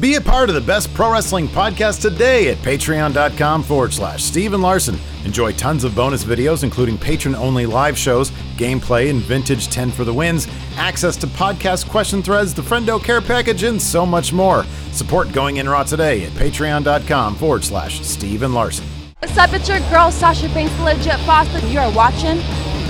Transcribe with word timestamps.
Be 0.00 0.16
a 0.16 0.20
part 0.20 0.50
of 0.50 0.54
the 0.54 0.60
best 0.60 0.92
pro 0.92 1.10
wrestling 1.10 1.48
podcast 1.48 2.02
today 2.02 2.50
at 2.50 2.58
patreon.com 2.58 3.62
forward 3.62 3.92
slash 3.92 4.22
Steven 4.22 4.60
Larson. 4.60 4.98
Enjoy 5.24 5.50
tons 5.52 5.82
of 5.82 5.94
bonus 5.94 6.24
videos, 6.24 6.62
including 6.62 6.98
patron 6.98 7.34
only 7.34 7.64
live 7.64 7.96
shows, 7.96 8.30
gameplay, 8.56 9.08
and 9.08 9.20
vintage 9.20 9.68
10 9.68 9.90
for 9.90 10.04
the 10.04 10.12
wins, 10.12 10.46
access 10.76 11.16
to 11.16 11.26
podcast 11.26 11.88
question 11.88 12.22
threads, 12.22 12.52
the 12.52 12.62
Friendo 12.62 13.02
Care 13.02 13.22
Package, 13.22 13.62
and 13.62 13.80
so 13.80 14.04
much 14.04 14.32
more. 14.32 14.64
Support 14.92 15.32
Going 15.32 15.56
In 15.56 15.68
Raw 15.68 15.84
today 15.84 16.24
at 16.24 16.32
patreon.com 16.32 17.36
forward 17.36 17.64
slash 17.64 18.02
Steven 18.02 18.52
Larson. 18.52 18.86
What's 19.20 19.36
up? 19.38 19.52
It's 19.54 19.68
your 19.68 19.80
girl 19.90 20.10
Sasha 20.10 20.48
Banks, 20.50 20.78
legit 20.80 21.16
boss. 21.26 21.48
You 21.64 21.80
are 21.80 21.92
watching 21.92 22.38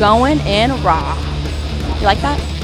Going 0.00 0.40
In 0.40 0.70
Raw. 0.82 1.16
You 2.00 2.04
like 2.04 2.20
that? 2.20 2.57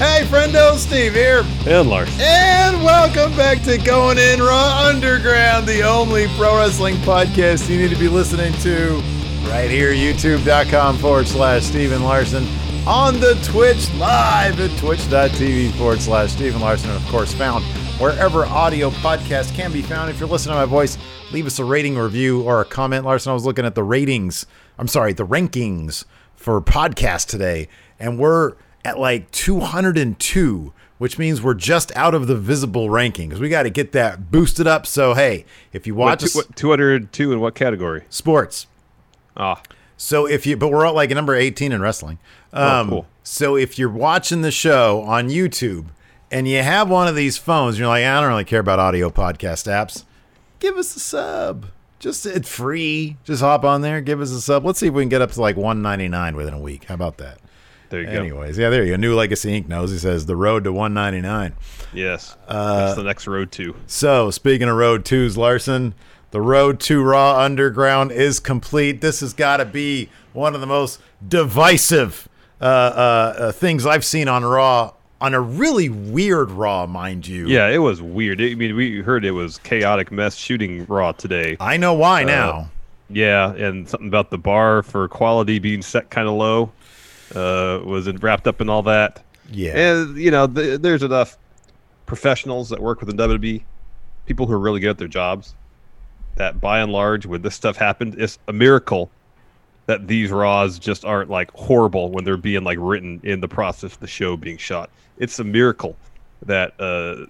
Hey, 0.00 0.24
friendo, 0.24 0.78
Steve 0.78 1.12
here. 1.12 1.44
And 1.66 1.90
Lars. 1.90 2.08
And 2.18 2.82
welcome 2.82 3.36
back 3.36 3.62
to 3.64 3.76
Going 3.76 4.16
In 4.16 4.40
Raw 4.40 4.86
Underground, 4.86 5.66
the 5.66 5.82
only 5.82 6.26
pro 6.38 6.56
wrestling 6.56 6.94
podcast 7.02 7.68
you 7.68 7.76
need 7.76 7.90
to 7.90 7.98
be 7.98 8.08
listening 8.08 8.54
to 8.62 8.94
right 9.50 9.68
here, 9.70 9.92
youtube.com 9.92 10.96
forward 10.96 11.26
slash 11.26 11.64
Steven 11.64 12.02
Larson, 12.02 12.46
on 12.86 13.20
the 13.20 13.38
Twitch 13.44 13.92
live 13.96 14.58
at 14.58 14.70
twitch.tv 14.78 15.70
forward 15.72 16.00
slash 16.00 16.32
Steven 16.32 16.62
Larson, 16.62 16.88
and 16.88 16.98
of 16.98 17.06
course 17.10 17.34
found 17.34 17.62
wherever 18.00 18.46
audio 18.46 18.88
podcasts 18.88 19.54
can 19.54 19.70
be 19.70 19.82
found. 19.82 20.08
If 20.08 20.18
you're 20.18 20.30
listening 20.30 20.54
to 20.54 20.60
my 20.60 20.64
voice, 20.64 20.96
leave 21.30 21.44
us 21.44 21.58
a 21.58 21.64
rating, 21.66 21.98
review, 21.98 22.40
or 22.40 22.62
a 22.62 22.64
comment. 22.64 23.04
Larson, 23.04 23.32
I 23.32 23.34
was 23.34 23.44
looking 23.44 23.66
at 23.66 23.74
the 23.74 23.84
ratings, 23.84 24.46
I'm 24.78 24.88
sorry, 24.88 25.12
the 25.12 25.26
rankings 25.26 26.06
for 26.36 26.58
podcast 26.62 27.26
today, 27.26 27.68
and 27.98 28.18
we're 28.18 28.54
at 28.84 28.98
like 28.98 29.30
202, 29.30 30.72
which 30.98 31.18
means 31.18 31.42
we're 31.42 31.54
just 31.54 31.94
out 31.96 32.14
of 32.14 32.26
the 32.26 32.36
visible 32.36 32.88
rankings. 32.88 33.38
We 33.38 33.48
got 33.48 33.64
to 33.64 33.70
get 33.70 33.92
that 33.92 34.30
boosted 34.30 34.66
up. 34.66 34.86
So, 34.86 35.14
hey, 35.14 35.44
if 35.72 35.86
you 35.86 35.94
watch 35.94 36.22
What, 36.22 36.30
two, 36.32 36.38
what, 36.38 36.56
202 36.56 37.32
in 37.32 37.40
what 37.40 37.54
category? 37.54 38.04
sports, 38.08 38.66
Ah, 39.36 39.62
so 39.96 40.26
if 40.26 40.46
you, 40.46 40.56
but 40.56 40.68
we're 40.68 40.84
at 40.86 40.94
like 40.94 41.10
number 41.10 41.34
18 41.34 41.72
in 41.72 41.80
wrestling. 41.80 42.18
Um, 42.52 42.88
cool. 42.88 43.06
So 43.22 43.56
if 43.56 43.78
you're 43.78 43.88
watching 43.90 44.42
the 44.42 44.50
show 44.50 45.02
on 45.02 45.28
YouTube 45.28 45.86
and 46.30 46.48
you 46.48 46.62
have 46.62 46.88
one 46.90 47.06
of 47.06 47.14
these 47.14 47.36
phones, 47.38 47.78
you're 47.78 47.86
like, 47.88 48.04
I 48.04 48.20
don't 48.20 48.28
really 48.28 48.44
care 48.44 48.60
about 48.60 48.78
audio 48.78 49.10
podcast 49.10 49.66
apps. 49.70 50.04
Give 50.58 50.76
us 50.76 50.96
a 50.96 51.00
sub. 51.00 51.66
Just 52.00 52.24
it's 52.26 52.48
free. 52.48 53.18
Just 53.24 53.42
hop 53.42 53.62
on 53.64 53.82
there, 53.82 54.00
give 54.00 54.20
us 54.20 54.30
a 54.30 54.40
sub. 54.40 54.64
Let's 54.64 54.78
see 54.80 54.88
if 54.88 54.94
we 54.94 55.02
can 55.02 55.10
get 55.10 55.22
up 55.22 55.30
to 55.32 55.40
like 55.40 55.56
199 55.56 56.34
within 56.34 56.54
a 56.54 56.58
week. 56.60 56.84
How 56.84 56.94
about 56.94 57.18
that? 57.18 57.38
There 57.90 58.00
you 58.00 58.06
go. 58.06 58.12
Anyways, 58.12 58.56
yeah, 58.56 58.70
there 58.70 58.84
you 58.84 58.92
go. 58.92 58.96
New 58.96 59.14
Legacy 59.14 59.60
Inc. 59.60 59.68
knows. 59.68 59.90
He 59.90 59.98
says 59.98 60.26
the 60.26 60.36
road 60.36 60.64
to 60.64 60.72
199. 60.72 61.54
Yes. 61.92 62.36
Uh, 62.48 62.86
That's 62.86 62.96
the 62.96 63.02
next 63.02 63.26
road 63.26 63.50
to. 63.52 63.74
So, 63.86 64.30
speaking 64.30 64.68
of 64.68 64.76
Road 64.76 65.04
2s, 65.04 65.36
Larson, 65.36 65.94
the 66.30 66.40
Road 66.40 66.78
to 66.80 67.02
Raw 67.02 67.40
Underground 67.40 68.12
is 68.12 68.38
complete. 68.38 69.00
This 69.00 69.20
has 69.20 69.32
got 69.32 69.56
to 69.56 69.64
be 69.64 70.08
one 70.32 70.54
of 70.54 70.60
the 70.60 70.66
most 70.68 71.00
divisive 71.26 72.28
uh, 72.60 72.64
uh, 72.64 72.68
uh, 73.38 73.52
things 73.52 73.84
I've 73.84 74.04
seen 74.04 74.28
on 74.28 74.44
Raw, 74.44 74.92
on 75.20 75.34
a 75.34 75.40
really 75.40 75.88
weird 75.88 76.52
Raw, 76.52 76.86
mind 76.86 77.26
you. 77.26 77.48
Yeah, 77.48 77.68
it 77.68 77.78
was 77.78 78.00
weird. 78.00 78.40
I 78.40 78.54
mean, 78.54 78.76
we 78.76 79.00
heard 79.00 79.24
it 79.24 79.32
was 79.32 79.58
chaotic 79.58 80.12
mess 80.12 80.36
shooting 80.36 80.86
Raw 80.86 81.10
today. 81.10 81.56
I 81.58 81.76
know 81.76 81.94
why 81.94 82.22
now. 82.22 82.70
Yeah, 83.08 83.52
and 83.54 83.88
something 83.88 84.06
about 84.06 84.30
the 84.30 84.38
bar 84.38 84.84
for 84.84 85.08
quality 85.08 85.58
being 85.58 85.82
set 85.82 86.10
kind 86.10 86.28
of 86.28 86.34
low 86.34 86.70
uh, 87.34 87.80
was 87.84 88.10
wrapped 88.22 88.46
up 88.46 88.60
in 88.60 88.68
all 88.68 88.82
that. 88.82 89.22
Yeah. 89.50 89.72
And 89.76 90.16
you 90.16 90.30
know, 90.30 90.46
th- 90.46 90.80
there's 90.80 91.02
enough 91.02 91.36
professionals 92.06 92.68
that 92.70 92.80
work 92.80 93.00
with 93.00 93.14
the 93.14 93.28
WWE, 93.28 93.62
people 94.26 94.46
who 94.46 94.52
are 94.52 94.58
really 94.58 94.80
good 94.80 94.90
at 94.90 94.98
their 94.98 95.08
jobs, 95.08 95.54
that 96.36 96.60
by 96.60 96.80
and 96.80 96.92
large, 96.92 97.26
when 97.26 97.42
this 97.42 97.54
stuff 97.54 97.76
happened, 97.76 98.16
it's 98.18 98.38
a 98.48 98.52
miracle 98.52 99.10
that 99.86 100.06
these 100.06 100.30
Raws 100.30 100.78
just 100.78 101.04
aren't 101.04 101.30
like 101.30 101.50
horrible 101.52 102.10
when 102.10 102.24
they're 102.24 102.36
being 102.36 102.62
like 102.62 102.78
written 102.80 103.20
in 103.24 103.40
the 103.40 103.48
process 103.48 103.94
of 103.94 104.00
the 104.00 104.06
show 104.06 104.36
being 104.36 104.56
shot. 104.56 104.90
It's 105.18 105.38
a 105.38 105.44
miracle 105.44 105.96
that 106.46 106.80
uh, 106.80 107.26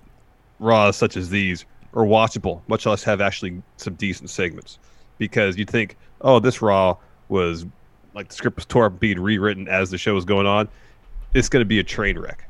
Raws 0.59 0.97
such 0.97 1.17
as 1.17 1.31
these 1.31 1.65
are 1.95 2.05
watchable, 2.05 2.61
much 2.69 2.87
less 2.87 3.03
have 3.03 3.21
actually 3.21 3.63
some 3.77 3.95
decent 3.95 4.31
segments. 4.31 4.79
Because 5.19 5.57
you'd 5.57 5.71
think, 5.71 5.97
oh, 6.21 6.39
this 6.39 6.63
Raw 6.63 6.97
was 7.29 7.67
like 8.15 8.29
the 8.29 8.35
script 8.35 8.57
was 8.57 8.67
tore 8.67 8.87
up, 8.87 9.01
being 9.01 9.21
rewritten 9.21 9.69
as 9.69 9.91
the 9.91 9.99
show 9.99 10.15
was 10.15 10.25
going 10.25 10.47
on. 10.47 10.69
It's 11.35 11.49
going 11.49 11.63
to 11.63 11.69
be 11.69 11.79
a 11.79 11.85
train 11.85 12.19
wreck, 12.19 12.49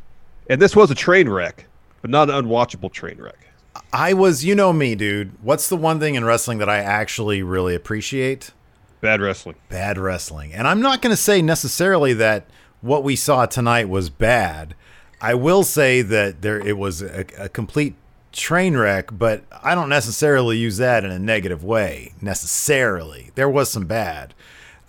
and 0.49 0.61
this 0.61 0.75
was 0.75 0.91
a 0.91 0.95
train 0.95 1.29
wreck, 1.29 1.67
but 2.01 2.11
not 2.11 2.31
an 2.31 2.45
unwatchable 2.45 2.93
train 2.93 3.19
wreck. 3.19 3.47
I 3.93 4.15
was, 4.15 4.45
you 4.45 4.55
know 4.55 4.73
me, 4.73 4.95
dude. 4.95 5.33
What's 5.43 5.69
the 5.69 5.77
one 5.77 6.01
thing 6.01 6.15
in 6.15 6.25
wrestling 6.25 6.59
that 6.59 6.69
I 6.69 6.79
actually 6.79 7.43
really 7.43 7.75
appreciate? 7.75 8.53
Bad 9.01 9.21
wrestling. 9.21 9.57
bad 9.69 9.97
wrestling. 9.97 10.53
And 10.53 10.69
I'm 10.69 10.83
not 10.83 11.01
going 11.01 11.15
to 11.15 11.21
say 11.21 11.41
necessarily 11.41 12.13
that 12.15 12.47
what 12.83 13.03
we 13.03 13.17
saw 13.17 13.47
tonight 13.47 13.89
was 13.89 14.11
bad. 14.11 14.75
I 15.21 15.35
will 15.35 15.63
say 15.63 16.03
that 16.03 16.43
there 16.43 16.59
it 16.59 16.77
was 16.77 17.03
a, 17.03 17.25
a 17.39 17.49
complete 17.49 17.95
train 18.33 18.77
wreck, 18.77 19.11
but 19.13 19.45
I 19.63 19.75
don't 19.75 19.89
necessarily 19.89 20.59
use 20.59 20.77
that 20.79 21.05
in 21.05 21.11
a 21.11 21.19
negative 21.19 21.65
way 21.65 22.13
necessarily. 22.21 23.31
There 23.35 23.49
was 23.49 23.71
some 23.71 23.87
bad. 23.87 24.35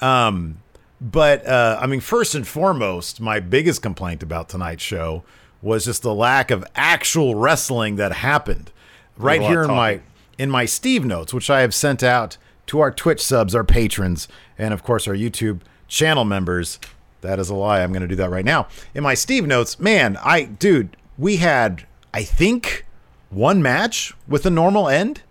Um, 0.01 0.61
but 0.99 1.45
uh, 1.47 1.79
I 1.81 1.87
mean, 1.87 1.99
first 1.99 2.35
and 2.35 2.47
foremost, 2.47 3.19
my 3.19 3.39
biggest 3.39 3.81
complaint 3.81 4.21
about 4.21 4.49
tonight's 4.49 4.83
show 4.83 5.23
was 5.61 5.85
just 5.85 6.01
the 6.01 6.13
lack 6.13 6.51
of 6.51 6.65
actual 6.75 7.35
wrestling 7.35 7.95
that 7.95 8.11
happened. 8.11 8.71
Right 9.17 9.41
here 9.41 9.63
in 9.63 9.69
my 9.69 10.01
in 10.37 10.49
my 10.49 10.65
Steve 10.65 11.05
notes, 11.05 11.33
which 11.33 11.49
I 11.49 11.61
have 11.61 11.73
sent 11.73 12.01
out 12.01 12.37
to 12.67 12.79
our 12.79 12.91
Twitch 12.91 13.21
subs, 13.21 13.53
our 13.53 13.63
patrons, 13.63 14.27
and 14.57 14.73
of 14.73 14.83
course 14.83 15.07
our 15.07 15.13
YouTube 15.13 15.61
channel 15.87 16.25
members. 16.25 16.79
That 17.21 17.37
is 17.37 17.49
a 17.49 17.55
lie. 17.55 17.81
I'm 17.81 17.91
going 17.91 18.01
to 18.01 18.07
do 18.07 18.15
that 18.15 18.31
right 18.31 18.45
now. 18.45 18.67
In 18.95 19.03
my 19.03 19.13
Steve 19.13 19.45
notes, 19.45 19.79
man, 19.79 20.17
I 20.23 20.43
dude, 20.43 20.97
we 21.17 21.37
had 21.37 21.85
I 22.13 22.23
think 22.23 22.85
one 23.29 23.61
match 23.61 24.13
with 24.27 24.45
a 24.45 24.49
normal 24.49 24.87
end. 24.87 25.21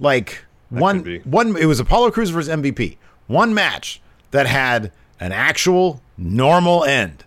Like 0.00 0.44
one 0.70 1.22
one 1.24 1.56
it 1.56 1.66
was 1.66 1.80
Apollo 1.80 2.12
Crews 2.12 2.30
versus 2.30 2.50
MVP. 2.50 2.96
One 3.26 3.54
match 3.54 4.00
that 4.30 4.46
had 4.46 4.92
an 5.20 5.32
actual 5.32 6.00
normal 6.16 6.84
end. 6.84 7.24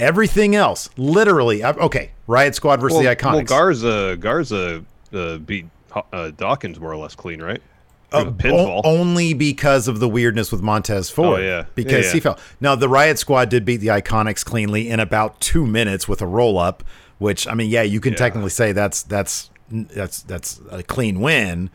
Everything 0.00 0.56
else, 0.56 0.88
literally, 0.96 1.64
okay. 1.64 2.10
Riot 2.26 2.54
Squad 2.54 2.80
versus 2.80 2.98
Well, 2.98 3.04
the 3.04 3.14
Iconics. 3.16 3.34
well, 3.34 3.44
Garza 3.44 4.16
Garza 4.18 4.84
uh, 5.12 5.36
beat 5.38 5.66
uh, 6.12 6.30
Dawkins 6.36 6.80
more 6.80 6.90
or 6.92 6.96
less 6.96 7.14
clean, 7.14 7.40
right? 7.40 7.62
Uh, 8.10 8.30
o- 8.44 8.80
only 8.84 9.32
because 9.32 9.88
of 9.88 9.98
the 10.00 10.08
weirdness 10.08 10.50
with 10.52 10.60
Montez 10.60 11.08
Ford. 11.08 11.40
Oh, 11.40 11.42
yeah. 11.42 11.64
Because 11.74 11.92
Yeah, 11.92 12.08
yeah. 12.08 12.12
he 12.12 12.20
fell. 12.20 12.38
Now, 12.60 12.74
the 12.74 12.88
Riot 12.88 13.18
Squad 13.18 13.48
did 13.48 13.64
beat 13.64 13.78
the 13.78 13.86
Iconics 13.88 14.44
cleanly 14.44 14.88
in 14.90 15.00
about 15.00 15.40
two 15.40 15.66
minutes 15.66 16.06
with 16.08 16.20
a 16.20 16.26
roll 16.26 16.58
up, 16.58 16.82
which, 17.18 17.46
I 17.46 17.54
mean, 17.54 17.70
yeah, 17.70 17.82
you 17.82 18.00
can 18.00 18.12
Yeah. 18.12 18.18
technically 18.18 18.50
say 18.50 18.72
that's 18.72 19.02
that's 19.04 19.50
that's 19.70 20.22
that's 20.22 20.60
a 20.70 20.82
clean 20.82 21.20
win. 21.20 21.70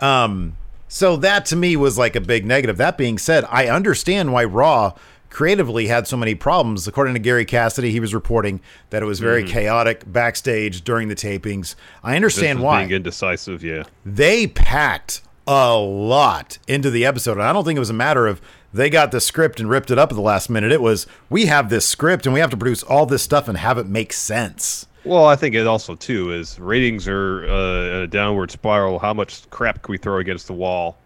Um, 0.00 0.56
so 0.92 1.16
that 1.16 1.46
to 1.46 1.56
me 1.56 1.74
was 1.74 1.96
like 1.96 2.14
a 2.14 2.20
big 2.20 2.44
negative. 2.44 2.76
That 2.76 2.98
being 2.98 3.16
said, 3.16 3.46
I 3.48 3.68
understand 3.68 4.30
why 4.30 4.44
Raw 4.44 4.92
creatively 5.30 5.86
had 5.86 6.06
so 6.06 6.18
many 6.18 6.34
problems. 6.34 6.86
According 6.86 7.14
to 7.14 7.18
Gary 7.18 7.46
Cassidy, 7.46 7.92
he 7.92 7.98
was 7.98 8.12
reporting 8.12 8.60
that 8.90 9.02
it 9.02 9.06
was 9.06 9.18
very 9.18 9.40
hmm. 9.40 9.48
chaotic 9.48 10.04
backstage 10.12 10.84
during 10.84 11.08
the 11.08 11.14
tapings. 11.14 11.76
I. 12.04 12.14
Understand 12.14 12.60
why 12.60 12.80
being 12.80 12.96
indecisive. 12.96 13.64
Yeah, 13.64 13.84
they 14.04 14.46
packed 14.46 15.22
a 15.46 15.78
lot 15.78 16.58
into 16.68 16.90
the 16.90 17.06
episode. 17.06 17.38
And 17.38 17.42
I 17.44 17.54
don't 17.54 17.64
think 17.64 17.78
it 17.78 17.80
was 17.80 17.88
a 17.88 17.94
matter 17.94 18.26
of 18.26 18.42
they 18.70 18.90
got 18.90 19.12
the 19.12 19.20
script 19.22 19.60
and 19.60 19.70
ripped 19.70 19.90
it 19.90 19.98
up 19.98 20.12
at 20.12 20.14
the 20.14 20.20
last 20.20 20.50
minute. 20.50 20.72
It 20.72 20.82
was 20.82 21.06
we 21.30 21.46
have 21.46 21.70
this 21.70 21.86
script 21.86 22.26
and 22.26 22.34
we 22.34 22.40
have 22.40 22.50
to 22.50 22.56
produce 22.58 22.82
all 22.82 23.06
this 23.06 23.22
stuff 23.22 23.48
and 23.48 23.56
have 23.56 23.78
it 23.78 23.86
make 23.86 24.12
sense. 24.12 24.86
Well, 25.04 25.26
I 25.26 25.36
think 25.36 25.54
it 25.54 25.66
also 25.66 25.94
too 25.96 26.32
is 26.32 26.58
ratings 26.60 27.08
are 27.08 27.44
uh, 27.46 28.02
a 28.02 28.06
downward 28.06 28.50
spiral. 28.50 28.98
How 28.98 29.12
much 29.12 29.48
crap 29.50 29.82
can 29.82 29.92
we 29.92 29.98
throw 29.98 30.18
against 30.18 30.46
the 30.46 30.52
wall 30.52 30.96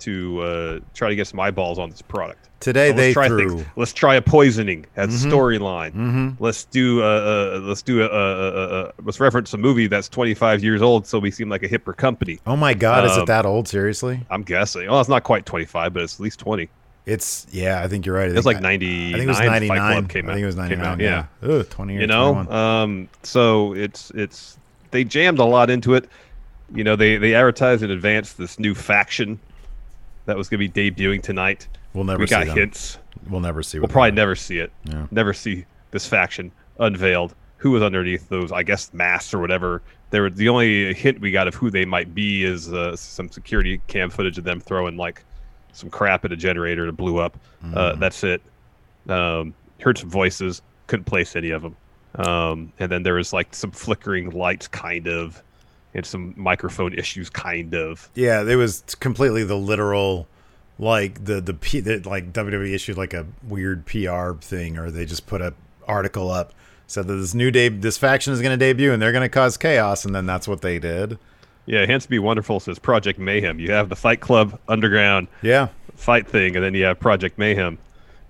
to 0.00 0.40
uh, 0.40 0.80
try 0.94 1.08
to 1.08 1.16
get 1.16 1.26
some 1.26 1.40
eyeballs 1.40 1.78
on 1.78 1.90
this 1.90 2.02
product? 2.02 2.44
Today 2.60 2.88
let's 2.88 2.96
they 2.98 3.12
try 3.12 3.28
threw. 3.28 3.58
things. 3.58 3.66
Let's 3.76 3.92
try 3.92 4.16
a 4.16 4.22
poisoning 4.22 4.84
as 4.96 5.24
a 5.24 5.28
storyline. 5.28 6.36
Let's 6.40 6.64
do 6.64 7.02
a 7.02 7.58
let's 7.60 7.82
do 7.82 8.02
a, 8.04 8.92
let's 9.04 9.20
reference 9.20 9.54
a 9.54 9.58
movie 9.58 9.86
that's 9.86 10.08
25 10.08 10.62
years 10.64 10.82
old, 10.82 11.06
so 11.06 11.18
we 11.20 11.30
seem 11.30 11.48
like 11.48 11.62
a 11.62 11.68
hipper 11.68 11.96
company. 11.96 12.40
Oh 12.46 12.56
my 12.56 12.74
God, 12.74 13.04
is 13.04 13.16
it 13.16 13.20
Um, 13.20 13.26
that 13.26 13.46
old? 13.46 13.68
Seriously? 13.68 14.26
I'm 14.28 14.42
guessing. 14.42 14.88
Oh, 14.88 14.98
it's 14.98 15.08
not 15.08 15.22
quite 15.22 15.46
25, 15.46 15.92
but 15.94 16.02
it's 16.02 16.14
at 16.16 16.20
least 16.20 16.40
20. 16.40 16.68
It's 17.08 17.46
yeah. 17.50 17.82
I 17.82 17.88
think 17.88 18.04
you're 18.06 18.14
right. 18.14 18.30
I 18.30 18.34
It's 18.36 18.46
like 18.46 18.60
99. 18.60 19.14
I 19.14 19.18
think 19.18 19.24
it 19.24 19.28
was 19.28 19.38
99. 19.40 19.78
Club 19.78 20.08
came 20.08 20.28
I 20.28 20.32
think 20.34 20.42
it 20.42 20.46
was 20.46 20.56
99. 20.56 20.86
out, 20.86 21.00
yeah. 21.00 21.26
Ugh, 21.42 21.68
20 21.68 21.96
or 21.96 22.00
you 22.00 22.06
know 22.06 22.32
21. 22.34 22.54
um 22.56 23.08
so 23.22 23.72
it's 23.74 24.10
it's 24.10 24.58
they 24.90 25.04
jammed 25.04 25.38
a 25.38 25.44
lot 25.44 25.70
into 25.70 25.94
it 25.94 26.08
you 26.74 26.84
know 26.84 26.96
they 26.96 27.16
they 27.16 27.34
advertised 27.34 27.82
in 27.82 27.90
advance 27.90 28.34
this 28.34 28.58
new 28.58 28.74
faction 28.74 29.38
that 30.26 30.36
was 30.36 30.48
going 30.48 30.60
to 30.60 30.68
be 30.68 30.90
debuting 30.92 31.22
tonight 31.22 31.66
We'll 31.94 32.04
never 32.04 32.20
we 32.20 32.26
see 32.26 32.30
got 32.30 32.46
them. 32.46 32.56
hints 32.56 32.98
We'll 33.30 33.40
never 33.40 33.62
see. 33.62 33.78
we'll 33.78 33.88
probably 33.88 34.10
they 34.10 34.16
never 34.16 34.34
see 34.36 34.58
it 34.58 34.70
Yeah. 34.84 35.06
never 35.10 35.32
see 35.32 35.64
this 35.90 36.06
faction 36.06 36.52
unveiled 36.78 37.34
who 37.56 37.70
was 37.70 37.82
underneath 37.82 38.28
those 38.28 38.52
i 38.52 38.62
guess 38.62 38.92
masks 38.92 39.32
or 39.32 39.38
whatever 39.38 39.82
they 40.10 40.20
were 40.20 40.30
the 40.30 40.48
only 40.48 40.92
hint 40.94 41.20
we 41.20 41.30
got 41.30 41.48
of 41.48 41.54
who 41.54 41.70
they 41.70 41.84
might 41.84 42.14
be 42.14 42.44
is 42.44 42.72
uh, 42.72 42.94
some 42.96 43.30
security 43.30 43.80
cam 43.88 44.10
footage 44.10 44.36
of 44.38 44.44
them 44.44 44.60
throwing 44.60 44.96
like 44.96 45.24
some 45.78 45.90
crap 45.90 46.24
at 46.24 46.32
a 46.32 46.36
generator 46.36 46.84
that 46.86 46.92
blew 46.92 47.18
up 47.18 47.36
uh, 47.62 47.66
Mm-hmm. 47.66 48.00
that's 48.00 48.24
it 48.24 48.42
um, 49.08 49.54
heard 49.80 49.96
some 49.98 50.10
voices 50.10 50.60
couldn't 50.86 51.04
place 51.04 51.36
any 51.36 51.50
of 51.50 51.62
them 51.62 51.76
um, 52.16 52.72
and 52.78 52.90
then 52.90 53.02
there 53.02 53.14
was 53.14 53.32
like 53.32 53.54
some 53.54 53.70
flickering 53.70 54.30
lights 54.30 54.66
kind 54.68 55.06
of 55.06 55.42
and 55.94 56.04
some 56.04 56.34
microphone 56.36 56.92
issues 56.94 57.30
kind 57.30 57.74
of 57.74 58.10
Yeah, 58.14 58.42
it 58.42 58.56
was 58.56 58.82
completely 59.00 59.42
the 59.44 59.56
literal, 59.56 60.26
like 60.78 61.24
the 61.24 61.40
the, 61.40 61.54
P, 61.54 61.80
the 61.80 62.00
like 62.08 62.32
WWE 62.32 62.74
issued 62.74 62.98
like 62.98 63.14
a 63.14 63.26
weird 63.42 63.86
PR 63.86 64.32
thing, 64.34 64.76
or 64.78 64.90
they 64.90 65.06
just 65.06 65.26
put 65.26 65.40
a 65.40 65.54
article 65.86 66.30
up 66.30 66.52
said 66.86 67.06
that 67.06 67.14
this 67.14 67.34
new 67.34 67.50
day 67.50 67.68
this 67.70 67.96
faction 67.98 68.32
is 68.34 68.40
going 68.42 68.50
to 68.52 68.56
debut 68.58 68.92
and 68.92 69.00
they're 69.00 69.12
going 69.12 69.22
to 69.22 69.28
cause 69.30 69.56
chaos, 69.56 70.04
and 70.04 70.14
then 70.14 70.26
that's 70.26 70.46
what 70.46 70.60
they 70.60 70.78
did. 70.78 71.18
Yeah 71.68 71.86
hence 71.86 72.06
be 72.06 72.18
wonderful 72.18 72.58
says 72.58 72.78
project 72.80 73.18
mayhem 73.20 73.60
you 73.60 73.70
have 73.70 73.88
the 73.88 73.94
fight 73.96 74.20
club 74.20 74.58
underground 74.68 75.28
Yeah, 75.42 75.68
fight 75.94 76.26
thing, 76.26 76.56
and 76.56 76.64
then 76.64 76.74
you 76.74 76.84
have 76.84 76.98
Project 76.98 77.38
Mayhem 77.38 77.78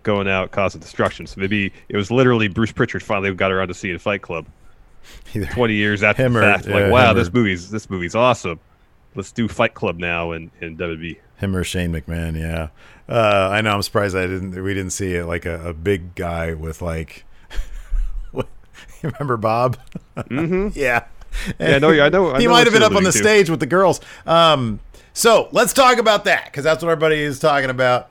going 0.03 0.27
out 0.29 0.51
causing 0.53 0.81
destruction. 0.81 1.27
So 1.27 1.39
maybe 1.41 1.71
it 1.91 1.97
was 1.97 2.11
literally 2.11 2.49
Bruce 2.49 2.73
Pritchard 2.73 3.03
finally 3.03 3.35
got 3.35 3.53
around 3.53 3.69
to 3.69 3.75
seeing 3.75 3.99
Fight 3.99 4.23
Club 4.23 4.47
Either- 5.35 5.47
twenty 5.47 5.75
years 5.75 6.03
after 6.03 6.25
Him 6.25 6.33
the 6.35 6.39
or- 6.39 6.43
fact. 6.43 6.67
yeah, 6.67 6.75
like, 6.75 6.93
wow, 6.93 7.13
this 7.13 7.29
or- 7.29 7.33
movie's 7.33 7.71
this 7.71 7.89
movie's 7.91 8.15
awesome. 8.15 8.59
Let's 9.15 9.33
do 9.33 9.49
Fight 9.49 9.75
Club 9.75 9.99
now 9.99 10.33
and 10.33 10.51
in 10.61 10.77
WWE. 10.79 11.17
him 11.37 11.55
or 11.57 11.65
Shane 11.65 11.93
McMahon. 11.93 12.39
Yeah, 12.41 12.69
uh, 13.09 13.49
I 13.53 13.61
know. 13.61 13.73
I'm 13.75 13.83
surprised 13.83 14.17
I 14.17 14.27
didn't. 14.27 14.63
We 14.63 14.73
didn't 14.75 14.93
see 14.93 15.15
it 15.15 15.27
like 15.27 15.45
a, 15.45 15.69
a 15.69 15.75
big 15.75 16.15
guy 16.15 16.55
with 16.55 16.81
like. 16.81 17.25
you 18.33 18.45
remember 19.03 19.37
Bob? 19.37 19.77
Mm-hmm. 20.17 20.69
yeah. 20.79 21.05
Yeah, 21.59 21.77
I 21.77 21.79
know. 21.79 21.91
I 21.91 22.09
know. 22.09 22.31
I 22.35 22.39
he 22.41 22.47
know 22.47 22.51
might 22.53 22.67
have 22.67 22.73
been 22.73 22.83
up 22.83 22.95
on 22.95 23.05
the 23.05 23.13
to. 23.13 23.19
stage 23.19 23.49
with 23.49 23.61
the 23.61 23.67
girls. 23.67 24.01
Um, 24.27 24.81
so 25.13 25.49
let's 25.53 25.73
talk 25.73 25.99
about 25.99 26.25
that 26.25 26.47
because 26.47 26.65
that's 26.65 26.83
what 26.83 26.91
everybody 26.91 27.21
is 27.21 27.39
talking 27.39 27.71
about. 27.71 28.11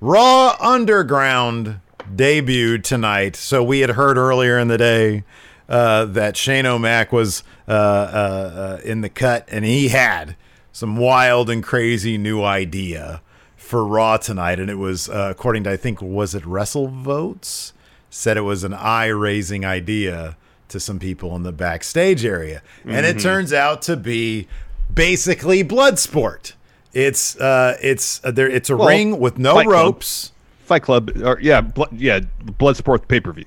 Raw 0.00 0.56
Underground 0.60 1.80
debuted 2.14 2.84
tonight. 2.84 3.36
So 3.36 3.62
we 3.62 3.80
had 3.80 3.90
heard 3.90 4.16
earlier 4.16 4.58
in 4.58 4.68
the 4.68 4.78
day 4.78 5.24
uh, 5.68 6.04
that 6.06 6.36
Shane 6.36 6.66
O'Mac 6.66 7.12
was 7.12 7.42
uh, 7.66 7.72
uh, 7.72 7.74
uh, 7.74 8.80
in 8.84 9.00
the 9.00 9.08
cut, 9.08 9.46
and 9.48 9.64
he 9.64 9.88
had 9.88 10.36
some 10.72 10.96
wild 10.96 11.50
and 11.50 11.62
crazy 11.62 12.16
new 12.16 12.42
idea 12.42 13.20
for 13.56 13.84
Raw 13.84 14.16
tonight, 14.16 14.58
and 14.60 14.70
it 14.70 14.76
was 14.76 15.08
uh, 15.08 15.28
according 15.30 15.64
to 15.64 15.70
I 15.70 15.76
think 15.76 16.00
was 16.00 16.34
it 16.34 16.46
Wrestle 16.46 16.88
Votes 16.88 17.72
said 18.10 18.36
it 18.36 18.42
was 18.42 18.64
an 18.64 18.72
eye 18.72 19.08
raising 19.08 19.64
idea 19.66 20.36
to 20.68 20.78
some 20.80 20.98
people 20.98 21.34
in 21.36 21.42
the 21.42 21.52
backstage 21.52 22.24
area, 22.24 22.62
and 22.84 23.04
it 23.06 23.18
turns 23.20 23.52
out 23.52 23.82
to 23.82 23.96
be 23.96 24.46
basically 24.92 25.62
blood 25.62 25.98
sport. 25.98 26.54
It's 26.92 27.36
uh, 27.38 27.76
it's 27.82 28.24
uh, 28.24 28.30
there. 28.30 28.48
It's 28.48 28.70
a 28.70 28.76
Well, 28.76 28.88
ring 28.88 29.18
with 29.20 29.38
no 29.38 29.54
Fight 29.54 29.66
Club. 29.66 29.84
ropes. 29.84 30.32
Fight 30.64 30.82
Club, 30.82 31.10
or 31.22 31.38
yeah, 31.40 31.60
bl- 31.60 31.84
yeah, 31.92 32.20
Blood 32.58 32.76
Sport 32.76 33.08
pay 33.08 33.20
per 33.20 33.32
view. 33.32 33.44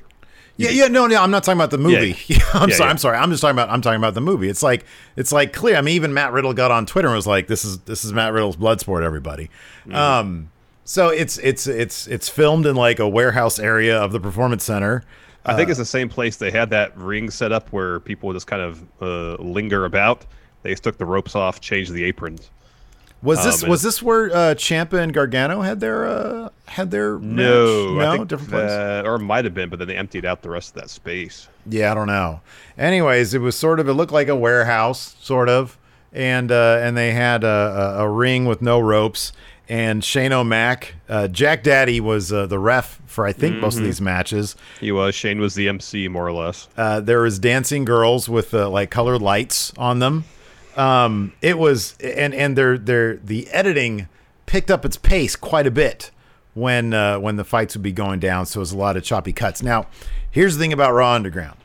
Yeah, 0.58 0.70
yeah, 0.70 0.88
no, 0.88 1.08
no, 1.08 1.20
I'm 1.22 1.32
not 1.32 1.44
talking 1.44 1.58
about 1.58 1.72
the 1.72 1.78
movie. 1.80 2.16
Yeah. 2.28 2.38
I'm 2.54 2.70
Yeah, 2.70 2.76
sorry, 2.76 2.88
yeah. 2.88 2.92
I'm 2.92 2.98
sorry. 2.98 3.18
I'm 3.18 3.30
just 3.32 3.42
talking 3.42 3.56
about 3.56 3.70
I'm 3.70 3.82
talking 3.82 3.98
about 4.00 4.14
the 4.14 4.22
movie. 4.22 4.48
It's 4.50 4.62
like 4.64 4.86
it's 5.16 5.32
like 5.32 5.54
clear. 5.54 5.76
I 5.76 5.82
mean, 5.82 5.96
even 5.96 6.14
Matt 6.14 6.34
Riddle 6.34 6.54
got 6.54 6.70
on 6.72 6.86
Twitter 6.86 7.08
and 7.08 7.16
was 7.16 7.26
like, 7.28 7.48
"This 7.48 7.66
is 7.66 7.80
this 7.80 8.04
is 8.06 8.14
Matt 8.14 8.34
Riddle's 8.34 8.58
Bloodsport." 8.58 9.04
Everybody. 9.04 9.50
Mm-hmm. 9.86 9.96
Um, 9.96 10.52
so 10.84 11.10
it's 11.10 11.38
it's 11.40 11.66
it's 11.68 12.06
it's 12.08 12.30
filmed 12.30 12.66
in 12.68 12.76
like 12.76 13.00
a 13.00 13.08
warehouse 13.10 13.58
area 13.60 13.98
of 14.00 14.12
the 14.12 14.20
performance 14.20 14.64
center. 14.64 15.04
I 15.46 15.56
think 15.56 15.70
it's 15.70 15.80
the 15.80 15.86
same 15.86 16.08
place 16.10 16.38
they 16.38 16.52
had 16.52 16.70
that 16.70 16.96
ring 16.98 17.30
set 17.32 17.52
up 17.52 17.70
where 17.70 18.00
people 18.00 18.28
would 18.28 18.36
just 18.36 18.48
kind 18.48 18.62
of 18.62 18.84
uh, 19.02 19.42
linger 19.42 19.86
about. 19.86 20.26
They 20.64 20.70
just 20.72 20.84
took 20.84 20.98
the 20.98 21.06
ropes 21.06 21.36
off, 21.36 21.60
changed 21.60 21.92
the 21.94 22.04
aprons. 22.04 22.52
Was 23.24 23.44
this 23.44 23.64
Um, 23.64 23.70
was 23.70 23.82
this 23.84 24.02
where 24.02 24.32
uh, 24.32 24.56
Ciampa 24.56 25.00
and 25.00 25.14
Gargano 25.14 25.62
had 25.62 25.80
their 25.80 26.06
uh, 26.08 26.50
had 26.66 26.90
their 26.92 27.20
No, 27.20 27.94
match? 27.94 28.02
I 28.02 28.06
no 28.06 28.18
think 28.18 28.28
different 28.30 28.50
place. 28.52 29.06
or 29.06 29.18
might 29.20 29.46
have 29.46 29.54
been, 29.54 29.70
but 29.70 29.78
then 29.80 29.88
they 29.88 29.96
emptied 29.96 30.26
out 30.26 30.42
the 30.42 30.50
rest 30.50 30.76
of 30.76 30.82
that 30.82 30.90
space. 30.90 31.48
Yeah, 31.68 31.92
I 31.92 31.94
don't 31.96 32.08
know. 32.08 32.42
Anyways, 32.80 33.34
it 33.36 33.40
was 33.40 33.56
sort 33.56 33.80
of 33.80 33.88
it 33.88 33.94
looked 33.94 34.12
like 34.12 34.28
a 34.28 34.36
warehouse, 34.36 35.16
sort 35.22 35.50
of, 35.50 35.78
and 36.12 36.52
uh, 36.52 36.80
and 36.82 36.98
they 36.98 37.12
had 37.14 37.44
a, 37.44 37.96
a, 38.00 38.06
a 38.06 38.10
ring 38.10 38.46
with 38.46 38.62
no 38.62 38.80
ropes. 38.80 39.34
And 39.72 40.04
Shane 40.04 40.34
O'Mac, 40.34 40.96
uh, 41.08 41.30
Jack 41.30 41.64
Daddy 41.64 42.02
was 42.02 42.34
uh, 42.34 42.46
the 42.46 42.60
ref 42.60 43.02
for 43.06 43.26
I 43.26 43.32
think 43.32 43.56
most 43.56 43.78
of 43.78 43.86
these 43.86 44.02
matches. 44.02 44.58
He 44.82 44.92
was. 44.92 45.16
Shane 45.16 45.40
was 45.40 45.56
the 45.56 45.70
MC, 45.70 46.10
more 46.10 46.28
or 46.28 46.34
less. 46.34 46.68
Uh, 46.76 47.00
there 47.00 47.22
was 47.22 47.40
dancing 47.40 47.86
girls 47.86 48.28
with 48.28 48.54
uh, 48.54 48.70
like 48.70 48.92
colored 48.92 49.22
lights 49.22 49.72
on 49.78 50.00
them. 50.00 50.26
Um, 50.76 51.32
it 51.42 51.58
was 51.58 51.98
and 52.00 52.34
and 52.34 52.58
their 52.58 52.78
their 52.78 53.16
the 53.16 53.48
editing 53.48 54.10
picked 54.46 54.70
up 54.70 54.84
its 54.84 54.98
pace 54.98 55.38
quite 55.38 55.66
a 55.66 55.72
bit 55.72 56.12
when 56.54 56.94
uh, 56.94 57.18
when 57.20 57.38
the 57.38 57.46
fights 57.46 57.74
would 57.74 57.84
be 57.84 57.94
going 57.94 58.20
down. 58.20 58.48
So 58.48 58.58
it 58.58 58.64
was 58.64 58.74
a 58.74 58.78
lot 58.78 58.98
of 58.98 59.06
choppy 59.06 59.32
cuts. 59.32 59.64
Now, 59.64 59.88
here's 60.30 60.58
the 60.58 60.60
thing 60.62 60.74
about 60.74 60.92
Raw 60.92 61.14
Underground. 61.14 61.58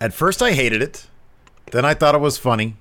At 0.00 0.12
first, 0.12 0.42
I 0.42 0.54
hated 0.54 0.82
it. 0.82 1.06
Then 1.70 1.84
I 1.84 1.94
thought 1.94 2.16
it 2.16 2.20
was 2.20 2.36
funny. 2.36 2.74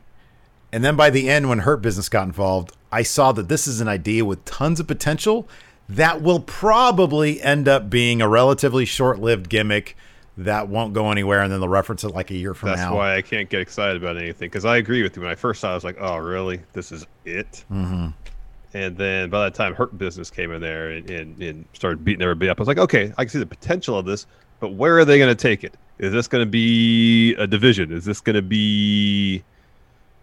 And 0.71 0.83
then 0.83 0.95
by 0.95 1.11
the 1.11 1.29
end, 1.29 1.47
when 1.47 1.59
Hurt 1.59 1.83
Business 1.83 2.09
got 2.09 2.25
involved, 2.25 2.73
I 2.91 3.03
saw 3.03 3.31
that 3.33 3.49
this 3.49 3.67
is 3.67 3.81
an 3.81 3.87
idea 3.87 4.25
with 4.25 4.43
tons 4.45 4.79
of 4.79 4.87
potential 4.87 5.47
that 5.89 6.21
will 6.21 6.39
probably 6.39 7.41
end 7.41 7.67
up 7.67 7.89
being 7.89 8.21
a 8.21 8.27
relatively 8.27 8.85
short 8.85 9.19
lived 9.19 9.49
gimmick 9.49 9.95
that 10.37 10.69
won't 10.69 10.93
go 10.93 11.11
anywhere. 11.11 11.41
And 11.41 11.51
then 11.51 11.59
they'll 11.59 11.69
reference 11.69 12.03
it 12.03 12.09
like 12.09 12.31
a 12.31 12.35
year 12.35 12.53
from 12.53 12.69
That's 12.69 12.79
now. 12.79 12.89
That's 12.89 12.95
why 12.95 13.15
I 13.15 13.21
can't 13.21 13.49
get 13.49 13.61
excited 13.61 14.01
about 14.01 14.17
anything 14.17 14.47
because 14.47 14.65
I 14.65 14.77
agree 14.77 15.03
with 15.03 15.15
you. 15.15 15.23
When 15.23 15.31
I 15.31 15.35
first 15.35 15.61
saw, 15.61 15.69
it, 15.69 15.71
I 15.71 15.75
was 15.75 15.83
like, 15.83 15.97
"Oh, 15.99 16.17
really? 16.17 16.61
This 16.73 16.91
is 16.91 17.05
it?" 17.25 17.65
Mm-hmm. 17.71 18.09
And 18.73 18.97
then 18.97 19.29
by 19.29 19.45
that 19.45 19.55
time 19.55 19.73
Hurt 19.73 19.97
Business 19.97 20.29
came 20.29 20.51
in 20.51 20.61
there 20.61 20.91
and, 20.91 21.09
and, 21.09 21.41
and 21.41 21.65
started 21.73 22.03
beating 22.03 22.21
everybody 22.21 22.49
up, 22.49 22.59
I 22.59 22.61
was 22.61 22.67
like, 22.67 22.77
"Okay, 22.77 23.13
I 23.17 23.23
can 23.23 23.29
see 23.29 23.39
the 23.39 23.45
potential 23.45 23.97
of 23.97 24.05
this, 24.05 24.27
but 24.59 24.73
where 24.73 24.97
are 24.97 25.05
they 25.05 25.17
going 25.17 25.35
to 25.35 25.41
take 25.41 25.63
it? 25.63 25.75
Is 25.99 26.11
this 26.11 26.27
going 26.27 26.43
to 26.45 26.49
be 26.49 27.33
a 27.35 27.47
division? 27.47 27.91
Is 27.91 28.05
this 28.05 28.21
going 28.21 28.35
to 28.35 28.41
be 28.41 29.43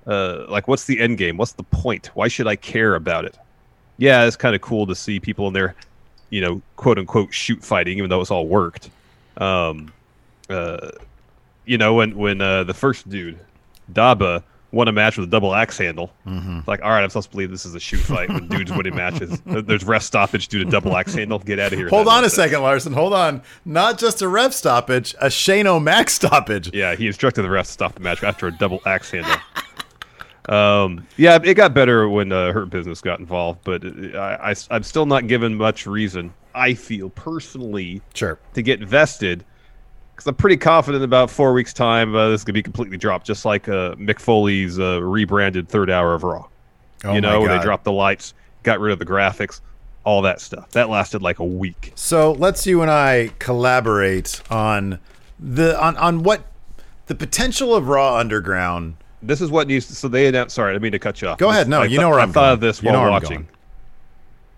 uh, 0.07 0.45
like 0.49 0.69
what's 0.69 0.85
the 0.85 1.01
end 1.01 1.19
game? 1.19 1.37
What's 1.37 1.53
the 1.53 1.63
point? 1.63 2.11
Why 2.15 2.29
should 2.29 2.47
I 2.47 2.57
care 2.57 2.95
about 2.95 3.25
it?" 3.25 3.39
Yeah, 3.97 4.25
it's 4.25 4.37
kind 4.37 4.55
of 4.55 4.61
cool 4.61 4.87
to 4.87 4.95
see 4.95 5.21
people 5.21 5.47
in 5.47 5.55
there, 5.55 5.75
you 6.31 6.41
know, 6.41 6.63
quote 6.77 6.99
unquote 6.99 7.33
shoot 7.33 7.63
fighting, 7.63 7.99
even 7.99 8.11
though 8.11 8.21
it's 8.21 8.31
all 8.31 8.47
worked. 8.47 8.91
Um, 9.37 9.93
uh, 10.51 10.91
you 11.65 11.79
know, 11.79 11.95
when 11.95 12.17
when 12.17 12.41
uh, 12.41 12.65
the 12.65 12.75
first 12.75 13.09
dude, 13.09 13.39
Daba, 13.93 14.43
won 14.75 14.89
a 14.89 14.93
match 14.93 15.17
with 15.17 15.29
a 15.29 15.31
double 15.31 15.55
axe 15.55 15.79
handle. 15.79 16.13
Mm-hmm. 16.27 16.59
It's 16.59 16.69
like, 16.69 16.83
all 16.83 16.91
right, 16.91 17.03
I'm 17.03 17.09
supposed 17.09 17.31
to 17.31 17.37
believe 17.37 17.51
this 17.51 17.65
is 17.65 17.75
a 17.75 17.81
shoot 17.81 18.01
fight 18.01 18.29
when 18.29 18.49
dudes 18.49 18.73
winning 18.73 18.95
matches. 18.95 19.41
There's 19.47 19.85
rest 19.85 20.07
stoppage 20.07 20.49
due 20.49 20.63
to 20.63 20.71
double 20.71 20.97
axe 20.97 21.15
handle. 21.15 21.39
Get 21.39 21.59
out 21.59 21.73
of 21.73 21.79
here. 21.79 21.89
Hold 21.89 22.09
on 22.09 22.25
a 22.25 22.31
second, 22.31 22.61
Larson. 22.61 22.93
Hold 22.93 23.15
on. 23.15 23.43
Not 23.65 23.99
just 23.99 24.21
a 24.21 24.29
ref 24.29 24.53
stoppage, 24.53 25.15
a 25.21 25.31
Shane 25.31 25.67
O'Mac 25.67 26.11
stoppage. 26.11 26.75
Yeah, 26.75 26.97
he 26.97 27.07
instructed 27.07 27.43
the 27.43 27.51
ref 27.51 27.67
to 27.67 27.73
stop 27.73 27.95
the 27.95 28.01
match 28.01 28.23
after 28.23 28.49
a 28.49 28.53
double 28.53 28.81
axe 28.85 29.11
handle. 29.11 29.37
Um, 30.49 31.07
yeah, 31.17 31.39
it 31.43 31.55
got 31.55 31.73
better 31.75 32.09
when 32.09 32.31
uh, 32.33 32.53
Hurt 32.53 32.71
Business 32.71 33.01
got 33.01 33.19
involved, 33.19 33.61
but 33.65 33.85
I, 33.85 34.51
I, 34.51 34.55
I'm 34.71 34.83
still 34.83 35.07
not 35.07 35.27
given 35.27 35.55
much 35.55 35.87
reason. 35.87 36.35
I 36.55 36.75
feel 36.75 37.11
personally 37.11 38.03
Sure. 38.15 38.39
to 38.55 38.63
get 38.63 38.81
vested 38.81 39.45
because 40.15 40.27
I'm 40.29 40.35
pretty 40.37 40.57
confident 40.59 41.03
about 41.03 41.31
four 41.31 41.53
weeks' 41.53 41.73
time 41.73 42.15
uh, 42.15 42.29
this 42.29 42.43
is 42.43 42.45
gonna 42.45 42.55
be 42.55 42.63
completely 42.63 42.97
dropped, 42.97 43.27
just 43.27 43.45
like 43.45 43.69
uh, 43.69 43.95
Mick 43.97 44.21
Foley's 44.21 44.79
uh, 44.79 45.03
rebranded 45.03 45.69
third 45.69 45.91
hour 45.91 46.15
of 46.15 46.23
Raw. 46.23 46.47
Oh 47.05 47.13
you 47.15 47.21
know, 47.21 47.41
where 47.41 47.57
they 47.57 47.63
dropped 47.63 47.85
the 47.85 47.93
lights, 47.93 48.35
got 48.63 48.81
rid 48.81 48.93
of 48.93 48.99
the 48.99 49.05
graphics, 49.05 49.61
all 50.05 50.23
that 50.23 50.41
stuff. 50.41 50.71
That 50.71 50.89
lasted 50.89 51.21
like 51.23 51.39
a 51.39 51.45
week. 51.45 51.93
So 51.97 52.33
let's 52.33 52.67
you 52.67 52.81
and 52.83 52.91
I 52.91 53.31
collaborate 53.39 54.41
on 54.51 55.01
the 55.41 55.79
on 55.83 55.97
on 55.97 56.23
what 56.23 56.45
the 57.07 57.15
potential 57.15 57.75
of 57.75 57.89
Raw 57.89 58.17
Underground. 58.17 58.97
This 59.27 59.41
is 59.41 59.51
what 59.51 59.69
needs. 59.69 59.87
To, 59.89 59.95
so 59.95 60.09
they 60.09 60.27
announced. 60.27 60.55
Sorry, 60.55 60.75
I 60.75 60.79
mean 60.79 60.93
to 60.93 60.99
cut 60.99 61.21
you 61.23 61.29
off. 61.29 61.39
Go 61.39 61.51
ahead. 61.51 61.69
No, 61.69 61.83
I 61.83 61.87
you 61.87 61.99
know 61.99 62.11
where 62.11 62.21
I 62.21 62.23
I'm 62.23 62.33
thought 62.33 62.43
going. 62.43 62.53
of 62.55 62.61
this 62.61 62.83
You 62.83 62.93
know 62.93 62.99
while 63.01 63.07
I'm 63.07 63.23
watching. 63.23 63.49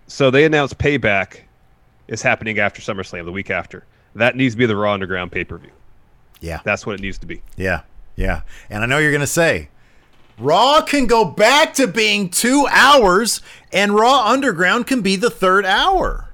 So 0.07 0.31
they 0.31 0.45
announced 0.45 0.77
Payback 0.77 1.41
is 2.07 2.21
happening 2.21 2.59
after 2.59 2.81
SummerSlam, 2.81 3.25
the 3.25 3.31
week 3.31 3.49
after. 3.49 3.85
That 4.15 4.35
needs 4.35 4.55
to 4.55 4.57
be 4.57 4.65
the 4.65 4.75
Raw 4.75 4.93
Underground 4.93 5.31
pay 5.31 5.43
per 5.43 5.57
view. 5.57 5.71
Yeah. 6.39 6.61
That's 6.63 6.85
what 6.85 6.93
it 6.95 7.01
needs 7.01 7.17
to 7.19 7.25
be. 7.27 7.41
Yeah. 7.55 7.81
Yeah. 8.15 8.41
And 8.69 8.83
I 8.83 8.85
know 8.85 8.97
you're 8.99 9.11
going 9.11 9.21
to 9.21 9.27
say, 9.27 9.69
Raw 10.39 10.81
can 10.81 11.07
go 11.07 11.25
back 11.25 11.73
to 11.75 11.87
being 11.87 12.29
two 12.29 12.67
hours 12.69 13.41
and 13.71 13.93
Raw 13.93 14.27
Underground 14.27 14.87
can 14.87 15.01
be 15.01 15.15
the 15.15 15.29
third 15.29 15.65
hour. 15.65 16.26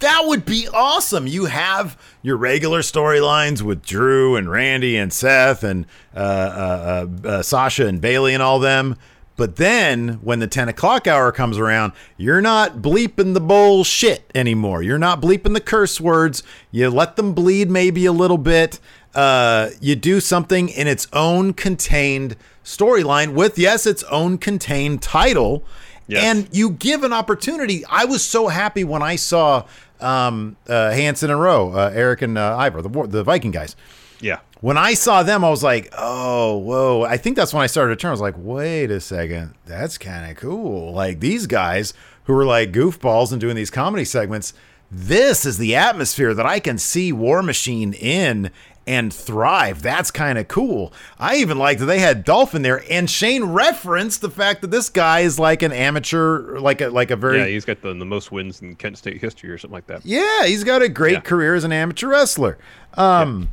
That 0.00 0.22
would 0.26 0.44
be 0.44 0.66
awesome. 0.72 1.26
You 1.26 1.46
have 1.46 2.00
your 2.22 2.36
regular 2.36 2.80
storylines 2.80 3.62
with 3.62 3.84
Drew 3.84 4.34
and 4.36 4.50
Randy 4.50 4.96
and 4.96 5.12
Seth 5.12 5.62
and 5.62 5.86
uh, 6.14 6.18
uh, 6.18 7.06
uh, 7.24 7.28
uh, 7.28 7.42
Sasha 7.42 7.86
and 7.86 8.00
Bayley 8.00 8.32
and 8.32 8.42
all 8.42 8.58
them. 8.58 8.96
But 9.36 9.56
then 9.56 10.20
when 10.22 10.38
the 10.38 10.46
10 10.46 10.68
o'clock 10.68 11.06
hour 11.06 11.32
comes 11.32 11.56
around, 11.56 11.92
you're 12.18 12.42
not 12.42 12.78
bleeping 12.78 13.32
the 13.32 13.40
bullshit 13.40 14.30
anymore. 14.34 14.82
You're 14.82 14.98
not 14.98 15.22
bleeping 15.22 15.54
the 15.54 15.62
curse 15.62 16.00
words. 16.00 16.42
You 16.70 16.90
let 16.90 17.16
them 17.16 17.32
bleed 17.32 17.70
maybe 17.70 18.04
a 18.04 18.12
little 18.12 18.36
bit. 18.36 18.80
Uh, 19.14 19.70
you 19.80 19.96
do 19.96 20.20
something 20.20 20.68
in 20.68 20.86
its 20.86 21.06
own 21.12 21.54
contained 21.54 22.36
storyline 22.64 23.32
with, 23.34 23.58
yes, 23.58 23.86
its 23.86 24.02
own 24.04 24.36
contained 24.38 25.00
title. 25.02 25.64
Yes. 26.06 26.24
And 26.24 26.48
you 26.54 26.70
give 26.70 27.02
an 27.04 27.12
opportunity. 27.12 27.84
I 27.86 28.04
was 28.04 28.22
so 28.22 28.48
happy 28.48 28.84
when 28.84 29.00
I 29.02 29.16
saw 29.16 29.64
um, 30.02 30.56
uh, 30.68 30.90
Hanson 30.90 31.30
and 31.30 31.40
Rowe, 31.40 31.70
uh, 31.72 31.90
Erik 31.94 32.22
and 32.22 32.36
uh, 32.38 32.56
Ivor, 32.56 32.82
the, 32.82 32.88
War- 32.88 33.06
the 33.06 33.22
Viking 33.22 33.50
guys. 33.50 33.76
Yeah. 34.20 34.40
When 34.60 34.76
I 34.76 34.94
saw 34.94 35.22
them, 35.22 35.44
I 35.44 35.50
was 35.50 35.62
like, 35.62 35.92
oh, 35.96 36.58
whoa. 36.58 37.02
I 37.02 37.16
think 37.16 37.36
that's 37.36 37.54
when 37.54 37.62
I 37.62 37.66
started 37.66 37.94
to 37.94 38.00
turn. 38.00 38.10
I 38.10 38.12
was 38.12 38.20
like, 38.20 38.34
wait 38.36 38.90
a 38.90 39.00
second. 39.00 39.54
That's 39.64 39.96
kind 39.96 40.30
of 40.30 40.36
cool. 40.36 40.92
Like 40.92 41.20
these 41.20 41.46
guys 41.46 41.94
who 42.24 42.34
were 42.34 42.44
like 42.44 42.70
goofballs 42.72 43.32
and 43.32 43.40
doing 43.40 43.56
these 43.56 43.70
comedy 43.70 44.04
segments, 44.04 44.52
this 44.90 45.46
is 45.46 45.56
the 45.56 45.74
atmosphere 45.76 46.34
that 46.34 46.44
I 46.44 46.60
can 46.60 46.76
see 46.76 47.12
War 47.12 47.42
Machine 47.42 47.94
in 47.94 48.50
and 48.86 49.12
thrive. 49.12 49.82
That's 49.82 50.10
kind 50.10 50.38
of 50.38 50.48
cool. 50.48 50.92
I 51.18 51.36
even 51.36 51.58
liked 51.58 51.80
that 51.80 51.86
they 51.86 52.00
had 52.00 52.24
Dolphin 52.24 52.62
there, 52.62 52.82
and 52.90 53.08
Shane 53.08 53.44
referenced 53.44 54.20
the 54.20 54.30
fact 54.30 54.62
that 54.62 54.70
this 54.70 54.88
guy 54.88 55.20
is 55.20 55.38
like 55.38 55.62
an 55.62 55.70
amateur, 55.72 56.58
like 56.58 56.80
a 56.80 56.88
like 56.88 57.10
a 57.10 57.16
very 57.16 57.38
Yeah, 57.38 57.46
he's 57.46 57.64
got 57.64 57.82
the, 57.82 57.94
the 57.94 58.04
most 58.04 58.32
wins 58.32 58.62
in 58.62 58.74
Kent 58.76 58.98
State 58.98 59.20
history 59.20 59.50
or 59.50 59.58
something 59.58 59.74
like 59.74 59.86
that. 59.86 60.04
yeah, 60.04 60.44
he's 60.46 60.64
got 60.64 60.82
a 60.82 60.88
great 60.88 61.12
Yeah. 61.12 61.20
career 61.20 61.54
as 61.54 61.64
an 61.64 61.72
amateur 61.72 62.08
wrestler. 62.08 62.58
Um, 62.94 63.50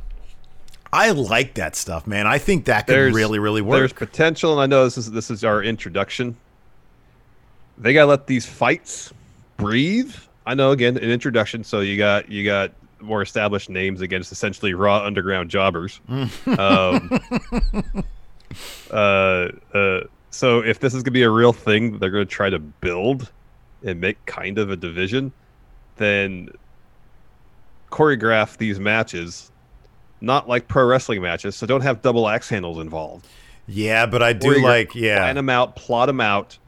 I 0.92 1.10
like 1.10 1.54
that 1.54 1.76
stuff, 1.76 2.06
man. 2.06 2.26
I 2.26 2.38
think 2.38 2.64
that 2.64 2.86
could 2.86 3.14
really, 3.14 3.38
really 3.38 3.60
work. 3.60 3.78
There's 3.80 3.92
potential, 3.92 4.52
and 4.52 4.60
I 4.62 4.66
know 4.66 4.84
this 4.84 4.96
is 4.98 5.10
this 5.10 5.30
is 5.30 5.44
our 5.44 5.62
introduction. 5.62 6.36
They 7.76 7.92
gotta 7.92 8.06
let 8.06 8.26
these 8.26 8.46
fights 8.46 9.12
breathe. 9.56 10.14
I 10.46 10.54
know 10.54 10.70
again 10.72 10.96
an 10.96 11.10
introduction, 11.10 11.62
so 11.62 11.80
you 11.80 11.96
got 11.98 12.30
you 12.30 12.44
got 12.44 12.72
more 13.00 13.22
established 13.22 13.70
names 13.70 14.00
against 14.00 14.32
essentially 14.32 14.74
raw 14.74 15.04
underground 15.04 15.50
jobbers. 15.50 16.00
um, 16.08 17.20
uh, 18.90 19.48
uh, 19.74 20.00
so 20.30 20.60
if 20.60 20.80
this 20.80 20.94
is 20.94 21.02
gonna 21.02 21.12
be 21.12 21.22
a 21.22 21.30
real 21.30 21.52
thing, 21.52 21.98
they're 21.98 22.10
gonna 22.10 22.24
try 22.24 22.50
to 22.50 22.58
build 22.58 23.30
and 23.84 24.00
make 24.00 24.24
kind 24.26 24.58
of 24.58 24.70
a 24.70 24.76
division, 24.76 25.32
then 25.96 26.48
choreograph 27.90 28.56
these 28.56 28.78
matches 28.78 29.50
not 30.20 30.48
like 30.48 30.68
pro 30.68 30.84
wrestling 30.84 31.22
matches, 31.22 31.56
so 31.56 31.66
don't 31.66 31.82
have 31.82 32.02
double 32.02 32.28
axe 32.28 32.48
handles 32.48 32.78
involved. 32.78 33.26
Yeah, 33.66 34.06
but 34.06 34.22
I 34.22 34.32
do 34.32 34.60
like, 34.62 34.94
yeah, 34.94 35.18
Plan 35.18 35.36
them 35.36 35.50
out, 35.50 35.76
plot 35.76 36.06
them 36.06 36.20
out, 36.20 36.58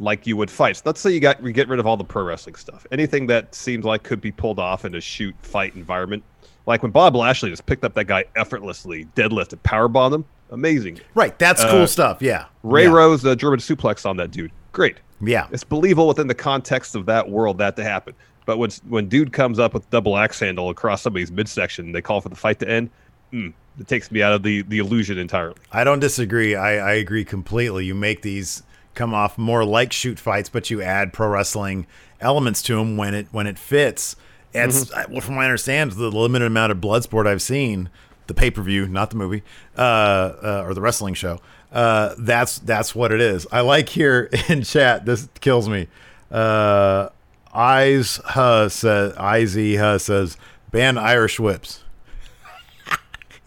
like 0.00 0.26
you 0.26 0.36
would 0.36 0.50
fights. 0.50 0.82
Let's 0.84 1.00
say 1.00 1.10
you 1.12 1.20
got 1.20 1.40
we 1.40 1.52
get 1.52 1.68
rid 1.68 1.78
of 1.78 1.86
all 1.86 1.96
the 1.96 2.04
pro 2.04 2.24
wrestling 2.24 2.56
stuff. 2.56 2.86
Anything 2.90 3.26
that 3.28 3.54
seems 3.54 3.84
like 3.84 4.02
could 4.02 4.20
be 4.20 4.32
pulled 4.32 4.58
off 4.58 4.84
in 4.84 4.94
a 4.94 5.00
shoot 5.00 5.34
fight 5.42 5.74
environment, 5.76 6.24
like 6.66 6.82
when 6.82 6.90
Bob 6.90 7.14
Lashley 7.14 7.50
just 7.50 7.66
picked 7.66 7.84
up 7.84 7.94
that 7.94 8.06
guy 8.06 8.24
effortlessly, 8.34 9.06
deadlifted, 9.14 9.58
powerbombed 9.58 10.14
him, 10.14 10.24
amazing. 10.50 10.98
right. 11.14 11.38
That's 11.38 11.62
uh, 11.62 11.70
cool 11.70 11.86
stuff. 11.86 12.20
Yeah, 12.20 12.46
Ray 12.62 12.84
yeah. 12.84 12.90
Rose, 12.92 13.22
the 13.22 13.36
German 13.36 13.60
suplex 13.60 14.08
on 14.08 14.16
that 14.16 14.30
dude, 14.30 14.50
great. 14.72 14.96
Yeah, 15.22 15.48
It's 15.52 15.64
believable 15.64 16.08
within 16.08 16.28
the 16.28 16.34
context 16.34 16.94
of 16.96 17.04
that 17.06 17.28
world 17.28 17.58
that 17.58 17.76
to 17.76 17.84
happen. 17.84 18.14
But 18.46 18.56
when 18.56 18.70
when 18.88 19.06
dude 19.08 19.32
comes 19.34 19.58
up 19.58 19.74
with 19.74 19.88
double 19.90 20.16
axe 20.16 20.40
handle 20.40 20.70
across 20.70 21.02
somebody's 21.02 21.30
midsection, 21.30 21.92
they 21.92 22.00
call 22.00 22.22
for 22.22 22.30
the 22.30 22.36
fight 22.36 22.58
to 22.60 22.68
end. 22.68 22.88
Mm, 23.32 23.52
it 23.78 23.86
takes 23.86 24.10
me 24.10 24.22
out 24.22 24.32
of 24.32 24.42
the 24.42 24.62
the 24.62 24.78
illusion 24.78 25.18
entirely. 25.18 25.56
I 25.72 25.84
don't 25.84 26.00
disagree. 26.00 26.54
I, 26.56 26.76
I 26.76 26.92
agree 26.94 27.24
completely. 27.24 27.84
You 27.84 27.94
make 27.94 28.22
these 28.22 28.62
come 28.94 29.14
off 29.14 29.38
more 29.38 29.64
like 29.64 29.92
shoot 29.92 30.18
fights, 30.18 30.48
but 30.48 30.70
you 30.70 30.82
add 30.82 31.12
pro 31.12 31.28
wrestling 31.28 31.86
elements 32.20 32.62
to 32.62 32.76
them 32.76 32.96
when 32.96 33.14
it 33.14 33.26
when 33.30 33.46
it 33.46 33.58
fits. 33.58 34.16
It's 34.52 34.90
Mm-hmm. 34.90 35.12
well, 35.12 35.20
from 35.20 35.36
what 35.36 35.42
I 35.42 35.44
understand, 35.46 35.92
the 35.92 36.10
limited 36.10 36.46
amount 36.46 36.72
of 36.72 36.80
blood 36.80 37.04
sport 37.04 37.26
I've 37.26 37.42
seen, 37.42 37.88
the 38.26 38.34
pay 38.34 38.50
per 38.50 38.62
view, 38.62 38.88
not 38.88 39.10
the 39.10 39.16
movie, 39.16 39.42
uh, 39.78 39.80
uh, 39.80 40.64
or 40.66 40.74
the 40.74 40.80
wrestling 40.80 41.14
show. 41.14 41.38
Uh, 41.72 42.14
that's 42.18 42.58
that's 42.58 42.94
what 42.94 43.12
it 43.12 43.20
is. 43.20 43.46
I 43.52 43.60
like 43.60 43.88
here 43.88 44.28
in 44.48 44.62
chat. 44.62 45.06
This 45.06 45.28
kills 45.40 45.68
me. 45.68 45.86
Uh, 46.30 47.10
Eyes 47.52 48.20
huh 48.24 48.68
says 48.68 49.14
Izzy 49.18 49.76
huh 49.76 49.98
says 49.98 50.36
ban 50.70 50.96
Irish 50.98 51.40
whips 51.40 51.82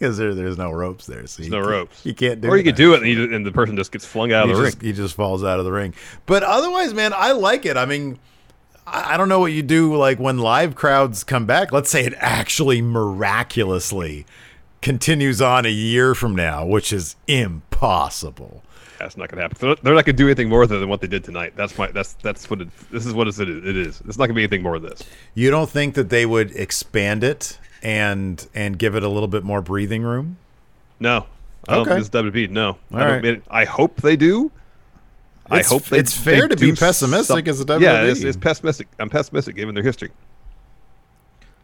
because 0.03 0.17
there, 0.17 0.35
there's 0.35 0.57
no 0.57 0.69
ropes 0.69 1.05
there. 1.05 1.25
So 1.27 1.41
There's 1.41 1.51
no 1.51 1.61
ropes. 1.61 2.05
You 2.05 2.13
can't 2.13 2.41
do. 2.41 2.49
It. 2.49 2.51
Or 2.51 2.57
you 2.57 2.63
could 2.63 2.75
do 2.75 2.93
it, 2.93 3.03
and, 3.03 3.07
you, 3.09 3.33
and 3.33 3.45
the 3.45 3.53
person 3.53 3.77
just 3.77 3.89
gets 3.93 4.05
flung 4.05 4.33
out 4.33 4.47
He 4.47 4.51
of 4.51 4.57
the 4.57 4.65
just, 4.65 4.81
ring. 4.81 4.85
he 4.85 4.93
just 4.93 5.15
falls 5.15 5.45
out 5.45 5.59
of 5.59 5.65
the 5.65 5.71
ring. 5.71 5.93
But 6.25 6.43
otherwise, 6.43 6.93
man, 6.93 7.13
I 7.15 7.31
like 7.31 7.65
it. 7.65 7.77
I 7.77 7.85
mean, 7.85 8.19
I, 8.85 9.13
I 9.13 9.17
don't 9.17 9.29
know 9.29 9.39
what 9.39 9.53
you 9.53 9.63
do 9.63 9.95
like 9.95 10.19
when 10.19 10.39
live 10.39 10.75
crowds 10.75 11.23
come 11.23 11.45
back. 11.45 11.71
Let's 11.71 11.89
say 11.89 12.03
it 12.03 12.13
actually 12.17 12.81
miraculously 12.81 14.25
continues 14.81 15.41
on 15.41 15.65
a 15.65 15.71
year 15.71 16.13
from 16.13 16.35
now, 16.35 16.65
which 16.65 16.91
is 16.91 17.15
impossible. 17.25 18.61
That's 18.99 19.15
not 19.15 19.29
going 19.29 19.37
to 19.37 19.41
happen. 19.43 19.57
They're 19.59 19.69
not, 19.69 19.83
not 19.83 20.05
going 20.05 20.05
to 20.05 20.13
do 20.13 20.27
anything 20.27 20.49
more 20.49 20.67
than 20.67 20.89
what 20.89 20.99
they 20.99 21.07
did 21.07 21.23
tonight. 21.23 21.53
That's 21.55 21.77
my. 21.77 21.87
That's 21.91 22.13
that's 22.15 22.49
what 22.49 22.59
it. 22.59 22.67
This 22.91 23.05
is 23.05 23.13
what 23.13 23.27
it 23.27 23.29
is. 23.29 23.39
It 23.39 23.77
is. 23.77 24.01
It's 24.05 24.17
not 24.17 24.25
going 24.27 24.29
to 24.29 24.33
be 24.35 24.43
anything 24.43 24.63
more 24.63 24.75
of 24.75 24.81
this. 24.81 25.01
You 25.33 25.49
don't 25.49 25.69
think 25.69 25.95
that 25.95 26.09
they 26.09 26.25
would 26.25 26.51
expand 26.55 27.23
it 27.23 27.57
and 27.83 28.47
and 28.55 28.79
give 28.79 28.95
it 28.95 29.03
a 29.03 29.09
little 29.09 29.27
bit 29.27 29.43
more 29.43 29.61
breathing 29.61 30.01
room? 30.01 30.37
No. 30.99 31.27
I 31.67 31.75
don't 31.75 31.87
think 31.87 31.99
it's 31.99 32.09
WWE. 32.09 32.49
No. 32.49 32.77
I, 32.91 33.01
All 33.01 33.07
don't, 33.07 33.23
right. 33.23 33.43
I 33.51 33.65
hope 33.65 34.01
they 34.01 34.15
do. 34.15 34.51
I 35.49 35.55
It's- 35.59 35.69
hope 35.69 35.83
they, 35.85 35.99
it's 35.99 36.13
fair 36.17 36.47
they 36.47 36.55
to 36.55 36.57
be 36.57 36.71
pessimistic 36.73 37.47
as 37.47 37.61
a 37.61 37.65
Yeah, 37.79 38.03
WWE. 38.03 38.11
it's, 38.11 38.21
it's 38.23 38.37
pessimistic. 38.37 38.87
I'm 38.99 39.09
pessimistic 39.09 39.55
given 39.55 39.75
their 39.75 39.83
history. 39.83 40.09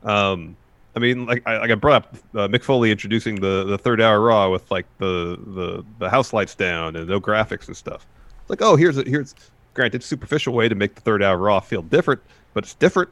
Um, 0.03 0.55
I 0.95 0.99
mean, 0.99 1.25
like 1.25 1.43
I, 1.45 1.57
like 1.57 1.71
I 1.71 1.75
brought 1.75 2.03
up 2.05 2.15
uh, 2.35 2.47
Mick 2.47 2.63
Foley 2.63 2.91
introducing 2.91 3.35
the, 3.35 3.63
the 3.65 3.77
third 3.77 4.01
hour 4.01 4.19
Raw 4.19 4.49
with 4.49 4.69
like 4.71 4.85
the, 4.97 5.38
the 5.47 5.85
the 5.99 6.09
house 6.09 6.33
lights 6.33 6.55
down 6.55 6.95
and 6.95 7.07
no 7.07 7.19
graphics 7.21 7.67
and 7.67 7.75
stuff. 7.77 8.05
It's 8.41 8.49
like, 8.49 8.61
oh, 8.61 8.75
here's 8.75 8.97
a 8.97 9.03
here's 9.03 9.35
granted 9.73 10.03
superficial 10.03 10.53
way 10.53 10.67
to 10.67 10.75
make 10.75 10.95
the 10.95 11.01
third 11.01 11.21
hour 11.21 11.38
Raw 11.38 11.59
feel 11.59 11.81
different, 11.81 12.21
but 12.53 12.63
it's 12.63 12.74
different. 12.74 13.10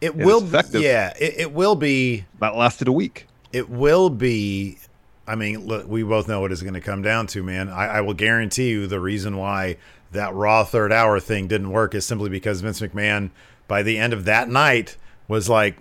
It 0.00 0.16
will, 0.16 0.42
effective. 0.42 0.82
yeah, 0.82 1.12
it, 1.20 1.34
it 1.38 1.52
will 1.52 1.76
be. 1.76 2.24
That 2.40 2.56
lasted 2.56 2.88
a 2.88 2.92
week. 2.92 3.26
It 3.52 3.68
will 3.68 4.10
be. 4.10 4.78
I 5.26 5.34
mean, 5.34 5.66
look, 5.66 5.86
we 5.86 6.02
both 6.02 6.26
know 6.26 6.40
what 6.40 6.50
it's 6.52 6.62
going 6.62 6.74
to 6.74 6.80
come 6.80 7.02
down 7.02 7.26
to, 7.28 7.42
man. 7.42 7.68
I, 7.68 7.86
I 7.86 8.00
will 8.00 8.14
guarantee 8.14 8.70
you 8.70 8.86
the 8.86 9.00
reason 9.00 9.36
why 9.36 9.76
that 10.12 10.34
Raw 10.34 10.64
third 10.64 10.92
hour 10.92 11.20
thing 11.20 11.46
didn't 11.46 11.70
work 11.70 11.94
is 11.94 12.04
simply 12.04 12.30
because 12.30 12.62
Vince 12.62 12.80
McMahon, 12.80 13.30
by 13.68 13.82
the 13.82 13.98
end 13.98 14.12
of 14.12 14.24
that 14.24 14.48
night, 14.48 14.96
was 15.28 15.48
like, 15.48 15.76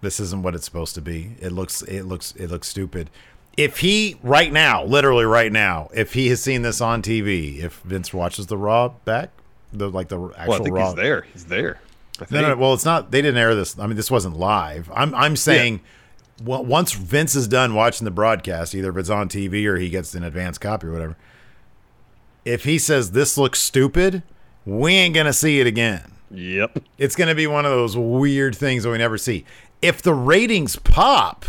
"This 0.00 0.18
isn't 0.18 0.42
what 0.42 0.54
it's 0.54 0.64
supposed 0.64 0.94
to 0.94 1.00
be. 1.00 1.36
It 1.40 1.52
looks, 1.52 1.82
it 1.82 2.04
looks, 2.04 2.32
it 2.32 2.50
looks 2.50 2.68
stupid." 2.68 3.10
If 3.56 3.80
he 3.80 4.16
right 4.22 4.52
now, 4.52 4.84
literally 4.84 5.24
right 5.24 5.52
now, 5.52 5.90
if 5.92 6.14
he 6.14 6.28
has 6.28 6.42
seen 6.42 6.62
this 6.62 6.80
on 6.80 7.02
TV, 7.02 7.58
if 7.58 7.80
Vince 7.80 8.14
watches 8.14 8.46
the 8.46 8.56
Raw 8.56 8.88
back, 9.04 9.30
the 9.72 9.90
like 9.90 10.08
the 10.08 10.20
actual 10.36 10.48
Well, 10.48 10.60
I 10.60 10.64
think 10.64 10.76
Raw, 10.76 10.86
he's 10.86 10.94
there. 10.94 11.26
He's 11.32 11.44
there. 11.46 11.80
I 12.20 12.26
no, 12.30 12.40
no, 12.48 12.56
well, 12.56 12.74
it's 12.74 12.84
not. 12.84 13.10
They 13.10 13.22
didn't 13.22 13.38
air 13.38 13.54
this. 13.54 13.78
I 13.78 13.86
mean, 13.86 13.96
this 13.96 14.10
wasn't 14.10 14.36
live. 14.36 14.90
I'm, 14.94 15.14
I'm 15.14 15.36
saying, 15.36 15.80
well, 16.44 16.64
once 16.64 16.92
Vince 16.92 17.34
is 17.34 17.48
done 17.48 17.74
watching 17.74 18.04
the 18.04 18.10
broadcast, 18.10 18.74
either 18.74 18.90
if 18.90 18.96
it's 18.96 19.10
on 19.10 19.28
TV 19.28 19.64
or 19.66 19.76
he 19.76 19.88
gets 19.88 20.14
an 20.14 20.22
advance 20.22 20.58
copy 20.58 20.86
or 20.86 20.92
whatever, 20.92 21.16
if 22.44 22.64
he 22.64 22.78
says 22.78 23.12
this 23.12 23.38
looks 23.38 23.58
stupid, 23.58 24.22
we 24.66 24.92
ain't 24.92 25.14
gonna 25.14 25.32
see 25.32 25.60
it 25.60 25.66
again. 25.66 26.12
Yep. 26.30 26.82
It's 26.98 27.16
gonna 27.16 27.34
be 27.34 27.46
one 27.46 27.64
of 27.64 27.72
those 27.72 27.96
weird 27.96 28.54
things 28.54 28.82
that 28.82 28.90
we 28.90 28.98
never 28.98 29.18
see. 29.18 29.44
If 29.82 30.02
the 30.02 30.14
ratings 30.14 30.76
pop, 30.76 31.46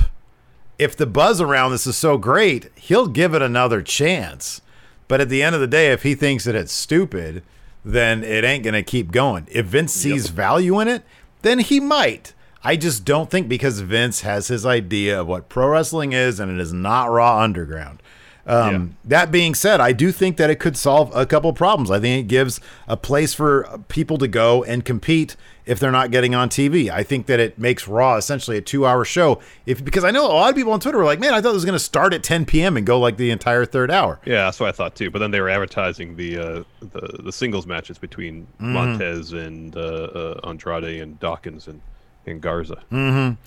if 0.78 0.96
the 0.96 1.06
buzz 1.06 1.42
around 1.42 1.72
this 1.72 1.86
is 1.86 1.98
so 1.98 2.18
great, 2.18 2.72
he'll 2.76 3.08
give 3.08 3.34
it 3.34 3.42
another 3.42 3.82
chance. 3.82 4.62
But 5.08 5.22
at 5.22 5.30
the 5.30 5.44
end 5.44 5.54
of 5.54 5.62
the 5.62 5.68
day, 5.68 5.92
if 5.92 6.04
he 6.04 6.16
thinks 6.16 6.46
that 6.46 6.56
it's 6.56 6.72
stupid, 6.72 7.44
then 7.84 8.24
it 8.24 8.44
ain't 8.44 8.64
going 8.64 8.74
to 8.74 8.84
keep 8.84 9.12
going. 9.12 9.48
If 9.52 9.66
Vince 9.68 9.94
sees 9.94 10.28
value 10.30 10.80
in 10.80 10.88
it, 10.88 11.04
then 11.42 11.60
he 11.60 11.80
might. 11.80 12.34
I 12.64 12.76
just 12.76 13.06
don't 13.06 13.30
think 13.32 13.48
because 13.50 13.80
Vince 13.80 14.22
has 14.22 14.48
his 14.48 14.66
idea 14.66 15.22
of 15.22 15.28
what 15.28 15.50
pro 15.50 15.68
wrestling 15.70 16.14
is 16.14 16.40
and 16.40 16.52
it 16.52 16.62
is 16.62 16.72
not 16.72 17.10
Raw 17.10 17.40
Underground. 17.40 18.02
Um, 18.46 18.98
That 19.04 19.32
being 19.32 19.56
said, 19.56 19.80
I 19.80 19.92
do 19.94 20.12
think 20.12 20.38
that 20.38 20.50
it 20.50 20.56
could 20.60 20.76
solve 20.78 21.12
a 21.16 21.26
couple 21.26 21.52
problems. 21.54 21.90
I 21.92 22.00
think 22.00 22.26
it 22.26 22.28
gives 22.28 22.60
a 22.88 22.98
place 22.98 23.34
for 23.34 23.80
people 23.88 24.18
to 24.20 24.28
go 24.28 24.64
and 24.64 24.84
compete 24.86 25.36
if 25.66 25.80
they're 25.80 25.92
not 25.92 26.12
getting 26.12 26.34
on 26.36 26.50
TV. 26.50 26.90
I 26.90 27.04
think 27.04 27.26
that 27.28 27.40
it 27.40 27.58
makes 27.60 27.88
Raw 27.88 28.16
essentially 28.16 28.58
a 28.58 28.62
two-hour 28.62 29.06
show. 29.06 29.40
If 29.66 29.84
because 29.84 30.04
I 30.04 30.12
know 30.12 30.26
a 30.26 30.34
lot 30.34 30.50
of 30.50 30.56
people 30.56 30.74
on 30.74 30.80
Twitter 30.80 30.98
were 30.98 31.04
like, 31.06 31.20
"Man, 31.20 31.34
I 31.34 31.42
thought 31.42 31.52
it 31.52 31.54
was 31.54 31.66
going 31.66 31.74
to 31.74 31.80
start 31.80 32.14
at 32.14 32.24
10 32.24 32.46
p.m. 32.46 32.78
and 32.78 32.86
go 32.86 33.00
like 33.00 33.18
the 33.18 33.32
entire 33.32 33.66
third 33.66 33.92
hour." 33.92 34.20
Yeah, 34.26 34.46
that's 34.46 34.60
what 34.60 34.70
I 34.70 34.72
thought 34.72 34.96
too. 34.96 35.12
But 35.12 35.20
then 35.20 35.32
they 35.32 35.42
were 35.42 35.50
advertising 35.50 36.16
the 36.16 36.38
uh, 36.38 36.64
the 36.80 37.20
the 37.24 37.32
singles 37.32 37.66
matches 37.68 37.98
between 37.98 38.48
Mm-hmm. 38.62 38.74
Montez 38.74 39.34
and 39.34 39.76
uh, 39.76 39.80
uh, 39.80 40.40
Andrade 40.44 41.02
and 41.02 41.20
Dawkins 41.20 41.68
and 41.68 41.82
and 42.26 42.42
Garza. 42.42 42.82
Mm. 42.92 43.38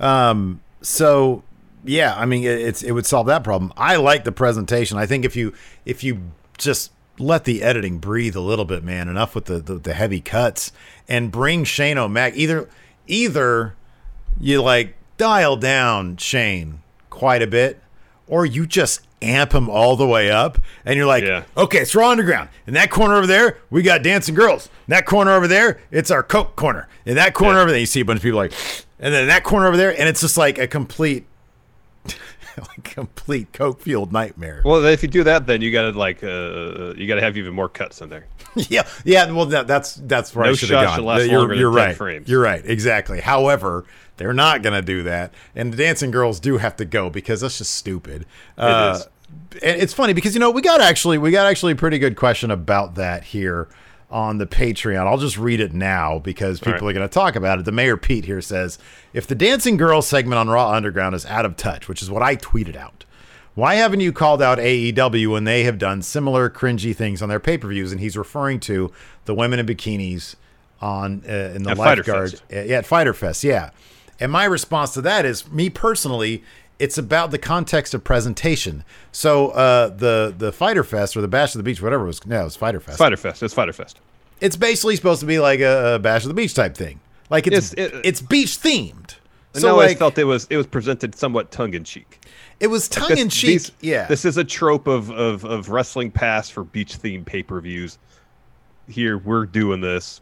Um, 0.00 0.60
so 0.80 1.42
yeah, 1.84 2.14
I 2.16 2.26
mean, 2.26 2.42
it, 2.44 2.60
it's 2.60 2.82
it 2.82 2.92
would 2.92 3.06
solve 3.06 3.26
that 3.28 3.44
problem. 3.44 3.72
I 3.76 3.96
like 3.96 4.24
the 4.24 4.32
presentation. 4.32 4.98
I 4.98 5.06
think 5.06 5.24
if 5.24 5.36
you 5.36 5.52
if 5.84 6.02
you 6.02 6.20
just 6.58 6.90
let 7.18 7.44
the 7.44 7.62
editing 7.62 7.98
breathe 7.98 8.34
a 8.36 8.40
little 8.40 8.64
bit, 8.64 8.82
man, 8.82 9.08
enough 9.08 9.34
with 9.34 9.44
the 9.46 9.58
the, 9.58 9.74
the 9.74 9.94
heavy 9.94 10.20
cuts 10.20 10.72
and 11.08 11.30
bring 11.30 11.64
Shane 11.64 11.98
O'Mac 11.98 12.34
either 12.36 12.68
either 13.06 13.74
you 14.40 14.62
like 14.62 14.94
dial 15.16 15.56
down 15.56 16.16
Shane 16.16 16.80
quite 17.10 17.42
a 17.42 17.46
bit, 17.46 17.80
or 18.26 18.44
you 18.44 18.66
just 18.66 19.00
amp 19.22 19.54
him 19.54 19.70
all 19.70 19.96
the 19.96 20.06
way 20.06 20.30
up, 20.30 20.58
and 20.84 20.96
you're 20.96 21.06
like, 21.06 21.22
Yeah. 21.24 21.44
okay, 21.56 21.78
it's 21.78 21.94
Raw 21.94 22.10
Underground. 22.10 22.48
In 22.66 22.74
that 22.74 22.90
corner 22.90 23.14
over 23.14 23.26
there, 23.26 23.58
we 23.70 23.80
got 23.82 24.02
dancing 24.02 24.34
girls. 24.34 24.66
In 24.86 24.92
that 24.92 25.06
corner 25.06 25.30
over 25.32 25.46
there, 25.46 25.80
it's 25.90 26.10
our 26.10 26.22
Coke 26.22 26.56
corner. 26.56 26.88
In 27.06 27.14
that 27.14 27.32
corner 27.32 27.58
Yeah. 27.58 27.62
over 27.62 27.70
there, 27.70 27.80
you 27.80 27.86
see 27.86 28.00
a 28.00 28.04
bunch 28.04 28.18
of 28.18 28.22
people 28.22 28.38
like, 28.38 28.52
and 28.98 29.14
then 29.14 29.22
in 29.22 29.28
that 29.28 29.44
corner 29.44 29.66
over 29.68 29.76
there, 29.76 29.90
and 29.98 30.08
it's 30.08 30.20
just 30.20 30.36
like 30.36 30.58
a 30.58 30.66
complete, 30.66 31.24
like 32.68 32.84
complete 32.84 33.52
Coke 33.52 33.80
fueled 33.80 34.12
nightmare. 34.12 34.62
Well, 34.64 34.84
if 34.84 35.02
you 35.02 35.08
do 35.08 35.24
that, 35.24 35.46
then 35.46 35.62
you 35.62 35.72
got 35.72 35.92
to 35.92 35.98
like 35.98 36.22
uh, 36.22 36.94
you 36.94 37.06
got 37.06 37.16
to 37.16 37.20
have 37.20 37.36
even 37.36 37.54
more 37.54 37.68
cuts 37.68 38.00
in 38.00 38.08
there. 38.08 38.26
yeah, 38.54 38.86
yeah. 39.04 39.30
Well, 39.30 39.46
that, 39.46 39.66
that's 39.66 39.94
that's 39.94 40.34
where 40.34 40.46
I 40.46 40.48
No 40.48 40.54
should 40.54 40.70
have 40.70 40.96
gone. 40.96 41.04
last 41.04 41.26
you're 41.26 41.52
you're 41.54 41.72
10 41.72 41.76
right. 41.76 41.96
frames. 41.96 42.28
You're 42.28 42.42
right. 42.42 42.64
Exactly. 42.64 43.20
However, 43.20 43.84
they're 44.16 44.32
not 44.32 44.62
going 44.62 44.74
to 44.74 44.82
do 44.82 45.02
that, 45.04 45.32
and 45.54 45.72
the 45.72 45.76
dancing 45.76 46.10
girls 46.10 46.40
do 46.40 46.58
have 46.58 46.76
to 46.76 46.84
go 46.84 47.10
because 47.10 47.40
that's 47.40 47.58
just 47.58 47.74
stupid. 47.74 48.26
Uh, 48.56 49.00
is. 49.00 49.08
and 49.62 49.80
it's 49.80 49.92
funny 49.92 50.12
because 50.12 50.34
you 50.34 50.40
know 50.40 50.50
we 50.50 50.62
got 50.62 50.80
actually 50.80 51.18
we 51.18 51.30
got 51.30 51.46
actually 51.46 51.72
a 51.72 51.76
pretty 51.76 51.98
good 51.98 52.16
question 52.16 52.50
about 52.50 52.94
that 52.94 53.24
here 53.24 53.68
on 54.14 54.38
the 54.38 54.46
Patreon. 54.46 55.08
I'll 55.08 55.18
just 55.18 55.36
read 55.36 55.58
it 55.58 55.74
now 55.74 56.20
because 56.20 56.60
people 56.60 56.72
right. 56.72 56.90
are 56.90 56.92
going 56.92 57.08
to 57.08 57.12
talk 57.12 57.34
about 57.34 57.58
it. 57.58 57.64
The 57.64 57.72
mayor 57.72 57.96
Pete 57.96 58.24
here 58.24 58.40
says 58.40 58.78
if 59.12 59.26
the 59.26 59.34
dancing 59.34 59.76
girls 59.76 60.06
segment 60.06 60.38
on 60.38 60.48
Raw 60.48 60.70
Underground 60.70 61.16
is 61.16 61.26
out 61.26 61.44
of 61.44 61.56
touch, 61.56 61.88
which 61.88 62.00
is 62.00 62.12
what 62.12 62.22
I 62.22 62.36
tweeted 62.36 62.76
out. 62.76 63.04
Why 63.56 63.74
haven't 63.74 64.00
you 64.00 64.12
called 64.12 64.40
out 64.40 64.58
AEW 64.58 65.32
when 65.32 65.44
they 65.44 65.64
have 65.64 65.78
done 65.78 66.00
similar 66.00 66.48
cringy 66.48 66.94
things 66.94 67.22
on 67.22 67.28
their 67.28 67.40
pay 67.40 67.58
per 67.58 67.68
views? 67.68 67.90
And 67.90 68.00
he's 68.00 68.16
referring 68.16 68.60
to 68.60 68.92
the 69.24 69.34
women 69.34 69.58
in 69.58 69.66
bikinis 69.66 70.36
on 70.80 71.24
uh, 71.28 71.52
in 71.54 71.64
the 71.64 71.70
At 71.70 71.78
lifeguard. 71.78 72.30
Fest. 72.30 72.42
Uh, 72.52 72.60
yeah, 72.60 72.78
at 72.78 72.86
Fyter 72.86 73.14
Fest. 73.14 73.42
Yeah. 73.42 73.70
And 74.20 74.30
my 74.30 74.44
response 74.44 74.94
to 74.94 75.00
that 75.02 75.24
is 75.24 75.50
me 75.50 75.70
personally, 75.70 76.44
it's 76.78 76.98
about 76.98 77.30
the 77.30 77.38
context 77.38 77.94
of 77.94 78.02
presentation. 78.04 78.84
So 79.12 79.50
uh, 79.50 79.88
the 79.88 80.34
the 80.36 80.52
Fyter 80.52 80.84
Fest 80.84 81.16
or 81.16 81.20
the 81.20 81.28
Bash 81.28 81.54
of 81.54 81.58
the 81.58 81.62
Beach, 81.62 81.80
whatever 81.82 82.04
it 82.04 82.08
was, 82.08 82.26
no, 82.26 82.40
it 82.40 82.44
was 82.44 82.56
Fyter 82.56 82.80
Fest. 82.80 82.98
Fyter 82.98 83.16
Fest. 83.16 83.42
It's 83.42 83.54
Fyter 83.54 83.72
Fest. 83.72 84.00
It's 84.40 84.56
basically 84.56 84.96
supposed 84.96 85.20
to 85.20 85.26
be 85.26 85.38
like 85.38 85.60
a, 85.60 85.94
a 85.94 85.98
Bash 85.98 86.22
of 86.22 86.28
the 86.28 86.34
Beach 86.34 86.54
type 86.54 86.76
thing. 86.76 87.00
Like 87.30 87.46
it's 87.46 87.72
It's- 87.72 87.92
it- 87.94 88.00
it's 88.04 88.20
beach 88.20 88.58
themed. 88.58 89.16
And 89.54 89.60
So 89.62 89.68
I 89.68 89.70
always 89.70 89.88
like 89.90 89.98
felt 89.98 90.18
it 90.18 90.24
was 90.24 90.46
it 90.50 90.56
was 90.56 90.66
presented 90.66 91.14
somewhat 91.14 91.50
tongue 91.52 91.74
in 91.74 91.84
cheek. 91.84 92.20
it 92.60 92.66
was 92.66 92.88
tongue 92.88 93.16
in 93.16 93.28
cheek. 93.28 93.48
These- 93.50 93.72
Yeah. 93.80 94.06
This 94.06 94.24
is 94.24 94.36
a 94.36 94.44
trope 94.44 94.86
of, 94.88 95.10
of, 95.10 95.44
of 95.44 95.68
wrestling 95.68 96.10
pass 96.10 96.50
for 96.50 96.64
beach 96.64 96.98
themed 96.98 97.24
pay 97.24 97.42
per 97.44 97.60
views. 97.60 97.98
Here, 98.88 99.16
we're 99.16 99.46
doing 99.46 99.80
this, 99.80 100.20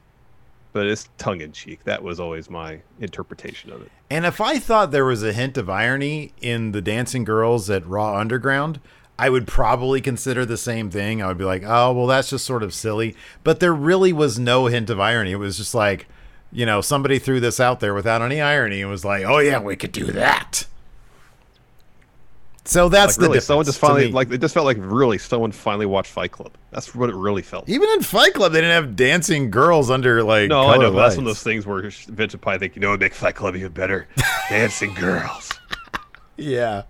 but 0.72 0.86
it's 0.86 1.08
tongue 1.18 1.40
in 1.40 1.52
cheek. 1.52 1.84
That 1.84 2.02
was 2.02 2.18
always 2.18 2.50
my 2.50 2.80
interpretation 3.00 3.72
of 3.72 3.82
it. 3.82 3.92
And 4.10 4.26
if 4.26 4.40
I 4.40 4.58
thought 4.58 4.90
there 4.90 5.04
was 5.04 5.22
a 5.22 5.32
hint 5.32 5.56
of 5.56 5.70
irony 5.70 6.32
in 6.40 6.72
the 6.72 6.82
dancing 6.82 7.24
girls 7.24 7.70
at 7.70 7.86
Raw 7.86 8.18
Underground, 8.18 8.80
I 9.18 9.28
would 9.28 9.46
probably 9.46 10.00
consider 10.00 10.44
the 10.44 10.56
same 10.56 10.90
thing. 10.90 11.22
I 11.22 11.28
would 11.28 11.38
be 11.38 11.44
like, 11.44 11.62
oh, 11.64 11.92
well, 11.92 12.06
that's 12.06 12.30
just 12.30 12.44
sort 12.44 12.62
of 12.62 12.74
silly. 12.74 13.14
But 13.44 13.60
there 13.60 13.74
really 13.74 14.12
was 14.12 14.38
no 14.38 14.66
hint 14.66 14.90
of 14.90 14.98
irony. 14.98 15.32
It 15.32 15.36
was 15.36 15.56
just 15.56 15.74
like, 15.74 16.08
you 16.50 16.66
know, 16.66 16.80
somebody 16.80 17.18
threw 17.18 17.40
this 17.40 17.60
out 17.60 17.80
there 17.80 17.94
without 17.94 18.22
any 18.22 18.40
irony 18.40 18.82
and 18.82 18.90
was 18.90 19.04
like, 19.04 19.24
oh, 19.24 19.38
yeah, 19.38 19.60
we 19.60 19.76
could 19.76 19.92
do 19.92 20.06
that. 20.12 20.66
So 22.64 22.88
that's 22.88 23.18
Like, 23.18 23.22
the 23.22 23.28
really, 23.28 23.40
someone 23.40 23.64
just 23.66 23.80
finally, 23.80 24.12
like, 24.12 24.30
it 24.30 24.40
just 24.40 24.54
felt 24.54 24.66
like 24.66 24.76
really 24.78 25.18
someone 25.18 25.50
finally 25.50 25.86
watched 25.86 26.12
Fight 26.12 26.30
Club. 26.30 26.52
That's 26.70 26.94
what 26.94 27.08
it 27.10 27.16
really 27.16 27.42
felt. 27.42 27.68
Even 27.68 27.88
in 27.90 28.02
Fight 28.02 28.34
Club, 28.34 28.52
they 28.52 28.60
didn't 28.60 28.74
have 28.74 28.94
dancing 28.94 29.50
girls 29.50 29.90
under 29.90 30.22
like. 30.22 30.48
No, 30.48 30.68
I 30.68 30.76
know, 30.76 30.92
but 30.92 31.02
that's 31.02 31.16
one 31.16 31.24
of 31.26 31.30
those 31.30 31.42
things 31.42 31.66
where 31.66 31.82
Vince 31.82 32.32
would 32.32 32.40
probably 32.40 32.58
think, 32.60 32.76
you 32.76 32.80
know, 32.82 32.90
it'd 32.90 33.00
make 33.00 33.14
Fight 33.14 33.34
Club 33.34 33.56
even 33.56 33.72
better. 33.72 34.06
Dancing 34.48 34.94
girls. 34.94 35.50
Yeah. 36.36 36.84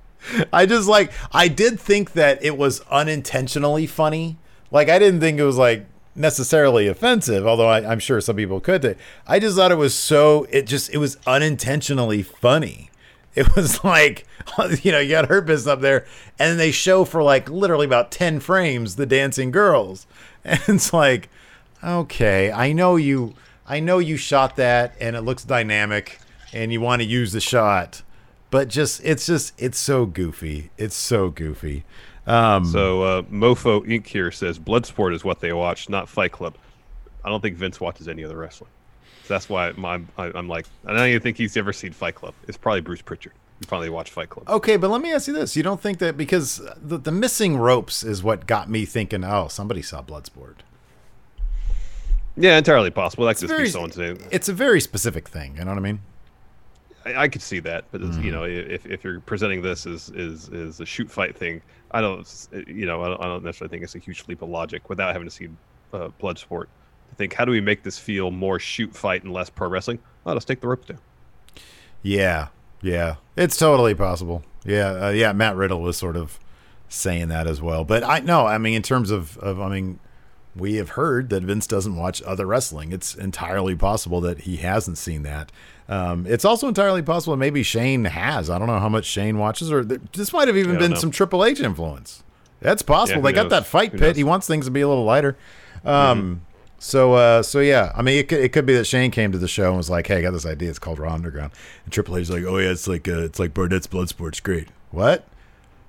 I 0.53 0.67
just 0.67 0.89
like 0.89 1.11
I 1.33 1.49
did 1.49 1.81
think 1.81 2.13
that 2.13 2.45
it 2.45 2.57
was 2.57 2.81
unintentionally 2.91 3.87
funny. 3.87 4.37
Like 4.71 4.89
I 4.89 4.99
didn't 4.99 5.21
think 5.21 5.39
it 5.41 5.45
was 5.45 5.57
like 5.57 5.87
necessarily 6.15 6.87
offensive, 6.87 7.47
although 7.47 7.67
I, 7.67 7.91
I'm 7.91 7.99
sure 7.99 8.21
some 8.21 8.37
people 8.37 8.61
could. 8.61 8.97
I 9.27 9.39
just 9.41 9.57
thought 9.57 9.73
it 9.73 9.77
was 9.79 9.95
so 9.95 10.47
it 10.51 10.67
just 10.67 10.91
it 10.91 10.99
was 10.99 11.17
unintentionally 11.27 12.23
funny. 12.23 12.91
It 13.37 13.57
was 13.57 13.83
like 13.83 14.27
you 14.83 14.93
know 14.93 14.99
you 14.99 15.11
got 15.11 15.29
Business 15.29 15.67
up 15.67 15.81
there, 15.81 16.05
and 16.39 16.51
then 16.51 16.59
they 16.59 16.71
show 16.71 17.05
for 17.05 17.23
like 17.23 17.49
literally 17.49 17.87
about 17.87 18.11
ten 18.11 18.41
frames 18.41 18.97
the 18.97 19.07
dancing 19.07 19.51
girls, 19.51 20.07
and 20.45 20.61
it's 20.69 20.93
like 20.93 21.29
okay, 21.83 22.53
I 22.53 22.73
know 22.73 22.97
you 22.97 23.35
I 23.67 23.81
know 23.81 23.99
you 23.99 24.17
shot 24.17 24.57
that 24.57 24.95
and 25.01 25.17
it 25.17 25.23
looks 25.23 25.45
dynamic 25.45 26.21
and 26.53 26.73
you 26.73 26.81
want 26.81 27.01
to 27.03 27.09
use 27.09 27.33
the 27.33 27.41
shot 27.41 28.03
but 28.53 28.69
just 28.69 29.01
it's 29.03 29.25
just 29.27 29.55
it's 29.57 29.79
so 29.79 30.05
goofy. 30.05 30.71
It's 30.77 30.95
so 30.95 31.31
goofy. 31.31 31.85
Um, 32.27 32.67
So 32.67 33.03
uh, 33.03 33.23
Mofo 33.23 33.81
Inc. 33.87 34.07
here 34.07 34.31
says 34.31 34.59
Bloodsport 34.59 35.15
is 35.15 35.25
what 35.25 35.41
they 35.41 35.53
watch, 35.55 35.89
not 35.89 36.07
Fight 36.09 36.33
Club. 36.33 36.55
I 37.25 37.31
don't 37.31 37.41
think 37.41 37.57
Vince 37.57 37.81
watches 37.81 38.09
any 38.09 38.23
other 38.23 38.37
wrestling. 38.37 38.71
So 39.25 39.35
that's 39.35 39.49
why 39.49 39.73
my, 39.77 40.01
I, 40.19 40.33
I'm 40.35 40.49
like, 40.49 40.67
I 40.85 40.93
don't 40.95 41.07
even 41.09 41.23
think 41.23 41.37
he's 41.37 41.57
ever 41.57 41.73
seen 41.73 41.93
Fight 41.93 42.15
Club. 42.17 42.35
It's 42.49 42.57
probably 42.59 42.81
Bruce 42.81 43.03
Pritchard. 43.03 43.33
You 43.61 43.67
probably 43.69 43.91
watched 43.91 44.13
Fight 44.13 44.29
Club. 44.31 44.49
okay, 44.51 44.77
but 44.77 44.91
let 44.91 45.01
me 45.01 45.13
ask 45.13 45.29
you 45.29 45.33
this: 45.35 45.55
You 45.57 45.63
don't 45.63 45.81
think 45.81 45.99
that 45.99 46.17
because 46.17 46.61
the, 46.77 46.99
the 46.99 47.13
missing 47.13 47.57
ropes 47.57 48.03
is 48.03 48.23
what 48.23 48.47
got 48.47 48.69
me 48.69 48.85
thinking? 48.85 49.23
Oh, 49.25 49.47
somebody 49.49 49.83
saw 49.83 50.03
Bloodsport. 50.03 50.57
Yeah, 52.37 52.57
entirely 52.59 52.91
possible. 52.91 53.27
That 53.27 53.35
could 53.35 53.43
just 53.43 53.51
very- 53.51 53.65
be 53.65 53.71
someone 53.71 53.93
saying. 53.93 54.19
It's 54.31 54.49
a 54.49 54.53
very 54.53 54.81
specific 54.81 55.29
thing. 55.29 55.57
You 55.59 55.65
know 55.65 55.71
what 55.73 55.79
I 55.79 55.83
mean? 55.83 56.01
I, 57.05 57.15
I 57.23 57.29
could 57.29 57.43
see 57.43 57.61
that, 57.61 57.85
but 57.93 58.01
it's, 58.01 58.17
you 58.17 58.23
Mm-hmm. 58.25 58.31
know, 58.33 58.45
if, 58.45 58.87
if 58.87 59.05
you're 59.05 59.21
presenting 59.21 59.61
this 59.63 59.87
as 59.87 60.09
is 60.11 60.49
is 60.49 60.81
a 60.81 60.87
shoot 60.87 61.11
fight 61.11 61.37
thing, 61.37 61.61
I 61.91 62.01
don't, 62.01 62.27
you 62.67 62.87
know, 62.87 63.03
I 63.03 63.09
don't, 63.09 63.21
I 63.21 63.25
don't 63.27 63.45
necessarily 63.45 63.71
think 63.71 63.85
it's 63.85 63.95
a 63.95 63.99
huge 63.99 64.25
leap 64.29 64.43
of 64.43 64.49
logic 64.49 64.89
without 64.89 65.13
having 65.13 65.29
to 65.29 65.35
see 65.35 65.49
uh, 65.93 66.09
Bloodsport 66.21 66.67
to 67.13 67.17
think 67.17 67.35
how 67.35 67.45
do 67.45 67.53
we 67.53 67.61
make 67.61 67.83
this 67.83 67.99
feel 67.99 68.31
more 68.31 68.59
shoot 68.59 68.95
fight 68.95 69.23
and 69.23 69.33
less 69.33 69.51
pro 69.51 69.69
wrestling? 69.69 69.99
Let's 70.25 70.45
take 70.45 70.61
the 70.61 70.69
ropes 70.69 70.87
down. 70.87 70.99
Yeah, 72.03 72.49
yeah, 72.81 73.17
it's 73.37 73.57
totally 73.57 73.95
possible. 73.95 74.43
Yeah, 74.65 75.07
uh, 75.07 75.11
yeah. 75.11 75.33
Matt 75.33 75.57
Riddle 75.57 75.81
was 75.81 75.97
sort 75.97 76.17
of 76.17 76.39
saying 76.89 77.29
that 77.29 77.47
as 77.47 77.61
well. 77.61 77.85
But 77.85 78.05
I 78.05 78.21
no, 78.21 78.47
I 78.47 78.59
mean, 78.59 78.75
in 78.75 78.83
terms 78.83 79.11
of, 79.11 79.39
of 79.39 79.61
I 79.61 79.69
mean, 79.69 79.99
we 80.55 80.75
have 80.75 80.91
heard 80.91 81.31
that 81.31 81.43
Vince 81.43 81.67
doesn't 81.67 81.97
watch 81.97 82.23
other 82.23 82.47
wrestling. 82.47 82.93
It's 82.93 83.15
entirely 83.15 83.75
possible 83.75 84.21
that 84.23 84.43
he 84.43 84.57
hasn't 84.57 84.99
seen 84.99 85.23
that. 85.23 85.51
Um, 85.89 86.27
it's 86.27 86.45
also 86.45 86.69
entirely 86.69 87.03
possible 87.03 87.33
that 87.33 87.39
maybe 87.39 87.63
Shane 87.63 88.05
has. 88.05 88.49
I 88.51 88.59
don't 88.59 88.69
know 88.69 88.79
how 88.79 88.89
much 88.89 89.05
Shane 89.05 89.39
watches, 89.39 89.73
or 89.73 89.85
th- 89.85 90.01
this 90.13 90.33
might 90.33 90.49
have 90.49 90.57
even 90.57 90.79
been 90.79 90.93
know. 90.93 90.97
some 90.99 91.11
Triple 91.11 91.45
H 91.45 91.61
influence. 91.61 92.23
That's 92.61 92.83
possible. 92.83 93.21
who 93.21 93.27
they 93.27 93.33
got 93.33 93.51
that 93.51 93.67
fight 93.67 93.93
Who 93.93 93.99
pit. 93.99 94.09
knows? 94.09 94.17
He 94.17 94.25
wants 94.25 94.47
things 94.47 94.67
to 94.67 94.71
be 94.71 94.83
a 94.83 94.89
little 94.89 95.05
lighter. 95.05 95.37
Um, 95.85 96.43
So, 96.83 97.15
uh, 97.15 97.45
so 97.45 97.61
yeah, 97.61 97.93
I 97.95 98.03
mean, 98.03 98.19
it 98.19 98.29
could, 98.29 98.41
it 98.41 98.53
could 98.53 98.67
be 98.67 98.75
that 98.75 98.87
Shane 98.87 99.13
came 99.13 99.31
to 99.31 99.39
the 99.39 99.47
show 99.47 99.69
and 99.69 99.77
was 99.77 99.89
like, 99.89 100.09
"Hey, 100.09 100.17
I 100.17 100.21
got 100.21 100.33
this 100.33 100.45
idea. 100.45 100.69
It's 100.69 100.81
called 100.81 100.99
Raw 100.99 101.15
Underground." 101.15 101.53
And 101.85 101.93
Triple 101.93 102.17
H's 102.17 102.29
like, 102.29 102.43
"Oh 102.43 102.59
yeah, 102.59 102.71
it's 102.71 102.89
like 102.89 103.07
uh, 103.07 103.23
it's 103.23 103.39
like 103.39 103.55
Barnett's 103.55 103.87
Bloodsport. 103.87 104.31
It's 104.31 104.41
great." 104.41 104.67
What? 104.91 105.25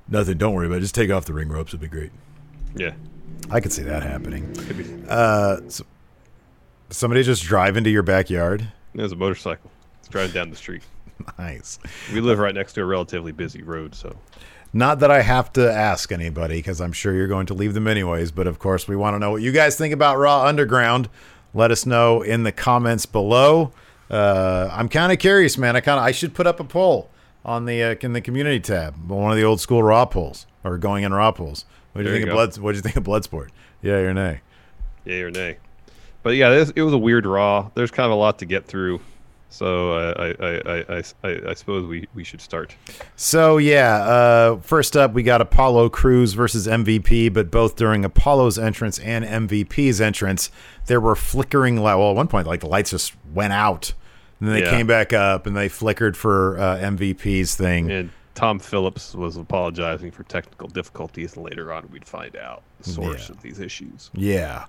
Nothing. 0.07 0.37
Don't 0.37 0.53
worry 0.53 0.67
about 0.67 0.77
it. 0.77 0.81
Just 0.81 0.93
take 0.93 1.09
off 1.09 1.25
the 1.25 1.33
ring 1.33 1.49
ropes. 1.49 1.73
It'll 1.73 1.81
be 1.81 1.87
great. 1.87 2.11
Yeah, 2.75 2.93
I 3.49 3.59
could 3.59 3.73
see 3.73 3.81
that 3.81 4.03
happening. 4.03 5.05
Uh, 5.09 5.61
so, 5.67 5.83
somebody 6.91 7.23
just 7.23 7.41
drive 7.41 7.75
into 7.75 7.89
your 7.89 8.03
backyard. 8.03 8.71
There's 8.93 9.13
a 9.13 9.15
motorcycle. 9.15 9.71
It's 9.97 10.09
driving 10.09 10.33
down 10.33 10.51
the 10.51 10.55
street. 10.55 10.83
Nice. 11.39 11.79
We 12.13 12.19
live 12.19 12.37
right 12.37 12.53
next 12.53 12.73
to 12.73 12.81
a 12.81 12.85
relatively 12.85 13.31
busy 13.31 13.63
road, 13.63 13.95
so 13.95 14.15
Not 14.73 14.99
that 14.99 15.11
I 15.11 15.21
have 15.21 15.53
to 15.53 15.71
ask 15.71 16.11
anybody 16.11 16.55
because 16.57 16.81
I'm 16.81 16.91
sure 16.91 17.13
you're 17.13 17.27
going 17.27 17.45
to 17.45 17.53
leave 17.53 17.75
them 17.75 17.87
anyways. 17.87 18.31
But 18.31 18.47
of 18.47 18.57
course, 18.57 18.87
we 18.87 18.95
want 18.95 19.13
to 19.13 19.19
know 19.19 19.31
what 19.31 19.41
you 19.43 19.51
guys 19.51 19.77
think 19.77 19.93
about 19.93 20.17
Raw 20.17 20.43
Underground. 20.45 21.09
Let 21.53 21.69
us 21.69 21.85
know 21.85 22.21
in 22.23 22.43
the 22.43 22.51
comments 22.51 23.05
below. 23.05 23.71
Uh, 24.09 24.69
I'm 24.71 24.89
kind 24.89 25.11
of 25.11 25.19
curious, 25.19 25.57
man. 25.57 25.75
I 25.75 25.81
kind 25.81 25.99
of 25.99 26.05
I 26.05 26.11
should 26.11 26.33
put 26.33 26.47
up 26.47 26.59
a 26.59 26.63
poll. 26.63 27.09
on 27.45 27.65
the 27.65 27.83
uh, 27.83 27.95
in 28.01 28.13
the 28.13 28.21
community 28.21 28.59
tab. 28.59 29.09
One 29.09 29.31
of 29.31 29.37
the 29.37 29.43
old 29.43 29.59
school 29.59 29.83
Raw 29.83 30.05
polls 30.05 30.47
or 30.63 30.77
going 30.77 31.03
in 31.03 31.13
Raw 31.13 31.31
polls. 31.31 31.65
What 31.91 32.03
do 32.03 32.09
you 32.09 32.15
think 32.15 32.29
of 32.29 32.33
blood? 32.33 32.57
What 32.57 32.71
do 32.71 32.77
you 32.77 32.81
think 32.81 32.95
of 32.95 33.03
Bloodsport? 33.03 33.49
Yeah 33.81 33.95
or 33.95 34.13
nay? 34.13 34.41
Yay 35.05 35.21
or 35.21 35.29
nay? 35.29 35.57
But 36.23 36.31
yeah, 36.31 36.49
this, 36.49 36.71
it 36.75 36.81
was 36.81 36.93
a 36.93 36.97
weird 36.97 37.25
Raw. 37.25 37.69
There's 37.75 37.91
kind 37.91 38.05
of 38.05 38.13
a 38.13 38.15
lot 38.15 38.39
to 38.39 38.45
get 38.45 38.65
through. 38.65 39.01
So 39.53 39.91
uh, 39.91 40.13
I, 40.17 40.45
I, 40.45 40.49
I, 40.65 40.97
I, 40.97 41.03
I, 41.29 41.49
I 41.49 41.53
suppose 41.53 41.85
we, 41.85 42.07
we 42.15 42.23
should 42.23 42.41
start. 42.41 42.75
So 43.15 43.59
yeah, 43.59 43.97
uh, 43.97 44.57
first 44.57 44.97
up 44.97 45.13
we 45.13 45.21
got 45.21 45.41
Apollo 45.41 45.89
Crews 45.89 46.33
versus 46.33 46.65
MVP, 46.65 47.31
but 47.31 47.51
both 47.51 47.75
during 47.75 48.03
Apollo's 48.03 48.57
entrance 48.57 48.97
and 48.97 49.23
MVP's 49.23 50.01
entrance, 50.01 50.49
there 50.87 50.99
were 50.99 51.15
flickering 51.15 51.77
light. 51.77 51.97
Well, 51.97 52.09
at 52.09 52.15
one 52.15 52.27
point, 52.27 52.47
like 52.47 52.61
the 52.61 52.67
lights 52.67 52.89
just 52.89 53.13
went 53.31 53.53
out, 53.53 53.93
and 54.39 54.49
then 54.49 54.55
they 54.55 54.63
Yeah. 54.63 54.71
came 54.71 54.87
back 54.87 55.13
up, 55.13 55.45
and 55.45 55.55
they 55.55 55.69
flickered 55.69 56.17
for 56.17 56.57
uh, 56.59 56.77
MVP's 56.79 57.53
thing. 57.53 57.91
And 57.91 58.09
Tom 58.33 58.57
Phillips 58.57 59.13
was 59.13 59.37
apologizing 59.37 60.09
for 60.09 60.23
technical 60.23 60.67
difficulties, 60.67 61.35
and 61.35 61.45
later 61.45 61.71
on 61.71 61.87
we'd 61.91 62.07
find 62.07 62.35
out 62.35 62.63
the 62.81 62.89
source 62.89 63.29
Yeah. 63.29 63.35
of 63.35 63.41
these 63.43 63.59
issues. 63.59 64.09
Yeah, 64.15 64.65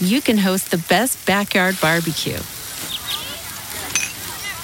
you 0.00 0.20
can 0.20 0.36
host 0.38 0.72
the 0.72 0.78
best 0.88 1.24
backyard 1.28 1.78
barbecue. 1.80 2.40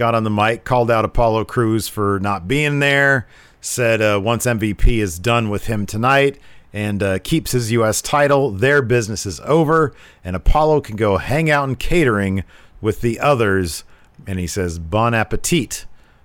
got 0.00 0.14
on 0.14 0.24
the 0.24 0.30
mic, 0.30 0.64
called 0.64 0.90
out 0.90 1.04
Apollo 1.04 1.44
Crews 1.44 1.86
for 1.86 2.18
not 2.20 2.48
being 2.48 2.78
there, 2.78 3.28
said 3.60 4.00
uh, 4.00 4.18
once 4.18 4.46
MVP 4.46 4.96
is 4.96 5.18
done 5.18 5.50
with 5.50 5.66
him 5.66 5.84
tonight 5.84 6.38
and 6.72 7.02
uh, 7.02 7.18
keeps 7.18 7.52
his 7.52 7.70
U.S. 7.72 8.00
title, 8.00 8.50
their 8.50 8.80
business 8.80 9.26
is 9.26 9.40
over, 9.40 9.92
and 10.24 10.34
Apollo 10.34 10.80
can 10.80 10.96
go 10.96 11.18
hang 11.18 11.50
out 11.50 11.68
in 11.68 11.76
catering 11.76 12.44
with 12.80 13.02
the 13.02 13.20
others. 13.20 13.84
And 14.26 14.38
he 14.38 14.46
says, 14.46 14.78
"Bon 14.78 15.12
appetit." 15.12 15.84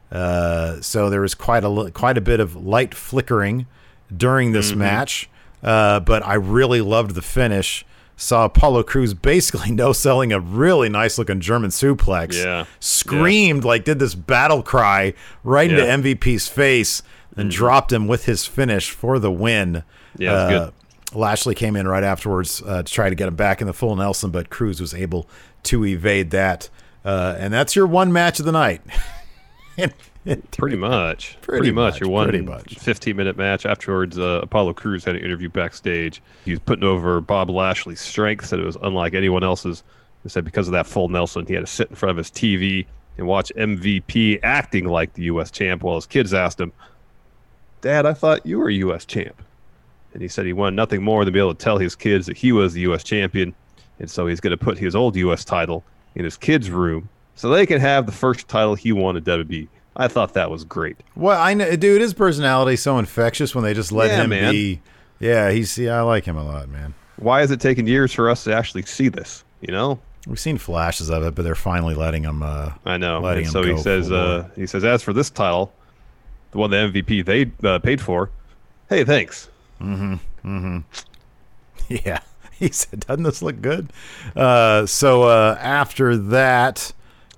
Uh, 0.10 0.80
so 0.80 1.10
there 1.10 1.20
was 1.20 1.36
quite 1.36 1.66
a 1.66 1.92
quite 1.94 2.18
a 2.18 2.22
bit 2.22 2.40
of 2.40 2.56
light 2.56 2.96
flickering 2.96 3.68
during 4.16 4.54
this 4.54 4.74
match, 4.74 5.30
uh, 5.64 6.00
but 6.00 6.26
I 6.26 6.36
really 6.36 6.80
loved 6.80 7.14
the 7.14 7.22
finish. 7.22 7.86
Saw 8.18 8.46
Apollo 8.46 8.84
Crews 8.84 9.14
basically 9.14 9.72
no 9.74 9.92
selling 9.94 10.32
a 10.32 10.40
really 10.40 10.90
nice 10.90 11.18
looking 11.18 11.40
German 11.42 11.70
suplex. 11.72 12.42
Yeah. 12.44 12.66
Screamed 12.80 13.64
like 13.64 13.84
did 13.84 14.00
this 14.00 14.16
battle 14.16 14.64
cry 14.64 15.14
right 15.44 15.70
Yeah. 15.70 15.94
Into 15.94 16.16
MVP's 16.16 16.48
face 16.48 17.04
and 17.36 17.52
dropped 17.52 17.92
him 17.92 18.08
with 18.08 18.26
his 18.26 18.46
finish 18.46 18.90
for 18.92 19.20
the 19.20 19.32
win. 19.32 19.84
Yeah, 20.18 20.32
Uh, 20.34 20.72
Lashley 21.14 21.54
came 21.56 21.76
in 21.76 21.88
right 21.88 22.04
afterwards 22.04 22.62
uh, 22.66 22.84
to 22.84 22.92
try 22.92 23.10
to 23.10 23.16
get 23.16 23.28
him 23.28 23.36
back 23.36 23.60
in 23.60 23.68
the 23.68 23.74
full 23.74 23.96
Nelson, 23.96 24.32
but 24.32 24.50
Crews 24.50 24.80
was 24.80 24.94
able 24.94 25.30
to 25.64 25.86
evade 25.86 26.32
that. 26.32 26.70
Uh, 27.04 27.36
and 27.38 27.54
that's 27.54 27.76
your 27.76 27.86
one 27.88 28.12
match 28.14 28.40
of 28.40 28.46
the 28.46 28.52
night. 28.54 28.82
Pretty 30.52 30.76
much. 30.76 31.38
Pretty 31.42 31.60
Pretty, 31.60 31.72
much. 31.72 31.94
much, 31.94 32.02
Your 32.02 32.10
one 32.10 32.26
pretty 32.30 32.44
much. 32.44 32.80
15 32.80 33.16
minute 33.16 33.38
match. 33.38 33.66
Afterwards, 33.66 34.18
uh, 34.18 34.40
Apollo 34.42 34.74
Crews 34.74 35.04
had 35.04 35.16
an 35.16 35.24
interview 35.24 35.50
backstage. 35.50 36.22
He 36.46 36.52
was 36.52 36.60
putting 36.60 36.84
over 36.84 37.22
Bob 37.22 37.50
Lashley's 37.50 38.02
strength, 38.02 38.46
said 38.46 38.60
it 38.60 38.66
was 38.66 38.78
unlike 38.82 39.14
anyone 39.14 39.44
else's. 39.44 39.84
He 40.24 40.30
said 40.30 40.44
because 40.44 40.68
of 40.68 40.72
that 40.72 40.88
full 40.88 41.10
Nelson, 41.10 41.46
he 41.46 41.54
had 41.54 41.60
to 41.66 41.72
sit 41.72 41.90
in 41.92 41.96
front 41.96 42.10
of 42.12 42.18
his 42.18 42.32
TV 42.32 42.88
and 43.18 43.28
watch 43.28 43.52
MVP 43.56 44.40
acting 44.42 44.86
like 44.86 45.14
the 45.14 45.24
U.S. 45.24 45.52
champ 45.52 45.84
while 45.84 45.96
his 45.96 46.08
kids 46.08 46.34
asked 46.34 46.60
him, 46.60 46.74
Dad, 47.82 48.08
I 48.08 48.14
thought 48.14 48.46
you 48.46 48.58
were 48.58 48.70
U.S. 48.70 49.06
champ. 49.06 49.42
And 50.14 50.22
he 50.24 50.28
said 50.28 50.46
he 50.48 50.54
wanted 50.54 50.76
nothing 50.76 51.04
more 51.04 51.24
than 51.24 51.34
be 51.34 51.40
able 51.40 51.54
to 51.54 51.64
tell 51.64 51.78
his 51.78 51.96
kids 51.96 52.26
that 52.26 52.38
he 52.38 52.52
was 52.52 52.74
the 52.74 52.82
U.S. 52.82 53.04
champion. 53.04 53.54
And 54.00 54.10
so 54.10 54.26
he's 54.26 54.40
going 54.40 54.58
to 54.58 54.64
put 54.64 54.78
his 54.80 54.96
old 54.96 55.16
U.S. 55.18 55.46
title 55.46 55.84
in 56.16 56.24
his 56.24 56.36
kids' 56.38 56.72
room 56.72 57.10
so 57.36 57.50
they 57.50 57.66
can 57.66 57.80
have 57.80 58.06
the 58.06 58.12
first 58.12 58.48
title 58.48 58.74
he 58.76 58.92
won 58.92 59.16
at 59.18 59.24
WWE. 59.26 59.68
I 59.96 60.08
thought 60.08 60.34
that 60.34 60.50
was 60.52 60.64
great. 60.64 60.98
Well, 61.16 61.40
I 61.42 61.54
know, 61.54 61.76
dude. 61.76 62.02
His 62.02 62.14
personality's 62.14 62.82
so 62.82 62.98
infectious 63.00 63.56
when 63.56 63.64
they 63.64 63.74
just 63.74 63.92
let 63.92 64.10
Yeah, 64.10 64.24
him 64.24 64.30
man. 64.30 64.52
be. 64.52 64.82
Yeah, 65.20 65.52
he's. 65.52 65.78
Yeah, 65.78 65.98
I 65.98 66.02
like 66.02 66.26
him 66.26 66.38
a 66.38 66.44
lot, 66.44 66.68
man. 66.70 66.94
Why 67.18 67.40
has 67.40 67.52
it 67.52 67.62
taken 67.62 67.88
years 67.88 68.12
for 68.12 68.30
us 68.30 68.44
to 68.44 68.54
actually 68.54 68.82
see 68.84 69.08
this? 69.08 69.44
You 69.62 69.72
know, 69.72 70.00
We've 70.28 70.40
seen 70.40 70.58
flashes 70.58 71.10
of 71.10 71.24
it, 71.24 71.36
but 71.36 71.44
they're 71.44 71.56
finally 71.56 71.94
letting 71.96 72.24
him. 72.24 72.42
Uh, 72.44 72.72
I 72.84 72.98
know. 72.98 73.20
Letting 73.22 73.44
And 73.44 73.52
so 73.54 73.62
he 73.64 73.78
says, 73.78 74.12
uh, 74.12 74.50
he 74.56 74.66
says, 74.68 74.84
as 74.84 75.02
for 75.04 75.14
this 75.14 75.30
title, 75.30 75.72
the 76.52 76.58
one 76.58 76.72
the 76.72 76.78
MVP 76.78 77.24
they 77.26 77.52
uh, 77.68 77.80
paid 77.80 78.02
for, 78.02 78.32
hey, 78.90 79.04
thanks. 79.04 79.50
Mm 79.80 80.20
hmm. 80.42 80.80
Yeah, 81.88 82.20
he 82.52 82.70
said, 82.70 83.02
"Doesn't 83.02 83.24
this 83.24 83.42
look 83.44 83.62
good?" 83.62 83.92
Uh, 84.36 84.86
so 84.88 85.24
uh, 85.24 85.58
after 85.62 86.18
that, 86.18 86.92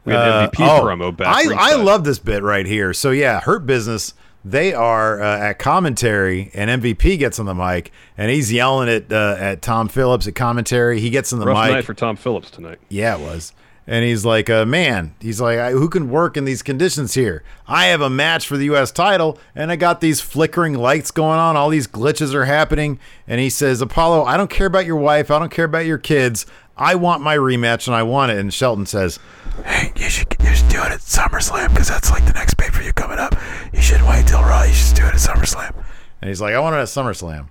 We 0.07 0.13
had 0.13 0.21
uh, 0.21 0.43
an 0.43 0.49
MVP 0.51 0.79
promo 0.81 1.15
back 1.15 1.27
I 1.27 1.73
I 1.73 1.75
love 1.75 2.03
this 2.03 2.19
bit 2.19 2.41
right 2.41 2.65
here. 2.65 2.93
So 2.93 3.11
yeah, 3.11 3.41
Hurt 3.41 3.65
Business. 3.65 4.13
They 4.45 4.73
are 4.73 5.21
uh, 5.21 5.39
at 5.39 5.59
commentary, 5.59 6.51
and 6.53 6.81
MVP 6.81 7.19
gets 7.19 7.37
on 7.37 7.45
the 7.47 7.55
mic, 7.55 7.91
and 8.17 8.31
he's 8.31 8.51
yelling 8.53 8.87
at 8.87 9.11
uh, 9.11 9.35
at 9.37 9.61
Tom 9.61 9.89
Phillips 9.89 10.25
at 10.27 10.35
commentary. 10.35 11.01
He 11.01 11.09
gets 11.09 11.33
on 11.33 11.39
the 11.39 11.45
Rough 11.45 11.65
mic. 11.65 11.73
night 11.75 11.85
for 11.85 11.93
Tom 11.93 12.15
Phillips 12.15 12.49
tonight. 12.49 12.79
Yeah, 12.87 13.17
it 13.17 13.21
was. 13.21 13.51
And 13.89 14.03
he's 14.03 14.25
like, 14.25 14.49
uh, 14.49 14.65
man, 14.65 15.15
he's 15.21 15.39
like, 15.39 15.57
I- 15.59 15.71
who 15.71 15.87
can 15.87 16.09
work 16.09 16.35
in 16.35 16.43
these 16.43 16.61
conditions 16.61 17.13
here? 17.13 17.41
I 17.67 17.85
have 17.85 18.01
a 18.01 18.09
match 18.09 18.45
for 18.45 18.57
the 18.57 18.65
U.S. 18.65 18.91
title, 18.91 19.37
and 19.55 19.71
I 19.71 19.77
got 19.77 20.01
these 20.01 20.19
flickering 20.19 20.73
lights 20.73 21.09
going 21.09 21.39
on. 21.39 21.55
All 21.55 21.69
these 21.69 21.87
glitches 21.87 22.33
are 22.33 22.43
happening. 22.45 22.99
And 23.27 23.39
he 23.39 23.49
says, 23.49 23.81
Apollo, 23.81 24.25
I 24.25 24.35
don't 24.35 24.49
care 24.49 24.67
about 24.67 24.85
your 24.85 24.97
wife. 24.97 25.31
I 25.31 25.39
don't 25.39 25.51
care 25.51 25.63
about 25.65 25.85
your 25.85 25.97
kids. 25.97 26.45
I 26.77 26.95
want 26.95 27.21
my 27.21 27.35
rematch, 27.35 27.87
and 27.87 27.95
I 27.95 28.03
want 28.03 28.31
it. 28.31 28.37
And 28.37 28.53
Shelton 28.53 28.85
says, 28.85 29.19
Hey, 29.65 29.91
you 29.95 30.09
should, 30.09 30.35
you 30.39 30.53
should 30.53 30.69
do 30.69 30.77
it 30.83 30.91
at 30.91 30.99
SummerSlam 30.99 31.69
because 31.69 31.87
that's 31.87 32.11
like 32.11 32.25
the 32.25 32.33
next 32.33 32.57
pay 32.57 32.69
per 32.69 32.81
view 32.81 32.93
coming 32.93 33.17
up. 33.17 33.35
You 33.73 33.81
should 33.81 34.01
wait 34.03 34.27
till 34.27 34.41
Raw. 34.41 34.63
You 34.63 34.73
should 34.73 34.95
do 34.95 35.03
it 35.05 35.13
at 35.13 35.15
SummerSlam. 35.15 35.73
And 36.21 36.29
he's 36.29 36.41
like, 36.41 36.53
I 36.53 36.59
want 36.59 36.75
it 36.75 36.79
at 36.79 36.87
SummerSlam. 36.87 37.47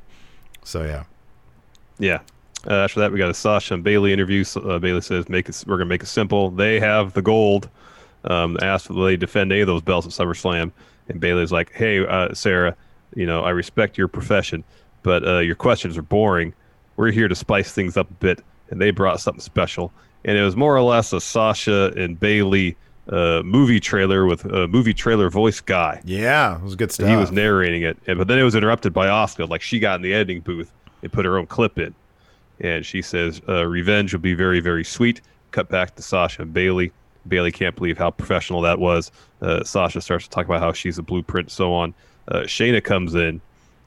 So 0.63 0.85
yeah. 0.85 1.05
Yeah. 1.99 2.21
Uh, 2.69 2.75
after 2.85 3.01
that, 3.01 3.13
we 3.13 3.19
got 3.19 3.31
a 3.31 3.35
Sasha 3.35 3.75
and 3.75 3.85
Bayley 3.85 4.13
interview. 4.13 4.45
Uh, 4.57 4.79
Bayley 4.79 5.01
says, 5.01 5.29
"Make 5.29 5.49
it. 5.49 5.63
We're 5.67 5.77
gonna 5.77 5.87
make 5.87 6.03
it 6.03 6.07
simple. 6.07 6.51
They 6.51 6.81
have 6.81 7.13
the 7.13 7.23
gold. 7.23 7.69
Um, 8.25 8.59
asked 8.61 8.91
will 8.91 9.05
they 9.05 9.17
defend 9.17 9.53
any 9.53 9.61
of 9.61 9.69
those 9.69 9.83
belts 9.83 10.07
at 10.07 10.13
SummerSlam, 10.13 10.73
and 11.09 11.21
Bayley's 11.21 11.53
like, 11.53 11.73
"Hey, 11.73 12.05
uh, 12.05 12.35
Sarah, 12.35 12.75
you 13.15 13.25
know 13.25 13.43
I 13.43 13.51
respect 13.51 13.97
your 13.97 14.09
profession, 14.09 14.65
but 15.05 15.27
uh, 15.27 15.39
your 15.39 15.55
questions 15.55 15.97
are 15.97 16.03
boring. 16.03 16.55
We're 16.97 17.13
here 17.13 17.29
to 17.29 17.37
spice 17.37 17.73
things 17.73 17.97
up 17.97 18.11
a 18.11 18.15
bit, 18.15 18.41
and 18.71 18.81
they 18.81 18.91
brought 18.91 19.21
something 19.21 19.41
special. 19.41 19.93
And 20.25 20.37
it 20.37 20.43
was 20.43 20.57
more 20.57 20.77
or 20.77 20.83
less 20.83 21.13
a 21.13 21.21
Sasha 21.21 21.93
and 21.97 22.19
Bayley 22.19 22.77
uh, 23.09 23.43
movie 23.45 23.81
trailer 23.81 24.27
with 24.27 24.45
a 24.47 24.67
movie 24.69 24.95
trailer 24.95 25.31
voice 25.31 25.61
guy. 25.61 26.01
Yeah, 26.05 26.57
it 26.57 26.63
was 26.63 26.75
good 26.75 26.91
stuff. 26.91 27.09
He 27.09 27.17
was 27.17 27.31
narrating 27.31 27.83
it, 27.83 27.97
and, 28.07 28.19
but 28.19 28.29
then 28.29 28.39
it 28.39 28.43
was 28.43 28.55
interrupted 28.55 28.93
by 28.93 29.07
Asuka. 29.07 29.49
Like 29.49 29.63
she 29.63 29.79
got 29.79 29.97
in 29.97 30.03
the 30.03 30.13
editing 30.13 30.41
booth 30.41 30.73
and 31.03 31.13
put 31.13 31.25
her 31.25 31.39
own 31.39 31.47
clip 31.47 31.79
in, 31.79 31.95
and 32.61 32.85
she 32.85 33.03
says, 33.03 33.41
uh, 33.49 33.65
"Revenge 33.67 34.13
will 34.13 34.21
be 34.21 34.35
very, 34.35 34.61
very 34.61 34.85
sweet." 34.85 35.21
Cut 35.53 35.69
back 35.69 35.95
to 35.97 36.03
Sasha 36.03 36.43
and 36.43 36.53
Bayley. 36.53 36.93
Bayley 37.29 37.53
can't 37.53 37.75
believe 37.75 37.99
how 37.99 38.11
professional 38.11 38.61
that 38.63 38.79
was. 38.79 39.11
Uh, 39.41 39.63
Sasha 39.65 40.01
starts 40.01 40.25
to 40.25 40.31
talk 40.31 40.47
about 40.47 40.61
how 40.61 40.73
she's 40.73 40.99
a 40.99 41.03
blueprint, 41.03 41.51
so 41.51 41.73
on. 41.73 41.95
Uh, 42.29 42.41
Shayna 42.41 42.83
comes 42.83 43.15
in, 43.15 43.41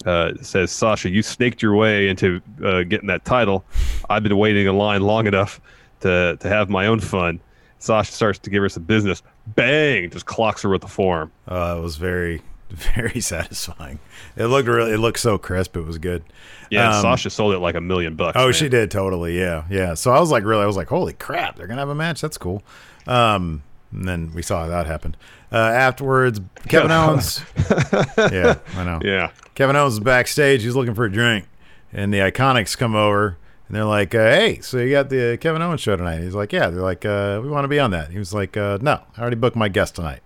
uh, 0.05 0.33
says, 0.41 0.71
"Sasha, 0.71 1.09
you 1.09 1.21
snaked 1.21 1.61
your 1.61 1.75
way 1.75 2.07
into 2.09 2.41
uh, 2.63 2.83
getting 2.83 3.07
that 3.07 3.25
title. 3.25 3.65
I've 4.09 4.23
been 4.23 4.37
waiting 4.37 4.67
in 4.67 4.77
line 4.77 5.01
long 5.01 5.27
enough 5.27 5.59
to 6.01 6.37
to 6.39 6.47
have 6.49 6.69
my 6.69 6.87
own 6.87 6.99
fun." 6.99 7.39
Sasha 7.81 8.11
starts 8.11 8.39
to 8.39 8.49
give 8.49 8.61
her 8.61 8.67
some 8.69 8.83
business. 8.83 9.23
Bang! 9.47 10.09
Just 10.09 10.25
clocks 10.25 10.63
her 10.63 10.69
with 10.69 10.81
the 10.81 10.87
forearm. 10.87 11.31
Uh, 11.47 11.75
it 11.77 11.81
was 11.81 11.95
very, 11.95 12.41
very 12.69 13.21
satisfying. 13.21 13.99
It 14.35 14.47
looked 14.47 14.67
really, 14.67 14.91
it 14.91 14.97
looked 14.97 15.19
so 15.19 15.37
crisp. 15.37 15.77
It 15.77 15.83
was 15.85 15.97
good. 15.97 16.23
Yeah, 16.69 16.93
Um, 16.97 17.01
Sasha 17.01 17.29
sold 17.29 17.53
it 17.53 17.59
like 17.59 17.75
a 17.75 17.81
million 17.81 18.15
bucks. 18.15 18.35
Oh, 18.37 18.45
man. 18.47 18.53
she 18.53 18.67
did 18.67 18.91
totally. 18.91 19.39
Yeah, 19.39 19.63
yeah. 19.69 19.93
So 19.93 20.11
I 20.11 20.19
was 20.19 20.29
like, 20.29 20.43
really, 20.43 20.63
I 20.63 20.65
was 20.67 20.75
like, 20.75 20.89
holy 20.89 21.13
crap, 21.13 21.55
they're 21.55 21.67
gonna 21.67 21.79
have 21.81 21.87
a 21.89 21.95
match. 21.95 22.19
That's 22.19 22.37
cool. 22.37 22.61
Um, 23.07 23.63
and 23.91 24.07
then 24.07 24.31
we 24.33 24.41
saw 24.41 24.61
how 24.61 24.67
that 24.67 24.85
happened. 24.87 25.17
Uh, 25.51 25.57
afterwards, 25.57 26.39
Kevin 26.67 26.91
Owens. 26.91 27.41
yeah, 28.17 28.55
I 28.75 28.83
know. 28.83 28.99
Yeah. 29.03 29.31
Kevin 29.55 29.75
Owens 29.75 29.95
is 29.95 29.99
backstage. 29.99 30.63
He's 30.63 30.75
looking 30.75 30.93
for 30.93 31.05
a 31.05 31.11
drink, 31.11 31.45
and 31.91 32.13
the 32.13 32.19
Iconics 32.19 32.77
come 32.77 32.95
over. 32.95 33.37
And 33.67 33.75
they're 33.75 33.85
like, 33.85 34.15
uh, 34.15 34.29
"Hey, 34.31 34.59
so 34.61 34.77
you 34.77 34.91
got 34.91 35.09
the 35.09 35.37
Kevin 35.39 35.61
Owens 35.61 35.81
show 35.81 35.95
tonight?" 35.95 36.21
He's 36.21 36.35
like, 36.35 36.53
"Yeah." 36.53 36.69
They're 36.69 36.81
like, 36.81 37.05
uh, 37.05 37.39
"We 37.43 37.49
want 37.49 37.65
to 37.65 37.67
be 37.67 37.79
on 37.79 37.91
that." 37.91 38.09
He 38.11 38.17
was 38.17 38.33
like, 38.33 38.57
uh, 38.57 38.77
"No, 38.81 39.01
I 39.17 39.21
already 39.21 39.35
booked 39.35 39.55
my 39.55 39.69
guest 39.69 39.95
tonight." 39.95 40.21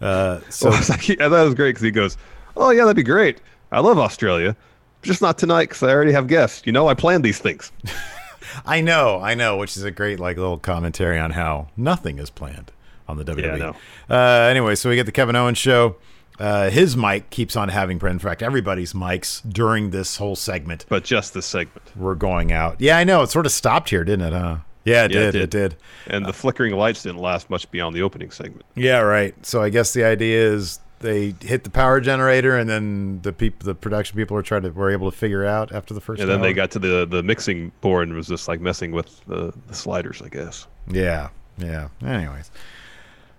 Uh, 0.00 0.40
so 0.48 0.70
So 0.70 0.76
it's 0.76 0.90
like, 0.90 1.20
I 1.20 1.28
thought 1.28 1.42
it 1.42 1.44
was 1.44 1.54
great 1.54 1.70
because 1.70 1.82
he 1.82 1.90
goes, 1.90 2.16
"Oh 2.56 2.70
yeah, 2.70 2.82
that'd 2.84 2.96
be 2.96 3.02
great. 3.02 3.40
I 3.72 3.80
love 3.80 3.98
Australia, 3.98 4.56
just 5.02 5.22
not 5.22 5.38
tonight 5.38 5.68
because 5.68 5.82
I 5.82 5.90
already 5.90 6.12
have 6.12 6.26
guests. 6.26 6.62
You 6.64 6.72
know, 6.72 6.88
I 6.88 6.94
planned 6.94 7.24
these 7.24 7.38
things." 7.38 7.72
I 8.66 8.80
know, 8.80 9.20
I 9.20 9.34
know, 9.34 9.56
which 9.58 9.76
is 9.76 9.84
a 9.84 9.90
great 9.90 10.18
like 10.18 10.36
little 10.36 10.58
commentary 10.58 11.18
on 11.18 11.30
how 11.32 11.68
nothing 11.76 12.18
is 12.18 12.30
planned 12.30 12.72
on 13.10 13.16
the 13.16 13.24
WWE. 13.24 13.42
Yeah, 13.42 13.56
know. 13.56 13.76
Uh, 14.08 14.48
anyway, 14.48 14.74
so 14.74 14.88
we 14.88 14.96
get 14.96 15.06
the 15.06 15.12
Kevin 15.12 15.36
Owens 15.36 15.58
show. 15.58 15.96
Uh, 16.38 16.70
his 16.70 16.96
mic 16.96 17.28
keeps 17.28 17.54
on 17.54 17.68
having, 17.68 18.00
in 18.00 18.18
fact, 18.18 18.42
everybody's 18.42 18.94
mics 18.94 19.42
during 19.52 19.90
this 19.90 20.16
whole 20.16 20.34
segment. 20.34 20.86
But 20.88 21.04
just 21.04 21.34
this 21.34 21.44
segment. 21.44 21.82
We're 21.94 22.14
going 22.14 22.50
out. 22.50 22.80
Yeah, 22.80 22.96
I 22.96 23.04
know. 23.04 23.22
It 23.22 23.28
sort 23.28 23.44
of 23.44 23.52
stopped 23.52 23.90
here, 23.90 24.04
didn't 24.04 24.32
it? 24.32 24.32
Huh? 24.32 24.56
Yeah, 24.84 25.04
it 25.04 25.12
Yeah, 25.12 25.30
did. 25.30 25.34
It 25.34 25.50
did. 25.50 25.76
And 26.06 26.24
the 26.24 26.32
flickering 26.32 26.74
lights 26.74 27.02
didn't 27.02 27.20
last 27.20 27.50
much 27.50 27.70
beyond 27.70 27.94
the 27.94 28.00
opening 28.00 28.30
segment. 28.30 28.64
Yeah, 28.74 29.00
right. 29.00 29.34
So 29.44 29.62
I 29.62 29.68
guess 29.68 29.92
the 29.92 30.04
idea 30.04 30.42
is 30.42 30.80
they 31.00 31.34
hit 31.40 31.64
the 31.64 31.70
power 31.70 32.00
generator, 32.00 32.56
and 32.56 32.68
then 32.68 33.20
the 33.22 33.32
people, 33.32 33.66
the 33.66 33.74
production 33.74 34.16
people, 34.16 34.36
are 34.36 34.42
trying 34.42 34.62
to 34.62 34.70
were 34.70 34.90
able 34.90 35.10
to 35.10 35.16
figure 35.16 35.44
out 35.44 35.72
after 35.72 35.92
the 35.92 36.00
first. 36.00 36.20
And 36.20 36.30
then 36.30 36.38
hour. 36.38 36.44
they 36.44 36.52
got 36.52 36.70
to 36.72 36.78
the 36.78 37.06
the 37.06 37.22
mixing 37.22 37.72
board 37.80 38.08
and 38.08 38.16
was 38.16 38.28
just 38.28 38.48
like 38.48 38.60
messing 38.60 38.92
with 38.92 39.22
the, 39.26 39.52
the 39.66 39.74
sliders, 39.74 40.22
I 40.22 40.28
guess. 40.28 40.66
Yeah, 40.88 41.28
yeah. 41.58 41.88
Anyways, 42.04 42.50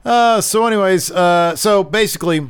uh, 0.05 0.41
so 0.41 0.65
anyways, 0.65 1.11
uh, 1.11 1.55
so 1.55 1.83
basically, 1.83 2.49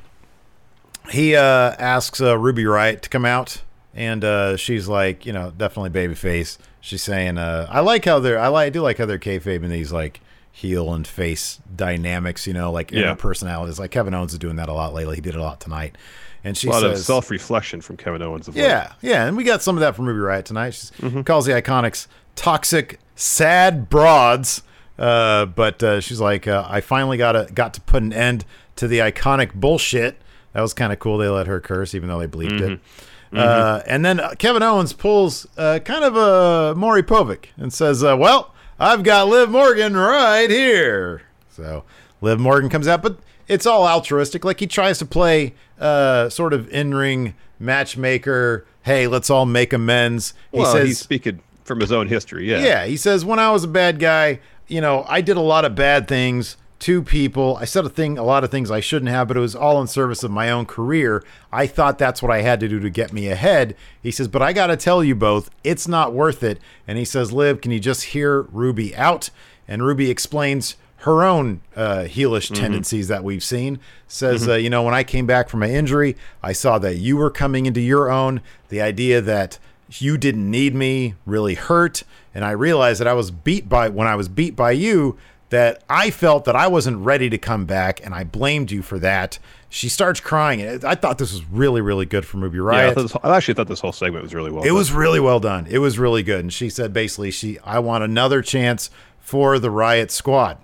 he 1.10 1.36
uh 1.36 1.42
asks 1.78 2.22
uh, 2.22 2.38
Ruby 2.38 2.64
Riott 2.64 3.02
to 3.02 3.10
come 3.10 3.26
out, 3.26 3.62
and 3.94 4.24
uh, 4.24 4.58
she's 4.58 4.88
like, 4.88 5.26
you 5.26 5.34
know, 5.34 5.52
definitely 5.56 5.90
babyface. 5.90 6.58
She's 6.80 7.04
saying, 7.04 7.38
uh, 7.38 7.68
I 7.70 7.82
like 7.82 8.06
how 8.06 8.20
they're, 8.20 8.40
I 8.40 8.48
like, 8.48 8.68
I 8.68 8.70
do 8.70 8.82
like 8.82 8.98
how 8.98 9.06
they're 9.06 9.20
kayfabe 9.20 9.64
in 9.64 9.70
these 9.70 9.92
like 9.92 10.20
heel 10.52 10.94
and 10.94 11.06
face 11.08 11.60
dynamics, 11.76 12.46
you 12.48 12.54
know, 12.54 12.72
like 12.72 12.92
Yeah. 12.92 13.02
inner 13.02 13.16
personalities. 13.16 13.80
Like 13.80 13.92
Kevin 13.92 14.14
Owens 14.14 14.34
is 14.34 14.40
doing 14.40 14.56
that 14.58 14.68
a 14.70 14.74
lot 14.74 14.94
lately. 14.94 15.16
He 15.16 15.22
did 15.22 15.36
it 15.36 15.40
a 15.40 15.44
lot 15.44 15.60
tonight, 15.60 15.96
and 16.44 16.58
she 16.58 16.68
a 16.68 16.72
lot 16.72 16.84
of 16.84 16.96
says, 16.98 17.06
self 17.06 17.30
reflection 17.30 17.82
from 17.82 17.98
Kevin 17.98 18.22
Owens. 18.22 18.48
Of 18.48 18.56
yeah, 18.56 18.94
yeah, 19.02 19.26
and 19.28 19.36
we 19.38 19.44
got 19.44 19.62
some 19.62 19.76
of 19.76 19.82
that 19.82 19.96
from 19.96 20.06
Ruby 20.08 20.20
Riott 20.20 20.46
tonight. 20.46 20.74
She 20.74 20.88
Mm-hmm. 21.04 21.22
calls 21.22 21.46
the 21.46 21.52
Iconics 21.54 22.08
toxic, 22.36 23.00
sad 23.16 23.90
broads. 23.90 24.64
Uh, 25.02 25.46
but 25.48 25.82
uh, 25.82 26.00
she's 26.00 26.20
like, 26.20 26.48
uh, 26.48 26.66
I 26.70 26.80
finally 26.82 27.18
got 27.18 27.36
a, 27.36 27.50
got 27.52 27.74
to 27.74 27.82
put 27.82 28.04
an 28.04 28.14
end 28.14 28.46
to 28.76 28.88
the 28.88 29.00
iconic 29.00 29.54
bullshit. 29.54 30.18
That 30.54 30.62
was 30.62 30.74
kind 30.74 30.94
of 30.94 31.00
cool. 31.00 31.18
They 31.18 31.28
let 31.28 31.48
her 31.48 31.60
curse, 31.60 31.96
even 31.96 32.08
though 32.08 32.20
they 32.20 32.28
bleeped 32.28 32.62
it. 32.62 32.80
Mm-hmm. 32.80 33.38
Uh, 33.38 33.82
and 33.88 34.06
then 34.06 34.20
uh, 34.20 34.36
Kevin 34.38 34.62
Owens 34.62 34.94
pulls 34.94 35.48
uh, 35.58 35.80
kind 35.80 36.04
of 36.04 36.16
a 36.18 36.76
Maury 36.76 37.02
Povich 37.02 37.46
and 37.58 37.74
says, 37.74 38.04
uh, 38.04 38.16
"Well, 38.18 38.54
I've 38.78 39.04
got 39.04 39.28
Liv 39.30 39.50
Morgan 39.50 39.96
right 39.96 40.50
here." 40.50 41.22
So 41.50 41.84
Liv 42.20 42.40
Morgan 42.40 42.70
comes 42.70 42.88
out, 42.88 43.02
but 43.02 43.18
it's 43.48 43.66
all 43.66 43.88
altruistic. 43.88 44.44
Like 44.46 44.60
he 44.60 44.68
tries 44.68 45.00
to 45.00 45.06
play 45.06 45.54
uh, 45.80 46.30
sort 46.30 46.54
of 46.54 46.70
in-ring 46.70 47.34
matchmaker. 47.58 48.66
Hey, 48.84 49.08
let's 49.08 49.30
all 49.30 49.46
make 49.46 49.74
amends. 49.74 50.34
He 50.52 50.60
Well, 50.60 50.74
says, 50.74 50.88
he's 50.88 51.00
speaking 51.00 51.40
from 51.64 51.80
his 51.80 51.92
own 51.92 52.08
history. 52.08 52.50
Yeah. 52.50 52.60
yeah, 52.60 52.86
he 52.86 52.98
says 52.98 53.24
when 53.24 53.40
I 53.40 53.52
was 53.52 53.64
a 53.64 53.68
bad 53.68 54.00
guy, 54.00 54.40
you 54.72 54.80
know, 54.80 55.06
I 55.08 55.22
did 55.22 55.36
a 55.36 55.42
lot 55.42 55.66
of 55.66 55.76
bad 55.76 56.08
things 56.08 56.56
to 56.80 57.04
people. 57.04 57.58
I 57.58 57.66
said 57.66 57.86
a 57.86 57.90
thing, 57.90 58.18
a 58.18 58.24
lot 58.24 58.44
of 58.44 58.50
things 58.50 58.72
I 58.72 58.80
shouldn't 58.80 59.12
have, 59.12 59.28
but 59.28 59.38
it 59.38 59.42
was 59.42 59.56
all 59.56 59.80
in 59.82 59.88
service 59.88 60.24
of 60.24 60.32
my 60.32 60.50
own 60.50 60.66
career. 60.66 61.24
I 61.52 61.68
thought 61.68 62.00
that's 62.00 62.24
what 62.24 62.32
I 62.32 62.42
had 62.42 62.60
to 62.62 62.68
do 62.68 62.80
to 62.80 62.90
get 62.90 63.14
me 63.14 63.28
ahead. 63.28 63.76
He 64.02 64.12
says, 64.12 64.28
but 64.28 64.42
I 64.42 64.54
got 64.54 64.68
to 64.68 64.78
tell 64.78 65.04
you 65.04 65.14
both, 65.14 65.52
it's 65.64 65.88
not 65.88 66.14
worth 66.14 66.42
it. 66.42 66.60
And 66.88 66.98
he 66.98 67.06
says, 67.06 67.32
Liv, 67.32 67.62
can 67.62 67.72
you 67.72 67.80
just 67.80 68.06
hear 68.06 68.44
Ruby 68.44 68.96
out? 68.96 69.30
And 69.68 69.84
Ruby 69.84 70.10
explains 70.10 70.76
her 70.98 71.24
own 71.24 71.62
uh, 71.76 72.06
heelish 72.08 72.56
tendencies 72.56 73.10
that 73.10 73.24
we've 73.24 73.44
seen. 73.44 73.80
Says, 74.08 74.48
uh, 74.48 74.54
you 74.54 74.70
know, 74.70 74.84
when 74.84 74.94
I 74.94 75.04
came 75.04 75.26
back 75.26 75.50
from 75.50 75.60
my 75.60 75.70
injury, 75.70 76.16
I 76.42 76.54
saw 76.54 76.80
that 76.80 76.96
you 76.96 77.18
were 77.18 77.32
coming 77.32 77.66
into 77.66 77.82
your 77.82 78.10
own. 78.10 78.42
The 78.70 78.82
idea 78.82 79.20
that 79.22 79.60
you 80.00 80.18
didn't 80.18 80.50
need 80.50 80.74
me 80.76 81.16
really 81.26 81.56
hurt. 81.56 82.04
And 82.34 82.46
i 82.46 82.52
realized 82.52 83.00
that 83.02 83.08
i 83.08 83.14
was 83.14 83.30
beat 83.32 83.68
by 83.68 83.90
when 83.90 84.08
i 84.08 84.16
was 84.16 84.30
beat 84.30 84.56
by 84.56 84.72
you 84.72 85.18
that 85.50 85.84
i 85.90 86.10
felt 86.10 86.46
that 86.46 86.56
i 86.56 86.66
wasn't 86.68 86.98
ready 87.00 87.30
to 87.30 87.38
come 87.38 87.66
back 87.66 88.00
and 88.06 88.14
i 88.16 88.24
blamed 88.24 88.72
you 88.72 88.82
for 88.82 88.98
that. 89.00 89.38
She 89.74 89.90
starts 89.90 90.20
crying 90.22 90.62
and 90.62 90.84
i 90.86 90.96
thought 90.96 91.18
this 91.18 91.34
was 91.34 91.44
really 91.46 91.82
really 91.82 92.06
good 92.06 92.26
from 92.26 92.42
ruby 92.42 92.58
Yeah, 92.58 92.64
I, 92.64 92.94
riot 92.94 93.12
I 93.24 93.36
actually 93.38 93.54
thought 93.56 93.68
this 93.68 93.82
whole 93.82 93.92
segment 93.92 94.24
was 94.24 94.34
really 94.34 94.52
well. 94.52 94.64
it 94.64 94.68
done. 94.68 94.76
was 94.76 94.92
really 94.94 95.20
well 95.20 95.40
done. 95.40 95.66
It 95.68 95.80
was 95.80 95.98
really 96.00 96.24
good. 96.24 96.40
And 96.42 96.54
she 96.54 96.70
said 96.70 96.94
basically 96.94 97.32
she 97.32 97.60
i 97.66 97.80
want 97.80 98.04
another 98.04 98.42
chance 98.42 98.90
for 99.20 99.60
the 99.60 99.70
riot 99.72 100.10
squad 100.12 100.58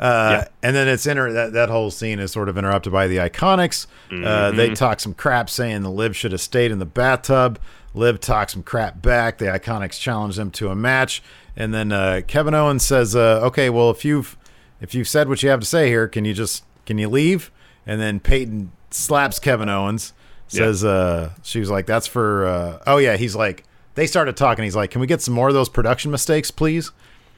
uh, 0.00 0.28
Yeah. 0.42 0.48
And 0.62 0.74
then 0.76 0.88
it's 0.88 1.06
inter- 1.06 1.32
that 1.32 1.52
that 1.52 1.68
whole 1.68 1.90
scene 1.90 2.18
is 2.20 2.32
sort 2.32 2.48
of 2.48 2.56
interrupted 2.58 2.92
by 2.92 3.06
the 3.06 3.16
Iconics. 3.18 3.86
Uh, 4.10 4.50
they 4.50 4.66
Mm-hmm. 4.66 4.74
talk 4.74 5.00
some 5.00 5.14
crap, 5.14 5.48
saying 5.50 5.82
the 5.82 5.90
Liv 5.90 6.16
should 6.16 6.32
have 6.32 6.40
stayed 6.40 6.70
in 6.70 6.78
the 6.78 6.86
bathtub. 6.86 7.58
Liv 7.94 8.20
talks 8.20 8.52
some 8.54 8.62
crap 8.62 9.00
back. 9.02 9.38
The 9.38 9.46
Iconics 9.46 9.98
challenge 10.00 10.36
them 10.36 10.50
to 10.52 10.68
a 10.70 10.74
match, 10.74 11.22
and 11.56 11.72
then 11.72 11.92
uh, 11.92 12.22
Kevin 12.26 12.54
Owens 12.54 12.84
says, 12.84 13.14
uh, 13.14 13.40
"Okay, 13.44 13.70
well 13.70 13.90
if 13.90 14.04
you've 14.04 14.36
if 14.80 14.94
you've 14.94 15.08
said 15.08 15.28
what 15.28 15.42
you 15.42 15.48
have 15.50 15.60
to 15.60 15.66
say 15.66 15.88
here, 15.88 16.08
can 16.08 16.24
you 16.24 16.34
just 16.34 16.64
can 16.86 16.98
you 16.98 17.08
leave?" 17.08 17.50
And 17.86 18.00
then 18.00 18.18
Peyton 18.18 18.72
slaps 18.90 19.38
Kevin 19.38 19.68
Owens. 19.68 20.12
Says 20.48 20.84
uh, 20.84 21.30
she 21.42 21.58
was 21.60 21.70
like, 21.70 21.86
"That's 21.86 22.06
for 22.06 22.46
uh, 22.46 22.78
oh 22.86 22.98
yeah." 22.98 23.16
He's 23.16 23.34
like, 23.36 23.64
they 23.94 24.06
started 24.06 24.36
talking. 24.36 24.64
He's 24.64 24.76
like, 24.76 24.90
"Can 24.90 25.00
we 25.00 25.06
get 25.06 25.22
some 25.22 25.34
more 25.34 25.48
of 25.48 25.54
those 25.54 25.68
production 25.68 26.10
mistakes, 26.10 26.50
please?" 26.50 26.90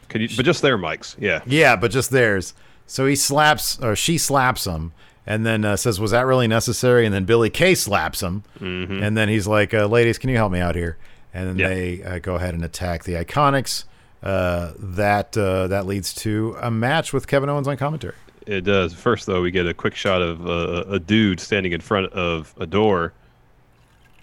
Could 0.09 0.21
you, 0.23 0.29
but 0.37 0.45
just 0.45 0.63
their 0.63 0.79
mics. 0.79 1.17
Yeah. 1.19 1.41
Yeah, 1.47 1.77
but 1.77 1.91
just 1.91 2.11
theirs. 2.11 2.55
So 2.87 3.07
he 3.07 3.17
slaps, 3.17 3.79
or 3.83 3.97
she 3.97 4.17
slaps 4.19 4.65
him, 4.67 4.93
and 5.27 5.45
then 5.45 5.65
uh, 5.65 5.77
says, 5.77 5.99
"Was 5.99 6.13
that 6.13 6.27
really 6.27 6.47
necessary?" 6.49 7.05
And 7.05 7.15
then 7.15 7.25
Billie 7.25 7.51
Kay 7.51 7.75
slaps 7.75 8.23
him, 8.23 8.45
and 8.61 9.17
then 9.17 9.29
he's 9.29 9.47
like, 9.47 9.75
uh, 9.75 9.87
"Ladies, 9.87 10.19
can 10.19 10.31
you 10.31 10.37
help 10.37 10.53
me 10.53 10.61
out 10.61 10.75
here?" 10.77 10.97
And 11.35 11.49
then 11.49 11.59
Yeah. 11.59 11.69
they 11.69 12.03
uh, 12.03 12.19
go 12.21 12.37
ahead 12.37 12.55
and 12.55 12.65
attack 12.65 13.05
the 13.05 13.15
Iconics. 13.15 13.85
Uh, 14.23 14.73
that 14.79 15.37
uh, 15.37 15.67
that 15.69 15.87
leads 15.87 16.15
to 16.15 16.57
a 16.61 16.71
match 16.71 17.13
with 17.13 17.27
Kevin 17.27 17.49
Owens 17.49 17.69
on 17.69 17.77
commentary. 17.77 18.15
It 18.47 18.63
does. 18.63 18.95
First, 18.95 19.27
though, 19.27 19.43
we 19.43 19.51
get 19.51 19.67
a 19.67 19.75
quick 19.75 19.95
shot 19.95 20.23
of 20.23 20.47
uh, 20.47 20.85
a 20.89 20.99
dude 21.01 21.39
standing 21.41 21.73
in 21.73 21.81
front 21.81 22.13
of 22.13 22.55
a 22.59 22.67
door, 22.67 23.13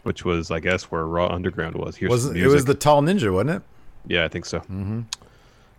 which 0.04 0.26
was, 0.26 0.50
I 0.52 0.60
guess, 0.60 0.84
where 0.86 1.06
Raw 1.06 1.28
Underground 1.28 1.76
was. 1.76 1.96
Here's 1.98 2.10
Was 2.10 2.26
it 2.28 2.48
was 2.48 2.66
the 2.66 2.74
tall 2.74 3.02
ninja, 3.02 3.32
wasn't 3.34 3.52
it? 3.52 3.62
Yeah, 4.08 4.26
I 4.26 4.28
think 4.30 4.46
so. 4.46 4.60
Mm-hmm. 4.60 5.02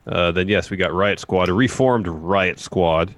Uh, 0.07 0.31
then 0.33 0.49
yes, 0.49 0.71
we 0.71 0.77
got 0.77 0.93
Riot 0.93 1.19
Squad, 1.19 1.49
a 1.49 1.55
reformed 1.55 2.07
Riot 2.07 2.59
Squad, 2.59 3.14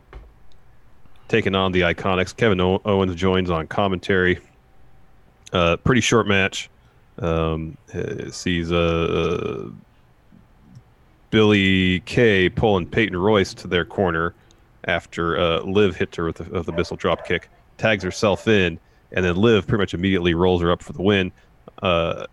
taking 1.29 1.55
on 1.55 1.73
the 1.73 1.81
Iconics. 1.81 2.37
Kevin 2.37 2.61
o- 2.61 2.81
Owens 2.85 3.15
joins 3.15 3.51
on 3.51 3.67
commentary. 3.67 4.39
Uh, 5.53 5.77
pretty 5.77 6.01
short 6.01 6.27
match. 6.27 6.71
Um, 7.19 7.77
uh, 7.95 8.31
sees 8.31 8.71
uh, 8.71 9.69
Billie 11.31 12.01
Kay 12.01 12.49
pulling 12.49 12.87
Peyton 12.87 13.17
Royce 13.17 13.55
to 13.55 13.69
their 13.69 13.85
corner 13.85 14.35
after 14.85 15.39
uh, 15.39 15.61
Liv 15.61 15.97
hit 15.97 16.15
her 16.17 16.27
with 16.27 16.37
the, 16.37 16.45
with 16.45 16.67
the 16.67 16.73
missile 16.73 16.97
drop 16.97 17.27
kick, 17.27 17.49
tags 17.79 18.05
herself 18.05 18.47
in, 18.47 18.79
and 19.13 19.25
then 19.25 19.37
Liv 19.37 19.67
pretty 19.67 19.83
much 19.83 19.95
immediately 19.95 20.35
rolls 20.35 20.63
her 20.63 20.71
up 20.71 20.83
for 20.83 20.93
the 20.93 21.03
win. 21.03 21.33
Uh, 21.83 22.27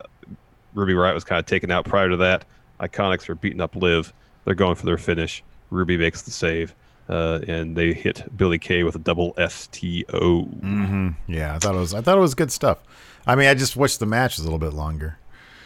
Ruby 0.74 0.94
Riott 0.94 1.13
was 1.13 1.24
kind 1.24 1.39
of 1.39 1.46
taken 1.46 1.72
out 1.72 1.86
prior 1.86 2.10
to 2.10 2.18
that. 2.18 2.46
Iconics 2.80 3.30
are 3.30 3.36
beating 3.36 3.62
up 3.62 3.76
Liv. 3.76 4.13
They're 4.46 4.56
going 4.56 4.76
for 4.76 4.86
their 4.86 4.98
finish. 4.98 5.44
Ruby 5.70 5.98
makes 5.98 6.22
the 6.24 6.32
save. 6.32 6.76
uh, 7.10 7.40
and 7.48 7.76
they 7.76 7.94
hit 7.94 8.24
Billie 8.38 8.60
Kay 8.60 8.84
with 8.84 8.96
a 8.96 9.00
double 9.00 9.34
STO. 9.38 10.46
Mm-hmm. 10.46 11.10
Yeah, 11.28 11.56
I 11.56 11.60
thought 11.60 11.76
it 11.76 11.80
was. 11.80 11.94
I 11.94 12.02
thought 12.02 12.18
it 12.18 12.22
was 12.22 12.34
good 12.36 12.52
stuff. 12.52 12.80
I 13.28 13.36
mean, 13.36 13.48
I 13.48 13.54
just 13.54 13.76
wish 13.76 13.98
the 13.98 14.06
match 14.06 14.38
was 14.38 14.42
a 14.42 14.44
little 14.44 14.60
bit 14.60 14.74
longer 14.74 15.18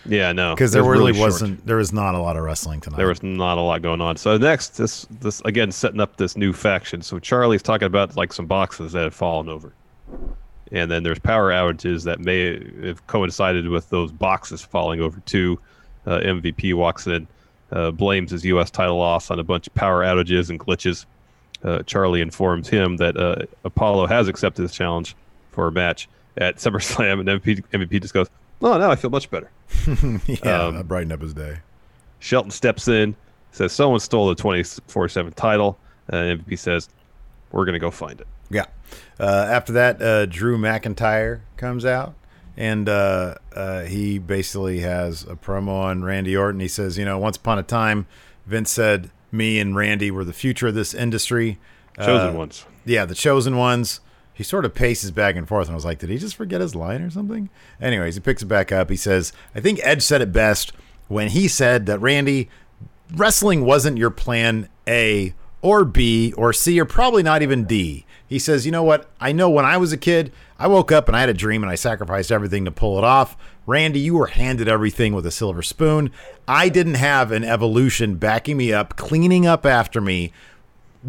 Yeah, 0.06 0.32
no, 0.32 0.54
because 0.54 0.72
there 0.72 0.84
was 0.84 0.98
really, 0.98 1.12
wasn't. 1.12 1.66
There 1.66 1.78
was 1.78 1.92
not 1.92 2.16
a 2.16 2.20
lot 2.20 2.38
of 2.38 2.44
wrestling 2.44 2.82
tonight. 2.82 2.98
There 2.98 3.08
was 3.08 3.22
not 3.24 3.58
a 3.58 3.62
lot 3.62 3.82
going 3.82 4.00
on. 4.02 4.16
So 4.18 4.38
next, 4.38 4.78
this 4.78 5.06
this 5.22 5.42
again 5.42 5.72
setting 5.72 6.00
up 6.00 6.18
this 6.18 6.38
new 6.38 6.54
faction. 6.54 7.02
So 7.02 7.20
Charly's 7.20 7.64
talking 7.64 7.86
about 7.88 8.16
like 8.16 8.32
some 8.34 8.46
boxes 8.46 8.94
that 8.94 9.04
had 9.04 9.14
fallen 9.14 9.50
over, 9.50 9.74
and 10.72 10.90
then 10.90 11.04
there's 11.04 11.20
power 11.20 11.52
outages 11.52 12.04
that 12.06 12.20
may 12.20 12.60
have 12.86 13.06
coincided 13.08 13.68
with 13.68 13.90
those 13.90 14.12
boxes 14.12 14.62
falling 14.62 15.02
over 15.02 15.20
too. 15.22 15.60
Uh, 16.06 16.20
MVP 16.20 16.74
walks 16.74 17.06
in, 17.08 17.28
uh, 17.72 17.92
blames 17.92 18.32
his 18.32 18.46
U.S. 18.46 18.72
title 18.72 18.98
loss 18.98 19.32
on 19.32 19.40
a 19.40 19.44
bunch 19.44 19.68
of 19.68 19.74
power 19.76 20.04
outages 20.04 20.50
and 20.50 20.60
glitches. 20.60 21.06
Uh, 21.64 21.80
Charly 21.80 22.22
informs 22.22 22.68
him 22.70 22.98
that 22.98 23.18
uh, 23.18 23.46
Apollo 23.64 24.08
has 24.08 24.28
accepted 24.28 24.62
his 24.62 24.74
challenge 24.74 25.16
for 25.52 25.68
a 25.68 25.72
match 25.72 26.08
at 26.38 26.56
SummerSlam, 26.58 27.20
and 27.20 27.42
MVP, 27.42 27.64
MVP 27.74 28.02
just 28.02 28.14
goes, 28.14 28.30
"Oh, 28.62 28.78
now 28.78 28.92
I 28.92 28.96
feel 28.96 29.10
much 29.10 29.30
better." 29.30 29.50
yeah, 30.28 30.66
um, 30.66 30.76
that 30.76 30.88
brightened 30.88 31.14
up 31.14 31.22
his 31.22 31.34
day. 31.34 31.58
Shelton 32.20 32.52
steps 32.52 32.88
in, 32.88 33.16
says 33.52 33.74
someone 33.74 34.00
stole 34.00 34.30
the 34.30 34.36
24 34.36 35.10
7 35.10 35.34
title. 35.34 35.78
And 36.10 36.42
MVP 36.42 36.58
says, 36.58 36.90
We're 37.52 37.66
going 37.66 37.74
to 37.74 37.80
go 37.80 37.92
find 37.92 38.20
it. 38.22 38.28
Yeah. 38.50 38.66
Uh, 39.20 39.46
after 39.50 39.74
that, 39.74 40.02
uh, 40.02 40.26
Drew 40.26 40.58
McIntyre 40.58 41.42
comes 41.58 41.86
out, 41.86 42.14
and 42.58 42.90
uh, 42.90 43.36
uh, 43.56 43.82
he 43.84 44.18
basically 44.20 44.80
has 44.80 45.24
a 45.24 45.36
promo 45.36 45.70
on 45.84 46.04
Randy 46.04 46.36
Orton. 46.36 46.60
He 46.60 46.68
says, 46.68 46.98
you 46.98 47.06
know, 47.06 47.18
once 47.20 47.38
upon 47.38 47.60
a 47.60 47.64
time, 47.64 48.08
Vince 48.46 48.72
said 48.72 49.12
me 49.32 49.60
and 49.60 49.76
Randy 49.76 50.10
were 50.12 50.24
the 50.26 50.34
future 50.34 50.68
of 50.68 50.74
this 50.76 50.94
industry. 50.94 51.60
Chosen 51.98 52.30
Uh, 52.36 52.38
ones. 52.38 52.66
Yeah, 52.86 53.06
the 53.06 53.16
chosen 53.16 53.56
ones. 53.58 54.00
He 54.34 54.44
sort 54.44 54.66
of 54.66 54.74
paces 54.76 55.10
back 55.12 55.36
and 55.36 55.48
forth, 55.48 55.68
and 55.68 55.74
I 55.74 55.76
was 55.76 55.86
like, 55.86 55.98
did 56.00 56.10
he 56.10 56.18
just 56.20 56.36
forget 56.36 56.62
his 56.62 56.76
line 56.76 57.02
or 57.02 57.10
something? 57.10 57.50
Anyways, 57.82 58.16
he 58.16 58.22
picks 58.22 58.44
it 58.44 58.48
back 58.48 58.72
up. 58.72 58.90
He 58.90 58.96
says, 58.96 59.34
I 59.56 59.60
think 59.62 59.80
Edge 59.84 60.04
said 60.04 60.22
it 60.22 60.32
best 60.32 60.74
when 61.08 61.30
he 61.30 61.48
said 61.48 61.88
that 61.88 62.00
Randy, 62.00 62.50
wrestling 63.16 63.66
wasn't 63.66 63.98
your 63.98 64.12
plan 64.12 64.70
A 64.88 65.34
or 65.64 65.86
B 65.86 66.34
or 66.38 66.54
C 66.54 66.80
or 66.80 66.86
probably 66.86 67.24
not 67.24 67.42
even 67.42 67.66
D. 67.66 68.06
He 68.28 68.40
says, 68.40 68.66
You 68.66 68.72
know 68.72 68.84
what? 68.84 69.10
I 69.20 69.32
know 69.32 69.50
when 69.50 69.66
I 69.66 69.78
was 69.78 69.92
a 69.94 69.98
kid, 69.98 70.32
I 70.60 70.68
woke 70.68 70.92
up 70.92 71.08
and 71.08 71.16
I 71.16 71.20
had 71.22 71.30
a 71.30 71.34
dream 71.34 71.64
and 71.64 71.72
I 71.72 71.76
sacrificed 71.76 72.32
everything 72.32 72.66
to 72.66 72.72
pull 72.72 72.98
it 72.98 73.04
off. 73.04 73.38
Randy, 73.66 74.00
you 74.00 74.16
were 74.16 74.28
handed 74.28 74.68
everything 74.68 75.14
with 75.14 75.26
a 75.26 75.32
silver 75.32 75.62
spoon. 75.62 76.12
I 76.48 76.70
didn't 76.70 76.96
have 76.96 77.32
an 77.32 77.44
evolution 77.44 78.16
backing 78.16 78.58
me 78.58 78.72
up, 78.74 78.96
cleaning 78.96 79.46
up 79.46 79.66
after 79.66 80.00
me, 80.02 80.32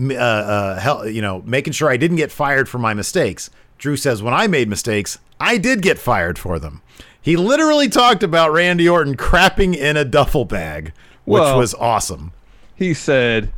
uh, 0.00 0.14
uh, 0.14 0.78
hell, 0.80 1.08
you 1.08 1.22
know, 1.22 1.42
making 1.46 1.72
sure 1.72 1.88
I 1.88 1.96
didn't 1.96 2.16
get 2.18 2.30
fired 2.32 2.68
for 2.68 2.78
my 2.78 2.94
mistakes. 2.94 3.50
Drew 3.78 3.96
says, 3.96 4.22
When 4.22 4.34
I 4.34 4.46
made 4.46 4.68
mistakes, 4.68 5.18
I 5.40 5.56
did 5.58 5.82
get 5.82 5.98
fired 5.98 6.38
for 6.38 6.58
them. 6.58 6.82
He 7.20 7.36
literally 7.36 7.88
talked 7.88 8.22
about 8.22 8.52
Randy 8.52 8.88
Orton 8.88 9.16
crapping 9.16 9.76
in 9.76 9.96
a 9.96 10.04
duffel 10.04 10.44
bag, 10.44 10.92
which 11.24 11.40
Well- 11.40 11.58
was 11.58 11.74
awesome. 11.74 12.32
He 12.74 12.94
said, 12.94 13.52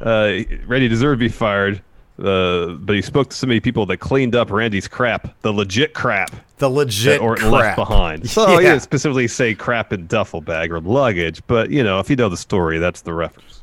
uh, 0.00 0.30
Randy 0.66 0.88
deserved 0.88 1.18
to 1.20 1.24
be 1.24 1.28
fired. 1.28 1.82
Uh, 2.22 2.74
but 2.74 2.94
he 2.94 3.02
spoke 3.02 3.30
to 3.30 3.36
so 3.36 3.46
many 3.46 3.58
people 3.58 3.86
that 3.86 3.96
cleaned 3.96 4.36
up 4.36 4.50
Randy's 4.50 4.86
crap, 4.86 5.34
the 5.42 5.52
legit 5.52 5.94
crap 5.94 6.30
The 6.58 6.68
legit 6.70 7.20
crap. 7.20 7.42
left 7.50 7.76
behind. 7.76 8.30
So 8.30 8.46
he 8.46 8.52
Yeah. 8.64 8.70
didn't 8.70 8.82
specifically 8.82 9.26
say 9.26 9.54
crap 9.54 9.92
in 9.92 10.06
duffel 10.06 10.40
bag 10.40 10.70
or 10.72 10.80
luggage, 10.80 11.42
but 11.48 11.70
you 11.70 11.82
know, 11.82 11.98
if 11.98 12.08
you 12.08 12.14
know 12.16 12.28
the 12.28 12.36
story, 12.36 12.78
that's 12.78 13.00
the 13.00 13.12
reference. 13.12 13.62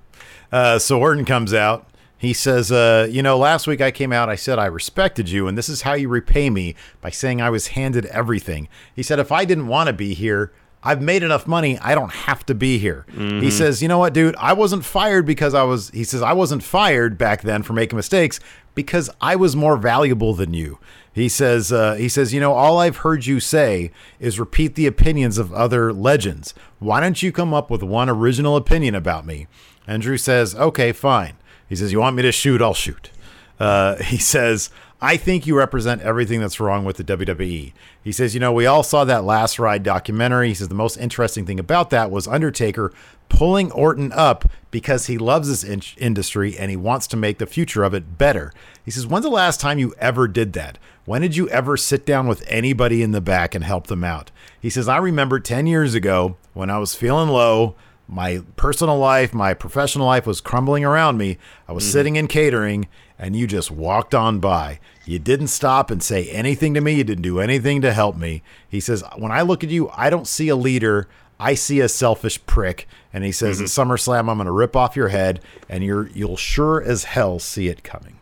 Uh, 0.51 0.77
so 0.79 0.99
Orton 0.99 1.23
comes 1.23 1.53
out. 1.53 1.87
He 2.17 2.33
says, 2.33 2.71
uh, 2.73 3.07
You 3.09 3.23
know, 3.23 3.37
last 3.37 3.67
week 3.67 3.79
I 3.79 3.89
came 3.89 4.11
out, 4.11 4.27
I 4.27 4.35
said 4.35 4.59
I 4.59 4.65
respected 4.65 5.29
you, 5.29 5.47
and 5.47 5.57
this 5.57 5.69
is 5.69 5.83
how 5.83 5.93
you 5.93 6.09
repay 6.09 6.49
me 6.49 6.75
by 6.99 7.09
saying 7.09 7.41
I 7.41 7.49
was 7.49 7.67
handed 7.67 8.05
everything. 8.07 8.67
He 8.93 9.01
said, 9.01 9.17
If 9.17 9.31
I 9.31 9.45
didn't 9.45 9.67
want 9.67 9.87
to 9.87 9.93
be 9.93 10.13
here, 10.13 10.51
I've 10.83 11.01
made 11.01 11.21
enough 11.23 11.45
money. 11.47 11.77
I 11.79 11.93
don't 11.93 12.11
have 12.11 12.45
to 12.47 12.55
be 12.55 12.77
here. 12.77 13.05
He 13.15 13.51
says, 13.51 13.81
You 13.81 13.87
know 13.87 13.99
what, 13.99 14.13
dude? 14.13 14.35
I 14.37 14.53
wasn't 14.53 14.83
fired 14.83 15.25
because 15.25 15.53
I 15.53 15.63
was, 15.63 15.89
he 15.91 16.03
says, 16.03 16.21
I 16.21 16.33
wasn't 16.33 16.63
fired 16.63 17.17
back 17.17 17.43
then 17.43 17.61
for 17.63 17.73
making 17.73 17.97
mistakes 17.97 18.39
because 18.73 19.09
I 19.19 19.35
was 19.35 19.55
more 19.55 19.77
valuable 19.77 20.33
than 20.33 20.53
you. 20.53 20.79
He 21.13 21.27
says, 21.27 21.73
uh, 21.73 21.95
he 21.95 22.07
says, 22.07 22.33
you 22.33 22.39
know, 22.39 22.53
all 22.53 22.79
I've 22.79 22.97
heard 22.97 23.25
you 23.25 23.39
say 23.41 23.91
is 24.19 24.39
repeat 24.39 24.75
the 24.75 24.87
opinions 24.87 25.37
of 25.37 25.51
other 25.53 25.91
legends. 25.91 26.53
Why 26.79 27.01
don't 27.01 27.21
you 27.21 27.33
come 27.33 27.53
up 27.53 27.69
with 27.69 27.83
one 27.83 28.09
original 28.09 28.55
opinion 28.55 28.95
about 28.95 29.25
me? 29.25 29.47
And 29.85 30.01
Drew 30.01 30.17
says, 30.17 30.55
okay, 30.55 30.93
fine. 30.93 31.33
He 31.67 31.75
says, 31.75 31.91
you 31.91 31.99
want 31.99 32.15
me 32.15 32.21
to 32.23 32.31
shoot? 32.31 32.61
I'll 32.61 32.73
shoot. 32.73 33.11
Uh, 33.59 33.95
he 34.03 34.17
says, 34.17 34.69
I 35.03 35.17
think 35.17 35.47
you 35.47 35.57
represent 35.57 36.03
everything 36.03 36.41
that's 36.41 36.59
wrong 36.59 36.85
with 36.85 36.97
the 36.97 37.03
WWE. 37.03 37.73
He 38.03 38.11
says, 38.11 38.35
you 38.35 38.39
know, 38.39 38.53
we 38.53 38.67
all 38.67 38.83
saw 38.83 39.03
that 39.03 39.23
last 39.23 39.57
ride 39.57 39.81
documentary. 39.81 40.49
He 40.49 40.53
says 40.53 40.67
the 40.67 40.75
most 40.75 40.97
interesting 40.97 41.45
thing 41.45 41.59
about 41.59 41.89
that 41.89 42.11
was 42.11 42.27
Undertaker 42.27 42.93
pulling 43.27 43.71
Orton 43.71 44.11
up 44.11 44.47
because 44.69 45.07
he 45.07 45.17
loves 45.17 45.47
this 45.47 45.63
in- 45.63 45.81
industry 45.97 46.55
and 46.55 46.69
he 46.69 46.77
wants 46.77 47.07
to 47.07 47.17
make 47.17 47.39
the 47.39 47.47
future 47.47 47.83
of 47.83 47.95
it 47.95 48.19
better. 48.19 48.53
He 48.85 48.91
says, 48.91 49.07
when's 49.07 49.25
the 49.25 49.31
last 49.31 49.59
time 49.59 49.79
you 49.79 49.95
ever 49.97 50.27
did 50.27 50.53
that? 50.53 50.77
When 51.05 51.21
did 51.21 51.35
you 51.35 51.49
ever 51.49 51.77
sit 51.77 52.05
down 52.05 52.27
with 52.27 52.43
anybody 52.47 53.01
in 53.01 53.11
the 53.11 53.21
back 53.21 53.55
and 53.55 53.63
help 53.63 53.87
them 53.87 54.03
out? 54.03 54.29
He 54.59 54.69
says, 54.69 54.87
I 54.87 54.97
remember 54.97 55.39
10 55.39 55.65
years 55.65 55.95
ago 55.95 56.37
when 56.53 56.69
I 56.69 56.77
was 56.77 56.93
feeling 56.93 57.29
low, 57.29 57.75
my 58.07 58.43
personal 58.55 58.97
life, 58.99 59.33
my 59.33 59.53
professional 59.53 60.05
life 60.05 60.27
was 60.27 60.41
crumbling 60.41 60.83
around 60.83 61.17
me. 61.17 61.37
I 61.67 61.71
was 61.71 61.85
mm-hmm. 61.85 61.91
sitting 61.91 62.15
in 62.17 62.27
catering 62.27 62.87
and 63.21 63.35
you 63.35 63.45
just 63.45 63.69
walked 63.69 64.15
on 64.15 64.39
by. 64.39 64.79
You 65.05 65.19
didn't 65.19 65.47
stop 65.47 65.91
and 65.91 66.01
say 66.01 66.27
anything 66.31 66.73
to 66.73 66.81
me. 66.81 66.95
You 66.95 67.03
didn't 67.03 67.21
do 67.21 67.39
anything 67.39 67.79
to 67.81 67.93
help 67.93 68.17
me. 68.17 68.41
He 68.67 68.79
says, 68.79 69.03
When 69.15 69.31
I 69.31 69.43
look 69.43 69.63
at 69.63 69.69
you, 69.69 69.89
I 69.93 70.09
don't 70.09 70.27
see 70.27 70.49
a 70.49 70.55
leader. 70.55 71.07
I 71.39 71.53
see 71.53 71.79
a 71.79 71.87
selfish 71.87 72.43
prick. 72.47 72.87
And 73.13 73.23
he 73.23 73.31
says, 73.31 73.61
At 73.61 73.67
SummerSlam, 73.67 74.21
I'm 74.21 74.37
going 74.37 74.45
to 74.45 74.51
rip 74.51 74.75
off 74.75 74.95
your 74.95 75.09
head 75.09 75.39
and 75.69 75.83
you're, 75.83 76.07
you'll 76.07 76.35
sure 76.35 76.81
as 76.81 77.03
hell 77.03 77.37
see 77.37 77.67
it 77.67 77.83
coming. 77.83 78.17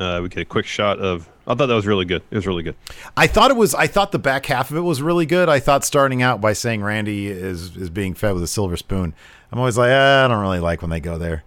Uh, 0.00 0.20
we 0.22 0.30
get 0.30 0.40
a 0.40 0.44
quick 0.46 0.66
shot 0.66 0.98
of. 0.98 1.28
I 1.46 1.54
thought 1.54 1.66
that 1.66 1.74
was 1.74 1.86
really 1.86 2.04
good. 2.04 2.22
It 2.30 2.34
was 2.34 2.46
really 2.46 2.62
good. 2.62 2.74
I 3.16 3.26
thought 3.26 3.50
it 3.50 3.56
was. 3.56 3.74
I 3.74 3.86
thought 3.86 4.12
the 4.12 4.18
back 4.18 4.46
half 4.46 4.70
of 4.70 4.76
it 4.76 4.80
was 4.80 5.00
really 5.00 5.26
good. 5.26 5.48
I 5.48 5.60
thought 5.60 5.84
starting 5.84 6.20
out 6.20 6.40
by 6.40 6.54
saying 6.54 6.82
Randy 6.82 7.28
is 7.28 7.76
is 7.76 7.88
being 7.88 8.12
fed 8.12 8.34
with 8.34 8.42
a 8.42 8.48
silver 8.48 8.76
spoon. 8.76 9.14
I'm 9.52 9.58
always 9.58 9.78
like, 9.78 9.90
eh, 9.90 10.24
I 10.24 10.28
don't 10.28 10.40
really 10.40 10.58
like 10.58 10.82
when 10.82 10.90
they 10.90 11.00
go 11.00 11.16
there. 11.16 11.44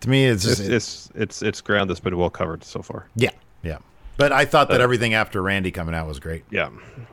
To 0.00 0.08
me, 0.10 0.24
it's 0.26 0.44
It's 0.44 0.58
just 0.58 0.70
it's 0.70 1.10
it's, 1.14 1.42
it's 1.42 1.60
ground 1.60 1.90
that's 1.90 2.00
been 2.00 2.16
well 2.16 2.30
covered 2.30 2.64
so 2.64 2.82
far. 2.82 3.06
yeah, 3.16 3.30
yeah. 3.62 3.78
But 4.16 4.32
I 4.32 4.44
thought 4.44 4.68
that 4.68 4.80
everything 4.82 5.14
after 5.14 5.40
Randy 5.40 5.70
coming 5.70 5.94
out 5.94 6.06
was 6.06 6.18
great. 6.18 6.44
Yeah. 6.50 6.68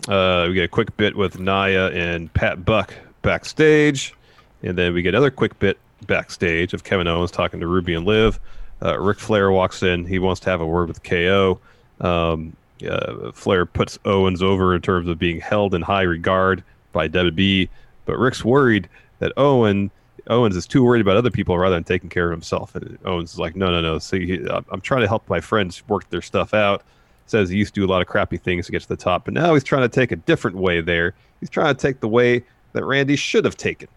Uh, 0.10 0.46
we 0.50 0.56
get 0.56 0.66
a 0.66 0.68
quick 0.68 0.96
bit 0.98 1.16
with 1.16 1.40
Nia 1.40 1.90
and 1.92 2.34
Pat 2.34 2.66
Buck 2.66 2.94
backstage. 3.22 4.14
And 4.62 4.78
then 4.78 4.94
we 4.94 5.02
get 5.02 5.14
another 5.14 5.32
quick 5.32 5.58
bit 5.60 5.78
backstage 6.06 6.74
of 6.74 6.84
Kevin 6.84 7.08
Owens 7.08 7.32
talking 7.32 7.62
to 7.62 7.68
Ruby 7.68 7.94
and 7.94 8.06
Liv. 8.06 8.40
Uh, 8.82 9.00
Ric 9.00 9.20
Flair 9.20 9.52
walks 9.52 9.84
in. 9.84 10.06
He 10.06 10.20
wants 10.20 10.42
to 10.42 10.50
have 10.50 10.60
a 10.60 10.66
word 10.66 10.90
with 10.90 11.02
KO. 11.04 11.60
Um, 12.02 12.56
uh, 12.86 13.32
Flair 13.32 13.66
puts 13.66 13.98
Owens 14.04 14.44
over 14.44 14.76
in 14.76 14.82
terms 14.82 15.08
of 15.08 15.18
being 15.18 15.40
held 15.40 15.74
in 15.74 15.82
high 15.82 16.02
regard 16.02 16.62
by 16.92 17.08
WB. 17.08 17.70
But 18.06 18.18
Ric's 18.18 18.44
worried 18.44 18.90
that 19.20 19.32
Owen 19.38 19.92
Owens 20.30 20.56
is 20.56 20.68
too 20.68 20.84
worried 20.84 21.02
about 21.02 21.18
other 21.18 21.32
people 21.32 21.58
rather 21.58 21.76
than 21.76 21.84
taking 21.84 22.10
care 22.10 22.26
of 22.26 22.32
himself. 22.32 22.76
And 22.76 22.98
Owens 23.06 23.34
is 23.34 23.40
like, 23.40 23.56
no, 23.56 23.72
no, 23.72 23.82
no. 23.82 24.00
See, 24.00 24.26
he, 24.26 24.48
I'm 24.70 24.82
trying 24.82 25.02
to 25.02 25.08
help 25.08 25.28
my 25.30 25.40
friends 25.40 25.88
work 25.88 26.10
their 26.10 26.22
stuff 26.22 26.54
out 26.54 26.84
says 27.28 27.50
he 27.50 27.58
used 27.58 27.74
to 27.76 27.82
do 27.82 27.86
a 27.86 27.92
lot 27.92 28.02
of 28.02 28.08
crappy 28.08 28.38
things 28.38 28.66
to 28.66 28.72
get 28.72 28.82
to 28.82 28.88
the 28.88 28.98
top, 28.98 29.26
but 29.26 29.34
now 29.34 29.54
he's 29.54 29.64
trying 29.64 29.84
to 29.84 29.90
take 29.90 30.12
a 30.12 30.16
different 30.16 30.58
way 30.58 30.82
there. 30.82 31.14
He's 31.40 31.50
trying 31.50 31.76
to 31.76 31.80
take 31.80 32.00
the 32.00 32.08
way 32.08 32.44
that 32.74 32.84
Randy 32.84 33.16
should 33.16 33.46
have 33.46 33.58
taken, 33.58 33.88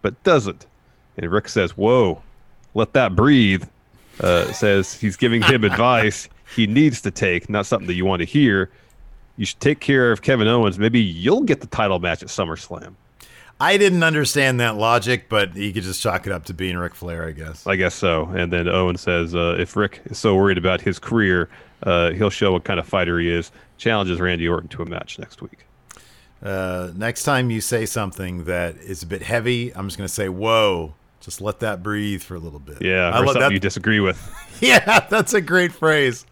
but 0.00 0.20
doesn't. 0.22 0.66
And 1.16 1.30
Ric 1.30 1.48
says, 1.48 1.76
Whoa, 1.76 2.22
let 2.74 2.92
that 2.94 3.14
breathe. 3.14 3.64
Uh, 4.20 4.52
says 4.52 4.94
he's 4.94 5.16
giving 5.16 5.42
him 5.42 5.64
advice 5.72 6.28
he 6.54 6.66
needs 6.66 7.00
to 7.00 7.10
take, 7.10 7.48
not 7.48 7.66
something 7.66 7.86
that 7.86 7.94
you 7.94 8.04
want 8.04 8.20
to 8.20 8.26
hear. 8.26 8.70
You 9.36 9.46
should 9.46 9.60
take 9.60 9.80
care 9.80 10.12
of 10.12 10.20
Kevin 10.20 10.46
Owens. 10.46 10.78
Maybe 10.78 11.00
you'll 11.00 11.42
get 11.42 11.60
the 11.60 11.66
title 11.66 11.98
match 11.98 12.22
at 12.22 12.28
SummerSlam. 12.28 12.94
I 13.62 13.76
didn't 13.76 14.02
understand 14.02 14.58
that 14.58 14.76
logic, 14.76 15.28
but 15.28 15.54
you 15.54 15.72
could 15.72 15.84
just 15.84 16.02
chalk 16.02 16.26
it 16.26 16.32
up 16.32 16.46
to 16.46 16.52
being 16.52 16.76
Ric 16.76 16.96
Flair, 16.96 17.28
I 17.28 17.30
guess. 17.30 17.64
I 17.64 17.76
guess 17.76 17.94
so. 17.94 18.24
And 18.34 18.52
then 18.52 18.66
Owen 18.66 18.96
says, 18.96 19.36
uh, 19.36 19.54
if 19.56 19.76
Ric 19.76 20.00
is 20.06 20.18
so 20.18 20.34
worried 20.34 20.58
about 20.58 20.80
his 20.80 20.98
career, 20.98 21.48
uh, 21.84 22.10
he'll 22.10 22.28
show 22.28 22.50
what 22.50 22.64
kind 22.64 22.80
of 22.80 22.88
fighter 22.88 23.20
he 23.20 23.30
is. 23.30 23.52
Challenges 23.78 24.20
Randy 24.20 24.48
Orton 24.48 24.68
to 24.70 24.82
a 24.82 24.84
match 24.84 25.16
next 25.20 25.42
week. 25.42 25.64
Uh, 26.42 26.90
next 26.96 27.22
time 27.22 27.52
you 27.52 27.60
say 27.60 27.86
something 27.86 28.46
that 28.46 28.74
is 28.78 29.04
a 29.04 29.06
bit 29.06 29.22
heavy, 29.22 29.72
I'm 29.76 29.86
just 29.86 29.96
going 29.96 30.08
to 30.08 30.12
say, 30.12 30.28
"Whoa." 30.28 30.94
Just 31.22 31.40
let 31.40 31.60
that 31.60 31.82
breathe 31.82 32.22
for 32.22 32.34
a 32.34 32.38
little 32.38 32.58
bit. 32.58 32.82
Yeah, 32.82 33.08
I 33.10 33.20
or 33.20 33.26
love 33.26 33.34
something 33.34 33.40
that. 33.42 33.52
you 33.52 33.60
disagree 33.60 34.00
with. 34.00 34.20
yeah, 34.60 35.06
that's 35.08 35.34
a 35.34 35.40
great 35.40 35.72
phrase. 35.72 36.26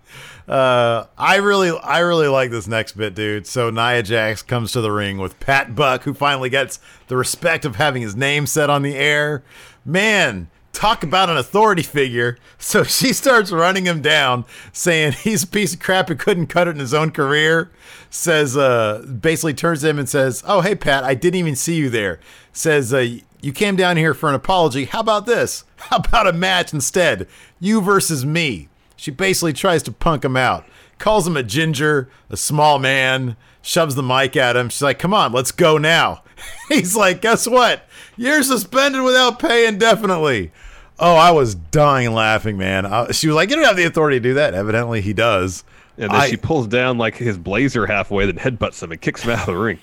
Uh, 0.49 1.07
I 1.16 1.36
really, 1.36 1.70
I 1.70 2.01
really 2.01 2.26
like 2.26 2.51
this 2.51 2.66
next 2.66 2.97
bit, 2.97 3.14
dude. 3.14 3.47
So 3.47 3.70
Nia 3.70 4.03
Jax 4.03 4.43
comes 4.43 4.72
to 4.72 4.80
the 4.80 4.91
ring 4.91 5.18
with 5.18 5.38
Pat 5.38 5.76
Buck, 5.76 6.03
who 6.03 6.12
finally 6.12 6.51
gets 6.51 6.80
the 7.07 7.16
respect 7.16 7.64
of 7.64 7.76
having 7.76 8.03
his 8.03 8.16
name 8.16 8.47
said 8.47 8.68
on 8.68 8.82
the 8.82 8.97
air. 8.97 9.45
Man, 9.84 10.51
Talk 10.72 11.03
about 11.03 11.28
an 11.28 11.36
authority 11.36 11.82
figure. 11.82 12.38
So 12.62 12.84
she 12.84 13.14
starts 13.14 13.51
running 13.51 13.86
him 13.86 14.03
down, 14.03 14.45
saying 14.70 15.12
he's 15.24 15.45
a 15.45 15.47
piece 15.47 15.72
of 15.72 15.80
crap 15.80 16.09
who 16.09 16.14
couldn't 16.14 16.49
cut 16.49 16.68
it 16.68 16.72
in 16.72 16.78
his 16.78 16.93
own 16.93 17.11
career. 17.11 17.70
Says, 18.11 18.55
uh, 18.55 19.03
basically 19.18 19.55
turns 19.55 19.80
to 19.80 19.88
him 19.88 19.99
and 19.99 20.07
says, 20.07 20.45
Oh, 20.47 20.61
hey, 20.61 20.74
Pat, 20.74 21.03
I 21.03 21.14
didn't 21.14 21.36
even 21.36 21.57
see 21.57 21.76
you 21.76 21.88
there. 21.88 22.20
Says, 22.53 22.93
uh, 22.93 23.16
You 23.43 23.53
came 23.53 23.76
down 23.76 23.97
here 23.97 24.14
for 24.14 24.28
an 24.28 24.34
apology. 24.34 24.84
How 24.84 25.01
about 25.01 25.26
this? 25.26 25.64
How 25.76 25.99
about 25.99 26.26
a 26.26 26.32
match 26.32 26.72
instead? 26.72 27.26
You 27.59 27.80
versus 27.80 28.24
me. 28.24 28.68
She 28.97 29.11
basically 29.11 29.53
tries 29.53 29.82
to 29.84 29.93
punk 29.93 30.24
him 30.24 30.36
out. 30.36 30.66
Calls 30.99 31.26
him 31.26 31.36
a 31.36 31.43
ginger, 31.43 32.11
a 32.28 32.36
small 32.36 32.78
man, 32.78 33.36
shoves 33.62 33.95
the 33.95 34.03
mic 34.03 34.36
at 34.36 34.57
him. 34.57 34.68
She's 34.68 34.82
like, 34.82 34.99
Come 34.99 35.14
on, 35.14 35.32
let's 35.32 35.53
go 35.53 35.78
now. 35.78 36.22
He's 36.68 36.95
like, 36.95 37.22
Guess 37.22 37.47
what? 37.49 37.84
You're 38.16 38.43
suspended 38.43 39.03
without 39.03 39.38
pay 39.38 39.66
indefinitely. 39.66 40.53
Oh, 40.99 41.14
I 41.16 41.30
was 41.30 41.55
dying 41.55 42.12
laughing, 42.12 42.59
man. 42.59 42.84
I, 42.84 43.11
she 43.12 43.26
was 43.26 43.34
like, 43.34 43.49
"You 43.49 43.57
don't 43.57 43.64
have 43.64 43.78
the 43.78 43.86
authority 43.86 44.18
to 44.18 44.22
do 44.22 44.34
that." 44.34 44.53
Evidently, 44.53 45.01
he 45.01 45.14
does. 45.14 45.64
And 45.97 46.11
then 46.11 46.20
I, 46.20 46.28
she 46.28 46.36
pulls 46.36 46.66
down 46.66 46.99
like 46.99 47.16
his 47.16 47.38
blazer 47.38 47.86
halfway, 47.86 48.26
then 48.26 48.36
headbutts 48.36 48.82
him 48.82 48.93
and 48.93 49.01
kicks 49.01 49.22
him 49.22 49.30
out 49.30 49.41
of 49.41 49.47
the 49.47 49.57
ring. 49.57 49.78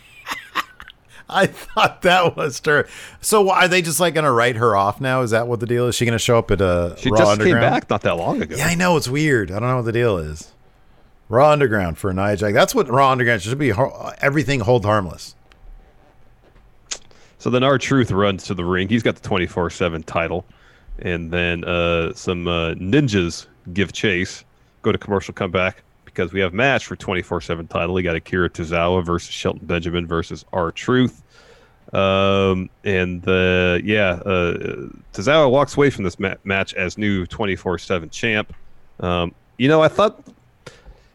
I 1.30 1.48
thought 1.48 2.04
that 2.04 2.38
was 2.38 2.62
her. 2.66 2.88
So 3.20 3.50
are 3.50 3.68
they 3.68 3.82
just 3.82 4.00
like 4.00 4.14
going 4.14 4.24
to 4.24 4.32
write 4.32 4.56
her 4.56 4.78
off 4.78 5.02
now? 5.02 5.22
Is 5.22 5.32
that 5.32 5.48
what 5.48 5.60
the 5.60 5.66
deal 5.66 5.88
is? 5.88 5.96
She 5.96 6.06
going 6.06 6.14
to 6.14 6.20
show 6.20 6.38
up 6.38 6.52
at 6.52 6.62
uh, 6.62 6.96
She 6.96 7.10
Raw 7.10 7.18
just 7.18 7.42
came 7.42 7.56
back 7.56 7.90
not 7.90 8.02
that 8.02 8.16
long 8.16 8.42
ago. 8.42 8.56
Yeah, 8.56 8.68
I 8.68 8.76
know 8.76 8.96
it's 8.96 9.10
weird. 9.10 9.52
I 9.52 9.60
don't 9.60 9.68
know 9.68 9.76
what 9.78 9.86
the 9.86 9.92
deal 9.92 10.18
is. 10.18 10.54
Raw 11.28 11.52
Underground 11.52 11.98
for 11.98 12.14
Nia 12.14 12.38
Jax. 12.38 12.54
That's 12.54 12.74
what 12.74 12.88
Raw 12.88 13.12
Underground 13.12 13.42
should 13.42 13.58
be. 13.58 13.74
Everything 14.22 14.62
hold 14.62 14.86
harmless. 14.86 15.36
So 17.40 17.50
then 17.50 17.64
R-Truth 17.64 18.12
runs 18.12 18.46
to 18.46 18.54
the 18.54 18.64
ring. 18.64 18.88
He's 18.88 19.04
got 19.04 19.16
the 19.16 19.28
twenty 19.28 19.46
four 19.46 19.70
seven 19.70 20.04
title, 20.04 20.46
and 21.00 21.30
then 21.30 21.66
uh, 21.66 22.14
some 22.14 22.48
uh, 22.48 22.74
ninjas 22.76 23.48
give 23.74 23.92
chase. 23.92 24.46
Go 24.82 24.94
to 24.94 24.98
commercial, 24.98 25.34
come 25.34 25.52
back 25.52 25.84
because 26.18 26.34
we 26.34 26.40
have 26.40 26.54
match 26.54 26.88
for 26.88 26.96
twenty 26.96 27.22
four 27.22 27.40
seven 27.40 27.68
title. 27.68 27.94
We 27.94 28.02
got 28.02 28.16
Akira 28.16 28.50
Tozawa 28.50 29.06
versus 29.06 29.32
Shelton 29.32 29.68
Benjamin 29.68 30.08
versus 30.08 30.44
R-Truth. 30.52 31.22
Um, 31.94 32.70
and 32.84 33.26
uh, 33.28 33.80
yeah, 33.84 34.20
uh, 34.26 34.90
Tozawa 35.14 35.50
walks 35.52 35.78
away 35.78 35.92
from 35.92 36.04
this 36.04 36.20
ma- 36.20 36.36
match 36.44 36.74
as 36.74 36.98
new 36.98 37.26
twenty 37.28 37.56
four 37.56 37.78
seven 37.78 38.10
champ. 38.10 38.54
Um, 39.00 39.34
you 39.58 39.68
know, 39.68 39.82
I 39.84 39.88
thought 39.88 40.20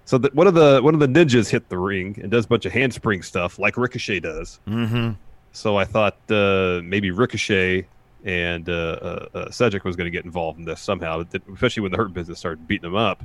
so. 0.04 0.18
That 0.18 0.34
one 0.34 0.46
of 0.46 0.54
the 0.54 0.80
one 0.80 0.94
of 0.94 1.00
the 1.00 1.08
ninjas 1.08 1.50
hit 1.50 1.68
the 1.68 1.78
ring 1.78 2.18
and 2.22 2.30
does 2.30 2.44
a 2.44 2.48
bunch 2.48 2.64
of 2.64 2.72
handspring 2.72 3.22
stuff 3.22 3.58
like 3.58 3.76
Ricochet 3.76 4.20
does. 4.20 4.60
Mm-hmm. 4.68 5.10
So 5.50 5.76
I 5.76 5.84
thought 5.84 6.16
uh, 6.30 6.80
maybe 6.84 7.10
Ricochet 7.10 7.86
and 8.24 8.68
uh, 8.68 8.72
uh, 8.72 9.28
uh, 9.34 9.50
Cedric 9.50 9.84
was 9.84 9.96
going 9.96 10.06
to 10.06 10.10
get 10.10 10.24
involved 10.24 10.60
in 10.60 10.64
this 10.64 10.80
somehow, 10.80 11.24
especially 11.52 11.82
when 11.82 11.90
the 11.90 11.98
Hurt 11.98 12.14
Business 12.14 12.38
started 12.38 12.66
beating 12.68 12.88
them 12.88 12.96
up. 12.96 13.22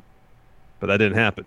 But 0.79 0.87
that 0.87 0.97
didn't 0.97 1.17
happen. 1.17 1.45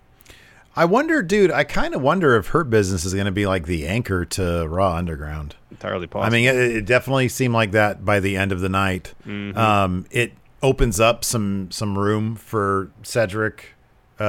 I 0.75 0.85
wonder, 0.85 1.21
dude. 1.21 1.51
I 1.51 1.63
kind 1.63 1.93
of 1.93 2.01
wonder 2.01 2.35
if 2.37 2.47
Hurt 2.47 2.69
Business 2.69 3.03
is 3.03 3.13
going 3.13 3.25
to 3.25 3.31
be 3.31 3.45
like 3.45 3.65
the 3.65 3.87
anchor 3.87 4.23
to 4.25 4.67
Raw 4.67 4.95
Underground. 4.95 5.55
Entirely 5.69 6.07
possible. 6.07 6.25
I 6.27 6.29
mean, 6.29 6.47
it, 6.47 6.55
it 6.77 6.85
definitely 6.85 7.27
seemed 7.27 7.53
like 7.53 7.71
that 7.71 8.05
by 8.05 8.19
the 8.19 8.37
end 8.37 8.51
of 8.51 8.61
the 8.61 8.69
night. 8.69 9.13
Mhm. 9.27 9.55
Um, 9.57 10.05
it 10.11 10.33
opens 10.63 10.99
up 10.99 11.23
some 11.25 11.69
some 11.71 11.97
room 11.97 12.35
for 12.35 12.89
Cedric, 13.03 13.73
uh, 14.19 14.23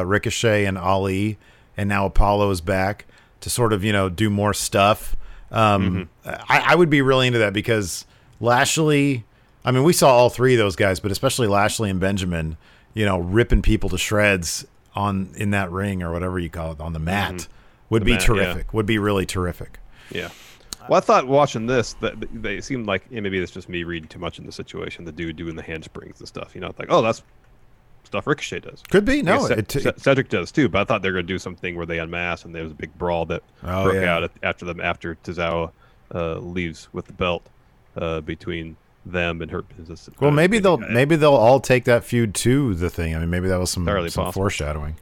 uh, 0.00 0.04
Ricochet, 0.06 0.66
and 0.66 0.78
Ali, 0.78 1.38
and 1.76 1.88
now 1.88 2.06
Apollo 2.06 2.50
is 2.50 2.60
back 2.60 3.06
to 3.40 3.50
sort 3.50 3.72
of 3.72 3.82
you 3.84 3.92
know 3.92 4.08
do 4.08 4.30
more 4.30 4.54
stuff. 4.54 5.16
Um, 5.50 6.10
I, 6.24 6.60
I 6.66 6.74
would 6.74 6.90
be 6.90 7.00
really 7.02 7.26
into 7.26 7.38
that 7.40 7.52
because 7.52 8.04
Lashley. 8.40 9.24
I 9.64 9.70
mean, 9.72 9.82
we 9.82 9.92
saw 9.92 10.10
all 10.14 10.30
three 10.30 10.54
of 10.54 10.58
those 10.58 10.76
guys, 10.76 11.00
but 11.00 11.10
especially 11.10 11.46
Lashley 11.46 11.90
and 11.90 11.98
Benjamin, 11.98 12.56
you 12.94 13.04
know, 13.04 13.18
ripping 13.18 13.60
people 13.60 13.88
to 13.90 13.98
shreds 13.98 14.66
on 14.94 15.30
in 15.36 15.50
that 15.50 15.70
ring 15.70 16.02
or 16.02 16.12
whatever 16.12 16.38
you 16.38 16.48
call 16.50 16.72
it 16.72 16.80
on 16.80 16.92
the 16.92 16.98
mat 16.98 17.34
Mhm. 17.34 17.48
would 17.90 18.02
The 18.02 18.06
be 18.06 18.12
mat, 18.12 18.20
yeah. 18.22 18.26
terrific. 18.26 18.74
Would 18.74 18.86
be 18.86 18.98
really 18.98 19.26
terrific. 19.26 19.78
yeah. 20.10 20.28
Well, 20.88 20.96
I 20.96 21.00
thought 21.00 21.26
watching 21.26 21.66
this 21.66 21.92
that 22.00 22.18
that 22.20 22.42
they 22.42 22.60
seemed 22.62 22.86
like 22.86 23.04
yeah, 23.10 23.20
maybe 23.20 23.38
it's 23.38 23.52
just 23.52 23.68
me 23.68 23.84
reading 23.84 24.08
too 24.08 24.18
much 24.18 24.38
in 24.38 24.46
the 24.46 24.52
situation. 24.52 25.04
The 25.04 25.12
dude 25.12 25.36
doing 25.36 25.54
the 25.56 25.62
handsprings 25.62 26.18
and 26.18 26.26
stuff. 26.26 26.54
You 26.54 26.62
know, 26.62 26.72
like 26.78 26.88
oh, 26.90 27.02
that's 27.02 27.22
stuff 28.04 28.26
Ricochet 28.26 28.60
does. 28.60 28.82
Could 28.88 29.04
be. 29.04 29.18
I 29.18 29.22
No, 29.22 29.46
guess 29.48 29.50
it- 29.58 29.70
Ce- 29.70 29.82
Ce- 29.82 30.02
Cedric 30.02 30.30
does 30.30 30.50
too. 30.50 30.68
But 30.70 30.80
I 30.80 30.84
thought 30.84 31.02
they 31.02 31.08
were 31.10 31.14
going 31.14 31.26
to 31.26 31.32
do 31.34 31.38
something 31.38 31.76
where 31.76 31.84
they 31.84 31.98
unmask 31.98 32.46
and 32.46 32.54
there 32.54 32.62
was 32.62 32.72
a 32.72 32.74
big 32.76 32.96
brawl 32.96 33.26
that 33.26 33.42
Oh, 33.62 33.84
broke 33.84 33.96
yeah. 33.96 34.14
out 34.16 34.30
after 34.42 34.64
them 34.64 34.80
after 34.80 35.16
Tozawa 35.16 35.70
uh, 36.14 36.36
leaves 36.38 36.88
with 36.94 37.06
the 37.06 37.12
belt 37.12 37.46
uh, 37.98 38.22
between 38.22 38.76
them 39.12 39.42
and 39.42 39.50
Hurt 39.50 39.66
Business. 39.76 40.08
Well, 40.20 40.30
maybe 40.30 40.58
they'll 40.58 40.78
maybe 40.78 41.16
they'll 41.16 41.34
all 41.34 41.60
take 41.60 41.84
that 41.84 42.04
feud 42.04 42.34
to 42.36 42.74
the 42.74 42.90
thing. 42.90 43.14
I 43.14 43.18
mean, 43.18 43.30
maybe 43.30 43.48
that 43.48 43.58
was 43.58 43.70
some, 43.70 43.84
some 44.10 44.32
foreshadowing. 44.32 44.96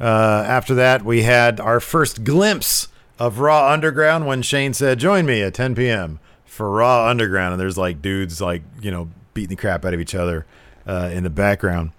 Uh, 0.00 0.44
after 0.46 0.74
that, 0.74 1.04
we 1.04 1.22
had 1.22 1.58
our 1.58 1.80
first 1.80 2.24
glimpse 2.24 2.88
of 3.18 3.38
Raw 3.38 3.72
Underground 3.72 4.26
when 4.26 4.42
Shane 4.42 4.74
said, 4.74 4.98
"Join 4.98 5.26
me 5.26 5.42
at 5.42 5.54
10 5.54 5.74
p.m. 5.74 6.20
for 6.44 6.70
Raw 6.70 7.08
Underground," 7.08 7.52
and 7.52 7.60
there's 7.60 7.78
like 7.78 8.02
dudes 8.02 8.40
like 8.40 8.62
you 8.80 8.90
know 8.90 9.08
beating 9.34 9.50
the 9.50 9.56
crap 9.56 9.84
out 9.84 9.94
of 9.94 10.00
each 10.00 10.14
other 10.14 10.46
uh, 10.86 11.10
in 11.12 11.22
the 11.22 11.30
background. 11.30 11.92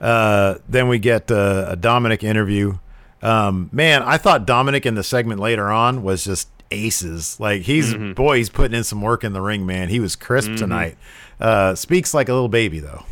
Uh, 0.00 0.56
then 0.68 0.88
we 0.88 0.98
get 0.98 1.30
uh, 1.30 1.66
a 1.68 1.76
Dominic 1.76 2.24
interview. 2.24 2.78
Um, 3.22 3.70
man, 3.72 4.02
I 4.02 4.18
thought 4.18 4.46
Dominic 4.46 4.84
in 4.84 4.96
the 4.96 5.04
segment 5.04 5.38
later 5.40 5.70
on 5.70 6.02
was 6.02 6.24
just 6.24 6.48
aces. 6.72 7.38
Like 7.38 7.62
he's 7.62 7.94
Mhm. 7.94 8.14
boy, 8.14 8.38
he's 8.38 8.48
putting 8.50 8.76
in 8.76 8.84
some 8.84 9.00
work 9.02 9.22
in 9.24 9.32
the 9.32 9.40
ring, 9.40 9.64
man. 9.66 9.88
He 9.88 10.00
was 10.00 10.16
crisp 10.16 10.50
Mhm. 10.50 10.56
tonight. 10.58 10.96
Uh, 11.40 11.74
speaks 11.74 12.14
like 12.14 12.28
a 12.28 12.32
little 12.32 12.48
baby 12.48 12.80
though. 12.80 13.04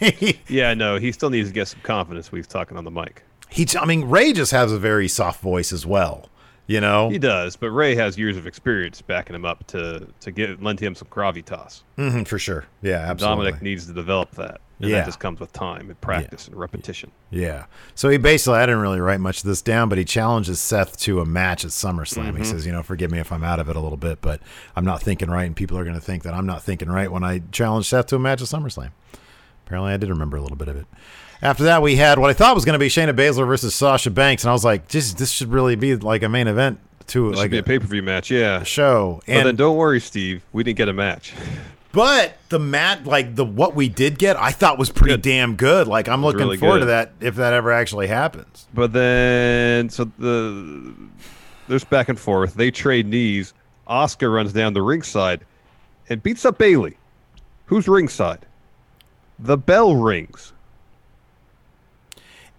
Yeah, 0.48 0.74
no, 0.74 0.98
he 0.98 1.12
still 1.12 1.30
needs 1.30 1.48
to 1.48 1.54
get 1.54 1.68
some 1.68 1.80
confidence 1.82 2.30
when 2.30 2.38
he's 2.40 2.46
talking 2.46 2.76
on 2.76 2.84
the 2.84 2.90
mic. 2.90 3.22
He, 3.48 3.66
I 3.80 3.86
mean, 3.86 4.04
Rey 4.04 4.32
just 4.32 4.50
has 4.52 4.70
a 4.72 4.78
very 4.78 5.08
soft 5.08 5.40
voice 5.40 5.72
as 5.72 5.86
well. 5.86 6.28
You 6.66 6.80
know, 6.80 7.10
He 7.10 7.18
does, 7.18 7.56
but 7.56 7.70
Rey 7.70 7.94
has 7.94 8.16
years 8.16 8.38
of 8.38 8.46
experience 8.46 9.02
backing 9.02 9.36
him 9.36 9.44
up 9.44 9.66
to 9.68 10.06
to 10.20 10.30
get 10.32 10.62
lend 10.62 10.80
him 10.80 10.94
some 10.94 11.08
gravitas. 11.08 11.82
hmm 11.96 12.22
for 12.22 12.38
sure. 12.38 12.64
Yeah, 12.80 12.98
absolutely. 13.10 13.44
Dominic 13.44 13.62
needs 13.62 13.86
to 13.86 13.92
develop 13.92 14.30
that. 14.36 14.60
And 14.80 14.88
Yeah. 14.90 14.98
that 15.00 15.06
just 15.06 15.20
comes 15.20 15.40
with 15.40 15.52
time 15.52 15.88
and 15.90 16.00
practice 16.00 16.48
and 16.48 16.56
repetition. 16.56 17.10
Yeah. 17.30 17.66
So 17.94 18.08
he 18.08 18.16
basically, 18.16 18.58
I 18.58 18.66
didn't 18.66 18.80
really 18.80 18.98
write 19.00 19.20
much 19.20 19.38
of 19.40 19.44
this 19.44 19.60
down, 19.62 19.88
but 19.90 19.98
he 19.98 20.04
challenges 20.04 20.58
Seth 20.60 20.98
to 21.00 21.20
a 21.20 21.26
match 21.26 21.64
at 21.66 21.70
SummerSlam. 21.70 22.34
He 22.36 22.42
Mhm. 22.42 22.46
says, 22.46 22.64
you 22.66 22.72
know, 22.72 22.82
forgive 22.82 23.10
me 23.10 23.18
if 23.20 23.30
I'm 23.30 23.44
out 23.44 23.60
of 23.60 23.68
it 23.68 23.76
a 23.76 23.80
little 23.80 23.98
bit, 23.98 24.20
but 24.22 24.40
I'm 24.74 24.84
not 24.86 25.02
thinking 25.02 25.30
right, 25.30 25.44
and 25.44 25.54
people 25.54 25.78
are 25.78 25.84
going 25.84 25.94
to 25.94 26.00
think 26.00 26.22
that 26.24 26.32
I'm 26.34 26.46
not 26.46 26.62
thinking 26.62 26.88
right 26.90 27.12
when 27.12 27.22
I 27.22 27.42
challenge 27.52 27.86
Seth 27.86 28.06
to 28.06 28.16
a 28.16 28.18
match 28.18 28.40
at 28.42 28.48
SummerSlam. 28.48 28.90
Apparently, 29.66 29.92
I 29.92 29.96
did 29.96 30.08
remember 30.08 30.36
a 30.38 30.40
little 30.42 30.56
bit 30.56 30.68
of 30.68 30.76
it. 30.76 30.86
After 31.42 31.64
that, 31.64 31.82
we 31.82 31.96
had 31.96 32.18
what 32.18 32.30
I 32.30 32.32
thought 32.32 32.54
was 32.54 32.64
going 32.64 32.74
to 32.74 32.78
be 32.78 32.88
Shayna 32.88 33.14
Baszler 33.14 33.46
versus 33.46 33.74
Sasha 33.74 34.10
Banks, 34.10 34.44
and 34.44 34.50
I 34.50 34.52
was 34.52 34.64
like, 34.64 34.88
"This, 34.88 35.12
this 35.14 35.30
should 35.30 35.52
really 35.52 35.76
be 35.76 35.96
like 35.96 36.22
a 36.22 36.28
main 36.28 36.48
event 36.48 36.80
to 37.08 37.30
This 37.30 37.36
like 37.36 37.44
should 37.46 37.50
be 37.50 37.58
a 37.58 37.62
pay 37.62 37.78
per 37.78 37.86
view 37.86 38.02
match, 38.02 38.30
yeah. 38.30 38.62
show." 38.62 39.20
But 39.26 39.32
And 39.32 39.46
then 39.48 39.56
don't 39.56 39.76
worry, 39.76 40.00
Steve. 40.00 40.42
We 40.52 40.62
didn't 40.64 40.78
get 40.78 40.88
a 40.88 40.92
match. 40.92 41.34
But 41.92 42.38
the 42.48 42.58
mat, 42.58 43.04
like 43.04 43.36
the 43.36 43.44
what 43.44 43.76
we 43.76 43.88
did 43.88 44.18
get, 44.18 44.36
I 44.36 44.50
thought 44.50 44.78
was 44.78 44.90
pretty 44.90 45.16
damn 45.18 45.54
good. 45.54 45.86
Like 45.86 46.08
I'm 46.08 46.22
looking 46.22 46.40
really 46.40 46.56
forward 46.56 46.80
to 46.80 46.86
that 46.86 47.12
if 47.20 47.36
that 47.36 47.52
ever 47.52 47.70
actually 47.70 48.08
happens. 48.08 48.66
But 48.74 48.92
then, 48.92 49.90
so 49.90 50.10
the 50.18 50.92
there's 51.68 51.84
back 51.84 52.08
and 52.08 52.18
forth. 52.18 52.54
They 52.54 52.70
trade 52.70 53.06
knees. 53.06 53.54
Asuka 53.88 54.32
runs 54.32 54.52
down 54.52 54.72
the 54.72 54.82
ringside 54.82 55.44
and 56.08 56.22
beats 56.22 56.44
up 56.44 56.58
Bayley. 56.58 56.96
Who's 57.66 57.86
ringside? 57.86 58.44
The 59.38 59.56
bell 59.56 59.94
rings. 59.94 60.52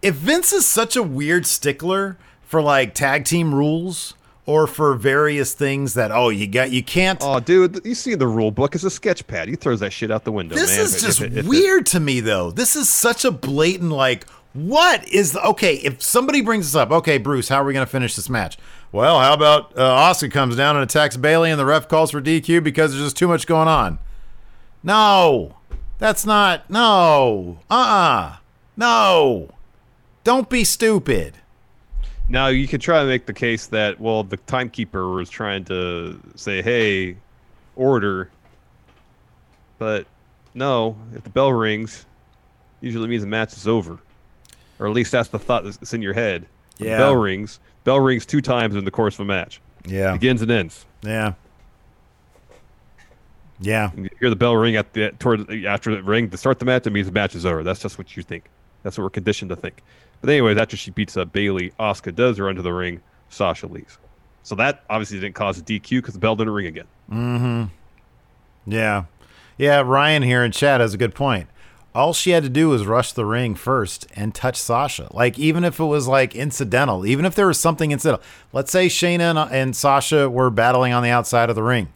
If 0.06 0.16
Vince 0.16 0.53
is 0.53 0.68
such 0.68 0.95
a 0.95 1.01
weird 1.01 1.47
stickler 1.47 2.18
for 2.43 2.62
like 2.62 2.93
tag 2.93 3.26
team 3.26 3.56
rules 3.56 4.14
or 4.45 4.68
for 4.68 4.93
various 4.93 5.53
things 5.53 5.95
that 5.95 6.12
oh 6.12 6.30
you 6.30 6.45
got 6.45 6.70
you 6.70 6.84
can't. 6.84 7.20
Oh, 7.24 7.39
dude, 7.39 7.82
you 7.84 7.95
see 7.95 8.14
the 8.14 8.28
rule 8.28 8.51
book. 8.51 8.76
It's 8.76 8.84
a 8.84 8.91
sketch 8.91 9.26
pad. 9.26 9.47
He 9.47 9.56
throws 9.56 9.80
that 9.80 9.91
shit 9.91 10.12
out 10.12 10.24
the 10.24 10.32
window. 10.32 10.53
this 10.56 10.76
man. 10.78 10.80
is 10.82 10.95
it- 10.95 11.08
just 11.08 11.22
if 11.22 11.28
it- 11.28 11.38
if 11.39 11.45
it- 11.45 11.49
weird 11.49 11.88
to 11.88 11.99
me 11.99 12.20
though. 12.20 12.51
This 12.51 12.76
is 12.76 12.88
such 12.88 13.26
a 13.26 13.32
blatant 13.32 13.91
like. 13.91 14.30
What 14.53 15.06
is 15.10 15.34
the 15.34 15.43
okay? 15.43 15.76
If 15.78 16.01
somebody 16.01 16.39
brings 16.41 16.68
this 16.68 16.76
up, 16.76 16.91
okay, 16.91 17.18
Bruce, 17.18 17.49
how 17.49 17.58
are 17.62 17.66
we 17.66 17.74
going 17.74 17.86
to 17.86 17.91
finish 17.91 18.16
this 18.16 18.30
match? 18.30 18.58
Well, 18.93 19.20
how 19.20 19.34
about 19.34 19.78
uh, 19.78 19.82
Asuka 19.82 20.32
comes 20.32 20.56
down 20.56 20.78
and 20.78 20.84
attacks 20.84 21.18
Bayley, 21.18 21.51
and 21.51 21.60
the 21.60 21.66
ref 21.66 21.89
calls 21.89 22.12
for 22.12 22.22
DQ 22.22 22.64
because 22.64 22.93
there's 22.93 23.03
just 23.03 23.18
too 23.18 23.28
much 23.28 23.47
going 23.47 23.68
on. 23.68 23.99
No, 24.82 25.58
that's 25.97 26.26
not. 26.26 26.70
No, 26.70 27.58
uh, 27.70 27.74
uh 27.74 28.36
no. 28.78 29.49
Don't 30.26 30.49
be 30.49 30.63
stupid. 30.63 31.36
Now 32.28 32.47
you 32.47 32.67
could 32.67 32.82
try 32.82 33.01
to 33.01 33.07
make 33.07 33.28
the 33.28 33.34
case 33.34 33.67
that 33.67 33.99
well, 34.01 34.23
the 34.23 34.38
timekeeper 34.38 35.07
was 35.11 35.30
trying 35.30 35.63
to 35.65 36.19
say, 36.36 36.61
"Hey, 36.63 37.15
order," 37.76 38.32
but 39.78 40.07
no. 40.55 40.97
If 41.13 41.23
the 41.23 41.30
bell 41.30 41.53
rings, 41.53 42.05
usually 42.82 43.07
means 43.07 43.21
the 43.21 43.28
match 43.28 43.53
is 43.53 43.67
over, 43.67 43.99
or 44.80 44.88
at 44.88 44.93
least 44.93 45.11
that's 45.11 45.30
the 45.30 45.38
thought 45.38 45.63
that's 45.63 45.93
in 45.93 46.01
your 46.01 46.13
head. 46.13 46.47
The 46.78 46.86
Yeah. 46.86 46.97
bell 46.97 47.15
rings. 47.15 47.59
Bell 47.84 47.99
rings 47.99 48.26
two 48.26 48.41
times 48.41 48.76
in 48.76 48.84
the 48.84 48.91
course 48.91 49.13
of 49.13 49.19
a 49.21 49.26
match. 49.26 49.61
Yeah. 49.86 50.13
Begins 50.13 50.41
and 50.41 50.49
ends. 50.49 50.84
Yeah. 51.03 51.34
Yeah. 53.59 53.91
You 53.95 54.09
hear 54.19 54.32
the 54.32 54.36
bell 54.36 54.55
ring 54.55 54.76
at 54.76 54.91
the 54.93 55.11
toward 55.19 55.49
after 55.65 55.95
the 55.95 56.01
ring 56.01 56.32
to 56.32 56.38
start 56.38 56.57
the 56.57 56.65
match. 56.65 56.88
It 56.88 56.89
means 56.89 57.05
the 57.05 57.13
match 57.13 57.36
is 57.36 57.45
over. 57.45 57.63
That's 57.63 57.80
just 57.80 57.99
what 57.99 58.17
you 58.17 58.23
think. 58.23 58.45
That's 58.82 58.97
what 58.97 59.03
we're 59.03 59.09
conditioned 59.11 59.49
to 59.49 59.55
think. 59.55 59.84
But 60.26 60.32
anyways, 60.32 60.57
after 60.57 60.76
she 60.76 60.89
beats 60.89 61.15
up 61.17 61.32
Bayley, 61.32 61.71
Asuka 61.80 62.15
does 62.15 62.39
run 62.39 62.55
to 62.55 62.63
the 62.63 62.73
ring. 62.73 62.99
Sasha 63.30 63.67
leaves. 63.67 63.99
So 64.41 64.55
that 64.55 64.84
obviously 64.89 65.19
didn't 65.19 65.36
cause 65.36 65.59
a 65.59 65.61
DQ 65.61 65.89
because 65.99 66.15
the 66.15 66.19
bell 66.19 66.36
didn't 66.36 66.53
ring 66.53 66.65
again. 66.65 66.88
Mm-hmm. 67.11 68.71
Yeah. 68.71 69.03
Yeah, 69.59 69.82
Ryan 69.82 70.23
here 70.23 70.43
in 70.43 70.51
chat 70.51 70.82
has 70.82 70.95
a 70.95 70.97
good 70.97 71.13
point. 71.13 71.47
All 71.93 72.11
she 72.11 72.32
had 72.32 72.41
to 72.41 72.49
do 72.49 72.69
was 72.69 72.88
rush 72.88 73.11
the 73.11 73.23
ring 73.23 73.53
first 73.53 74.07
and 74.15 74.34
touch 74.34 74.55
Sasha. 74.55 75.09
Like, 75.11 75.38
even 75.38 75.63
if 75.63 75.80
it 75.80 75.86
was 75.86 76.07
like 76.07 76.34
incidental, 76.34 77.05
even 77.05 77.23
if 77.23 77.36
there 77.36 77.45
was 77.45 77.59
something 77.59 77.91
incidental. 77.91 78.23
Let's 78.51 78.71
say 78.71 78.88
Shayna 78.88 79.30
and, 79.30 79.53
and 79.53 79.76
Sasha 79.76 80.28
were 80.28 80.49
battling 80.49 80.91
on 80.91 81.03
the 81.03 81.09
outside 81.09 81.51
of 81.51 81.55
the 81.55 81.61
ring, 81.61 81.89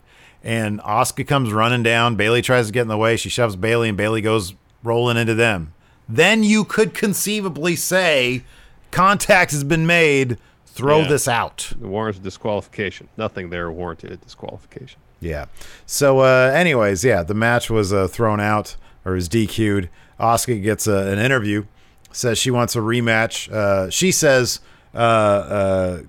and 0.44 0.80
Asuka 0.82 1.28
comes 1.28 1.52
running 1.52 1.82
down. 1.82 2.16
Bayley 2.16 2.44
tries 2.44 2.68
to 2.68 2.74
get 2.74 2.84
in 2.84 2.90
the 2.90 2.98
way. 2.98 3.18
She 3.18 3.30
shoves 3.30 3.56
Bayley, 3.56 3.90
and 3.90 3.98
Bayley 3.98 4.22
goes 4.22 4.54
rolling 4.84 5.18
into 5.18 5.34
them. 5.34 5.74
Then 6.10 6.44
you 6.44 6.64
could 6.66 6.94
conceivably 6.94 7.76
say 7.76 8.44
contact 8.92 9.52
has 9.52 9.64
been 9.64 9.86
made. 9.86 10.38
Throw 10.66 11.02
Yeah. 11.02 11.08
this 11.10 11.28
out. 11.28 11.72
It 11.72 11.86
warrants 11.86 12.20
disqualification. 12.20 13.10
Nothing 13.18 13.50
there 13.50 13.70
warranted 13.72 14.12
a 14.12 14.18
disqualification. 14.18 15.00
Yeah. 15.20 15.46
So, 15.86 16.20
uh, 16.20 16.52
anyways, 16.56 17.04
yeah, 17.04 17.22
the 17.24 17.34
match 17.34 17.70
was 17.70 17.92
uh, 17.92 18.08
thrown 18.08 18.40
out 18.40 18.76
or 19.06 19.16
is 19.16 19.28
DQ'd. 19.28 19.90
Asuka 20.20 20.62
gets 20.64 20.88
a, 20.88 21.12
an 21.12 21.20
interview, 21.20 21.66
says 22.12 22.38
she 22.38 22.50
wants 22.52 22.76
a 22.76 22.80
rematch. 22.80 23.52
Uh, 23.52 23.90
she 23.90 24.12
says, 24.12 24.62
uh, 24.94 24.98
uh, 24.98 26.00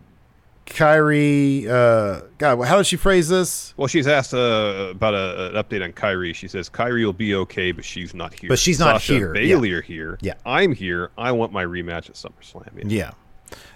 Kairi, 0.71 1.67
uh, 1.67 2.23
God, 2.39 2.63
how 2.65 2.77
does 2.77 2.87
she 2.87 2.97
phrase 2.97 3.29
this? 3.29 3.75
Well, 3.77 3.89
she's 3.89 4.07
asked 4.07 4.33
uh, 4.33 4.89
about 4.91 5.15
a, 5.15 5.49
an 5.49 5.63
update 5.63 5.85
on 5.85 5.93
Kairi. 5.93 6.35
She 6.35 6.49
says 6.49 6.71
Kairi 6.71 7.05
will 7.05 7.13
be 7.13 7.35
okay, 7.35 7.73
but 7.73 7.85
she's 7.85 8.15
not 8.15 8.33
here. 8.33 8.49
But 8.49 8.59
she's 8.59 8.79
not 8.79 8.95
Sasha 8.95 9.13
here, 9.13 9.27
and 9.27 9.35
Bayley 9.35 9.71
yeah. 9.71 9.77
are 9.77 9.83
here. 9.83 10.19
Yeah. 10.23 10.35
I'm 10.47 10.73
here. 10.73 11.11
I 11.19 11.33
want 11.33 11.53
my 11.53 11.65
rematch 11.65 12.09
at 12.09 12.15
SummerSlam. 12.15 12.91
Yeah. 12.91 13.13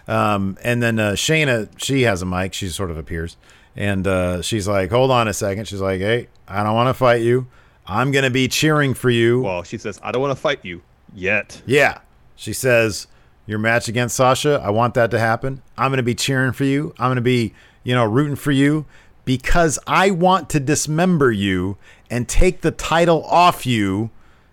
Um, 0.07 0.57
and 0.63 0.83
then 0.83 0.99
uh, 0.99 1.13
Shayna, 1.13 1.69
she 1.77 2.03
has 2.03 2.23
a 2.23 2.27
mic. 2.27 2.55
She 2.55 2.69
sort 2.69 2.91
of 2.91 2.97
appears. 2.97 3.37
And 3.77 4.07
uh, 4.07 4.43
she's 4.43 4.69
like, 4.69 4.91
hold 4.91 5.11
on 5.11 5.27
a 5.27 5.35
second. 5.35 5.67
She's 5.67 5.81
like, 5.81 6.01
hey, 6.01 6.29
I 6.47 6.63
don't 6.63 6.75
want 6.75 6.89
to 6.89 6.95
fight 6.95 7.23
you. 7.23 7.49
I'm 7.87 8.13
going 8.13 8.25
to 8.25 8.31
be 8.31 8.49
cheering 8.49 8.95
for 8.95 9.11
you. 9.11 9.43
Well, 9.43 9.63
she 9.63 9.79
says 9.79 10.01
I 10.03 10.13
don't 10.13 10.23
want 10.23 10.31
to 10.31 10.41
fight 10.41 10.61
you 10.63 10.83
yet. 11.13 11.61
Yeah. 11.67 11.99
She 12.37 12.53
says, 12.53 13.09
Your 13.47 13.59
match 13.59 13.89
against 13.89 14.17
Sasha, 14.17 14.61
I 14.65 14.71
want 14.71 14.95
that 14.95 15.11
to 15.11 15.19
happen. 15.19 15.63
I'm 15.77 15.91
going 15.91 15.99
to 15.99 16.03
be 16.03 16.15
cheering 16.15 16.53
for 16.53 16.65
you. 16.65 16.95
I'm 16.99 17.09
going 17.09 17.17
to 17.17 17.23
be, 17.23 17.53
you 17.83 17.95
know, 17.95 18.05
rooting 18.05 18.37
for 18.37 18.53
you 18.53 18.87
because 19.25 19.79
I 19.87 20.11
want 20.11 20.49
to 20.51 20.61
dismember 20.61 21.31
you 21.31 21.77
and 22.11 22.29
take 22.29 22.63
the 22.63 22.71
title 22.71 23.25
off 23.25 23.67
you. 23.67 24.11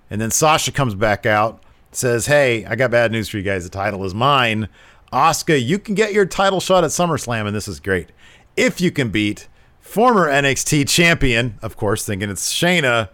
And 0.10 0.20
then 0.20 0.32
Sasha 0.32 0.72
comes 0.72 0.96
back 0.96 1.26
out, 1.26 1.64
says, 1.92 2.26
Hey, 2.26 2.66
I 2.66 2.76
got 2.76 2.92
bad 2.92 3.12
news 3.12 3.30
for 3.30 3.38
you 3.38 3.44
guys. 3.44 3.64
The 3.64 3.70
title 3.70 4.04
is 4.04 4.14
mine. 4.14 4.68
Asuka, 5.14 5.62
you 5.62 5.78
can 5.78 5.96
get 5.96 6.14
your 6.14 6.26
title 6.26 6.60
shot 6.60 6.84
at 6.84 6.90
SummerSlam, 6.90 7.46
and 7.46 7.56
this 7.56 7.68
is 7.68 7.80
great. 7.80 8.10
If 8.56 8.80
you 8.80 8.92
can 8.92 9.10
beat 9.10 9.48
former 9.80 10.28
NXT 10.28 10.88
champion, 10.88 11.58
of 11.62 11.76
course, 11.76 12.06
thinking 12.06 12.30
it's 12.30 12.54
Shayna, 12.54 13.10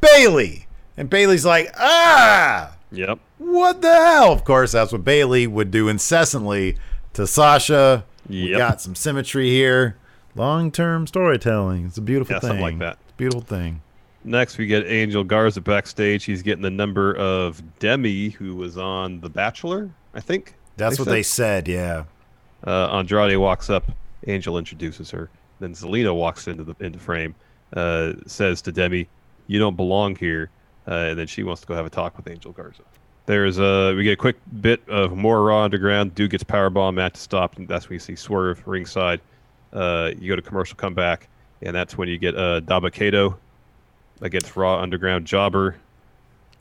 Bayley. 0.00 0.66
And 0.96 1.10
Bayley's 1.10 1.44
like, 1.44 1.74
ah, 1.76 2.76
Yep. 2.92 3.18
what 3.38 3.82
the 3.82 3.92
hell? 3.92 4.32
Of 4.32 4.44
course, 4.44 4.72
that's 4.72 4.92
what 4.92 5.04
Bayley 5.04 5.46
would 5.46 5.70
do 5.70 5.88
incessantly 5.88 6.76
to 7.14 7.26
Sasha. 7.26 8.04
We 8.28 8.50
got 8.52 8.80
some 8.80 8.94
symmetry 8.94 9.50
here. 9.50 9.96
Long 10.36 10.70
term 10.70 11.06
storytelling. 11.06 11.86
It's 11.86 11.98
a 11.98 12.02
beautiful 12.02 12.34
Yeah, 12.34 12.40
thing. 12.40 12.48
something 12.48 12.62
like 12.64 12.78
that. 12.78 12.98
It's 13.02 13.12
a 13.12 13.16
beautiful 13.16 13.40
thing. 13.42 13.82
Next, 14.24 14.56
we 14.58 14.66
get 14.66 14.86
Angel 14.86 15.22
Garza 15.22 15.60
backstage. 15.60 16.24
He's 16.24 16.40
getting 16.42 16.62
the 16.62 16.70
number 16.70 17.14
of 17.16 17.62
Demi, 17.78 18.30
who 18.30 18.56
was 18.56 18.78
on 18.78 19.20
The 19.20 19.28
Bachelor, 19.28 19.90
I 20.14 20.20
think. 20.20 20.54
That's 20.78 20.98
what 20.98 21.04
said. 21.04 21.14
they 21.14 21.22
said, 21.22 21.68
yeah. 21.68 22.04
Uh, 22.66 22.88
Andrade 22.96 23.36
walks 23.36 23.68
up. 23.68 23.84
Angel 24.26 24.56
introduces 24.56 25.10
her. 25.10 25.28
Then 25.60 25.74
Zelina 25.74 26.14
walks 26.14 26.48
into 26.48 26.64
the 26.64 26.74
into 26.80 26.98
frame. 26.98 27.34
Uh, 27.76 28.14
says 28.26 28.62
to 28.62 28.72
Demi, 28.72 29.08
"You 29.46 29.58
don't 29.58 29.76
belong 29.76 30.16
here." 30.16 30.48
Uh, 30.86 30.92
and 30.94 31.18
then 31.18 31.26
she 31.26 31.42
wants 31.42 31.60
to 31.62 31.66
go 31.66 31.74
have 31.74 31.86
a 31.86 31.90
talk 31.90 32.16
with 32.16 32.28
Angel 32.28 32.52
Garza. 32.52 32.82
There's 33.26 33.58
a 33.58 33.94
we 33.96 34.04
get 34.04 34.12
a 34.12 34.16
quick 34.16 34.36
bit 34.60 34.86
of 34.88 35.16
more 35.16 35.42
Raw 35.44 35.62
Underground. 35.62 36.14
Dude 36.14 36.30
gets 36.30 36.44
powerbomb. 36.44 36.94
Match 36.94 37.16
stopped. 37.16 37.56
And 37.58 37.66
that's 37.66 37.88
when 37.88 37.94
you 37.94 38.00
see 38.00 38.16
Swerve 38.16 38.62
ringside. 38.66 39.20
Uh, 39.72 40.10
you 40.18 40.28
go 40.28 40.36
to 40.36 40.42
commercial, 40.42 40.76
come 40.76 40.92
back, 40.94 41.28
and 41.62 41.74
that's 41.74 41.96
when 41.96 42.06
you 42.08 42.18
get 42.18 42.36
uh, 42.36 42.60
Dabba-Kato 42.60 43.36
against 44.20 44.54
Raw 44.56 44.78
Underground 44.80 45.26
Jobber, 45.26 45.74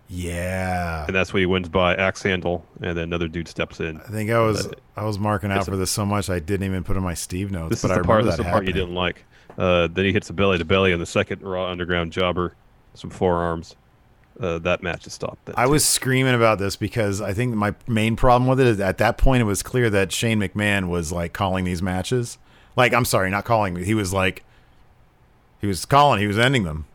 Yeah. 0.09 1.05
and 1.05 1.15
that's 1.15 1.31
when 1.33 1.41
he 1.41 1.45
wins 1.45 1.69
by 1.69 1.95
axe 1.95 2.23
handle. 2.23 2.65
And 2.81 2.97
then 2.97 3.03
another 3.05 3.27
dude 3.27 3.47
steps 3.47 3.79
in. 3.79 3.99
I 4.01 4.05
think 4.09 4.31
I 4.31 4.39
was 4.39 4.67
Uh, 4.67 4.71
I 4.95 5.03
was 5.05 5.19
marking 5.19 5.51
out 5.51 5.59
it's 5.59 5.67
a- 5.67 5.71
for 5.71 5.77
this 5.77 5.91
so 5.91 6.05
much 6.05 6.29
I 6.29 6.39
didn't 6.39 6.65
even 6.65 6.83
put 6.83 6.97
in 6.97 7.03
my 7.03 7.13
Steve 7.13 7.51
notes. 7.51 7.69
This 7.69 7.81
but 7.81 7.91
is 7.91 7.97
I 7.97 8.01
the 8.01 8.03
part. 8.07 8.17
remember 8.17 8.31
This 8.31 8.39
is 8.39 8.45
the 8.45 8.51
part 8.51 8.65
you 8.65 8.73
didn't 8.73 8.95
like. 8.95 9.25
Uh, 9.57 9.87
then 9.91 10.05
he 10.05 10.11
hits 10.13 10.29
a 10.29 10.33
belly 10.33 10.57
to 10.57 10.65
belly 10.65 10.93
on 10.93 10.99
the 10.99 11.05
second 11.05 11.41
Raw 11.43 11.69
Underground 11.69 12.11
Jobber, 12.11 12.55
some 12.95 13.09
forearms. 13.11 13.75
Uh, 14.39 14.57
that 14.59 14.81
match 14.81 15.05
is 15.05 15.13
stopped. 15.13 15.51
I 15.55 15.67
was 15.67 15.85
screaming 15.85 16.33
about 16.33 16.57
this 16.57 16.75
because 16.75 17.21
I 17.21 17.33
think 17.33 17.53
my 17.53 17.75
main 17.87 18.15
problem 18.15 18.49
with 18.49 18.59
it 18.59 18.65
is 18.67 18.79
at 18.79 18.97
that 18.97 19.17
point 19.17 19.41
it 19.41 19.45
was 19.45 19.61
clear 19.61 19.89
that 19.91 20.11
Shane 20.11 20.39
McMahon 20.39 20.87
was 20.89 21.11
like 21.11 21.33
calling 21.33 21.65
these 21.65 21.81
matches. 21.81 22.37
Like, 22.75 22.93
I'm 22.93 23.05
sorry, 23.05 23.29
not 23.29 23.45
calling. 23.45 23.75
He 23.75 23.93
was 23.93 24.11
like, 24.11 24.43
he 25.61 25.67
was 25.67 25.85
calling. 25.85 26.19
He 26.19 26.27
was 26.27 26.39
ending 26.39 26.63
them. 26.63 26.85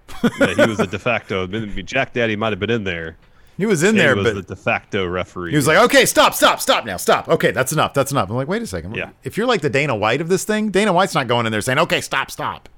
yeah, 0.41 0.55
he 0.55 0.67
was 0.67 0.81
a 0.81 0.87
de 0.89 0.99
facto. 0.99 1.47
Jack 1.47 2.13
Daddy 2.13 2.35
might 2.35 2.51
have 2.53 2.59
been 2.59 2.71
in 2.71 2.83
there. 2.85 3.17
He 3.57 3.67
was 3.67 3.83
in 3.83 3.91
Shane 3.91 3.97
there, 3.99 4.17
was 4.17 4.25
but 4.25 4.35
the 4.35 4.43
de 4.43 4.57
facto 4.57 5.07
referee. 5.07 5.51
he 5.51 5.57
was 5.57 5.67
like, 5.67 5.79
okay, 5.79 6.07
stop, 6.07 6.35
stop, 6.35 6.61
stop 6.61 6.85
now, 6.85 6.97
stop. 6.97 7.29
Okay, 7.29 7.51
that's 7.51 7.73
enough. 7.73 7.95
That's 7.95 8.13
enough. 8.13 8.31
I'm 8.31 8.37
like, 8.37 8.47
wait 8.49 8.63
a 8.63 8.67
second. 8.67 8.95
Yeah. 8.97 9.11
If 9.25 9.37
you're 9.37 9.47
like 9.47 9.63
the 9.63 9.71
Dana 9.71 9.97
White 9.97 10.21
of 10.21 10.29
this 10.29 10.45
thing, 10.45 10.71
Dana 10.71 10.93
White's 10.93 11.15
not 11.15 11.29
going 11.29 11.47
in 11.47 11.53
there 11.53 11.61
saying, 11.61 11.79
okay, 11.81 12.01
stop, 12.01 12.31
stop. 12.31 12.69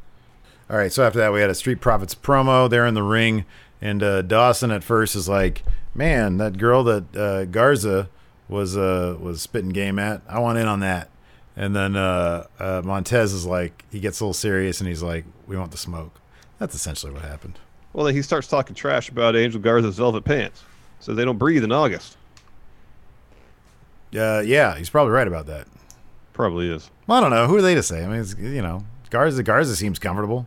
All 0.70 0.76
right. 0.76 0.92
So 0.92 1.04
after 1.06 1.18
that, 1.18 1.32
we 1.32 1.40
had 1.40 1.50
a 1.50 1.54
Street 1.54 1.80
Profits 1.80 2.14
promo. 2.14 2.68
They're 2.70 2.86
in 2.86 2.94
the 2.94 3.02
ring, 3.02 3.44
and 3.80 4.02
uh, 4.02 4.22
Dawson 4.22 4.70
at 4.70 4.84
first 4.84 5.16
is 5.16 5.28
like, 5.28 5.62
man, 5.94 6.36
that 6.38 6.58
girl 6.58 6.84
that 6.84 7.16
uh, 7.16 7.44
Garza 7.46 8.08
was 8.48 8.76
uh, 8.76 9.16
was 9.20 9.42
spitting 9.42 9.70
game 9.70 9.98
at, 9.98 10.22
I 10.28 10.38
want 10.38 10.58
in 10.58 10.66
on 10.66 10.80
that. 10.80 11.08
And 11.56 11.74
then 11.76 11.96
uh, 11.96 12.46
uh, 12.58 12.82
Montez 12.84 13.32
is 13.32 13.44
like, 13.44 13.84
he 13.90 14.00
gets 14.00 14.20
a 14.20 14.24
little 14.24 14.32
serious, 14.34 14.80
and 14.80 14.88
he's 14.88 15.02
like, 15.02 15.24
we 15.46 15.56
want 15.56 15.72
the 15.72 15.76
smoke. 15.76 16.20
That's 16.58 16.74
essentially 16.74 17.12
what 17.12 17.22
happened. 17.22 17.58
well, 17.92 18.06
then 18.06 18.14
he 18.14 18.22
starts 18.22 18.46
talking 18.46 18.74
trash 18.74 19.08
about 19.08 19.36
Angel 19.36 19.60
Garza's 19.60 19.96
velvet 19.96 20.24
pants. 20.24 20.62
So 21.00 21.14
they 21.14 21.24
don't 21.24 21.38
breathe 21.38 21.64
in 21.64 21.72
August. 21.72 22.16
Uh, 24.16 24.42
yeah, 24.44 24.76
he's 24.76 24.90
probably 24.90 25.12
right 25.12 25.26
about 25.28 25.46
that. 25.46 25.66
Probably 26.32 26.70
is. 26.70 26.90
Well, 27.06 27.18
I 27.18 27.20
don't 27.20 27.30
know. 27.30 27.46
Who 27.46 27.56
are 27.56 27.62
they 27.62 27.74
to 27.74 27.82
say? 27.82 28.04
I 28.04 28.08
mean, 28.08 28.20
it's, 28.20 28.34
you 28.36 28.62
know, 28.62 28.84
Garza 29.10 29.42
Garza 29.42 29.76
seems 29.76 29.98
comfortable. 29.98 30.46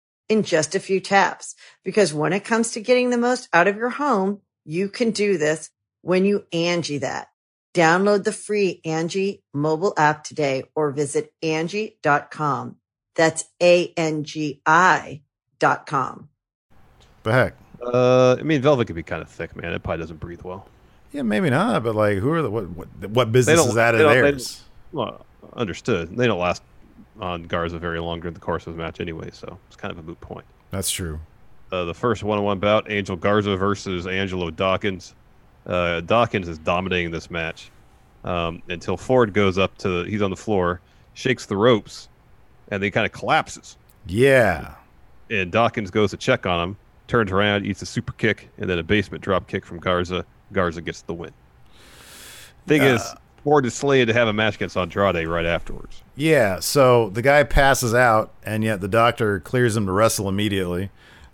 in 0.31 0.43
just 0.43 0.75
a 0.75 0.79
few 0.79 1.01
taps. 1.01 1.55
Because 1.83 2.13
when 2.13 2.31
it 2.31 2.45
comes 2.45 2.71
to 2.71 2.79
getting 2.79 3.09
the 3.09 3.17
most 3.17 3.49
out 3.51 3.67
of 3.67 3.75
your 3.75 3.89
home, 3.89 4.39
you 4.63 4.87
can 4.87 5.11
do 5.11 5.37
this 5.37 5.69
when 6.01 6.23
you 6.23 6.45
Angie 6.53 6.99
that. 6.99 7.27
Download 7.73 8.23
the 8.23 8.31
free 8.31 8.79
Angie 8.85 9.43
mobile 9.53 9.93
app 9.97 10.23
today 10.23 10.63
or 10.73 10.91
visit 10.91 11.33
Angie.com. 11.43 12.77
That's 13.15 13.43
A-N-G-I 13.61 15.21
dot 15.59 15.85
com. 15.85 16.29
The 17.23 17.31
heck. 17.33 17.55
Uh, 17.81 18.37
I 18.39 18.43
mean, 18.43 18.61
velvet 18.61 18.87
could 18.87 18.95
be 18.95 19.03
kind 19.03 19.21
of 19.21 19.29
thick, 19.29 19.55
man. 19.55 19.73
It 19.73 19.83
probably 19.83 20.01
doesn't 20.01 20.19
breathe 20.21 20.43
well. 20.43 20.65
Yeah, 21.11 21.23
maybe 21.23 21.49
not. 21.49 21.83
But 21.83 21.95
like, 21.95 22.19
who 22.19 22.31
are 22.31 22.41
the 22.41 22.49
what 22.49 22.69
what, 22.69 22.87
what 23.09 23.31
business 23.33 23.65
is 23.65 23.73
that 23.73 23.95
of 23.95 23.99
they 23.99 24.05
theirs? 24.05 24.63
Well, 24.93 25.25
understood. 25.53 26.15
They 26.15 26.27
don't 26.27 26.39
last 26.39 26.63
on 27.19 27.43
Garza 27.43 27.77
very 27.77 27.99
long 27.99 28.19
during 28.19 28.33
the 28.33 28.39
course 28.39 28.67
of 28.67 28.73
the 28.73 28.81
match 28.81 28.99
anyway, 28.99 29.29
so 29.31 29.57
it's 29.67 29.75
kind 29.75 29.91
of 29.91 29.97
a 29.99 30.03
moot 30.03 30.19
point. 30.21 30.45
That's 30.71 30.89
true. 30.89 31.19
Uh, 31.71 31.85
the 31.85 31.93
first 31.93 32.23
one-on-one 32.23 32.59
bout: 32.59 32.89
Angel 32.89 33.15
Garza 33.15 33.55
versus 33.55 34.07
Angelo 34.07 34.49
Dawkins. 34.49 35.15
Uh, 35.65 36.01
Dawkins 36.01 36.47
is 36.47 36.57
dominating 36.57 37.11
this 37.11 37.29
match 37.29 37.69
um, 38.23 38.61
until 38.69 38.97
Ford 38.97 39.33
goes 39.33 39.57
up 39.57 39.77
to. 39.79 40.03
He's 40.03 40.21
on 40.21 40.29
the 40.29 40.35
floor, 40.37 40.81
shakes 41.13 41.45
the 41.45 41.57
ropes, 41.57 42.09
and 42.69 42.81
then 42.81 42.87
he 42.87 42.91
kind 42.91 43.05
of 43.05 43.11
collapses. 43.11 43.77
Yeah. 44.07 44.75
And 45.29 45.51
Dawkins 45.51 45.91
goes 45.91 46.11
to 46.11 46.17
check 46.17 46.45
on 46.45 46.69
him, 46.69 46.77
turns 47.07 47.31
around, 47.31 47.65
eats 47.65 47.81
a 47.81 47.85
super 47.85 48.11
kick, 48.13 48.49
and 48.57 48.69
then 48.69 48.79
a 48.79 48.83
basement 48.83 49.23
drop 49.23 49.47
kick 49.47 49.65
from 49.65 49.79
Garza. 49.79 50.25
Garza 50.51 50.81
gets 50.81 51.03
the 51.03 51.13
win. 51.13 51.31
Thing 52.67 52.81
is, 52.81 53.01
Ford 53.43 53.65
is 53.65 53.73
slated 53.73 54.09
to 54.09 54.13
have 54.13 54.27
a 54.27 54.33
match 54.33 54.55
against 54.55 54.77
Andrade 54.77 55.27
right 55.27 55.45
afterwards. 55.45 56.03
Yeah, 56.15 56.59
so 56.59 57.09
the 57.09 57.21
guy 57.21 57.43
passes 57.43 57.93
out, 57.93 58.31
and 58.43 58.63
yet 58.63 58.81
the 58.81 58.87
doctor 58.87 59.39
clears 59.39 59.75
him 59.75 59.85
to 59.87 59.91
wrestle 59.91 60.29
immediately. 60.29 60.91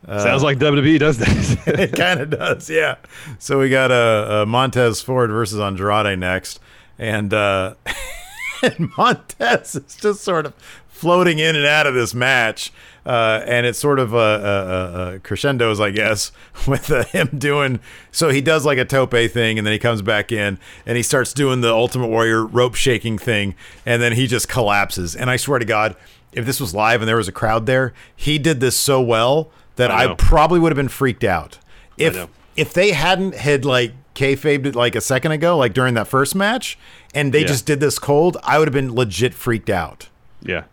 Uh, 0.07 0.19
Sounds 0.19 0.43
like 0.43 0.57
WWE 0.57 0.99
does 0.99 1.17
that. 1.17 1.67
it 1.79 1.93
kind 1.93 2.21
of 2.21 2.29
does, 2.29 2.69
yeah. 2.69 2.95
So 3.39 3.59
we 3.59 3.69
got 3.69 3.91
uh, 3.91 4.43
uh, 4.43 4.45
Montez 4.45 5.01
Ford 5.01 5.29
versus 5.29 5.59
Andrade 5.59 6.17
next, 6.17 6.59
and 6.97 7.33
uh, 7.33 7.73
and 8.63 8.89
Montez 8.97 9.75
is 9.75 9.95
just 9.95 10.21
sort 10.21 10.45
of 10.45 10.53
floating 10.87 11.39
in 11.39 11.55
and 11.55 11.65
out 11.65 11.87
of 11.87 11.93
this 11.93 12.13
match, 12.13 12.71
uh, 13.07 13.41
and 13.45 13.65
it's 13.65 13.79
sort 13.79 13.99
of 13.99 14.13
a, 14.13 14.17
uh, 14.17 14.19
uh, 14.19 15.19
crescendos, 15.19 15.79
I 15.79 15.91
guess, 15.91 16.33
with 16.67 16.91
uh, 16.91 17.05
him 17.05 17.29
doing. 17.37 17.79
So 18.11 18.29
he 18.29 18.41
does 18.41 18.65
like 18.65 18.77
a 18.77 18.83
tope 18.85 19.11
thing, 19.11 19.57
and 19.57 19.65
then 19.65 19.71
he 19.71 19.79
comes 19.79 20.01
back 20.01 20.31
in, 20.31 20.59
and 20.85 20.97
he 20.97 21.03
starts 21.03 21.31
doing 21.33 21.61
the 21.61 21.73
Ultimate 21.73 22.07
Warrior 22.07 22.45
rope 22.45 22.75
shaking 22.75 23.17
thing, 23.17 23.55
and 23.85 24.01
then 24.01 24.11
he 24.13 24.27
just 24.27 24.49
collapses. 24.49 25.15
And 25.15 25.29
I 25.29 25.37
swear 25.37 25.57
to 25.57 25.65
God, 25.65 25.95
if 26.33 26.45
this 26.45 26.59
was 26.59 26.75
live 26.75 27.01
and 27.01 27.07
there 27.07 27.15
was 27.15 27.29
a 27.29 27.31
crowd 27.31 27.65
there, 27.65 27.93
he 28.13 28.37
did 28.37 28.59
this 28.59 28.75
so 28.75 29.01
well 29.01 29.49
that 29.77 29.89
I 29.89 30.11
I, 30.11 30.15
probably 30.15 30.59
would 30.59 30.71
have 30.73 30.77
been 30.77 30.89
freaked 30.89 31.23
out. 31.23 31.59
If 31.97 32.27
if 32.57 32.73
they 32.73 32.91
hadn't 32.91 33.35
had 33.35 33.63
like 33.63 33.93
kayfabed 34.15 34.65
it 34.65 34.75
like 34.75 34.95
a 34.95 35.01
second 35.01 35.31
ago, 35.31 35.55
like 35.57 35.73
during 35.73 35.93
that 35.93 36.07
first 36.07 36.35
match, 36.35 36.77
and 37.13 37.31
they 37.33 37.41
Yeah. 37.41 37.47
just 37.47 37.65
did 37.65 37.79
this 37.79 37.99
cold, 37.99 38.35
I 38.43 38.59
would 38.59 38.67
have 38.67 38.73
been 38.73 38.93
legit 38.93 39.33
freaked 39.33 39.69
out 39.69 40.09
yeah. 40.43 40.63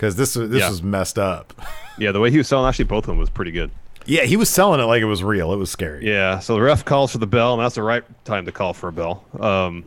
Because 0.00 0.16
this 0.16 0.34
was 0.34 0.48
this 0.48 0.60
Yeah. 0.60 0.70
was 0.70 0.82
messed 0.82 1.18
up. 1.18 1.52
Yeah, 1.98 2.12
the 2.12 2.20
way 2.20 2.30
he 2.30 2.38
was 2.38 2.48
selling 2.48 2.66
actually 2.66 2.86
both 2.86 3.04
of 3.04 3.08
them 3.08 3.18
was 3.18 3.28
pretty 3.28 3.50
good. 3.50 3.70
yeah, 4.06 4.22
he 4.22 4.38
was 4.38 4.48
selling 4.48 4.80
it 4.80 4.84
like 4.84 5.02
it 5.02 5.06
was 5.06 5.22
real. 5.22 5.52
It 5.52 5.56
was 5.58 5.70
scary. 5.70 6.06
Yeah, 6.10 6.38
so 6.38 6.54
the 6.54 6.62
ref 6.62 6.82
calls 6.86 7.12
for 7.12 7.18
the 7.18 7.26
bell, 7.26 7.52
and 7.52 7.60
that's 7.62 7.74
the 7.74 7.82
right 7.82 8.02
time 8.24 8.46
to 8.46 8.52
call 8.52 8.72
for 8.72 8.88
a 8.88 8.92
bell. 8.92 9.22
Um, 9.38 9.84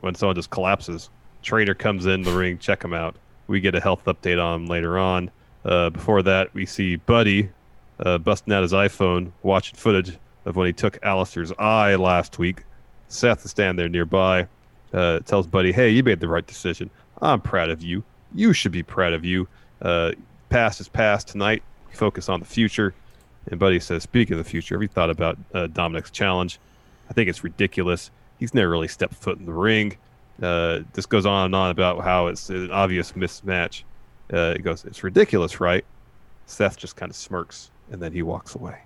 when 0.00 0.14
someone 0.14 0.36
just 0.36 0.50
collapses, 0.50 1.08
Trader 1.42 1.72
comes 1.72 2.04
in 2.04 2.20
the 2.20 2.32
ring, 2.32 2.58
check 2.58 2.84
him 2.84 2.92
out. 2.92 3.16
We 3.46 3.60
get 3.60 3.74
a 3.74 3.80
health 3.80 4.04
update 4.04 4.38
on 4.44 4.60
him 4.62 4.66
later 4.66 4.98
on. 4.98 5.30
Uh, 5.64 5.88
before 5.88 6.20
that, 6.24 6.52
we 6.52 6.66
see 6.66 6.96
Buddy 6.96 7.48
uh, 8.00 8.18
busting 8.18 8.52
out 8.52 8.60
his 8.62 8.74
iPhone, 8.74 9.32
watching 9.42 9.76
footage 9.78 10.18
of 10.44 10.56
when 10.56 10.66
he 10.66 10.74
took 10.74 11.00
Aleister's 11.00 11.52
eye 11.58 11.94
last 11.94 12.38
week. 12.38 12.64
Seth 13.08 13.42
is 13.46 13.52
standing 13.52 13.76
there 13.76 13.88
nearby, 13.88 14.48
uh, 14.92 15.20
tells 15.20 15.46
Buddy, 15.46 15.72
"Hey, 15.72 15.88
you 15.88 16.02
made 16.02 16.20
the 16.20 16.28
right 16.28 16.46
decision. 16.46 16.90
I'm 17.22 17.40
proud 17.40 17.70
of 17.70 17.80
you. 17.82 18.04
You 18.34 18.52
should 18.52 18.72
be 18.72 18.82
proud 18.82 19.12
of 19.12 19.24
you. 19.24 19.48
Uh, 19.80 20.12
past 20.48 20.80
is 20.80 20.88
past. 20.88 21.28
Tonight, 21.28 21.62
focus 21.92 22.28
on 22.28 22.40
the 22.40 22.46
future." 22.46 22.94
And 23.50 23.60
Buddy 23.60 23.80
says, 23.80 24.02
"Speaking 24.02 24.38
of 24.38 24.44
the 24.44 24.50
future, 24.50 24.74
have 24.74 24.82
you 24.82 24.88
thought 24.88 25.10
about 25.10 25.38
uh, 25.52 25.66
Dominic's 25.68 26.10
challenge? 26.10 26.58
I 27.08 27.12
think 27.12 27.28
it's 27.28 27.44
ridiculous. 27.44 28.10
He's 28.38 28.54
never 28.54 28.70
really 28.70 28.88
stepped 28.88 29.14
foot 29.14 29.38
in 29.38 29.46
the 29.46 29.52
ring. 29.52 29.96
Uh, 30.42 30.80
this 30.94 31.06
goes 31.06 31.26
on 31.26 31.46
and 31.46 31.54
on 31.54 31.70
about 31.70 32.02
how 32.02 32.26
it's 32.26 32.50
an 32.50 32.70
obvious 32.70 33.12
mismatch. 33.12 33.84
Uh, 34.32 34.54
it 34.56 34.62
goes, 34.62 34.84
it's 34.84 35.04
ridiculous, 35.04 35.60
right? 35.60 35.84
Seth 36.46 36.76
just 36.76 36.96
kind 36.96 37.10
of 37.10 37.16
smirks, 37.16 37.70
and 37.90 38.02
then 38.02 38.12
he 38.12 38.22
walks 38.22 38.54
away. 38.54 38.78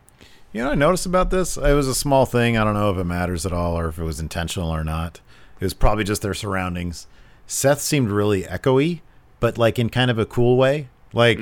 You 0.53 0.65
know, 0.65 0.71
I 0.71 0.75
noticed 0.75 1.07
about 1.07 1.31
this. 1.31 1.57
It 1.57 1.75
was 1.75 1.89
a 1.89 1.95
small 1.95 2.27
thing. 2.27 2.57
I 2.57 2.65
don't 2.65 2.75
know 2.75 2.91
if 2.91 2.99
it 2.99 3.05
matters 3.05 3.47
at 3.47 3.53
all 3.53 3.79
or 3.79 3.89
if 3.89 3.99
it 3.99 4.05
was 4.05 4.21
intentional 4.21 4.71
or 4.71 4.83
not. 4.83 5.21
It 5.61 5.65
was 5.65 5.75
probably 5.75 6.05
just 6.05 6.23
their 6.23 6.35
surroundings. 6.35 7.07
Seth 7.47 7.81
seemed 7.81 8.11
really 8.11 8.45
echoey, 8.45 9.01
but 9.41 9.59
like 9.59 9.79
in 9.79 9.89
kind 9.91 10.11
of 10.11 10.19
a 10.19 10.27
cool 10.27 10.57
way. 10.57 10.89
Like 11.13 11.41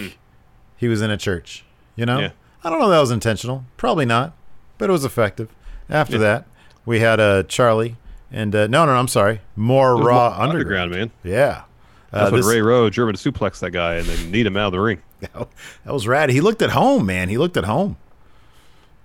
he 0.76 0.88
was 0.88 1.02
in 1.02 1.10
a 1.10 1.16
church. 1.16 1.64
You 1.96 2.06
know. 2.06 2.18
Yeah. 2.20 2.30
I 2.64 2.70
don't 2.70 2.78
know 2.78 2.86
if 2.86 2.90
that 2.92 3.00
was 3.00 3.10
intentional. 3.10 3.64
Probably 3.76 4.06
not, 4.06 4.32
but 4.78 4.88
it 4.88 4.92
was 4.92 5.04
effective. 5.04 5.48
After 5.88 6.18
that, 6.18 6.46
we 6.84 7.00
had 7.00 7.20
uh, 7.20 7.44
Charly 7.44 7.96
and 8.32 8.54
uh, 8.54 8.66
no, 8.66 8.84
no, 8.84 8.92
no, 8.92 8.98
I'm 8.98 9.06
sorry, 9.08 9.40
more 9.54 9.96
Raw 9.96 10.30
more 10.36 10.48
Underground. 10.48 10.90
man. 10.90 11.10
Yeah. 11.22 11.62
That's 12.10 12.28
Uh, 12.28 12.30
when 12.32 12.40
this- 12.40 12.48
Ray 12.48 12.60
Rowe 12.60 12.90
German 12.90 13.14
suplex 13.14 13.60
that 13.60 13.70
guy 13.70 13.94
and 13.96 14.06
then 14.06 14.30
need 14.32 14.46
him 14.46 14.56
out 14.56 14.66
of 14.66 14.72
the 14.72 14.80
ring. 14.80 15.00
that 15.20 15.46
was 15.86 16.06
rad. 16.08 16.30
He 16.30 16.40
looked 16.40 16.60
at 16.60 16.70
home, 16.70 17.06
man. 17.06 17.28
He 17.28 17.38
looked 17.38 17.56
at 17.56 17.64
home. 17.64 17.96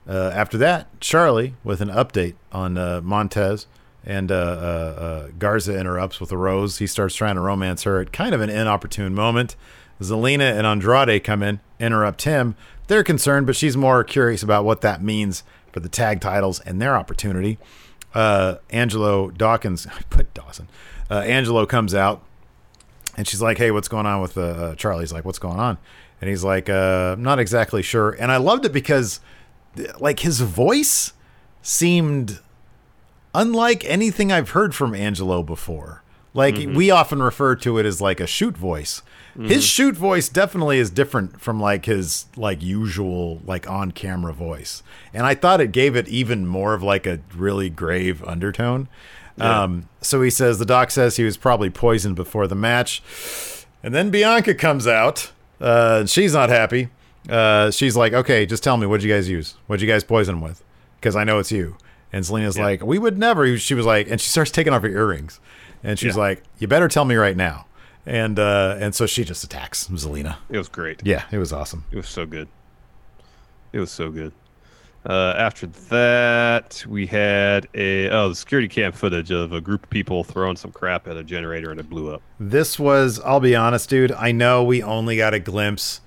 Uh, 0.10 0.32
after 0.34 0.58
that, 0.58 0.88
Charly 1.00 1.54
with 1.64 1.82
an 1.82 1.90
update 1.90 2.34
on 2.52 2.78
uh, 2.78 3.02
Montez 3.04 3.68
and 4.06 4.32
uh, 4.32 4.36
uh, 4.36 4.38
uh, 4.38 5.28
Garza 5.38 5.78
interrupts 5.78 6.20
with 6.20 6.32
a 6.32 6.38
rose. 6.38 6.80
He 6.80 6.88
starts 6.88 7.16
trying 7.16 7.36
to 7.36 7.42
romance 7.42 7.84
her 7.84 8.00
at 8.00 8.12
kind 8.12 8.34
of 8.34 8.42
an 8.42 8.50
inopportune 8.50 9.14
moment. 9.14 9.56
Zelina 10.02 10.58
and 10.58 10.66
Andrade 10.66 11.24
come 11.24 11.44
in, 11.44 11.60
interrupt 11.80 12.24
him. 12.24 12.56
They're 12.88 13.04
concerned, 13.04 13.46
but 13.46 13.56
she's 13.56 13.78
more 13.78 14.04
curious 14.04 14.42
about 14.42 14.66
what 14.66 14.82
that 14.82 15.04
means 15.04 15.44
for 15.72 15.80
the 15.80 15.90
tag 15.90 16.20
titles 16.20 16.60
and 16.62 16.82
their 16.82 16.96
opportunity. 16.96 17.60
Uh, 18.14 18.56
Angelo 18.72 19.30
Dawkins, 19.30 19.88
I 19.96 20.02
put 20.10 20.34
Dawson. 20.34 20.68
Uh, 21.10 21.20
Angelo 21.20 21.66
comes 21.66 21.94
out 21.94 22.24
and 23.18 23.28
she's 23.28 23.42
like, 23.42 23.58
"Hey, 23.58 23.72
what's 23.72 23.88
going 23.88 24.06
on 24.06 24.22
with 24.22 24.38
uh, 24.38 24.42
uh, 24.42 24.76
Charly's 24.76 25.14
like, 25.14 25.26
what's 25.26 25.40
going 25.40 25.60
on?" 25.60 25.78
And 26.20 26.30
he's 26.30 26.44
like, 26.44 26.70
uh, 26.70 27.14
"I'm 27.14 27.24
not 27.24 27.40
exactly 27.40 27.82
sure." 27.82 28.12
And 28.12 28.32
I 28.32 28.38
loved 28.38 28.66
it 28.66 28.72
because, 28.72 29.20
like, 30.00 30.20
his 30.20 30.40
voice 30.42 31.14
seemed 31.62 32.40
unlike 33.34 33.84
anything 33.86 34.32
I've 34.32 34.52
heard 34.52 34.76
from 34.76 34.94
Angelo 34.94 35.44
before. 35.44 36.04
Like 36.34 36.56
we 36.56 36.90
often 36.90 37.22
refer 37.22 37.56
to 37.58 37.78
it 37.78 37.86
as 37.86 38.00
like 38.02 38.20
a 38.22 38.28
shoot 38.28 38.56
voice. 38.56 39.02
His 39.38 39.66
shoot 39.66 39.96
voice 39.96 40.28
definitely 40.30 40.78
is 40.78 40.90
different 40.90 41.40
from 41.40 41.60
like 41.60 41.86
his 41.86 42.26
like 42.36 42.62
usual 42.62 43.42
like 43.46 43.70
on 43.70 43.92
camera 43.92 44.34
voice. 44.34 44.84
And 45.14 45.26
I 45.26 45.36
thought 45.36 45.62
it 45.62 45.72
gave 45.72 45.96
it 45.96 46.08
even 46.08 46.46
more 46.46 46.74
of 46.74 46.84
like 46.84 47.06
a 47.06 47.20
really 47.36 47.70
grave 47.70 48.24
undertone. 48.24 48.88
Um, 49.40 49.90
so 50.02 50.22
he 50.22 50.30
says 50.30 50.60
the 50.60 50.66
doc 50.66 50.92
says 50.92 51.16
he 51.16 51.24
was 51.24 51.38
probably 51.38 51.70
poisoned 51.70 52.16
before 52.16 52.48
the 52.48 52.56
match. 52.56 53.02
And 53.84 53.94
then 53.94 54.10
Bianca 54.10 54.54
comes 54.54 54.86
out. 54.88 55.32
Uh, 55.60 55.98
and 56.02 56.10
she's 56.10 56.34
not 56.34 56.50
happy. 56.50 56.90
Uh, 57.30 57.72
she's 57.72 57.96
like, 57.96 58.14
okay, 58.14 58.46
just 58.46 58.64
tell 58.64 58.78
me, 58.78 58.86
what'd 58.88 59.04
you 59.04 59.14
guys 59.14 59.30
use? 59.30 59.56
What'd 59.68 59.82
you 59.82 59.88
guys 59.88 60.04
poison 60.04 60.36
him 60.36 60.42
with? 60.42 60.64
Because 61.00 61.16
I 61.16 61.24
know 61.24 61.40
it's 61.40 61.52
you. 61.52 61.78
And 62.14 62.26
Zelina's 62.26 62.58
like, 62.60 62.84
we 62.84 63.00
would 63.00 63.18
never. 63.18 63.58
She 63.58 63.74
was 63.74 63.86
like, 63.86 64.10
and 64.10 64.20
she 64.20 64.28
starts 64.30 64.52
taking 64.52 64.74
off 64.74 64.82
her 64.82 64.90
earrings. 64.90 65.40
And 65.84 65.98
she's 65.98 66.16
Yeah. 66.16 66.22
like, 66.22 66.44
you 66.60 66.68
better 66.68 66.88
tell 66.88 67.06
me 67.06 67.16
right 67.16 67.38
now. 67.38 67.66
And 68.06 68.38
uh, 68.40 68.78
and 68.80 68.94
so 68.96 69.06
she 69.06 69.24
just 69.24 69.44
attacks 69.44 69.88
Zelina. 69.88 70.38
It 70.50 70.58
was 70.58 70.68
great. 70.68 71.02
Yeah, 71.06 71.24
it 71.32 71.38
was 71.38 71.54
awesome. 71.54 71.86
It 71.92 71.98
was 71.98 72.08
so 72.10 72.26
good. 72.26 72.48
It 73.74 73.80
was 73.80 73.92
so 73.92 74.10
good. 74.10 74.34
Uh, 75.04 75.34
after 75.38 75.66
that, 75.66 76.84
we 76.88 77.08
had 77.08 77.68
a 77.74 78.10
oh 78.10 78.30
the 78.30 78.36
security 78.36 78.68
cam 78.68 78.92
footage 78.92 79.32
of 79.32 79.52
a 79.54 79.62
group 79.62 79.84
of 79.84 79.90
people 79.90 80.24
throwing 80.24 80.56
some 80.56 80.72
crap 80.72 81.08
at 81.08 81.18
a 81.18 81.24
generator 81.24 81.72
and 81.72 81.80
it 81.80 81.90
blew 81.90 82.14
up. 82.14 82.22
This 82.40 82.78
was, 82.80 83.20
I'll 83.22 83.40
be 83.40 83.56
honest, 83.56 83.90
dude. 83.90 84.12
I 84.12 84.32
know 84.32 84.64
we 84.64 84.84
only 84.84 85.18
got 85.18 85.34
a 85.34 85.40
glimpse 85.40 86.02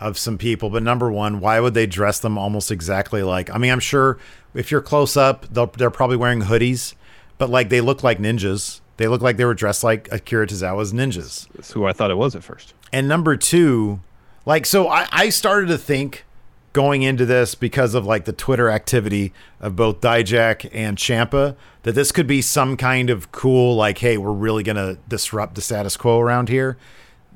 of 0.00 0.18
some 0.18 0.36
people, 0.38 0.68
but 0.70 0.82
number 0.82 1.12
one, 1.12 1.38
why 1.40 1.60
would 1.60 1.74
they 1.74 1.86
dress 1.86 2.18
them 2.20 2.38
almost 2.38 2.72
exactly 2.72 3.22
like? 3.22 3.50
I 3.54 3.58
mean, 3.58 3.70
I'm 3.70 3.80
sure 3.80 4.18
if 4.54 4.70
you're 4.70 4.80
close 4.80 5.16
up, 5.16 5.46
they're 5.52 5.90
probably 5.90 6.16
wearing 6.16 6.42
hoodies, 6.42 6.94
but 7.38 7.50
like 7.50 7.68
they 7.68 7.80
look 7.80 8.02
like 8.02 8.18
ninjas. 8.18 8.80
They 8.96 9.08
look 9.08 9.22
like 9.22 9.36
they 9.38 9.44
were 9.46 9.54
dressed 9.54 9.82
like 9.82 10.08
Akira 10.12 10.46
Tozawa's 10.46 10.92
ninjas. 10.92 11.48
That's 11.54 11.72
who 11.72 11.86
I 11.86 11.92
thought 11.92 12.10
it 12.10 12.16
was 12.18 12.36
at 12.36 12.44
first. 12.44 12.74
And 12.92 13.08
number 13.08 13.34
two, 13.36 14.00
like, 14.44 14.66
so 14.66 14.88
I, 14.88 15.06
I 15.10 15.28
started 15.30 15.68
to 15.68 15.78
think 15.78 16.24
going 16.72 17.02
into 17.02 17.24
this 17.24 17.54
because 17.54 17.94
of 17.94 18.04
like 18.04 18.26
the 18.26 18.32
Twitter 18.32 18.68
activity 18.70 19.32
of 19.58 19.74
both 19.74 20.00
Dijak 20.00 20.68
and 20.72 20.96
Ciampa 20.98 21.56
that 21.82 21.92
this 21.94 22.12
could 22.12 22.26
be 22.26 22.42
some 22.42 22.76
kind 22.76 23.08
of 23.10 23.32
cool, 23.32 23.74
like, 23.74 23.98
hey, 23.98 24.18
we're 24.18 24.32
really 24.32 24.62
going 24.62 24.76
to 24.76 24.98
disrupt 25.08 25.54
the 25.54 25.62
status 25.62 25.96
quo 25.96 26.20
around 26.20 26.48
here. 26.50 26.76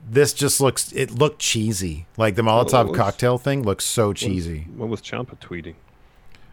This 0.07 0.35
just 0.35 0.61
looks, 0.61 0.93
it 0.93 1.11
looked 1.13 1.39
cheesy. 1.41 2.07
Like 2.19 2.35
the 2.35 2.43
Molotov 2.43 2.89
was- 2.89 2.97
cocktail 2.99 3.39
thing 3.39 3.63
looks 3.63 3.87
so 3.87 4.13
cheesy. 4.13 4.67
What 4.77 4.91
was 4.91 5.01
Ciampa 5.01 5.39
tweeting? 5.41 5.77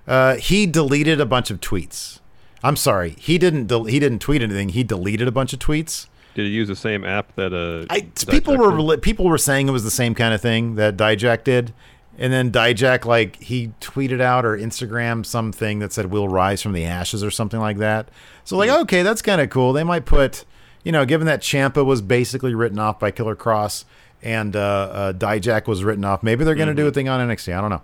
Uh, 0.07 0.35
he 0.35 0.65
deleted 0.65 1.19
a 1.21 1.25
bunch 1.25 1.51
of 1.51 1.59
tweets. 1.61 2.19
I'm 2.63 2.75
sorry, 2.75 3.15
he 3.19 3.37
didn't. 3.37 3.67
Del- 3.67 3.85
he 3.85 3.99
didn't 3.99 4.19
tweet 4.19 4.41
anything. 4.41 4.69
He 4.69 4.83
deleted 4.83 5.27
a 5.27 5.31
bunch 5.31 5.53
of 5.53 5.59
tweets. 5.59 6.07
Did 6.35 6.45
he 6.45 6.51
use 6.51 6.67
the 6.67 6.75
same 6.75 7.03
app 7.03 7.35
that 7.35 7.53
uh 7.53 7.85
I, 7.89 8.01
people 8.31 8.55
were 8.57 8.95
did? 8.95 9.01
people 9.01 9.25
were 9.25 9.37
saying 9.37 9.67
it 9.67 9.71
was 9.71 9.83
the 9.83 9.91
same 9.91 10.15
kind 10.15 10.33
of 10.33 10.39
thing 10.41 10.75
that 10.75 10.95
Dijak 10.95 11.43
did, 11.43 11.73
And 12.17 12.31
then 12.31 12.51
Dijak, 12.51 13.03
like 13.05 13.35
he 13.41 13.73
tweeted 13.81 14.21
out 14.21 14.45
or 14.45 14.55
Instagram 14.57 15.25
something 15.25 15.79
that 15.79 15.91
said 15.91 16.05
"We'll 16.05 16.29
rise 16.29 16.61
from 16.61 16.73
the 16.73 16.85
ashes" 16.85 17.23
or 17.23 17.31
something 17.31 17.59
like 17.59 17.77
that. 17.79 18.09
So 18.45 18.55
like, 18.57 18.69
okay, 18.69 19.03
that's 19.03 19.21
kind 19.21 19.41
of 19.41 19.49
cool. 19.49 19.73
They 19.73 19.83
might 19.83 20.05
put, 20.05 20.45
you 20.83 20.91
know, 20.91 21.03
given 21.05 21.27
that 21.27 21.41
Ciampa 21.41 21.85
was 21.85 22.01
basically 22.01 22.55
written 22.55 22.79
off 22.79 22.97
by 22.99 23.11
Killer 23.11 23.35
Kross 23.35 23.83
and 24.23 24.55
uh, 24.55 24.59
uh, 24.59 25.13
Dijak 25.13 25.67
was 25.67 25.83
written 25.83 26.05
off, 26.05 26.21
maybe 26.23 26.43
they're 26.45 26.55
going 26.55 26.67
to 26.69 26.75
do 26.75 26.87
a 26.87 26.91
thing 26.91 27.09
on 27.09 27.27
NXT. 27.27 27.57
I 27.57 27.59
don't 27.59 27.71
know. 27.71 27.81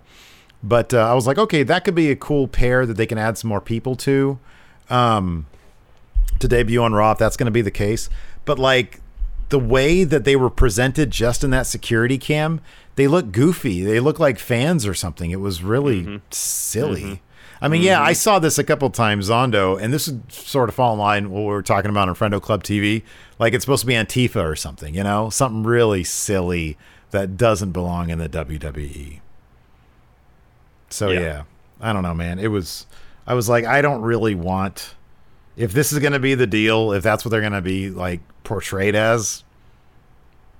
But 0.62 0.92
uh, 0.92 1.08
I 1.08 1.14
was 1.14 1.26
like, 1.26 1.38
okay, 1.38 1.62
that 1.62 1.84
could 1.84 1.94
be 1.94 2.10
a 2.10 2.16
cool 2.16 2.48
pair 2.48 2.84
that 2.84 2.96
they 2.96 3.06
can 3.06 3.18
add 3.18 3.38
some 3.38 3.48
more 3.48 3.60
people 3.60 3.94
to, 3.96 4.38
um, 4.90 5.46
to 6.40 6.48
debut 6.48 6.82
on 6.82 6.92
Raw 6.92 7.12
if 7.12 7.18
that's 7.18 7.36
going 7.36 7.46
to 7.46 7.52
be 7.52 7.62
the 7.62 7.70
case. 7.70 8.10
But 8.44 8.58
like 8.58 9.00
the 9.50 9.58
way 9.58 10.04
that 10.04 10.24
they 10.24 10.36
were 10.36 10.50
presented 10.50 11.10
just 11.10 11.44
in 11.44 11.50
that 11.50 11.66
security 11.66 12.18
cam, 12.18 12.60
they 12.96 13.06
look 13.06 13.30
goofy. 13.30 13.82
They 13.82 14.00
look 14.00 14.18
like 14.18 14.38
fans 14.38 14.86
or 14.86 14.94
something. 14.94 15.30
It 15.30 15.40
was 15.40 15.62
really 15.62 16.20
silly. 16.30 17.22
I 17.60 17.68
mean, 17.68 17.82
yeah, 17.82 18.00
I 18.00 18.12
saw 18.12 18.38
this 18.38 18.58
a 18.58 18.64
couple 18.64 18.88
times, 18.90 19.30
Zondo, 19.30 19.80
and 19.80 19.92
this 19.92 20.06
would 20.06 20.30
sort 20.32 20.68
of 20.68 20.76
fall 20.76 20.92
in 20.92 20.98
line 21.00 21.24
with 21.24 21.32
what 21.32 21.40
we 21.40 21.46
were 21.46 21.62
talking 21.62 21.90
about 21.90 22.08
on 22.08 22.14
Friendo 22.14 22.40
Club 22.40 22.62
TV. 22.62 23.02
Like 23.38 23.52
it's 23.52 23.64
supposed 23.64 23.80
to 23.80 23.86
be 23.86 23.94
Antifa 23.94 24.44
or 24.44 24.54
something, 24.54 24.94
you 24.94 25.02
know, 25.02 25.30
something 25.30 25.64
really 25.64 26.04
silly 26.04 26.76
that 27.10 27.36
doesn't 27.36 27.72
belong 27.72 28.10
in 28.10 28.18
the 28.18 28.28
WWE. 28.28 29.20
So 30.90 31.10
Yeah. 31.10 31.20
yeah. 31.20 31.42
I 31.80 31.92
don't 31.92 32.02
know, 32.02 32.14
man. 32.14 32.38
It 32.38 32.48
was 32.48 32.86
I 33.26 33.34
was 33.34 33.48
like 33.48 33.64
I 33.64 33.82
don't 33.82 34.02
really 34.02 34.34
want 34.34 34.94
if 35.56 35.72
this 35.72 35.92
is 35.92 35.98
going 35.98 36.12
to 36.12 36.20
be 36.20 36.34
the 36.34 36.46
deal, 36.46 36.92
if 36.92 37.02
that's 37.02 37.24
what 37.24 37.30
they're 37.30 37.40
going 37.40 37.52
to 37.52 37.60
be 37.60 37.90
like 37.90 38.20
portrayed 38.44 38.94
as, 38.94 39.42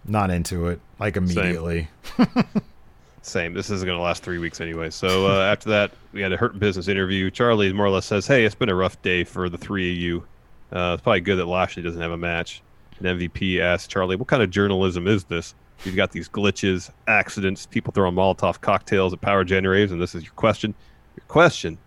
not 0.04 0.30
into 0.30 0.66
it 0.68 0.80
like 0.98 1.16
immediately. 1.16 1.88
Same. 3.22 3.52
This 3.52 3.70
isn't 3.70 3.86
going 3.86 3.98
to 3.98 4.02
last 4.02 4.22
three 4.22 4.38
weeks 4.38 4.60
anyway. 4.60 4.90
So 4.90 5.26
uh, 5.28 5.40
after 5.52 5.70
that, 5.70 5.92
we 6.12 6.20
had 6.20 6.32
a 6.32 6.36
hurt 6.36 6.58
business 6.58 6.88
interview. 6.88 7.30
Charly 7.30 7.72
more 7.72 7.86
or 7.86 7.90
less 7.90 8.06
says, 8.06 8.26
"Hey, 8.26 8.44
it's 8.44 8.54
been 8.54 8.68
a 8.70 8.74
rough 8.74 9.00
day 9.02 9.24
for 9.24 9.48
the 9.48 9.58
three 9.58 9.92
of 9.92 9.98
you. 9.98 10.24
Uh, 10.72 10.92
it's 10.94 11.02
probably 11.02 11.20
good 11.20 11.36
that 11.36 11.46
Lashley 11.46 11.82
doesn't 11.82 12.00
have 12.00 12.12
a 12.12 12.16
match." 12.16 12.62
And 12.98 13.20
MVP 13.20 13.60
asks 13.60 13.86
Charly, 13.92 14.16
"What 14.16 14.28
kind 14.28 14.42
of 14.42 14.50
journalism 14.50 15.06
is 15.06 15.24
this? 15.24 15.54
You've 15.84 15.96
got 15.96 16.12
these 16.12 16.28
glitches, 16.28 16.90
accidents, 17.06 17.66
people 17.66 17.92
throwing 17.92 18.14
Molotov 18.14 18.60
cocktails 18.60 19.12
at 19.12 19.20
power 19.20 19.44
generators, 19.44 19.92
and 19.92 20.00
this 20.00 20.14
is 20.14 20.24
your 20.24 20.32
question. 20.34 20.74
Your 21.16 21.24
question 21.28 21.78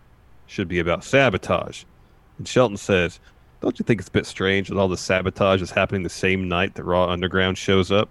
should 0.47 0.67
be 0.67 0.79
about 0.79 1.03
sabotage." 1.03 1.83
And 2.37 2.47
Shelton 2.47 2.77
says, 2.77 3.19
"Don't 3.61 3.77
you 3.79 3.83
think 3.83 3.99
it's 3.99 4.09
a 4.09 4.13
bit 4.13 4.25
strange 4.25 4.69
that 4.69 4.77
all 4.77 4.87
the 4.87 4.97
sabotage 4.97 5.61
is 5.61 5.71
happening 5.71 6.03
the 6.03 6.09
same 6.09 6.47
night 6.47 6.75
that 6.75 6.83
Raw 6.83 7.09
Underground 7.09 7.57
shows 7.57 7.91
up?" 7.91 8.09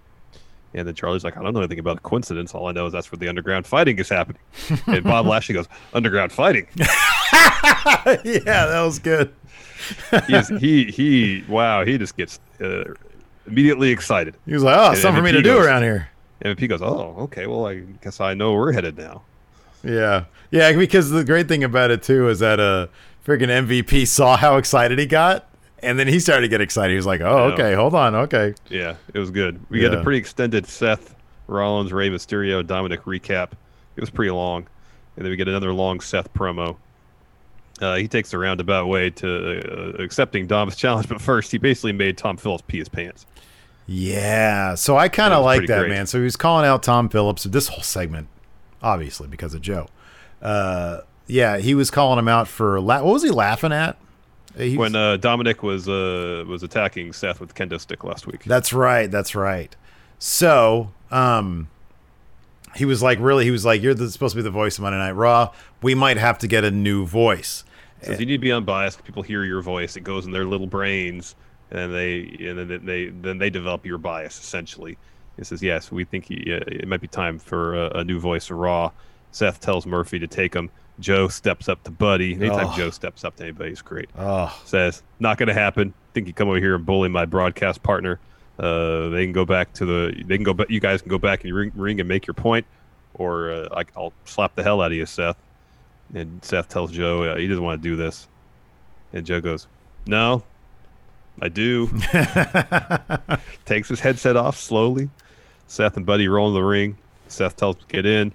And 0.72 0.86
then 0.86 0.94
Charly's 0.94 1.24
like, 1.24 1.36
I 1.36 1.42
don't 1.42 1.52
know 1.52 1.60
anything 1.60 1.80
about 1.80 2.02
coincidence. 2.02 2.54
All 2.54 2.68
I 2.68 2.72
know 2.72 2.86
is 2.86 2.92
that's 2.92 3.10
where 3.10 3.18
the 3.18 3.28
underground 3.28 3.66
fighting 3.66 3.98
is 3.98 4.08
happening. 4.08 4.40
And 4.86 5.02
Bob 5.02 5.26
Lashley 5.26 5.54
goes, 5.54 5.66
Underground 5.94 6.30
fighting. 6.30 6.68
yeah, 6.76 8.66
that 8.66 8.82
was 8.84 8.98
good. 9.00 9.34
He, 10.60 10.84
he, 10.84 11.44
wow, 11.48 11.84
he 11.84 11.98
just 11.98 12.16
gets 12.16 12.38
uh, 12.60 12.84
immediately 13.46 13.90
excited. 13.90 14.34
He 14.46 14.52
was 14.52 14.62
like, 14.62 14.76
"Oh, 14.78 14.90
And 14.90 14.98
something 14.98 15.20
for 15.20 15.24
me 15.24 15.32
to 15.32 15.38
MVP 15.38 15.42
do 15.44 15.54
goes- 15.54 15.66
around 15.66 15.82
here." 15.82 16.08
MVP 16.44 16.68
goes, 16.68 16.80
Oh, 16.80 17.16
okay, 17.18 17.46
well, 17.46 17.66
I 17.66 17.80
guess 18.02 18.18
I 18.20 18.32
know 18.32 18.52
where 18.52 18.60
we're 18.60 18.72
headed 18.72 18.96
now. 18.96 19.20
Yeah, 19.84 20.24
yeah. 20.50 20.72
Because 20.72 21.10
the 21.10 21.22
great 21.24 21.48
thing 21.48 21.62
about 21.64 21.90
it 21.90 22.02
too 22.02 22.28
is 22.28 22.38
that 22.38 22.58
uh, 22.58 22.86
freaking 23.26 23.48
MVP 23.48 24.06
saw 24.06 24.36
how 24.38 24.56
excited 24.56 24.98
he 24.98 25.04
got, 25.06 25.46
and 25.82 25.98
then 25.98 26.08
he 26.08 26.18
started 26.18 26.42
to 26.42 26.48
get 26.48 26.60
excited. 26.62 26.92
He 26.92 26.96
was 26.96 27.04
like, 27.06 27.20
"Oh, 27.20 27.50
okay, 27.52 27.74
hold 27.74 27.94
on, 27.94 28.14
okay." 28.14 28.54
Yeah, 28.70 28.94
it 29.12 29.18
was 29.18 29.30
good. 29.30 29.60
We 29.68 29.82
had 29.82 29.92
a 29.92 30.02
pretty 30.02 30.18
extended 30.18 30.66
Seth 30.66 31.14
Rollins, 31.46 31.92
Rey 31.92 32.08
Mysterio, 32.08 32.66
Dominic 32.66 33.02
recap. 33.04 33.52
It 33.96 34.00
was 34.00 34.08
pretty 34.10 34.30
long, 34.30 34.66
and 35.16 35.24
then 35.24 35.30
we 35.30 35.36
get 35.36 35.48
another 35.48 35.72
long 35.74 36.00
Seth 36.00 36.32
promo. 36.32 36.76
Uh, 37.80 37.96
he 37.96 38.06
takes 38.08 38.30
the 38.30 38.38
roundabout 38.38 38.86
way 38.86 39.10
to 39.10 39.96
uh, 39.98 40.02
accepting 40.02 40.46
Dom's 40.46 40.76
challenge, 40.82 41.08
but 41.08 41.20
first 41.20 41.50
he 41.52 41.58
basically 41.58 41.92
made 41.92 42.18
Tom 42.18 42.36
Phillips 42.36 42.62
pee 42.66 42.78
his 42.78 42.88
pants. 42.88 43.26
Yeah. 43.86 44.74
So 44.76 44.96
I 44.96 45.08
kind 45.08 45.32
of 45.34 45.44
like 45.44 45.66
that, 45.66 45.80
great. 45.80 45.90
man. 45.90 46.06
So 46.06 46.18
he 46.18 46.24
was 46.24 46.36
calling 46.36 46.66
out 46.66 46.82
Tom 46.82 47.08
Phillips. 47.08 47.44
This 47.44 47.68
whole 47.68 47.82
segment, 47.82 48.28
obviously, 48.82 49.28
because 49.28 49.54
of 49.54 49.62
Joe. 49.62 49.88
Uh, 50.40 51.00
yeah, 51.26 51.58
he 51.58 51.74
was 51.74 51.90
calling 51.90 52.18
him 52.18 52.28
out 52.28 52.48
for 52.48 52.80
la- 52.80 53.02
what 53.02 53.14
was 53.14 53.22
he 53.22 53.30
laughing 53.30 53.72
at? 53.72 53.96
He 54.56 54.76
was- 54.76 54.92
when 54.92 54.96
uh, 54.96 55.16
Dominic 55.16 55.62
was 55.62 55.88
uh, 55.88 56.44
was 56.46 56.62
attacking 56.62 57.12
Seth 57.12 57.40
with 57.40 57.54
kendo 57.54 57.80
stick 57.80 58.04
last 58.04 58.26
week. 58.26 58.44
That's 58.44 58.72
right. 58.72 59.10
That's 59.10 59.34
right. 59.34 59.74
So, 60.18 60.92
um, 61.10 61.68
he 62.76 62.84
was 62.84 63.02
like, 63.02 63.18
really, 63.20 63.44
he 63.44 63.50
was 63.50 63.64
like, 63.64 63.80
"You're 63.82 63.94
the, 63.94 64.10
supposed 64.10 64.34
to 64.34 64.36
be 64.38 64.42
the 64.42 64.50
voice 64.50 64.76
of 64.78 64.82
Monday 64.82 64.98
Night 64.98 65.12
Raw. 65.12 65.52
We 65.82 65.94
might 65.94 66.16
have 66.18 66.38
to 66.38 66.46
get 66.48 66.62
a 66.64 66.70
new 66.70 67.06
voice." 67.06 67.64
Says 68.02 68.20
you 68.20 68.26
need 68.26 68.32
to 68.36 68.38
be 68.38 68.52
unbiased. 68.52 69.04
People 69.04 69.22
hear 69.22 69.44
your 69.44 69.62
voice. 69.62 69.96
It 69.96 70.00
goes 70.02 70.26
in 70.26 70.32
their 70.32 70.44
little 70.46 70.66
brains, 70.66 71.34
and 71.70 71.92
they 71.94 72.20
and 72.40 72.58
then 72.70 72.84
they 72.86 73.06
then 73.08 73.38
they 73.38 73.50
develop 73.50 73.84
your 73.86 73.98
bias 73.98 74.38
essentially. 74.40 74.96
He 75.36 75.44
says, 75.44 75.62
"Yes, 75.62 75.90
we 75.92 76.04
think 76.04 76.26
he, 76.26 76.52
uh, 76.54 76.60
it 76.66 76.88
might 76.88 77.00
be 77.00 77.08
time 77.08 77.38
for 77.38 77.74
a, 77.74 77.98
a 78.00 78.04
new 78.04 78.18
voice 78.18 78.50
of 78.50 78.56
Raw." 78.58 78.90
Seth 79.32 79.60
tells 79.60 79.86
Murphy 79.86 80.18
to 80.18 80.26
take 80.26 80.54
him. 80.54 80.70
Joe 80.98 81.28
steps 81.28 81.68
up 81.68 81.82
to 81.84 81.90
Buddy. 81.90 82.34
Anytime 82.34 82.66
Oh. 82.68 82.74
Joe 82.76 82.90
steps 82.90 83.24
up 83.24 83.36
to 83.36 83.44
anybody, 83.44 83.70
it's 83.70 83.80
great. 83.80 84.10
Oh, 84.18 84.54
Says, 84.64 85.02
"Not 85.18 85.38
going 85.38 85.46
to 85.46 85.54
happen. 85.54 85.94
Think 86.12 86.26
you 86.26 86.34
come 86.34 86.48
over 86.48 86.58
here 86.58 86.74
and 86.74 86.84
bully 86.84 87.08
my 87.08 87.24
broadcast 87.24 87.82
partner. 87.82 88.18
Uh, 88.58 89.08
they 89.08 89.24
can 89.24 89.32
go 89.32 89.44
back 89.46 89.72
to 89.74 89.86
the. 89.86 90.24
They 90.26 90.36
can 90.36 90.44
go. 90.44 90.54
You 90.68 90.80
guys 90.80 91.00
can 91.00 91.08
go 91.10 91.18
back 91.18 91.40
in 91.42 91.48
your 91.48 91.56
ring, 91.58 91.72
ring 91.74 92.00
and 92.00 92.08
make 92.08 92.26
your 92.26 92.34
point, 92.34 92.66
or 93.14 93.50
uh, 93.50 93.68
I, 93.74 93.84
I'll 93.96 94.12
slap 94.26 94.54
the 94.56 94.62
hell 94.62 94.80
out 94.82 94.90
of 94.90 94.96
you, 94.98 95.06
Seth." 95.06 95.36
And 96.14 96.44
Seth 96.44 96.68
tells 96.68 96.92
Joe 96.92 97.22
uh, 97.22 97.36
he 97.36 97.46
doesn't 97.46 97.62
want 97.62 97.82
to 97.82 97.88
do 97.88 97.96
this. 97.96 98.28
And 99.12 99.24
Joe 99.24 99.40
goes, 99.40 99.66
No, 100.06 100.42
I 101.40 101.48
do. 101.48 101.88
Takes 103.64 103.88
his 103.88 104.00
headset 104.00 104.36
off 104.36 104.58
slowly. 104.58 105.10
Seth 105.66 105.96
and 105.96 106.04
Buddy 106.04 106.28
roll 106.28 106.48
in 106.48 106.54
the 106.54 106.62
ring. 106.62 106.98
Seth 107.28 107.56
tells 107.56 107.76
him 107.76 107.82
to 107.82 107.86
get 107.88 108.06
in. 108.06 108.32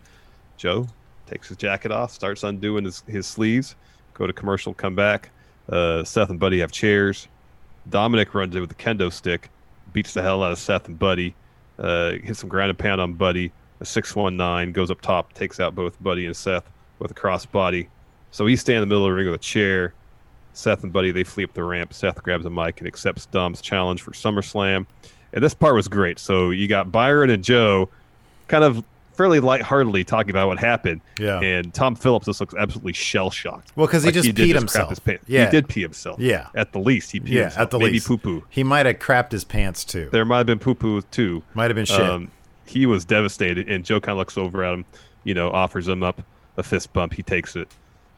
Joe 0.58 0.88
takes 1.28 1.50
his 1.50 1.58
jacket 1.58 1.92
off, 1.92 2.12
starts 2.12 2.44
undoing 2.44 2.86
his, 2.86 3.04
his 3.08 3.28
sleeves. 3.28 3.76
Go 4.14 4.28
to 4.28 4.34
commercial, 4.34 4.74
come 4.74 4.96
back. 4.96 5.32
Uh, 5.68 6.04
Seth 6.04 6.30
and 6.30 6.40
Buddy 6.40 6.60
have 6.60 6.72
chairs. 6.72 7.28
Dominic 7.90 8.34
runs 8.34 8.56
in 8.56 8.62
with 8.62 8.70
the 8.70 8.76
kendo 8.76 9.12
stick, 9.12 9.50
beats 9.94 10.14
the 10.14 10.22
hell 10.22 10.44
out 10.44 10.52
of 10.52 10.58
Seth 10.58 10.88
and 10.88 10.98
Buddy. 10.98 11.36
Uh, 11.78 12.12
hits 12.12 12.40
some 12.40 12.50
ground 12.50 12.70
and 12.70 12.80
pound 12.80 13.02
on 13.02 13.14
Buddy. 13.14 13.52
A 13.82 13.86
619 13.86 14.72
goes 14.72 14.90
up 14.90 15.02
top, 15.02 15.34
takes 15.34 15.60
out 15.60 15.76
both 15.76 16.02
Buddy 16.02 16.26
and 16.26 16.36
Seth 16.36 16.70
with 17.00 17.12
a 17.12 17.14
crossbody. 17.14 17.88
So 18.32 18.46
he's 18.46 18.62
standing 18.62 18.84
in 18.84 18.90
the 18.90 18.94
middle 18.94 19.06
of 19.06 19.12
the 19.12 19.16
ring 19.16 19.26
with 19.28 19.40
a 19.40 19.44
chair. 19.44 19.94
Seth 20.54 20.84
and 20.84 20.92
Buddy, 20.92 21.12
they 21.12 21.24
flee 21.24 21.44
up 21.44 21.54
the 21.54 21.64
ramp. 21.64 21.94
Seth 21.94 22.22
grabs 22.24 22.46
a 22.46 22.50
mic 22.50 22.80
and 22.80 22.88
accepts 22.88 23.26
Dom's 23.28 23.62
challenge 23.62 24.02
for 24.02 24.12
SummerSlam. 24.12 24.86
And 25.34 25.44
this 25.44 25.54
part 25.54 25.76
was 25.76 25.88
great. 25.88 26.18
So 26.18 26.50
you 26.52 26.68
got 26.68 26.92
Byron 26.92 27.30
and 27.30 27.44
Joe 27.44 27.90
kind 28.48 28.64
of 28.64 28.84
fairly 29.14 29.40
lightheartedly 29.40 30.04
talking 30.04 30.30
about 30.30 30.48
what 30.48 30.60
happened. 30.60 31.02
Yeah. 31.20 31.40
And 31.42 31.74
Tom 31.74 31.96
Phillips 31.96 32.26
just 32.26 32.40
looks 32.40 32.54
absolutely 32.54 32.94
shell 32.94 33.32
shocked. 33.32 33.72
Well, 33.76 33.88
because 33.88 34.04
he 34.04 34.12
just 34.12 34.34
did 34.34 34.36
peed 34.36 34.52
crap 34.52 34.62
himself. 34.62 34.90
His 34.90 35.00
pants. 35.00 35.26
Yeah. 35.28 35.46
He 35.46 35.52
did 35.52 35.68
pee 35.68 35.82
himself. 35.82 36.20
Yeah. 36.20 36.48
At 36.56 36.72
the 36.74 36.80
least, 36.80 37.12
he 37.12 37.20
peed 37.20 37.30
yeah. 37.30 37.42
himself. 37.44 37.62
At 37.62 37.72
the 37.72 37.80
Maybe 37.80 37.94
least, 37.94 38.08
poo 38.08 38.18
poo. 38.18 38.44
He 38.50 38.64
might 38.64 38.86
have 38.86 39.00
crapped 39.00 39.32
his 39.32 39.44
pants 39.44 39.84
too. 39.84 40.10
There 40.12 40.26
might 40.26 40.38
have 40.38 40.48
been 40.48 40.60
poo 40.60 40.76
poo 40.76 41.02
too. 41.02 41.44
Might 41.54 41.70
have 41.70 41.76
been 41.76 41.86
shit. 41.86 42.02
Um, 42.02 42.32
he 42.66 42.86
was 42.86 43.06
devastated, 43.06 43.70
and 43.70 43.86
Joe 43.86 44.00
kind 44.00 44.14
of 44.14 44.18
looks 44.18 44.38
over 44.38 44.64
at 44.64 44.74
him, 44.74 44.86
you 45.24 45.34
know, 45.34 45.52
offers 45.52 45.88
him 45.88 46.04
up 46.04 46.22
a 46.58 46.64
fist 46.64 46.94
bump. 46.94 47.14
He 47.14 47.24
takes 47.24 47.56
it, 47.56 47.68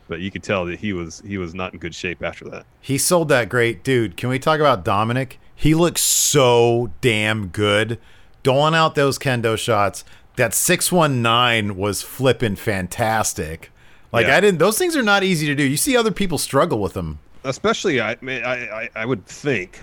but 0.08 0.20
you 0.20 0.32
could 0.32 0.44
tell 0.44 0.66
that 0.66 0.80
he 0.80 0.94
was 0.94 1.22
he 1.26 1.38
was 1.38 1.54
not 1.54 1.74
in 1.74 1.80
good 1.80 1.96
shape 1.96 2.24
after 2.24 2.46
that. 2.50 2.66
He 2.82 2.98
sold 2.98 3.30
that 3.30 3.50
great, 3.50 3.84
dude. 3.84 4.18
Can 4.18 4.30
we 4.30 4.40
talk 4.40 4.60
about 4.60 4.84
Dominic? 4.86 5.40
He 5.56 5.74
looks 5.74 6.02
so 6.02 6.92
damn 7.02 7.48
good, 7.48 8.00
doling 8.44 8.76
out 8.76 8.96
those 8.96 9.18
kendo 9.18 9.58
shots. 9.58 10.04
That 10.36 10.54
six 10.54 10.92
one 10.92 11.22
nine 11.22 11.76
was 11.78 12.04
flipping 12.04 12.56
fantastic. 12.58 13.72
Like 14.12 14.28
Yeah. 14.28 14.38
I 14.38 14.40
didn't; 14.40 14.60
those 14.60 14.78
things 14.78 14.96
are 14.96 15.04
not 15.04 15.24
easy 15.24 15.48
to 15.48 15.56
do. 15.56 15.64
You 15.64 15.78
see 15.78 15.98
other 15.98 16.12
people 16.12 16.38
struggle 16.38 16.80
with 16.80 16.94
them. 16.94 17.20
Especially, 17.44 18.00
I 18.00 18.18
I, 18.22 18.34
I, 18.34 18.90
I 18.96 19.06
would 19.06 19.26
think. 19.26 19.82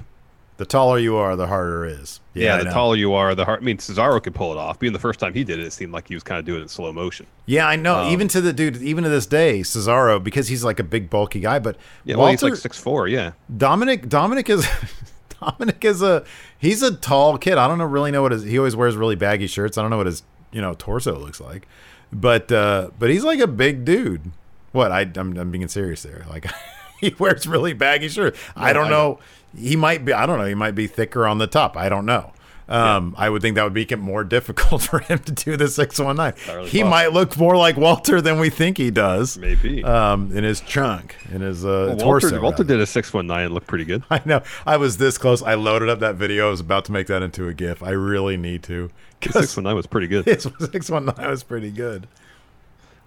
The 0.56 0.64
taller 0.64 0.98
you 0.98 1.16
are, 1.16 1.34
the 1.34 1.48
harder 1.48 1.84
it 1.84 2.00
is. 2.00 2.20
Yeah, 2.32 2.56
I 2.56 2.64
the 2.64 2.70
taller 2.70 2.94
you 2.94 3.12
are, 3.14 3.34
the 3.34 3.44
hard. 3.44 3.60
I 3.60 3.64
mean, 3.64 3.78
Cesaro 3.78 4.22
could 4.22 4.36
pull 4.36 4.52
it 4.52 4.58
off. 4.58 4.78
Being 4.78 4.92
the 4.92 5.00
first 5.00 5.18
time 5.18 5.34
he 5.34 5.42
did 5.42 5.58
it, 5.58 5.66
it 5.66 5.72
seemed 5.72 5.92
like 5.92 6.06
he 6.06 6.14
was 6.14 6.22
kind 6.22 6.38
of 6.38 6.44
doing 6.44 6.60
it 6.60 6.62
in 6.62 6.68
slow 6.68 6.92
motion. 6.92 7.26
Yeah, 7.46 7.66
I 7.66 7.74
know. 7.74 7.96
Um, 7.96 8.12
even 8.12 8.28
to 8.28 8.40
the 8.40 8.52
dude, 8.52 8.76
even 8.76 9.02
to 9.02 9.10
this 9.10 9.26
day, 9.26 9.60
Cesaro, 9.60 10.22
because 10.22 10.46
he's 10.46 10.62
like 10.62 10.78
a 10.78 10.84
big, 10.84 11.10
bulky 11.10 11.40
guy. 11.40 11.58
But 11.58 11.76
Yeah, 12.04 12.16
well, 12.16 12.28
he's 12.28 12.42
like 12.42 12.54
six 12.54 12.78
four. 12.78 13.08
Yeah, 13.08 13.32
Dominic 13.56 14.08
Dominic 14.08 14.48
is 14.48 14.68
Dominic 15.40 15.84
is 15.84 16.02
a 16.02 16.24
he's 16.56 16.82
a 16.82 16.94
tall 16.94 17.36
kid. 17.36 17.58
I 17.58 17.66
don't 17.66 17.78
know 17.78 17.84
really 17.84 18.12
know 18.12 18.22
what 18.22 18.32
his 18.32 18.44
he 18.44 18.56
always 18.58 18.76
wears 18.76 18.96
really 18.96 19.16
baggy 19.16 19.48
shirts. 19.48 19.76
I 19.76 19.82
don't 19.82 19.90
know 19.90 19.96
what 19.96 20.06
his 20.06 20.22
you 20.52 20.60
know 20.60 20.74
torso 20.74 21.18
looks 21.18 21.40
like, 21.40 21.66
but 22.12 22.52
uh 22.52 22.90
but 22.98 23.10
he's 23.10 23.24
like 23.24 23.40
a 23.40 23.48
big 23.48 23.84
dude. 23.84 24.30
What 24.70 24.92
I 24.92 25.00
I'm, 25.16 25.36
I'm 25.36 25.50
being 25.50 25.66
serious 25.68 26.02
there. 26.04 26.24
Like 26.28 26.46
he 27.00 27.14
wears 27.18 27.46
really 27.46 27.72
baggy 27.72 28.08
shirts. 28.08 28.38
I 28.56 28.72
don't 28.72 28.86
I 28.86 28.90
know. 28.90 29.18
He 29.56 29.76
might 29.76 30.04
be. 30.04 30.12
I 30.12 30.26
don't 30.26 30.38
know. 30.38 30.46
He 30.46 30.54
might 30.54 30.74
be 30.74 30.86
thicker 30.86 31.26
on 31.26 31.38
the 31.38 31.46
top. 31.46 31.76
I 31.76 31.88
don't 31.88 32.06
know. 32.06 32.32
Um, 32.66 33.14
I 33.18 33.28
would 33.28 33.42
think 33.42 33.56
that 33.56 33.64
would 33.64 33.74
make 33.74 33.92
it 33.92 33.98
more 33.98 34.24
difficult 34.36 34.80
for 34.80 35.00
him 35.00 35.18
to 35.18 35.32
do 35.32 35.54
the 35.58 35.68
619. 35.68 36.56
really 36.56 36.70
he 36.70 36.78
possible. 36.78 36.90
might 36.90 37.12
look 37.12 37.36
more 37.36 37.58
like 37.58 37.76
Walter 37.76 38.22
than 38.22 38.38
we 38.40 38.48
think 38.48 38.78
he 38.78 38.90
does. 38.90 39.36
Maybe. 39.36 39.84
Um, 39.84 40.34
in 40.34 40.44
his 40.44 40.62
trunk, 40.62 41.14
in 41.30 41.42
his 41.42 41.62
uh, 41.62 41.68
Well, 41.68 41.86
Walter, 41.88 42.04
torso. 42.30 42.40
Walter 42.40 42.62
rather. 42.62 42.74
did 42.74 42.80
a 42.80 42.86
six 42.86 43.12
one 43.12 43.26
nine 43.26 43.44
and 43.44 43.54
looked 43.54 43.66
pretty 43.66 43.84
good. 43.84 44.02
I 44.10 44.22
know. 44.24 44.42
I 44.64 44.78
was 44.78 44.96
this 44.96 45.18
close. 45.18 45.42
I 45.42 45.54
loaded 45.54 45.90
up 45.90 46.00
that 46.00 46.14
video. 46.14 46.46
I 46.46 46.50
was 46.50 46.60
about 46.60 46.86
to 46.86 46.92
make 46.92 47.06
that 47.08 47.22
into 47.22 47.48
a 47.48 47.52
GIF. 47.52 47.82
I 47.82 47.90
really 47.90 48.38
need 48.38 48.62
to. 48.62 48.90
Six 49.20 49.56
one 49.58 49.64
nine 49.64 49.74
was 49.76 49.86
pretty 49.86 50.06
good. 50.06 50.24
619 50.40 51.28
was 51.30 51.42
pretty 51.42 51.70
good. 51.70 52.06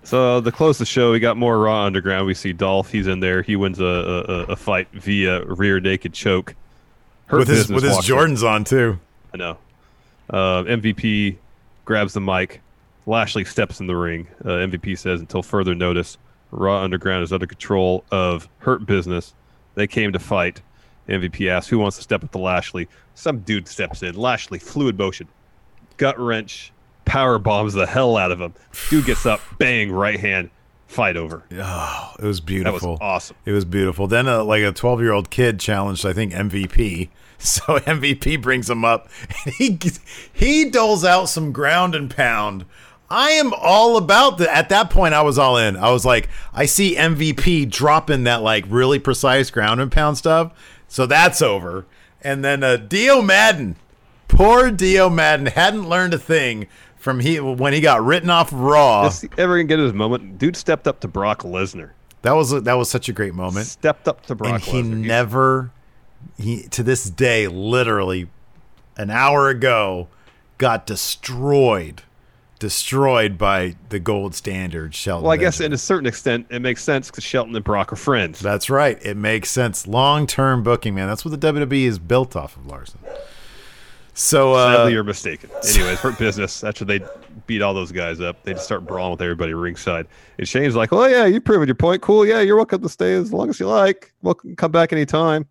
So 0.07 0.39
the 0.39 0.53
close 0.53 0.77
the 0.77 0.85
show, 0.85 1.11
we 1.11 1.19
got 1.19 1.35
more 1.35 1.59
Raw 1.59 1.83
Underground. 1.83 2.27
We 2.27 2.33
see 2.33 2.53
Dolph. 2.53 2.89
He's 2.89 3.07
in 3.07 3.19
there. 3.19 3.41
He 3.41 3.57
wins 3.57 3.81
a, 3.81 3.83
a, 3.83 4.21
a- 4.53 4.55
fight 4.55 4.87
via 4.93 5.43
rear 5.43 5.81
naked 5.81 6.13
choke. 6.13 6.55
Hurt 7.25 7.39
with 7.39 7.49
his 7.49 7.69
with 7.69 7.83
his 7.83 7.97
in. 7.97 8.15
Jordans 8.15 8.41
on 8.41 8.63
too. 8.63 8.97
I 9.33 9.37
know. 9.37 9.57
Uh, 10.29 10.63
MVP 10.63 11.35
grabs 11.83 12.13
the 12.13 12.21
mic. 12.21 12.61
Lashley 13.05 13.43
steps 13.43 13.81
in 13.81 13.87
the 13.87 13.97
ring. 13.97 14.29
Uh, 14.45 14.51
MVP 14.51 14.97
says, 14.97 15.19
until 15.19 15.43
further 15.43 15.75
notice, 15.75 16.17
Raw 16.51 16.81
Underground 16.81 17.23
is 17.23 17.33
under 17.33 17.45
control 17.45 18.05
of 18.09 18.47
Hurt 18.59 18.85
Business. 18.85 19.33
They 19.75 19.87
came 19.87 20.13
to 20.13 20.19
fight. 20.19 20.61
MVP 21.09 21.49
asks, 21.49 21.69
who 21.69 21.79
wants 21.79 21.97
to 21.97 22.03
step 22.03 22.23
up 22.23 22.31
to 22.31 22.37
Lashley? 22.37 22.87
Some 23.15 23.39
dude 23.39 23.67
steps 23.67 24.03
in. 24.03 24.15
Lashley, 24.15 24.59
fluid 24.59 24.97
motion, 24.97 25.27
gut 25.97 26.17
wrench, 26.17 26.71
power 27.07 27.39
bombs 27.39 27.73
the 27.73 27.87
hell 27.87 28.15
out 28.17 28.31
of 28.31 28.39
him. 28.39 28.53
Dude 28.89 29.05
gets 29.05 29.25
up, 29.25 29.41
bang, 29.57 29.91
right 29.91 30.19
hand, 30.19 30.51
fight 30.87 31.17
over. 31.17 31.43
Oh, 31.53 32.13
it 32.19 32.25
was 32.25 32.39
That 32.39 32.45
beautiful. 32.45 32.91
was 32.91 32.99
awesome. 33.01 33.35
It 33.45 33.51
was 33.53 33.65
beautiful. 33.65 34.05
Then, 34.07 34.27
uh, 34.27 34.43
like 34.43 34.61
a 34.61 34.71
12 34.71 35.01
year 35.01 35.11
old 35.13 35.29
kid 35.29 35.59
challenged, 35.59 36.05
I 36.05 36.13
think 36.13 36.33
MVP. 36.33 37.09
So 37.39 37.61
MVP 37.77 38.41
brings 38.41 38.67
him 38.67 38.83
up, 38.83 39.09
and 39.45 39.53
he 39.53 39.77
he 40.33 40.71
doles 40.71 41.05
out 41.05 41.29
some 41.29 41.51
ground 41.51 41.93
and 41.93 42.09
pound. 42.09 42.65
I 43.11 43.29
am 43.29 43.53
all 43.55 43.95
about 43.95 44.39
the. 44.39 44.51
At 44.51 44.69
that 44.69 44.89
point, 44.89 45.13
I 45.13 45.21
was 45.21 45.37
all 45.37 45.55
in. 45.55 45.77
I 45.77 45.91
was 45.91 46.03
like, 46.03 46.29
I 46.51 46.65
see 46.65 46.95
MVP 46.95 47.69
dropping 47.69 48.23
that 48.23 48.41
like 48.41 48.65
really 48.67 48.97
precise 48.97 49.51
ground 49.51 49.79
and 49.79 49.91
pound 49.91 50.17
stuff. 50.17 50.51
So 50.87 51.05
that's 51.05 51.39
over. 51.43 51.85
And 52.23 52.43
then 52.43 52.63
uh, 52.63 52.77
Dio 52.77 53.21
Maddin, 53.21 53.75
poor 54.27 54.71
Dio 54.71 55.07
Maddin, 55.07 55.45
hadn't 55.45 55.87
learned 55.87 56.15
a 56.15 56.17
thing 56.19 56.65
from 57.07 57.21
he 57.21 57.39
when 57.39 57.71
he 57.71 57.79
got 57.79 58.03
written 58.03 58.29
off 58.29 58.49
Raw. 58.51 59.07
Is 59.07 59.21
he 59.21 59.29
ever 59.37 59.55
gonna 59.55 59.63
get 59.63 59.79
his 59.79 59.93
moment? 59.93 60.37
Dude 60.37 60.57
stepped 60.57 60.87
up 60.87 60.99
to 60.99 61.07
Brock 61.07 61.43
Lesnar. 61.43 61.91
That 62.23 62.33
was 62.33 62.51
a, 62.51 62.59
that 62.59 62.73
was 62.73 62.89
such 62.89 63.07
a 63.07 63.13
great 63.13 63.33
moment. 63.33 63.65
Stepped 63.65 64.09
up 64.09 64.25
to 64.25 64.35
Brock 64.35 64.51
and 64.55 64.61
he 64.61 64.81
Lesnar. 64.81 65.05
never 65.05 65.71
he 66.37 66.63
to 66.63 66.83
this 66.83 67.09
day 67.09 67.47
literally 67.47 68.27
an 68.97 69.09
hour 69.09 69.47
ago 69.47 70.09
got 70.57 70.85
destroyed 70.85 72.01
destroyed 72.59 73.37
by 73.37 73.75
the 73.87 73.99
gold 73.99 74.35
standard 74.35 74.93
Shelton. 74.93 75.23
Well, 75.23 75.31
I 75.31 75.37
guess 75.37 75.59
Benjamin. 75.59 75.71
in 75.71 75.75
a 75.75 75.77
certain 75.77 76.07
extent, 76.07 76.47
it 76.49 76.59
makes 76.59 76.83
sense 76.83 77.09
because 77.09 77.23
Shelton 77.23 77.55
and 77.55 77.63
Brock 77.63 77.93
are 77.93 77.97
friends. 77.97 78.39
that's 78.39 78.69
right. 78.69 78.97
It 79.05 79.15
makes 79.15 79.49
sense. 79.49 79.87
Long-term 79.87 80.63
booking, 80.63 80.95
man. 80.95 81.07
That's 81.07 81.23
what 81.23 81.39
the 81.39 81.53
WWE 81.53 81.85
is 81.85 81.99
built 81.99 82.35
off 82.35 82.57
of, 82.57 82.65
Larson. 82.65 82.99
So 84.17 84.53
uh 84.53 84.77
Sadly, 84.77 84.93
you're 84.93 85.03
mistaken. 85.03 85.51
Anyways, 85.69 85.99
Hurt 85.99 86.17
Business, 86.17 86.63
after 86.63 86.83
they 86.83 87.01
beat 87.45 87.61
all 87.61 87.75
those 87.75 87.91
guys 87.91 88.19
up, 88.19 88.41
they 88.41 88.53
just 88.53 88.65
start 88.65 88.83
brawling 88.83 89.11
with 89.11 89.21
everybody 89.21 89.53
ringside. 89.53 90.07
And 90.39 90.47
Shane's 90.47 90.75
like, 90.75 90.91
oh, 90.91 91.05
yeah, 91.05 91.27
you 91.27 91.39
proved 91.39 91.67
your 91.67 91.75
point. 91.75 92.01
Cool. 92.01 92.25
Yeah, 92.25 92.41
you're 92.41 92.55
welcome 92.55 92.81
to 92.81 92.89
stay 92.89 93.13
as 93.13 93.31
long 93.31 93.47
as 93.47 93.59
you 93.59 93.67
like. 93.67 94.11
Welcome, 94.23 94.55
come 94.55 94.71
back 94.71 94.91
anytime. 94.91 95.47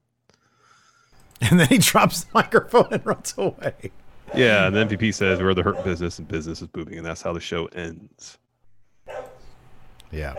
and 1.42 1.60
then 1.60 1.68
he 1.68 1.78
drops 1.78 2.24
the 2.24 2.30
microphone 2.34 2.88
and 2.90 3.06
runs 3.06 3.34
away. 3.38 3.92
Yeah, 4.34 4.66
and 4.66 4.74
the 4.74 4.84
MVP 4.84 5.14
says, 5.14 5.40
we're 5.40 5.54
the 5.54 5.62
Hurt 5.62 5.84
Business 5.84 6.18
and 6.18 6.26
business 6.26 6.60
is 6.60 6.66
booming. 6.66 6.96
And 6.96 7.06
that's 7.06 7.22
how 7.22 7.32
the 7.32 7.40
show 7.40 7.66
ends. 7.66 8.38
Yeah. 10.10 10.34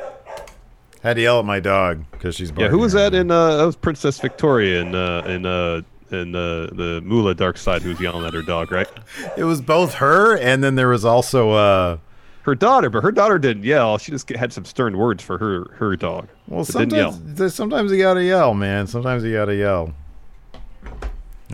Had 1.01 1.13
to 1.13 1.21
yell 1.21 1.39
at 1.39 1.45
my 1.45 1.61
dog 1.61 2.03
because 2.11 2.36
she's 2.36 2.51
Yeah, 2.57 2.67
who 2.67 2.80
was 2.80 2.91
that 2.91 3.13
in? 3.13 3.32
Uh, 3.32 3.55
that 3.55 3.65
was 3.65 3.78
Princess 3.78 4.19
Victoria 4.19 4.82
in 4.82 4.95
uh, 4.95 5.21
in 5.28 5.45
uh, 5.45 5.82
in 6.12 6.36
uh, 6.36 6.68
the 6.72 7.01
Moolah 7.03 7.36
Dark 7.36 7.58
Side 7.58 7.82
who 7.82 7.89
was 7.89 7.99
yelling 7.99 8.26
at 8.26 8.34
her 8.34 8.41
dog, 8.41 8.72
right? 8.72 8.88
It 9.36 9.43
was 9.43 9.62
both 9.62 9.95
her 9.95 10.38
and 10.38 10.64
then 10.64 10.76
there 10.76 10.89
was 10.89 11.03
also 11.05 11.51
uh 11.51 11.97
Her 12.43 12.55
daughter, 12.55 12.89
but 12.89 13.03
her 13.03 13.12
daughter 13.12 13.38
didn't 13.39 13.64
yell. 13.64 13.97
She 13.97 14.12
just 14.12 14.30
had 14.30 14.53
some 14.53 14.64
stern 14.66 14.97
words 14.97 15.22
for 15.24 15.38
her 15.38 15.66
her 15.80 15.95
dog. 15.95 16.28
Well, 16.47 16.64
but 16.66 16.74
didn't 16.89 16.93
yell. 16.93 17.12
sometimes 17.12 17.53
sometimes 17.53 17.91
you 17.91 17.97
gotta 17.99 18.24
yell, 18.24 18.53
man. 18.53 18.88
Sometimes 18.88 19.24
you 19.24 19.34
gotta 19.34 19.55
yell. 19.55 19.93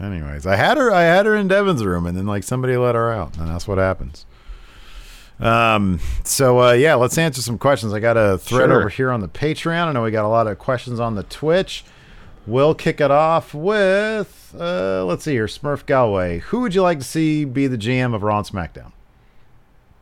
Anyways, 0.01 0.47
I 0.47 0.55
had 0.55 0.77
her. 0.77 0.91
I 0.91 1.01
had 1.03 1.25
her 1.27 1.35
in 1.35 1.47
Devin's 1.47 1.83
room, 1.85 2.05
and 2.07 2.17
then 2.17 2.25
like 2.25 2.43
somebody 2.43 2.75
let 2.77 2.95
her 2.95 3.11
out, 3.11 3.37
and 3.37 3.47
that's 3.47 3.67
what 3.67 3.77
happens. 3.77 4.25
Um. 5.39 5.99
So 6.23 6.59
uh, 6.61 6.71
yeah, 6.73 6.95
let's 6.95 7.17
answer 7.17 7.41
some 7.41 7.57
questions. 7.57 7.93
I 7.93 7.99
got 7.99 8.17
a 8.17 8.37
thread 8.37 8.69
Sure. 8.69 8.79
over 8.79 8.89
here 8.89 9.11
on 9.11 9.19
the 9.19 9.27
Patreon. 9.27 9.87
I 9.87 9.91
know 9.91 10.03
we 10.03 10.11
got 10.11 10.25
a 10.25 10.29
lot 10.29 10.47
of 10.47 10.57
questions 10.59 10.99
on 10.99 11.15
the 11.15 11.23
Twitch. 11.23 11.83
We'll 12.47 12.75
kick 12.75 12.99
it 13.01 13.11
off 13.11 13.53
with 13.53 14.42
uh, 14.59 15.03
let's 15.05 15.23
see 15.23 15.33
here, 15.33 15.47
Smurf 15.47 15.85
Galway. 15.85 16.39
Who 16.39 16.61
would 16.61 16.75
you 16.75 16.81
like 16.81 16.99
to 16.99 17.03
see 17.05 17.45
be 17.45 17.67
the 17.67 17.77
GM 17.77 18.13
of 18.13 18.23
Raw 18.23 18.37
and 18.39 18.47
SmackDown? 18.47 18.91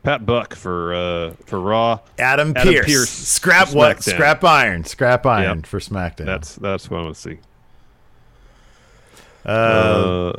Pat 0.04 0.26
Buck 0.26 0.56
for 0.56 0.94
uh, 0.94 1.32
for 1.46 1.60
Raw. 1.60 2.00
Adam, 2.18 2.54
Adam 2.56 2.74
Pierce. 2.74 2.86
Pearce 2.88 3.10
Scrap 3.10 3.74
what? 3.74 4.04
Scrap 4.04 4.44
iron. 4.44 4.84
Scrap 4.84 5.26
iron 5.26 5.60
Yep. 5.60 5.66
for 5.68 5.80
SmackDown. 5.80 6.26
That's 6.26 6.56
that's 6.56 6.90
what 6.90 7.00
I 7.00 7.04
want 7.04 7.16
to 7.16 7.22
see. 7.22 7.38
Uh, 9.46 9.50
Uh, 9.50 10.34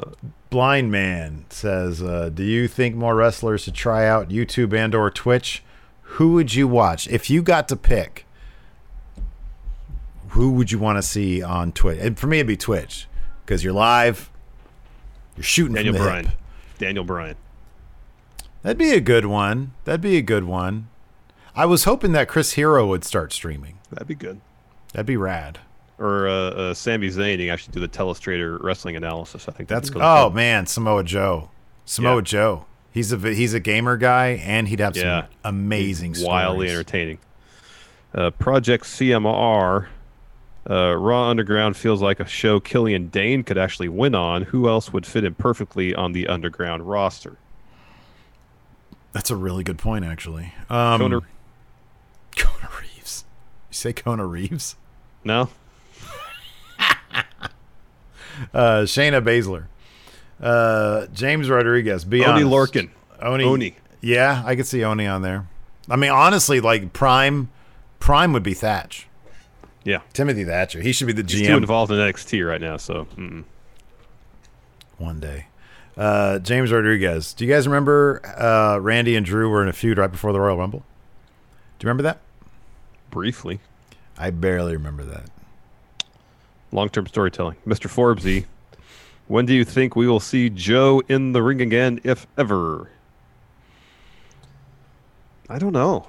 Blind 0.50 0.90
Man 0.90 1.44
says, 1.48 2.02
uh, 2.02 2.28
"Do 2.32 2.42
you 2.44 2.68
think 2.68 2.94
more 2.94 3.14
wrestlers 3.14 3.62
should 3.62 3.74
try 3.74 4.06
out 4.06 4.28
YouTube 4.28 4.74
and 4.74 4.94
or 4.94 5.10
Twitch? 5.10 5.62
Who 6.16 6.32
would 6.34 6.54
you 6.54 6.68
watch 6.68 7.08
if 7.08 7.30
you 7.30 7.42
got 7.42 7.68
to 7.68 7.76
pick? 7.76 8.26
Who 10.30 10.52
would 10.52 10.70
you 10.72 10.78
want 10.78 10.98
to 10.98 11.02
see 11.02 11.42
on 11.42 11.72
Twitch? 11.72 11.98
And 12.00 12.18
for 12.18 12.26
me, 12.26 12.38
it'd 12.38 12.46
be 12.48 12.56
Twitch 12.56 13.06
because 13.44 13.62
you're 13.64 13.72
live. 13.72 14.30
You're 15.36 15.44
shooting 15.44 15.74
Daniel 15.74 15.94
from 15.94 16.02
Bryan. 16.04 16.24
hip. 16.26 16.34
Daniel 16.78 17.04
Bryan. 17.04 17.36
That'd 18.62 18.78
be 18.78 18.92
a 18.92 19.00
good 19.00 19.26
one. 19.26 19.72
That'd 19.84 20.00
be 20.00 20.16
a 20.16 20.22
good 20.22 20.44
one. 20.44 20.88
I 21.54 21.66
was 21.66 21.84
hoping 21.84 22.12
that 22.12 22.28
Chris 22.28 22.52
Hero 22.52 22.86
would 22.86 23.04
start 23.04 23.32
streaming. 23.32 23.78
That'd 23.90 24.08
be 24.08 24.14
good. 24.14 24.40
That'd 24.92 25.06
be 25.06 25.16
rad. 25.16 25.58
Or 25.98 26.26
uh, 26.28 26.32
uh, 26.32 26.74
Sami 26.74 27.08
Zayn. 27.08 27.38
He 27.38 27.50
actually 27.50 27.72
do 27.72 27.80
the 27.80 27.88
Telestrator 27.88 28.62
wrestling 28.62 28.96
analysis. 28.96 29.48
I 29.48 29.52
think 29.52 29.68
That's 29.68 29.88
that'd 29.90 30.02
oh 30.02 30.30
man, 30.30 30.66
Samoa 30.66 31.04
Joe. 31.04 31.50
Samoa 31.84 32.16
Yeah. 32.16 32.20
Joe. 32.22 32.64
He's 32.90 33.12
a 33.12 33.16
he's 33.18 33.54
a 33.54 33.60
gamer 33.60 33.96
guy, 33.96 34.40
and 34.44 34.68
he'd 34.68 34.80
have 34.80 34.96
Yeah. 34.96 35.22
some 35.22 35.28
amazing, 35.44 36.14
He's 36.14 36.24
wildly 36.24 36.68
stories. 36.68 36.72
entertaining. 36.78 37.18
Uh, 38.14 38.30
Project 38.30 38.84
CMR. 38.84 39.86
Uh, 40.68 40.94
Raw 40.96 41.28
Underground 41.28 41.76
feels 41.76 42.00
like 42.00 42.20
a 42.20 42.26
show 42.26 42.60
Killian 42.60 43.08
Dain 43.08 43.42
could 43.42 43.58
actually 43.58 43.88
win 43.88 44.14
on. 44.14 44.42
Who 44.42 44.68
else 44.68 44.92
would 44.92 45.04
fit 45.04 45.24
in 45.24 45.34
perfectly 45.34 45.94
on 45.94 46.12
the 46.12 46.28
Underground 46.28 46.88
roster? 46.88 47.36
That's 49.12 49.30
a 49.30 49.36
really 49.36 49.64
good 49.64 49.78
point, 49.78 50.04
actually. 50.04 50.54
Um, 50.70 51.00
Kona- 51.00 51.20
Kona 52.36 52.68
Reeves. 52.80 53.24
You 53.70 53.74
say 53.74 53.92
Kona 53.92 54.24
Reeves? 54.26 54.76
No, 55.24 55.48
Uh, 58.54 58.82
Shayna 58.82 59.22
Baszler. 59.22 59.66
Uh, 60.40 61.06
James 61.12 61.48
Rodriguez. 61.50 62.04
Be 62.04 62.24
Oney 62.24 62.42
honest. 62.42 62.72
Lorcan. 62.74 62.90
Oney. 63.20 63.44
Oney. 63.44 63.76
Yeah, 64.00 64.42
I 64.44 64.56
could 64.56 64.66
see 64.66 64.82
Oney 64.82 65.06
on 65.06 65.22
there. 65.22 65.46
I 65.88 65.96
mean, 65.96 66.10
honestly, 66.10 66.60
like 66.60 66.92
Prime, 66.92 67.50
Prime 68.00 68.32
would 68.32 68.42
be 68.42 68.54
Thatch. 68.54 69.06
Yeah, 69.84 70.00
Timothy 70.12 70.44
Thatcher. 70.44 70.80
He 70.80 70.92
should 70.92 71.06
be 71.06 71.12
the 71.12 71.22
he's 71.22 71.46
too 71.46 71.52
GM 71.52 71.58
involved 71.58 71.90
in 71.90 71.98
NXT 71.98 72.46
right 72.48 72.60
now. 72.60 72.76
So 72.76 73.06
mm-mm. 73.16 73.44
one 74.98 75.20
day. 75.20 75.46
Uh, 75.96 76.38
James 76.38 76.72
Rodriguez. 76.72 77.34
Do 77.34 77.44
you 77.44 77.52
guys 77.52 77.66
remember 77.66 78.22
uh, 78.24 78.78
Randy 78.78 79.14
and 79.14 79.26
Drew 79.26 79.50
were 79.50 79.62
in 79.62 79.68
a 79.68 79.72
feud 79.74 79.98
right 79.98 80.10
before 80.10 80.32
the 80.32 80.40
Royal 80.40 80.56
Rumble? 80.56 80.84
Do 81.78 81.84
you 81.84 81.88
remember 81.88 82.04
that? 82.04 82.18
briefly, 83.12 83.60
I 84.18 84.30
barely 84.30 84.72
remember 84.72 85.04
that. 85.04 85.30
long-term 86.72 87.06
storytelling. 87.06 87.56
Mr. 87.64 87.86
Forbesy, 87.86 88.46
when 89.28 89.46
do 89.46 89.54
you 89.54 89.64
think 89.64 89.94
we 89.94 90.08
will 90.08 90.18
see 90.18 90.48
Joe 90.48 91.02
in 91.06 91.32
the 91.32 91.42
ring 91.42 91.60
again, 91.60 92.00
if 92.02 92.26
ever? 92.36 92.88
I 95.48 95.58
don't 95.58 95.72
know. 95.72 96.08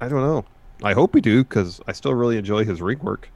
I 0.00 0.08
don't 0.08 0.22
know. 0.22 0.44
I 0.82 0.92
hope 0.92 1.14
we 1.14 1.20
do 1.20 1.44
because 1.44 1.80
I 1.86 1.92
still 1.92 2.14
really 2.14 2.36
enjoy 2.36 2.64
his 2.64 2.82
ring 2.82 2.98
work. 3.00 3.28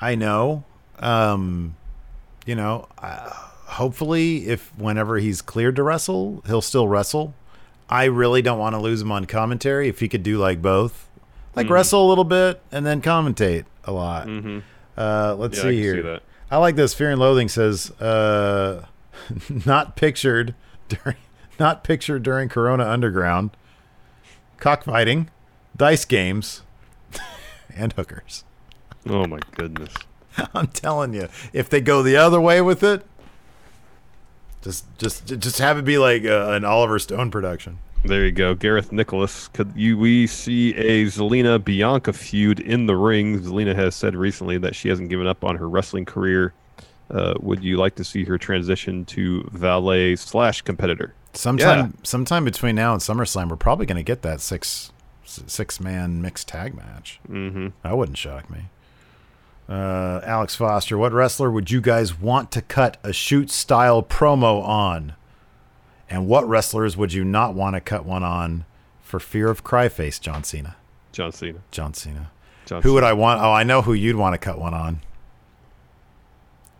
I 0.00 0.14
know. 0.14 0.64
Um, 0.98 1.76
you 2.46 2.54
know, 2.54 2.88
uh, 2.98 3.30
hopefully, 3.66 4.48
if 4.48 4.76
whenever 4.78 5.18
he's 5.18 5.42
cleared 5.42 5.76
to 5.76 5.82
wrestle, 5.82 6.42
he'll 6.46 6.60
still 6.62 6.88
wrestle. 6.88 7.34
I 7.88 8.04
really 8.04 8.40
don't 8.42 8.58
want 8.58 8.74
to 8.74 8.80
lose 8.80 9.02
him 9.02 9.12
on 9.12 9.24
commentary. 9.26 9.88
If 9.88 10.00
he 10.00 10.08
could 10.08 10.22
do 10.22 10.38
like 10.38 10.62
both, 10.62 11.08
like 11.54 11.66
Mhm. 11.66 11.70
wrestle 11.70 12.06
a 12.06 12.08
little 12.08 12.24
bit 12.24 12.62
and 12.72 12.86
then 12.86 13.02
commentate 13.02 13.64
a 13.84 13.92
lot. 13.92 14.26
Mhm. 14.26 14.62
Uh, 14.96 15.34
let's 15.38 15.58
Yeah, 15.58 15.64
I 15.64 15.66
see 15.70 15.76
can 15.76 15.82
here. 15.82 16.16
see. 16.18 16.24
I 16.50 16.56
like 16.58 16.76
this. 16.76 16.94
Fear 16.94 17.10
and 17.12 17.20
Loathing 17.20 17.48
says, 17.48 17.90
uh, 18.00 18.84
not 19.66 19.96
pictured 19.96 20.54
during 20.88 21.16
not 21.60 21.84
pictured 21.84 22.22
during 22.22 22.48
Corona 22.48 22.88
Underground, 22.88 23.50
cockfighting, 24.58 25.28
dice 25.80 26.04
games, 26.04 26.60
and 27.74 27.94
hookers. 27.94 28.44
Oh 29.08 29.26
my 29.26 29.38
goodness. 29.52 29.94
I'm 30.54 30.66
telling 30.66 31.14
you, 31.14 31.28
if 31.54 31.70
they 31.70 31.80
go 31.80 32.02
the 32.02 32.18
other 32.18 32.38
way 32.38 32.60
with 32.60 32.82
it, 32.82 33.06
just 34.60 34.84
just 34.98 35.24
just 35.38 35.58
have 35.58 35.78
it 35.78 35.86
be 35.86 35.96
like 35.96 36.26
uh, 36.26 36.50
an 36.50 36.66
Oliver 36.66 36.98
Stone 36.98 37.30
production. 37.30 37.78
There 38.04 38.26
you 38.26 38.30
go, 38.30 38.54
Gareth 38.54 38.92
Nicholas. 38.92 39.48
Could 39.48 39.72
you 39.74 39.96
we 39.96 40.26
see 40.26 40.74
a 40.74 41.06
Zelina 41.06 41.62
Bianca 41.62 42.12
feud 42.12 42.60
in 42.60 42.84
the 42.84 42.96
ring? 42.96 43.40
Zelina 43.40 43.74
has 43.74 43.94
said 43.94 44.14
recently 44.14 44.58
that 44.58 44.74
she 44.74 44.90
hasn't 44.90 45.08
given 45.08 45.26
up 45.26 45.44
on 45.44 45.56
her 45.56 45.66
wrestling 45.66 46.04
career. 46.04 46.52
Uh, 47.10 47.32
would 47.40 47.64
you 47.64 47.78
like 47.78 47.94
to 47.94 48.04
see 48.04 48.24
her 48.24 48.36
transition 48.36 49.06
to 49.06 49.48
valet 49.50 50.14
slash 50.14 50.60
competitor? 50.60 51.14
Sometime 51.32 51.94
sometime 52.02 52.44
between 52.44 52.74
now 52.74 52.92
and 52.92 53.00
SummerSlam, 53.00 53.48
we're 53.48 53.56
probably 53.56 53.86
going 53.86 53.96
to 53.96 54.02
get 54.02 54.20
that 54.20 54.42
six 54.42 54.92
six 55.30 55.80
man 55.80 56.20
mixed 56.20 56.48
tag 56.48 56.74
match. 56.74 57.20
Mm-hmm. 57.28 57.68
That 57.82 57.96
wouldn't 57.96 58.18
shock 58.18 58.50
me. 58.50 58.68
Uh, 59.68 60.20
Alex 60.24 60.56
Foster, 60.56 60.98
what 60.98 61.12
wrestler 61.12 61.50
would 61.50 61.70
you 61.70 61.80
guys 61.80 62.18
want 62.18 62.50
to 62.50 62.60
cut 62.60 62.96
a 63.04 63.12
shoot 63.12 63.50
style 63.50 64.02
promo 64.02 64.62
on? 64.64 65.14
And 66.08 66.26
what 66.26 66.48
wrestlers 66.48 66.96
would 66.96 67.12
you 67.12 67.22
not 67.24 67.54
want 67.54 67.76
to 67.76 67.80
cut 67.80 68.04
one 68.04 68.24
on 68.24 68.64
for 69.00 69.20
fear 69.20 69.48
of 69.48 69.62
cryface? 69.62 70.20
John 70.20 70.42
Cena. 70.42 70.74
John 71.12 71.30
Cena. 71.30 71.60
John 71.70 71.94
Cena. 71.94 72.32
John 72.66 72.82
who 72.82 72.94
would 72.94 73.04
I 73.04 73.12
want? 73.12 73.40
Oh, 73.40 73.52
I 73.52 73.62
know 73.62 73.82
who 73.82 73.92
you'd 73.92 74.16
want 74.16 74.34
to 74.34 74.38
cut 74.38 74.58
one 74.58 74.74
on. 74.74 75.00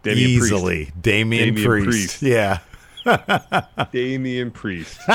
Damian 0.02 0.40
Priest. 0.40 0.52
Easily, 0.52 0.92
Damian, 1.00 1.54
Damian 1.54 1.68
Priest. 1.68 2.20
Priest. 2.20 2.22
Yeah. 2.22 2.58
Damian 3.92 4.50
Priest. 4.50 4.98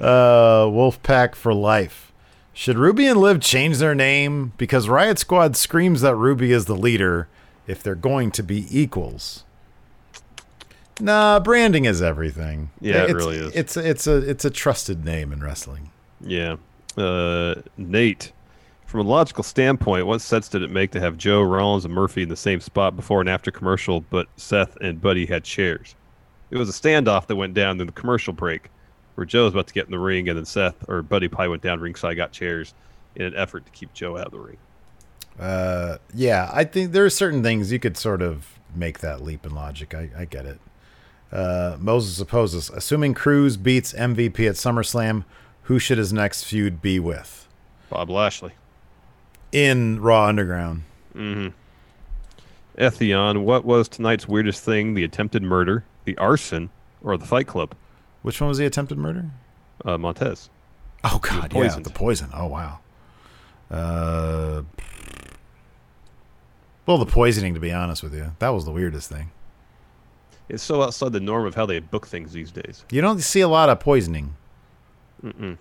uh, 0.00 0.64
Wolfpack 0.66 1.34
for 1.34 1.52
life. 1.54 2.12
Should 2.52 2.78
Ruby 2.78 3.06
and 3.06 3.20
Liv 3.20 3.40
change 3.40 3.78
their 3.78 3.94
name 3.94 4.52
because 4.58 4.88
Riot 4.88 5.18
Squad 5.18 5.56
screams 5.56 6.00
that 6.02 6.14
Ruby 6.16 6.52
is 6.52 6.66
the 6.66 6.74
leader 6.76 7.28
if 7.66 7.82
they're 7.82 7.94
going 7.94 8.30
to 8.32 8.42
be 8.42 8.66
equals? 8.70 9.44
Nah, 11.00 11.40
branding 11.40 11.86
is 11.86 12.02
everything. 12.02 12.70
Yeah, 12.80 13.04
it 13.04 13.10
It's- 13.10 13.14
really 13.14 13.36
is. 13.38 13.52
It's 13.54 13.76
it's 13.76 14.06
a 14.06 14.16
it's 14.16 14.44
a 14.44 14.50
trusted 14.50 15.04
name 15.04 15.32
in 15.32 15.40
wrestling. 15.42 15.90
Yeah. 16.20 16.56
Uh, 16.98 17.54
Nate, 17.78 18.32
from 18.84 19.00
a 19.00 19.04
logical 19.04 19.42
standpoint, 19.44 20.06
what 20.06 20.20
sense 20.20 20.48
did 20.48 20.62
it 20.62 20.70
make 20.70 20.90
to 20.90 21.00
have 21.00 21.16
Joe, 21.16 21.40
Rollins, 21.40 21.86
and 21.86 21.94
Murphy 21.94 22.22
in 22.24 22.28
the 22.28 22.36
same 22.36 22.60
spot 22.60 22.96
before 22.96 23.20
and 23.20 23.30
after 23.30 23.50
commercial, 23.50 24.02
but 24.02 24.26
Seth 24.36 24.76
and 24.82 25.00
Buddy 25.00 25.24
had 25.24 25.44
chairs? 25.44 25.94
It 26.50 26.58
was 26.58 26.68
a 26.68 26.72
standoff 26.72 27.28
that 27.28 27.36
went 27.36 27.54
down 27.54 27.80
in 27.80 27.86
the 27.86 27.92
commercial 27.92 28.32
break 28.34 28.68
where 29.14 29.24
Joe 29.24 29.44
was 29.44 29.52
about 29.52 29.66
to 29.68 29.74
get 29.74 29.86
in 29.86 29.90
the 29.90 29.98
ring, 29.98 30.28
and 30.28 30.38
then 30.38 30.44
Seth 30.44 30.88
or 30.88 31.02
Buddy 31.02 31.28
probably 31.28 31.48
went 31.48 31.62
down 31.62 31.80
ringside, 31.80 32.16
got 32.16 32.32
chairs 32.32 32.74
in 33.14 33.24
an 33.26 33.34
effort 33.36 33.66
to 33.66 33.72
keep 33.72 33.92
Joe 33.92 34.16
out 34.16 34.26
of 34.26 34.32
the 34.32 34.38
ring. 34.38 34.56
Uh, 35.38 35.98
yeah, 36.14 36.50
I 36.52 36.64
think 36.64 36.92
there 36.92 37.04
are 37.04 37.10
certain 37.10 37.42
things 37.42 37.72
you 37.72 37.78
could 37.78 37.96
sort 37.96 38.22
of 38.22 38.58
make 38.74 39.00
that 39.00 39.22
leap 39.22 39.46
in 39.46 39.54
logic. 39.54 39.94
I, 39.94 40.10
I 40.16 40.24
get 40.24 40.46
it. 40.46 40.60
Uh, 41.32 41.76
Moses 41.78 42.20
opposes. 42.20 42.70
Assuming 42.70 43.14
Crews 43.14 43.56
beats 43.56 43.92
MVP 43.92 44.48
at 44.48 44.56
SummerSlam, 44.56 45.24
who 45.62 45.78
should 45.78 45.98
his 45.98 46.12
next 46.12 46.44
feud 46.44 46.82
be 46.82 46.98
with? 46.98 47.48
Bob 47.88 48.10
Lashley. 48.10 48.52
In 49.52 50.00
Raw 50.00 50.26
Underground. 50.26 50.82
Mm-hmm. 51.14 51.48
Ethion, 52.78 53.42
what 53.42 53.64
was 53.64 53.88
tonight's 53.88 54.26
weirdest 54.26 54.64
thing? 54.64 54.94
The 54.94 55.04
attempted 55.04 55.42
murder, 55.42 55.84
the 56.04 56.16
arson, 56.18 56.70
or 57.02 57.16
the 57.16 57.26
Fight 57.26 57.46
Club? 57.46 57.74
Which 58.22 58.40
one 58.40 58.48
was 58.48 58.58
the 58.58 58.66
attempted 58.66 58.98
murder? 58.98 59.30
Uh, 59.84 59.98
Montez. 59.98 60.50
Oh 61.04 61.18
God, 61.22 61.52
yeah, 61.54 61.78
the 61.78 61.90
poison. 61.90 62.30
Oh 62.34 62.46
wow. 62.46 62.80
Uh, 63.70 64.62
well, 66.84 66.98
the 66.98 67.06
poisoning. 67.06 67.54
To 67.54 67.60
be 67.60 67.72
honest 67.72 68.02
with 68.02 68.14
you, 68.14 68.32
that 68.38 68.50
was 68.50 68.64
the 68.64 68.72
weirdest 68.72 69.08
thing. 69.08 69.30
It's 70.48 70.62
so 70.62 70.82
outside 70.82 71.12
the 71.12 71.20
norm 71.20 71.46
of 71.46 71.54
how 71.54 71.64
they 71.64 71.78
book 71.78 72.06
things 72.06 72.32
these 72.32 72.50
days. 72.50 72.84
You 72.90 73.00
don't 73.00 73.20
see 73.20 73.40
a 73.40 73.48
lot 73.48 73.68
of 73.68 73.78
poisoning. 73.80 74.34
Mm-mm. 75.24 75.56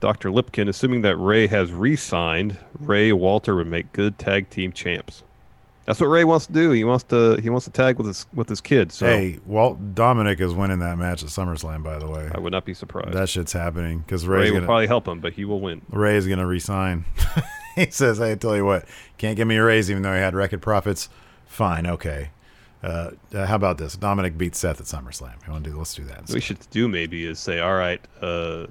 Dr. 0.00 0.30
Lipkin, 0.30 0.68
assuming 0.68 1.00
that 1.00 1.16
Rey 1.16 1.46
has 1.46 1.72
re-signed, 1.72 2.58
Rey 2.78 3.12
Walter 3.12 3.56
would 3.56 3.66
make 3.66 3.92
good 3.92 4.18
tag 4.18 4.50
team 4.50 4.72
champs. 4.72 5.22
That's 5.86 6.00
what 6.00 6.08
Rey 6.08 6.24
wants 6.24 6.46
to 6.46 6.52
do. 6.52 6.72
He 6.72 6.84
wants 6.84 7.04
to 7.04 7.36
he 7.40 7.48
wants 7.48 7.64
to 7.66 7.70
tag 7.70 7.96
with 7.96 8.06
his 8.08 8.26
with 8.34 8.48
his 8.48 8.60
kids. 8.60 8.96
So 8.96 9.06
Hey, 9.06 9.38
Walt 9.46 9.94
Dominic 9.94 10.40
is 10.40 10.52
winning 10.52 10.80
that 10.80 10.98
match 10.98 11.22
at 11.22 11.28
SummerSlam. 11.28 11.82
By 11.82 11.98
the 11.98 12.08
way, 12.08 12.28
I 12.34 12.40
would 12.40 12.52
not 12.52 12.64
be 12.64 12.74
surprised. 12.74 13.12
that 13.12 13.28
shit's 13.28 13.52
happening 13.52 14.00
because 14.00 14.26
Rey 14.26 14.50
will 14.50 14.56
gonna 14.58 14.66
probably 14.66 14.88
help 14.88 15.06
him, 15.06 15.20
but 15.20 15.32
he 15.34 15.44
will 15.44 15.60
win. 15.60 15.82
Rey 15.90 16.16
is 16.16 16.26
gonna 16.26 16.46
resign. 16.46 17.04
he 17.76 17.88
says, 17.90 18.18
"Hey, 18.18 18.32
I 18.32 18.34
tell 18.34 18.56
you 18.56 18.64
what, 18.64 18.84
can't 19.16 19.36
give 19.36 19.46
me 19.46 19.56
a 19.56 19.64
raise 19.64 19.90
even 19.90 20.02
though 20.02 20.14
he 20.14 20.20
had 20.20 20.34
record 20.34 20.60
profits. 20.60 21.08
Fine, 21.46 21.86
okay. 21.86 22.30
Uh, 22.82 23.12
uh, 23.34 23.46
how 23.46 23.54
about 23.56 23.78
this? 23.78 23.96
Dominic 23.96 24.36
beats 24.36 24.58
Seth 24.58 24.80
at 24.80 24.86
SummerSlam. 24.86 25.34
You 25.46 25.52
want 25.52 25.64
to 25.64 25.70
do? 25.70 25.78
Let's 25.78 25.94
do 25.94 26.04
that. 26.04 26.22
What 26.22 26.30
we 26.30 26.40
should 26.40 26.58
do 26.70 26.88
maybe 26.88 27.24
is 27.24 27.38
say, 27.38 27.60
all 27.60 27.74
right, 27.74 28.00
uh, 28.20 28.66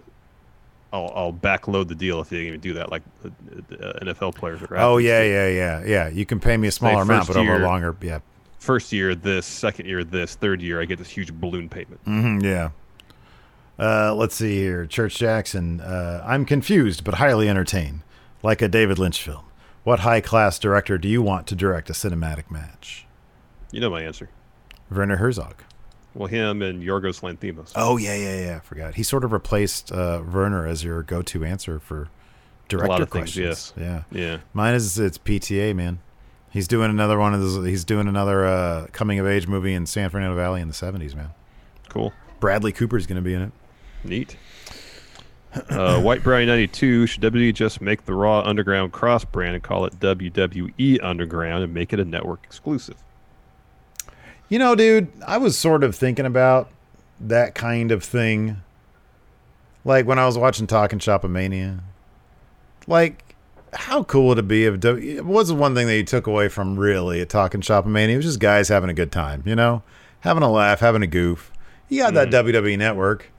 I'll 0.95 1.11
I'll 1.13 1.33
backload 1.33 1.89
the 1.89 1.95
deal 1.95 2.21
if 2.21 2.29
they 2.29 2.37
even 2.47 2.61
do 2.61 2.73
that, 2.75 2.89
like 2.89 3.03
uh, 3.25 3.27
uh, 3.75 3.99
NFL 4.01 4.35
players. 4.35 4.61
Or 4.61 4.77
Oh 4.77 4.97
yeah, 4.97 5.21
do. 5.23 5.29
yeah, 5.29 5.47
yeah, 5.49 5.83
yeah. 5.85 6.07
You 6.07 6.25
can 6.25 6.39
pay 6.39 6.55
me 6.55 6.69
a 6.69 6.71
smaller 6.71 7.01
amount, 7.03 7.27
but 7.27 7.35
over 7.35 7.57
a 7.57 7.59
longer. 7.59 7.95
Yeah. 8.01 8.19
First 8.59 8.93
year 8.93 9.13
this, 9.13 9.45
second 9.45 9.87
year 9.87 10.03
this, 10.03 10.35
third 10.35 10.61
year 10.61 10.81
I 10.81 10.85
get 10.85 10.97
this 10.97 11.09
huge 11.09 11.33
balloon 11.33 11.67
payment. 11.69 12.03
Mm-hmm, 12.05 12.45
yeah. 12.45 12.69
Uh, 13.77 14.15
let's 14.15 14.35
see 14.35 14.55
here. 14.57 14.85
Church 14.85 15.17
Jackson. 15.17 15.81
Uh, 15.81 16.23
I'm 16.25 16.45
confused, 16.45 17.03
but 17.03 17.15
highly 17.15 17.49
entertained, 17.49 18.01
like 18.41 18.61
a 18.61 18.69
David 18.69 18.97
Lynch 18.97 19.21
film. 19.21 19.43
What 19.83 19.99
high 19.99 20.21
class 20.21 20.57
director 20.57 20.97
do 20.97 21.09
you 21.09 21.21
want 21.21 21.45
to 21.47 21.55
direct 21.55 21.89
a 21.89 21.93
cinematic 21.93 22.49
match? 22.49 23.05
You 23.71 23.81
know 23.81 23.89
my 23.89 24.01
answer. 24.01 24.29
Werner 24.89 25.17
Herzog. 25.17 25.63
Well, 26.15 26.27
him 26.27 26.61
and 26.61 26.81
Yorgos 26.81 27.21
Lanthimos. 27.21 27.73
Oh 27.75 27.97
yeah, 27.97 28.15
yeah, 28.15 28.45
yeah. 28.45 28.55
I 28.57 28.59
forgot. 28.61 28.95
He 28.95 29.03
sort 29.03 29.23
of 29.23 29.31
replaced 29.33 29.91
uh, 29.91 30.23
Werner 30.25 30.65
as 30.65 30.83
your 30.83 31.03
go-to 31.03 31.43
answer 31.43 31.77
for 31.77 32.07
director 32.69 32.87
lot 32.89 33.01
of 33.01 33.11
things, 33.11 33.35
questions. 33.35 33.73
yes. 33.77 34.03
Yeah. 34.11 34.19
Yeah. 34.19 34.37
Mine 34.53 34.73
is 34.73 34.97
it's 34.97 35.17
PTA 35.17 35.75
man. 35.75 35.99
He's 36.51 36.69
doing 36.69 36.89
another 36.89 37.19
one 37.19 37.33
of 37.33 37.41
those. 37.41 37.65
He's 37.65 37.83
doing 37.83 38.07
another 38.07 38.45
uh, 38.45 38.87
coming 38.93 39.19
of 39.19 39.27
age 39.27 39.45
movie 39.45 39.73
in 39.73 39.85
San 39.85 40.09
Fernando 40.09 40.37
Valley 40.37 40.61
in 40.61 40.69
the 40.69 40.73
'70s, 40.73 41.13
man. 41.13 41.31
Cool. 41.89 42.13
Bradley 42.39 42.71
Cooper's 42.71 43.05
going 43.05 43.17
to 43.17 43.21
be 43.21 43.33
in 43.33 43.41
it. 43.41 43.51
Neat. 44.05 44.37
Uh, 45.69 46.01
White 46.01 46.21
Brownie 46.21 46.45
92, 46.45 47.07
should 47.07 47.21
WWE 47.23 47.53
just 47.53 47.79
make 47.79 48.05
the 48.05 48.13
Raw 48.13 48.41
Underground 48.41 48.91
cross 48.91 49.23
brand 49.23 49.55
and 49.55 49.63
call 49.63 49.85
it 49.85 49.97
WWE 49.99 50.99
Underground 51.01 51.63
and 51.63 51.73
make 51.73 51.93
it 51.93 51.99
a 51.99 52.05
network 52.05 52.41
exclusive? 52.43 52.97
You 54.49 54.59
know, 54.59 54.75
dude, 54.75 55.11
I 55.25 55.37
was 55.37 55.57
sort 55.57 55.83
of 55.83 55.95
thinking 55.95 56.25
about 56.25 56.69
that 57.19 57.55
kind 57.55 57.91
of 57.91 58.03
thing. 58.03 58.61
Like 59.83 60.05
when 60.05 60.19
I 60.19 60.25
was 60.25 60.37
watching 60.37 60.67
Talking 60.67 60.99
Shopomania. 60.99 61.79
Like, 62.87 63.35
how 63.73 64.03
cool 64.03 64.27
would 64.27 64.39
it 64.39 64.47
be 64.47 64.65
if 64.65 64.79
w- 64.79 65.17
it 65.17 65.25
was 65.25 65.47
the 65.47 65.55
one 65.55 65.75
thing 65.75 65.87
that 65.87 65.95
you 65.95 66.03
took 66.03 66.27
away 66.27 66.49
from 66.49 66.77
really 66.79 67.21
at 67.21 67.29
Talking 67.29 67.61
Shopomania? 67.61 68.09
It 68.09 68.17
was 68.17 68.25
just 68.25 68.39
guys 68.39 68.69
having 68.69 68.89
a 68.89 68.93
good 68.93 69.11
time, 69.11 69.43
you 69.45 69.55
know? 69.55 69.83
Having 70.21 70.43
a 70.43 70.51
laugh, 70.51 70.79
having 70.79 71.01
a 71.01 71.07
goof. 71.07 71.51
You 71.89 72.01
got 72.01 72.13
that 72.13 72.29
mm-hmm. 72.29 72.47
WWE 72.47 72.77
network. 72.77 73.31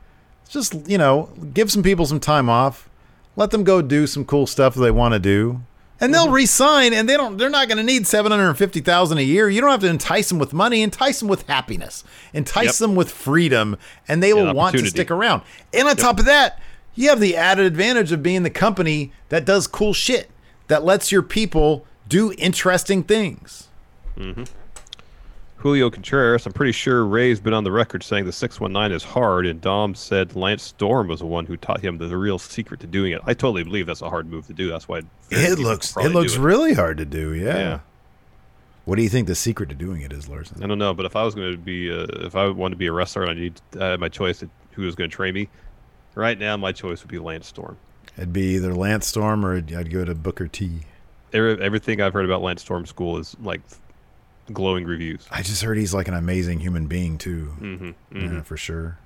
Just, 0.49 0.89
you 0.89 0.99
know, 0.99 1.31
give 1.53 1.71
some 1.73 1.83
people 1.83 2.07
some 2.07 2.21
time 2.21 2.49
off. 2.49 2.89
Let 3.35 3.51
them 3.51 3.65
go 3.65 3.83
do 3.83 4.07
some 4.07 4.25
cool 4.25 4.47
stuff 4.47 4.75
that 4.75 4.81
they 4.81 4.91
want 4.91 5.15
to 5.15 5.19
do. 5.19 5.63
And 6.01 6.13
they'll 6.13 6.31
resign 6.31 6.93
and 6.93 7.09
they 7.09 7.17
don't 7.17 7.39
they're 7.39 7.49
not 7.49 7.69
going 7.69 7.79
to 7.79 7.83
need 7.83 8.07
750,000 8.07 9.19
a 9.19 9.23
year. 9.23 9.49
You 9.49 9.61
don't 9.63 9.71
have 9.71 9.81
to 9.81 9.89
entice 9.89 10.29
them 10.29 10.39
with 10.39 10.53
money, 10.53 10.83
entice 10.83 11.21
them 11.21 11.29
with 11.29 11.47
happiness. 11.47 12.05
Entice 12.35 12.65
Yep. 12.67 12.75
them 12.77 12.95
with 12.97 13.11
freedom 13.11 13.77
and 14.07 14.23
they 14.23 14.35
will 14.35 14.53
want 14.55 14.77
to 14.77 14.87
stick 14.87 15.11
around. 15.11 15.43
And 15.73 15.89
on 15.89 15.97
top 15.97 16.19
of 16.19 16.27
that, 16.27 16.61
you 16.95 17.09
have 17.09 17.21
the 17.21 17.37
added 17.37 17.65
advantage 17.65 18.13
of 18.13 18.23
being 18.23 18.43
the 18.43 18.51
company 18.51 19.13
that 19.31 19.45
does 19.45 19.67
cool 19.67 19.93
shit 19.95 20.31
that 20.69 20.85
lets 20.85 21.11
your 21.13 21.23
people 21.23 21.87
do 22.09 22.33
interesting 22.39 23.03
things. 23.03 23.69
Mm-hmm. 24.19 24.45
Julio 25.57 25.91
Contreras, 25.91 26.47
I'm 26.47 26.53
pretty 26.53 26.73
sure 26.73 27.05
Rey's 27.05 27.41
been 27.41 27.55
on 27.55 27.65
the 27.65 27.73
record 27.73 28.03
saying 28.03 28.27
the 28.27 28.33
619 28.33 28.95
is 28.95 29.03
hard, 29.03 29.47
and 29.47 29.61
Dom 29.61 29.95
said 29.95 30.37
Lance 30.37 30.63
Storm 30.63 31.09
was 31.09 31.21
the 31.21 31.27
one 31.27 31.47
who 31.47 31.57
taught 31.57 31.81
him 31.81 31.99
the, 31.99 32.17
real 32.17 32.39
secret 32.39 32.79
to 32.81 32.87
doing 32.87 33.13
it. 33.13 33.21
I 33.25 33.33
totally 33.35 33.65
believe 33.65 33.87
that's 33.87 34.03
a 34.03 34.11
hard 34.11 34.31
move 34.31 34.47
to 34.49 34.53
do. 34.53 34.69
That's 34.69 34.87
why 34.87 35.01
It 35.31 35.59
looks 35.59 35.97
it 35.97 36.11
looks 36.11 36.35
it. 36.35 36.41
really 36.41 36.75
hard 36.75 36.99
to 36.99 37.05
do, 37.05 37.33
yeah. 37.35 37.57
Yeah. 37.59 37.79
What 38.85 38.97
do 38.97 39.03
you 39.03 39.09
think 39.09 39.27
the 39.27 39.35
secret 39.35 39.69
to 39.71 39.75
doing 39.75 40.03
it 40.03 40.13
is, 40.13 40.29
Larson? 40.29 40.63
I 40.63 40.67
don't 40.67 40.79
know, 40.79 40.95
but 40.95 41.07
if 41.07 41.17
I 41.17 41.25
was 41.25 41.35
going 41.35 41.51
to 41.53 41.59
be, 41.59 41.91
uh, 41.91 42.07
if 42.27 42.37
I 42.37 42.47
wanted 42.49 42.75
to 42.75 42.79
be 42.79 42.87
a 42.87 42.93
wrestler 42.93 43.23
and 43.23 43.31
I 43.33 43.35
need 43.35 43.61
uh, 43.81 43.97
my 43.97 44.09
choice 44.09 44.43
of 44.43 44.51
who 44.73 44.83
was 44.83 44.95
going 44.95 45.11
to 45.11 45.17
train 45.17 45.35
me, 45.35 45.49
right 46.15 46.39
now 46.39 46.57
my 46.57 46.71
choice 46.71 47.03
would 47.03 47.11
be 47.11 47.19
Lance 47.19 47.49
Storm. 47.49 47.77
It'd 48.17 48.33
be 48.33 48.55
either 48.55 48.75
Lance 48.75 49.07
Storm 49.07 49.45
or 49.45 49.57
I'd 49.57 49.75
I'd 49.75 49.91
go 49.91 50.05
to 50.05 50.15
Booker 50.15 50.47
T. 50.47 50.83
Everything 51.33 52.01
I've 52.01 52.13
heard 52.13 52.25
about 52.25 52.43
Lance 52.43 52.63
Storm 52.63 52.87
School 52.87 53.19
is 53.19 53.37
like 53.43 53.61
glowing 54.53 54.85
reviews. 54.85 55.27
I 55.31 55.43
just 55.43 55.63
heard 55.63 55.77
he's 55.79 55.93
like 55.95 56.09
an 56.09 56.15
amazing 56.15 56.61
human 56.61 56.87
being 56.87 57.19
too. 57.19 57.55
Mhm, 57.61 57.95
Yeah, 58.13 58.19
mhm. 58.21 58.45
for 58.45 58.57
sure. 58.57 58.99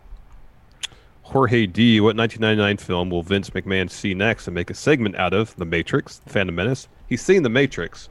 Jorge 1.22 1.66
D. 1.66 2.00
What 2.00 2.16
1999 2.16 2.76
film 2.78 3.08
will 3.10 3.22
Vince 3.22 3.50
McMahon 3.50 3.88
see 3.90 4.14
next 4.14 4.48
and 4.48 4.54
make 4.54 4.68
a 4.70 4.74
segment 4.74 5.14
out 5.16 5.32
of? 5.32 5.54
The 5.56 5.64
Matrix, 5.64 6.18
The 6.18 6.30
Phantom 6.30 6.54
Menace. 6.54 6.88
He's 7.08 7.22
seen 7.22 7.42
The 7.44 7.48
Matrix 7.48 8.08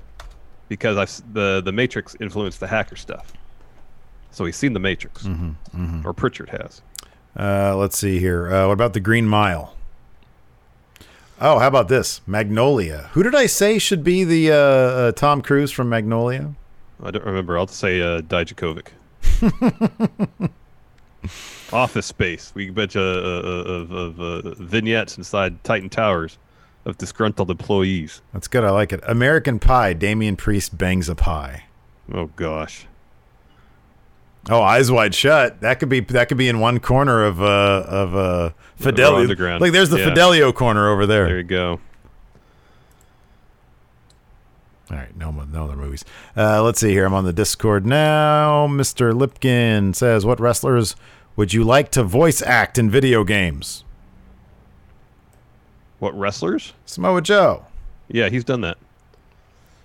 because 0.70 0.98
I've, 0.98 1.34
the 1.34 1.62
the 1.64 1.72
Matrix 1.72 2.16
influenced 2.22 2.60
the 2.60 2.68
hacker 2.68 2.96
stuff. 2.96 3.34
So 4.32 4.46
he's 4.46 4.56
seen 4.56 4.74
The 4.74 4.80
Matrix, 4.80 5.24
Mhm, 5.24 5.56
mhm. 5.76 6.06
or 6.06 6.14
Prichard 6.14 6.50
has. 6.50 6.82
Uh, 7.38 7.76
let's 7.76 7.98
see 7.98 8.20
here. 8.20 8.54
Uh, 8.54 8.68
what 8.68 8.74
about 8.74 8.94
the 8.94 9.00
Green 9.00 9.28
Mile? 9.28 9.76
Oh, 11.42 11.58
how 11.60 11.68
about 11.68 11.88
this? 11.88 12.22
Magnolia. 12.28 13.10
Who 13.14 13.24
did 13.24 13.34
I 13.34 13.46
say 13.48 13.80
should 13.80 14.04
be 14.04 14.24
the 14.24 14.52
uh, 14.52 14.56
uh, 14.56 15.12
Tom 15.14 15.42
Cruise 15.42 15.72
from 15.72 15.90
Magnolia? 15.90 16.54
I 17.02 17.12
don't 17.12 17.26
remember. 17.26 17.58
I'll 17.58 17.68
say 17.68 18.02
uh, 18.02 18.22
Dijakovic. 18.22 18.88
Office 21.72 22.06
Space. 22.08 22.52
We 22.56 22.70
bet 22.70 22.96
you 22.96 23.02
uh, 23.02 23.04
uh, 23.04 23.08
of, 23.08 23.92
of 23.92 24.20
uh, 24.22 24.54
vignettes 24.56 25.18
inside 25.18 25.64
Titan 25.64 25.90
Towers 25.90 26.38
of 26.86 26.98
disgruntled 26.98 27.52
employees. 27.52 28.22
That's 28.34 28.48
good. 28.48 28.64
I 28.64 28.72
like 28.72 28.92
it. 28.94 29.02
American 29.08 29.60
Pie. 29.60 29.94
Damian 29.94 30.36
Priest 30.36 30.78
bangs 30.78 31.10
a 31.10 31.16
pie. 31.16 31.66
Oh 32.12 32.28
gosh. 32.36 32.88
Oh, 34.50 34.62
eyes 34.62 34.90
wide 34.92 35.14
shut. 35.14 35.62
That 35.62 35.80
could 35.80 35.90
be 35.90 36.00
that 36.00 36.28
could 36.30 36.38
be 36.38 36.48
in 36.48 36.60
one 36.60 36.80
corner 36.80 37.24
of 37.24 37.42
uh 37.42 37.84
of 37.86 38.16
uh 38.16 38.50
Fidelio. 38.78 39.28
Like 39.60 39.74
there's 39.74 39.90
the 39.90 40.00
Yeah. 40.00 40.06
Fidelio 40.06 40.52
corner 40.52 40.90
over 40.90 41.06
there. 41.06 41.26
There 41.28 41.38
you 41.38 41.44
go. 41.44 41.80
All 44.92 44.98
right, 44.98 45.16
no 45.16 45.32
no 45.32 45.66
other 45.66 45.76
movies. 45.76 46.04
Uh, 46.36 46.64
let's 46.64 46.80
see 46.80 46.90
here. 46.90 47.06
I'm 47.06 47.14
on 47.14 47.26
the 47.26 47.34
Discord 47.34 47.86
now. 47.86 48.68
Mr. 48.68 49.14
Lipkin 49.14 49.96
says, 49.96 50.26
"What 50.26 50.40
wrestlers 50.40 50.96
would 51.36 51.54
you 51.54 51.64
like 51.64 51.92
to 51.92 52.04
voice 52.04 52.42
act 52.42 52.78
in 52.78 52.90
video 52.90 53.24
games?" 53.24 53.84
What 56.00 56.18
wrestlers? 56.18 56.74
Samoa 56.86 57.22
Joe. 57.22 57.66
Yeah, 58.08 58.30
he's 58.30 58.44
done 58.44 58.62
that. 58.62 58.78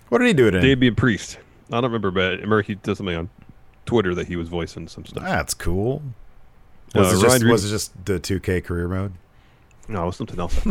What 0.09 0.19
did 0.19 0.29
he 0.29 0.33
do 0.33 0.47
it 0.47 0.55
in? 0.55 0.63
Damian 0.63 0.95
Priest. 0.95 1.39
I 1.71 1.75
don't 1.81 1.85
remember, 1.85 2.11
but 2.11 2.25
I 2.25 2.31
remember 2.35 2.63
he 2.63 2.77
did 2.77 2.97
something 2.97 3.17
on 3.17 3.29
Twitter 3.85 4.15
that 4.15 4.29
he 4.29 4.37
was 4.37 4.49
voicing 4.49 4.89
some 4.89 5.05
stuff. 5.05 5.25
That's 5.25 5.55
cool. 5.55 6.03
Uh, 6.95 7.01
it, 7.01 7.21
just, 7.21 7.45
was 7.45 7.65
it 7.65 7.69
just 7.71 8.05
the 8.05 8.21
2K 8.21 8.65
career 8.65 8.87
mode? 8.87 9.13
No, 9.89 10.05
it 10.05 10.07
was 10.07 10.17
something 10.17 10.39
else. 10.39 10.59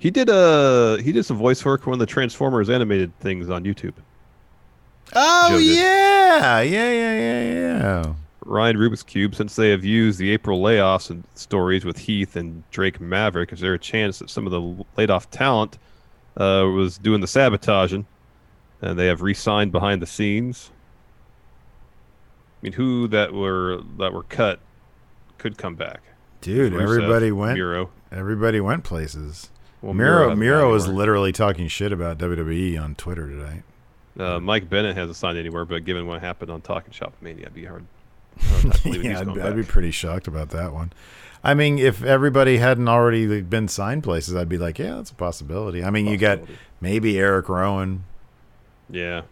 he 0.00 0.10
did 0.10 0.28
uh 0.30 0.96
he 0.96 1.12
did 1.12 1.24
some 1.24 1.36
voice 1.36 1.64
work 1.64 1.82
for 1.82 1.90
one 1.90 1.94
of 1.94 2.00
the 2.00 2.06
Transformers 2.06 2.68
animated 2.68 3.16
things 3.20 3.48
on 3.48 3.64
YouTube. 3.64 3.92
Oh 5.14 5.58
yeah, 5.58 6.60
yeah, 6.62 6.90
yeah, 6.90 7.14
yeah, 7.14 7.42
yeah. 7.42 8.14
Ryan 8.46 8.76
Rubik's 8.76 9.02
Cube, 9.02 9.34
since 9.34 9.54
they 9.54 9.68
have 9.68 9.84
used 9.84 10.18
the 10.18 10.30
April 10.30 10.60
layoffs 10.60 11.10
and 11.10 11.22
stories 11.34 11.84
with 11.84 11.98
Heath 11.98 12.34
and 12.34 12.68
Drake 12.70 12.98
Maverick, 12.98 13.52
is 13.52 13.60
there 13.60 13.74
a 13.74 13.78
chance 13.78 14.18
that 14.18 14.30
some 14.30 14.46
of 14.46 14.52
the 14.52 14.84
laid 14.96 15.10
off 15.10 15.30
talent 15.30 15.78
uh, 16.38 16.66
was 16.74 16.96
doing 16.96 17.20
the 17.20 17.26
sabotaging 17.26 18.06
and 18.80 18.98
they 18.98 19.06
have 19.06 19.20
re-signed 19.20 19.70
behind 19.70 20.00
the 20.00 20.06
scenes? 20.06 20.70
I 22.60 22.64
mean, 22.64 22.72
who 22.72 23.06
that 23.08 23.34
were 23.34 23.82
that 23.98 24.14
were 24.14 24.22
cut 24.24 24.60
could 25.36 25.58
come 25.58 25.74
back? 25.74 26.00
Dude, 26.40 26.72
Rusev, 26.72 26.82
everybody 26.82 27.32
went. 27.32 27.58
Miro. 27.58 27.90
Everybody 28.10 28.60
went 28.60 28.82
places. 28.82 29.50
Well, 29.82 29.94
Miro 29.94 30.10
Miro, 30.10 30.22
hasn't 30.28 30.38
Miro 30.40 30.60
gone 30.62 30.70
was 30.72 30.84
anywhere. 30.84 30.98
literally 30.98 31.32
talking 31.32 31.68
shit 31.68 31.92
about 31.92 32.18
WWE 32.18 32.80
on 32.82 32.94
Twitter 32.94 33.28
today. 33.28 33.62
Uh, 34.18 34.38
Mike 34.40 34.68
Bennett 34.68 34.96
hasn't 34.96 35.16
signed 35.16 35.38
anywhere, 35.38 35.64
but 35.64 35.84
given 35.84 36.06
what 36.06 36.20
happened 36.20 36.50
on 36.50 36.60
Talking 36.60 36.92
Shop 36.92 37.14
Mania, 37.20 37.46
I'd 37.46 37.54
be 37.54 37.64
hard. 37.64 37.84
hard 38.40 38.64
not 38.66 38.74
to 38.76 38.82
believe 38.82 39.02
he's 39.02 39.10
yeah, 39.12 39.20
I'd, 39.20 39.38
I'd 39.38 39.56
be 39.56 39.62
pretty 39.62 39.90
shocked 39.90 40.26
about 40.28 40.50
that 40.50 40.72
one. 40.74 40.92
I 41.42 41.54
mean, 41.54 41.78
if 41.78 42.02
everybody 42.02 42.58
hadn't 42.58 42.88
already 42.88 43.40
been 43.40 43.68
signed 43.68 44.02
places, 44.02 44.34
I'd 44.36 44.48
be 44.50 44.58
like, 44.58 44.78
yeah, 44.78 44.96
that's 44.96 45.10
a 45.10 45.14
possibility. 45.14 45.82
I 45.82 45.88
mean, 45.88 46.06
you 46.06 46.18
got 46.18 46.40
maybe 46.82 47.18
Eric 47.18 47.48
Rowan, 47.48 48.04
Yeah, 48.90 49.22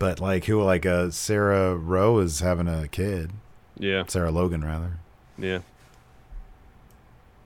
but 0.00 0.18
like 0.18 0.46
who, 0.46 0.60
like 0.64 0.84
uh, 0.84 1.10
Sarah 1.12 1.76
Rowe 1.76 2.18
is 2.18 2.40
having 2.40 2.66
a 2.66 2.88
kid. 2.88 3.30
yeah, 3.78 4.02
Sarah 4.08 4.32
Logan, 4.32 4.64
rather. 4.64 4.98
yeah. 5.38 5.60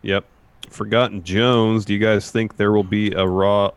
Yep. 0.02 0.24
Forgotten 0.70 1.22
Jones. 1.24 1.84
Do 1.84 1.92
you 1.92 1.98
guys 1.98 2.30
think 2.30 2.56
there 2.56 2.72
will 2.72 2.84
be 2.84 3.12
a 3.12 3.26
Raw? 3.26 3.70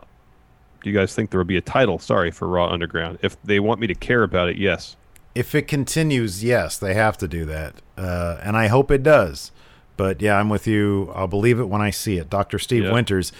Do 0.83 0.89
you 0.89 0.95
guys 0.97 1.13
think 1.15 1.29
there 1.29 1.39
will 1.39 1.45
be 1.45 1.57
a 1.57 1.61
title? 1.61 1.99
Sorry 1.99 2.31
for 2.31 2.47
Raw 2.47 2.67
Underground. 2.69 3.19
If 3.21 3.41
they 3.43 3.59
want 3.59 3.79
me 3.79 3.87
to 3.87 3.95
care 3.95 4.23
about 4.23 4.49
it, 4.49 4.57
yes. 4.57 4.95
If 5.35 5.55
it 5.55 5.67
continues, 5.67 6.43
yes, 6.43 6.77
they 6.77 6.93
have 6.93 7.17
to 7.17 7.27
do 7.27 7.45
that, 7.45 7.75
uh, 7.97 8.37
and 8.43 8.55
I 8.55 8.67
hope 8.67 8.91
it 8.91 9.01
does. 9.01 9.51
But 9.97 10.21
yeah, 10.21 10.37
I'm 10.39 10.49
with 10.49 10.67
you. 10.67 11.11
I'll 11.15 11.27
believe 11.27 11.59
it 11.59 11.65
when 11.69 11.81
I 11.81 11.89
see 11.89 12.17
it. 12.17 12.29
Dr. 12.29 12.59
Steve 12.59 12.83
Yeah. 12.83 12.93
Winters, 12.93 13.31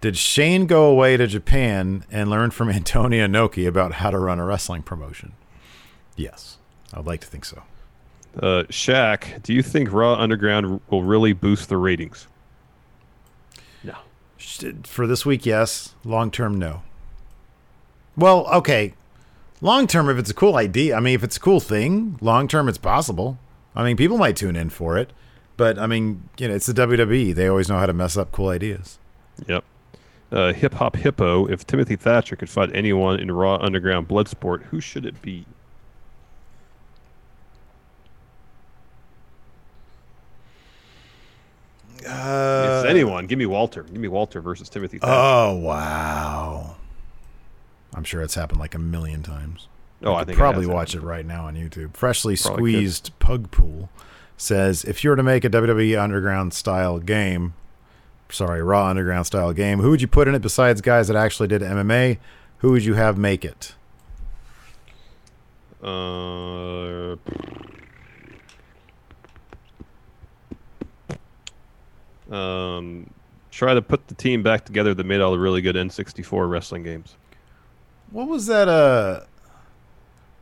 did 0.00 0.16
Shane 0.16 0.66
go 0.66 0.84
away 0.90 1.16
to 1.16 1.26
Japan 1.26 2.04
and 2.10 2.30
learn 2.30 2.50
from 2.52 2.68
Antonio 2.70 3.26
Inoki 3.26 3.66
about 3.66 3.94
how 3.94 4.10
to 4.10 4.18
run 4.18 4.38
a 4.38 4.44
wrestling 4.44 4.82
promotion? 4.82 5.32
Yes, 6.16 6.58
I'd 6.94 7.06
like 7.06 7.20
to 7.22 7.26
think 7.26 7.44
so. 7.44 7.62
Uh, 8.36 8.62
Shaq, 8.68 9.42
do 9.42 9.52
you 9.52 9.62
think 9.62 9.90
Raw 9.92 10.14
Underground 10.14 10.80
will 10.90 11.02
really 11.02 11.32
boost 11.32 11.68
the 11.68 11.76
ratings? 11.76 12.28
For 14.84 15.06
this 15.06 15.26
week, 15.26 15.44
yes. 15.44 15.94
Long 16.04 16.30
term, 16.30 16.58
no. 16.58 16.82
Well, 18.16 18.46
okay. 18.48 18.94
Long 19.60 19.86
term, 19.86 20.08
if 20.08 20.18
it's 20.18 20.30
a 20.30 20.34
cool 20.34 20.56
idea, 20.56 20.96
I 20.96 21.00
mean, 21.00 21.14
if 21.14 21.22
it's 21.22 21.36
a 21.36 21.40
cool 21.40 21.60
thing, 21.60 22.18
long 22.20 22.48
term, 22.48 22.68
it's 22.68 22.78
possible. 22.78 23.38
I 23.74 23.84
mean, 23.84 23.96
people 23.96 24.18
might 24.18 24.36
tune 24.36 24.56
in 24.56 24.70
for 24.70 24.96
it, 24.96 25.12
but 25.56 25.78
I 25.78 25.86
mean, 25.86 26.28
you 26.38 26.48
know, 26.48 26.54
it's 26.54 26.66
the 26.66 26.72
WWE. 26.72 27.34
They 27.34 27.46
always 27.46 27.68
know 27.68 27.78
how 27.78 27.86
to 27.86 27.92
mess 27.92 28.16
up 28.16 28.32
cool 28.32 28.48
ideas. 28.48 28.98
Yep. 29.46 29.64
Uh, 30.32 30.52
Hip 30.52 30.74
Hop 30.74 30.96
Hippo, 30.96 31.46
if 31.46 31.66
Timothy 31.66 31.96
Thatcher 31.96 32.36
could 32.36 32.48
fight 32.48 32.70
anyone 32.74 33.20
in 33.20 33.30
Raw 33.30 33.56
Underground 33.56 34.08
Bloodsport, 34.08 34.62
who 34.64 34.80
should 34.80 35.04
it 35.04 35.20
be? 35.22 35.44
Uh, 42.06 42.82
if 42.84 42.90
anyone, 42.90 43.26
give 43.26 43.38
me 43.38 43.46
Walter. 43.46 43.82
Give 43.82 43.96
me 44.00 44.08
Walter 44.08 44.40
versus 44.40 44.68
Timothy 44.68 44.98
Thatcher. 44.98 45.12
Oh 45.12 45.56
wow! 45.56 46.76
I'm 47.94 48.04
sure 48.04 48.22
it's 48.22 48.34
happened 48.34 48.60
like 48.60 48.74
a 48.74 48.78
million 48.78 49.22
times. 49.22 49.68
Oh, 50.02 50.14
I 50.14 50.20
could 50.20 50.28
think 50.28 50.38
probably 50.38 50.66
has 50.66 50.74
watch 50.74 50.94
it 50.94 51.02
right 51.02 51.26
now 51.26 51.46
on 51.46 51.54
YouTube. 51.56 51.94
Freshly 51.96 52.36
Probably 52.36 52.72
could. 52.72 52.78
squeezed 52.78 53.18
pug 53.18 53.50
pool 53.50 53.90
says 54.36 54.84
if 54.84 55.04
you 55.04 55.10
were 55.10 55.16
to 55.16 55.22
make 55.22 55.44
a 55.44 55.50
WWE 55.50 56.00
Underground 56.02 56.54
style 56.54 56.98
game, 56.98 57.52
sorry, 58.30 58.62
Raw 58.62 58.86
Underground 58.86 59.26
style 59.26 59.52
game, 59.52 59.80
who 59.80 59.90
would 59.90 60.00
you 60.00 60.08
put 60.08 60.26
in 60.28 60.34
it 60.34 60.40
besides 60.42 60.80
guys 60.80 61.08
that 61.08 61.16
actually 61.16 61.48
did 61.48 61.60
MMA? 61.62 62.18
Who 62.58 62.70
would 62.72 62.84
you 62.84 62.94
have 62.94 63.18
make 63.18 63.44
it? 63.44 63.74
Uh, 65.82 67.16
um, 72.30 73.10
try 73.50 73.74
to 73.74 73.82
put 73.82 74.08
the 74.08 74.14
team 74.14 74.42
back 74.42 74.64
together 74.64 74.94
that 74.94 75.04
made 75.04 75.20
all 75.20 75.32
the 75.32 75.38
really 75.38 75.62
good 75.62 75.76
N64 75.76 76.48
wrestling 76.48 76.82
games. 76.82 77.16
What 78.10 78.28
was 78.28 78.46
that? 78.46 78.68
Uh, 78.68 79.22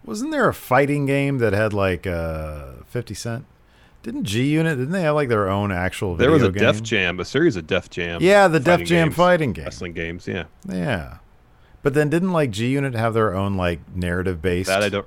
wasn't 0.05 0.31
there 0.31 0.49
a 0.49 0.55
fighting 0.55 1.07
game 1.07 1.39
that 1.39 1.53
had 1.53 1.73
like 1.73 2.07
uh 2.07 2.73
50 2.87 3.15
Cent? 3.15 3.45
Didn't 4.03 4.25
G 4.25 4.45
Unit? 4.49 4.79
Didn't 4.79 4.93
they 4.93 5.03
have 5.03 5.15
like 5.15 5.29
their 5.29 5.49
own 5.49 5.71
actual? 5.73 6.17
There 6.17 6.31
was 6.31 6.43
a 6.43 6.51
game? 6.51 6.62
Def 6.62 6.83
Jam, 6.83 7.21
a 7.21 7.25
series 7.25 7.57
of 7.57 7.67
Def 7.67 7.91
Jam. 7.91 8.23
Yeah, 8.23 8.49
the 8.49 8.61
Def 8.61 8.85
Jam 8.85 9.09
games, 9.09 9.17
fighting 9.17 9.53
game. 9.53 9.65
wrestling 9.65 9.93
games. 9.93 10.27
Yeah, 10.27 10.45
Yeah. 10.67 11.19
But 11.83 11.95
then 11.95 12.09
didn't 12.09 12.33
like 12.33 12.51
G 12.51 12.69
Unit 12.69 12.95
have 12.95 13.15
their 13.15 13.35
own 13.35 13.57
like 13.57 13.81
narrative 13.95 14.41
based? 14.41 14.69
that 14.69 14.83
I 14.83 14.89
don't. 14.89 15.07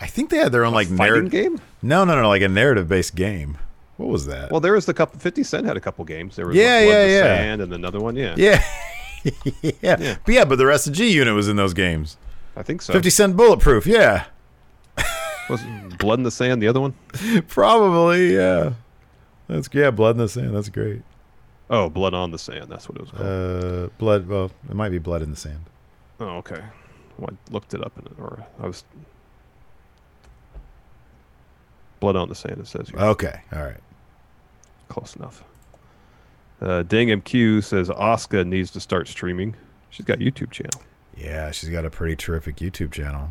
I 0.00 0.06
think 0.06 0.30
they 0.30 0.38
had 0.38 0.52
their 0.52 0.64
own 0.64 0.74
like 0.74 0.88
fighting 0.88 0.96
narrative 0.98 1.30
game. 1.30 1.60
No, 1.82 2.04
no, 2.04 2.20
no, 2.20 2.28
like 2.28 2.42
a 2.42 2.48
narrative 2.48 2.88
based 2.88 3.14
game. 3.14 3.58
What 3.98 4.08
was 4.08 4.26
that? 4.26 4.50
Well, 4.50 4.60
there 4.60 4.72
was 4.72 4.86
the 4.86 4.94
couple. 4.94 5.18
Fifty 5.20 5.42
Cent 5.42 5.66
had 5.66 5.76
a 5.76 5.80
couple 5.80 6.04
games. 6.04 6.36
There 6.36 6.46
was 6.46 6.56
Yeah, 6.56 6.78
like, 6.78 6.84
Blood 6.86 6.92
yeah, 6.92 7.02
in 7.02 7.08
the 7.08 7.14
yeah. 7.14 7.22
Sand 7.36 7.60
and 7.62 7.72
another 7.74 8.00
one. 8.00 8.16
Yeah, 8.16 8.34
yeah. 8.38 8.62
yeah. 9.82 10.16
But 10.24 10.34
yeah, 10.34 10.44
but 10.44 10.56
the 10.56 10.66
rest 10.66 10.86
of 10.86 10.92
G 10.94 11.12
Unit 11.12 11.34
was 11.34 11.48
in 11.48 11.56
those 11.56 11.74
games. 11.74 12.16
I 12.56 12.62
think 12.62 12.80
so. 12.82 12.92
50 12.92 13.10
Cent 13.10 13.36
Bulletproof, 13.36 13.86
yeah. 13.86 14.24
was 15.50 15.60
Blood 15.98 16.18
in 16.20 16.22
the 16.24 16.30
Sand 16.30 16.62
the 16.62 16.68
other 16.68 16.80
one? 16.80 16.94
Probably, 17.48 18.34
yeah. 18.34 18.72
That's 19.48 19.68
yeah, 19.72 19.90
Blood 19.90 20.12
in 20.16 20.18
the 20.18 20.28
Sand. 20.28 20.54
That's 20.56 20.68
great. 20.68 21.02
Oh, 21.70 21.88
Blood 21.90 22.14
on 22.14 22.30
the 22.30 22.38
Sand. 22.38 22.66
That's 22.68 22.88
what 22.88 22.96
it 22.98 23.02
was 23.02 23.10
called. 23.10 23.22
Uh 23.26 23.88
blood 23.98 24.26
well, 24.28 24.50
it 24.68 24.74
might 24.74 24.90
be 24.90 24.98
Blood 24.98 25.22
in 25.22 25.30
the 25.30 25.36
Sand. 25.36 25.60
oh, 26.20 26.36
okay. 26.38 26.62
Well, 27.18 27.30
I 27.32 27.52
looked 27.52 27.74
it 27.74 27.84
up, 27.84 27.98
in 27.98 28.06
it, 28.06 28.12
or 28.18 28.46
I 28.60 28.66
was. 28.68 28.84
Blood 32.00 32.14
on 32.16 32.28
the 32.28 32.34
Sand. 32.36 32.58
It 32.60 32.66
says 32.68 32.88
here. 32.90 33.00
Okay, 33.00 33.40
all 33.52 33.62
right. 33.64 33.76
Close 34.88 35.16
enough. 35.16 35.44
Uh, 36.60 36.82
Dang 36.82 37.08
MQ 37.08 37.62
says 37.62 37.88
Asuka 37.88 38.46
needs 38.46 38.70
to 38.72 38.80
start 38.80 39.06
streaming. 39.08 39.54
She's 39.90 40.04
got 40.04 40.18
a 40.18 40.20
YouTube 40.20 40.50
channel. 40.50 40.82
Yeah, 41.16 41.50
she's 41.50 41.70
got 41.70 41.84
a 41.84 41.90
pretty 41.90 42.16
terrific 42.16 42.56
YouTube 42.56 42.92
channel. 42.92 43.28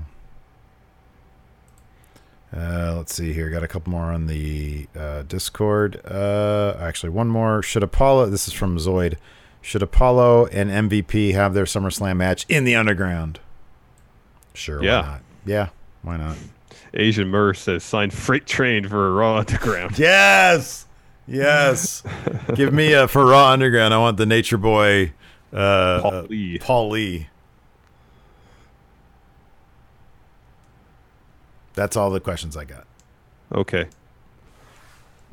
Uh, 2.55 2.93
let's 2.95 3.13
see 3.13 3.33
here. 3.33 3.49
Got 3.49 3.63
a 3.63 3.67
couple 3.67 3.91
more 3.91 4.11
on 4.11 4.27
the 4.27 4.87
uh, 4.97 5.23
Discord. 5.23 6.01
Uh, 6.05 6.75
actually, 6.79 7.09
one 7.09 7.27
more. 7.27 7.61
Should 7.61 7.83
Apollo? 7.83 8.27
This 8.27 8.47
is 8.47 8.53
from 8.53 8.77
Zoid. 8.77 9.15
Should 9.61 9.83
Apollo 9.83 10.47
and 10.47 10.89
MVP 10.89 11.33
have 11.33 11.53
their 11.53 11.65
SummerSlam 11.65 12.17
match 12.17 12.45
in 12.47 12.63
the 12.63 12.75
underground? 12.75 13.39
Sure. 14.53 14.81
Yeah. 14.81 15.01
Why 15.01 15.07
not? 15.07 15.21
Yeah. 15.45 15.69
Why 16.03 16.17
not? 16.17 16.37
Asian 16.93 17.27
Murr 17.27 17.53
says 17.53 17.83
signed 17.83 18.13
freight 18.13 18.45
train 18.45 18.87
for 18.87 19.07
a 19.07 19.11
Raw 19.11 19.37
Underground. 19.37 19.99
Yes. 19.99 20.86
Yes. 21.27 22.03
Give 22.55 22.73
me 22.73 22.93
a 22.93 23.07
for 23.07 23.25
Raw 23.25 23.49
Underground. 23.49 23.93
I 23.93 23.97
want 23.97 24.17
the 24.17 24.25
Nature 24.25 24.57
Boy. 24.57 25.13
Uh, 25.51 26.01
Paul 26.01 26.13
uh, 26.13 26.21
Lee. 26.23 26.59
Paul 26.59 26.89
Lee. 26.89 27.27
That's 31.73 31.95
all 31.95 32.09
the 32.09 32.19
questions 32.19 32.57
I 32.57 32.65
got. 32.65 32.87
Okay. 33.53 33.87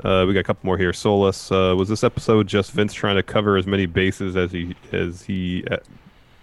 Uh, 0.02 0.24
we 0.26 0.34
got 0.34 0.40
a 0.40 0.44
couple 0.44 0.66
more 0.66 0.76
here. 0.76 0.92
Solus, 0.92 1.52
uh, 1.52 1.74
was 1.76 1.88
this 1.88 2.02
episode 2.02 2.48
just 2.48 2.72
Vince 2.72 2.92
trying 2.92 3.16
to 3.16 3.22
cover 3.22 3.56
as 3.56 3.66
many 3.66 3.86
bases 3.86 4.36
as 4.36 4.50
he 4.50 4.74
as 4.92 5.22
he 5.22 5.64
uh, 5.70 5.76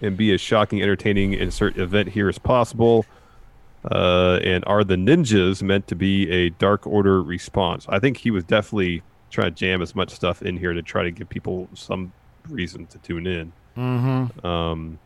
and 0.01 0.15
be 0.15 0.33
as 0.33 0.39
shocking, 0.39 0.81
entertaining, 0.81 1.33
insert 1.33 1.77
event 1.77 2.09
here 2.09 2.29
as 2.29 2.39
possible? 2.39 3.05
Uh, 3.83 4.39
and 4.43 4.63
are 4.65 4.83
the 4.83 4.95
ninjas 4.95 5.61
meant 5.61 5.87
to 5.87 5.95
be 5.95 6.29
a 6.29 6.49
Dark 6.51 6.87
Order 6.87 7.21
response? 7.21 7.85
I 7.89 7.99
think 7.99 8.17
he 8.17 8.31
was 8.31 8.43
definitely 8.43 9.03
trying 9.31 9.47
to 9.47 9.51
jam 9.51 9.81
as 9.81 9.95
much 9.95 10.11
stuff 10.11 10.41
in 10.41 10.57
here 10.57 10.73
to 10.73 10.81
try 10.81 11.03
to 11.03 11.11
give 11.11 11.29
people 11.29 11.67
some 11.73 12.13
reason 12.47 12.85
to 12.87 12.97
tune 12.99 13.25
in. 13.25 13.53
Mm-hmm. 13.77 14.45
Um, 14.45 14.99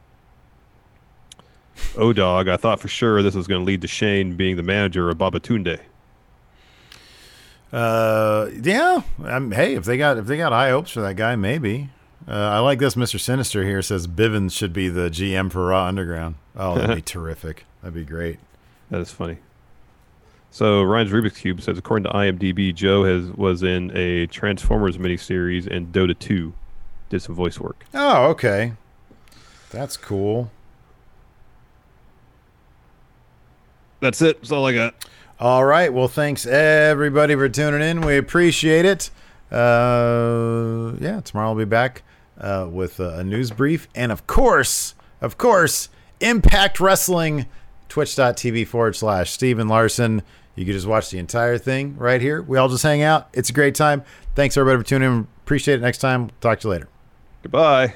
O 1.98 2.14
Dog, 2.14 2.48
I 2.48 2.58
thought 2.58 2.80
for 2.80 2.88
sure 2.88 3.22
this 3.22 3.36
was 3.36 3.48
going 3.48 3.62
to 3.62 3.66
lead 3.66 3.82
to 3.82 3.88
Shane 3.88 4.36
being 4.36 4.56
the 4.56 4.64
manager 4.64 5.10
of 5.10 5.18
Babatunde. 5.18 5.80
Uh, 7.72 8.50
yeah. 8.62 9.02
Um, 9.24 9.52
hey, 9.52 9.76
if 9.76 9.86
they 9.86 9.98
got 9.98 10.18
if 10.18 10.26
they 10.26 10.38
got 10.38 10.52
high 10.52 10.70
hopes 10.70 10.92
for 10.92 11.02
that 11.02 11.16
guy, 11.16 11.36
maybe. 11.36 11.90
Uh, 12.28 12.32
I 12.32 12.60
like 12.60 12.80
this. 12.80 12.96
Mister 12.96 13.20
Sinister 13.20 13.64
here 13.64 13.82
says 13.82 14.08
Bivens 14.08 14.54
should 14.54 14.74
be 14.74 14.88
the 14.88 15.10
GM 15.10 15.52
for 15.52 15.68
Raw 15.68 15.86
Underground. 15.86 16.36
Oh, 16.56 16.76
that'd 16.76 16.96
be 16.96 17.02
terrific. 17.06 17.66
That'd 17.82 17.94
be 17.94 18.06
great. 18.06 18.40
That 18.90 19.02
is 19.02 19.12
funny. 19.12 19.38
So 20.56 20.84
Ryan's 20.84 21.12
Rubik's 21.12 21.40
Cube 21.40 21.60
says, 21.60 21.78
according 21.78 22.06
to 22.06 22.18
IMDb, 22.18 22.74
Joe 22.74 23.04
has 23.04 23.30
was 23.36 23.62
in 23.62 23.92
a 23.94 24.26
Transformers 24.28 24.98
miniseries 24.98 25.68
and 25.68 25.92
Dota 25.92 26.18
2. 26.18 26.54
Did 27.10 27.22
some 27.22 27.36
voice 27.36 27.60
work. 27.60 27.84
Oh, 27.94 28.28
okay. 28.28 28.72
That's 29.72 29.98
cool. 29.98 30.50
That's 34.00 34.22
it. 34.22 34.38
That's 34.38 34.54
all 34.54 34.66
I 34.66 34.74
got. 34.74 34.96
All 35.42 35.66
right. 35.66 35.92
Well, 35.92 36.08
thanks 36.08 36.46
everybody 36.46 37.36
for 37.36 37.50
tuning 37.50 37.82
in. 37.82 38.00
We 38.00 38.16
appreciate 38.16 38.86
it. 38.86 39.10
Uh, 39.52 40.94
yeah, 41.02 41.20
tomorrow 41.20 41.50
I'll 41.50 41.56
be 41.56 41.66
back 41.66 42.04
uh, 42.40 42.70
with 42.72 43.02
a, 43.02 43.18
a 43.18 43.24
news 43.26 43.52
brief. 43.52 43.90
And 43.94 44.10
of 44.10 44.26
course, 44.26 44.96
of 45.20 45.38
course, 45.38 45.90
Impact 46.22 46.80
Wrestling, 46.80 47.46
twitch.tv 47.96 48.68
forward 48.68 48.94
slash 48.94 49.32
Steven 49.32 49.70
Larson. 49.70 50.22
You 50.56 50.66
can 50.66 50.74
just 50.74 50.86
watch 50.86 51.12
the 51.12 51.18
entire 51.18 51.58
thing 51.58 51.96
right 51.96 52.20
here. 52.20 52.42
We 52.42 52.58
all 52.58 52.68
just 52.68 52.84
hang 52.84 53.02
out. 53.02 53.30
It's 53.32 53.50
a 53.50 53.54
great 53.54 53.74
time. 53.74 54.04
Thanks 54.36 54.58
everybody 54.58 54.84
for 54.84 54.90
tuning 54.90 55.10
in. 55.10 55.28
Appreciate 55.46 55.76
it. 55.76 55.82
Next 55.82 56.00
time. 56.00 56.30
Talk 56.42 56.60
to 56.60 56.68
you 56.68 56.72
later. 56.74 56.90
Goodbye. 57.42 57.96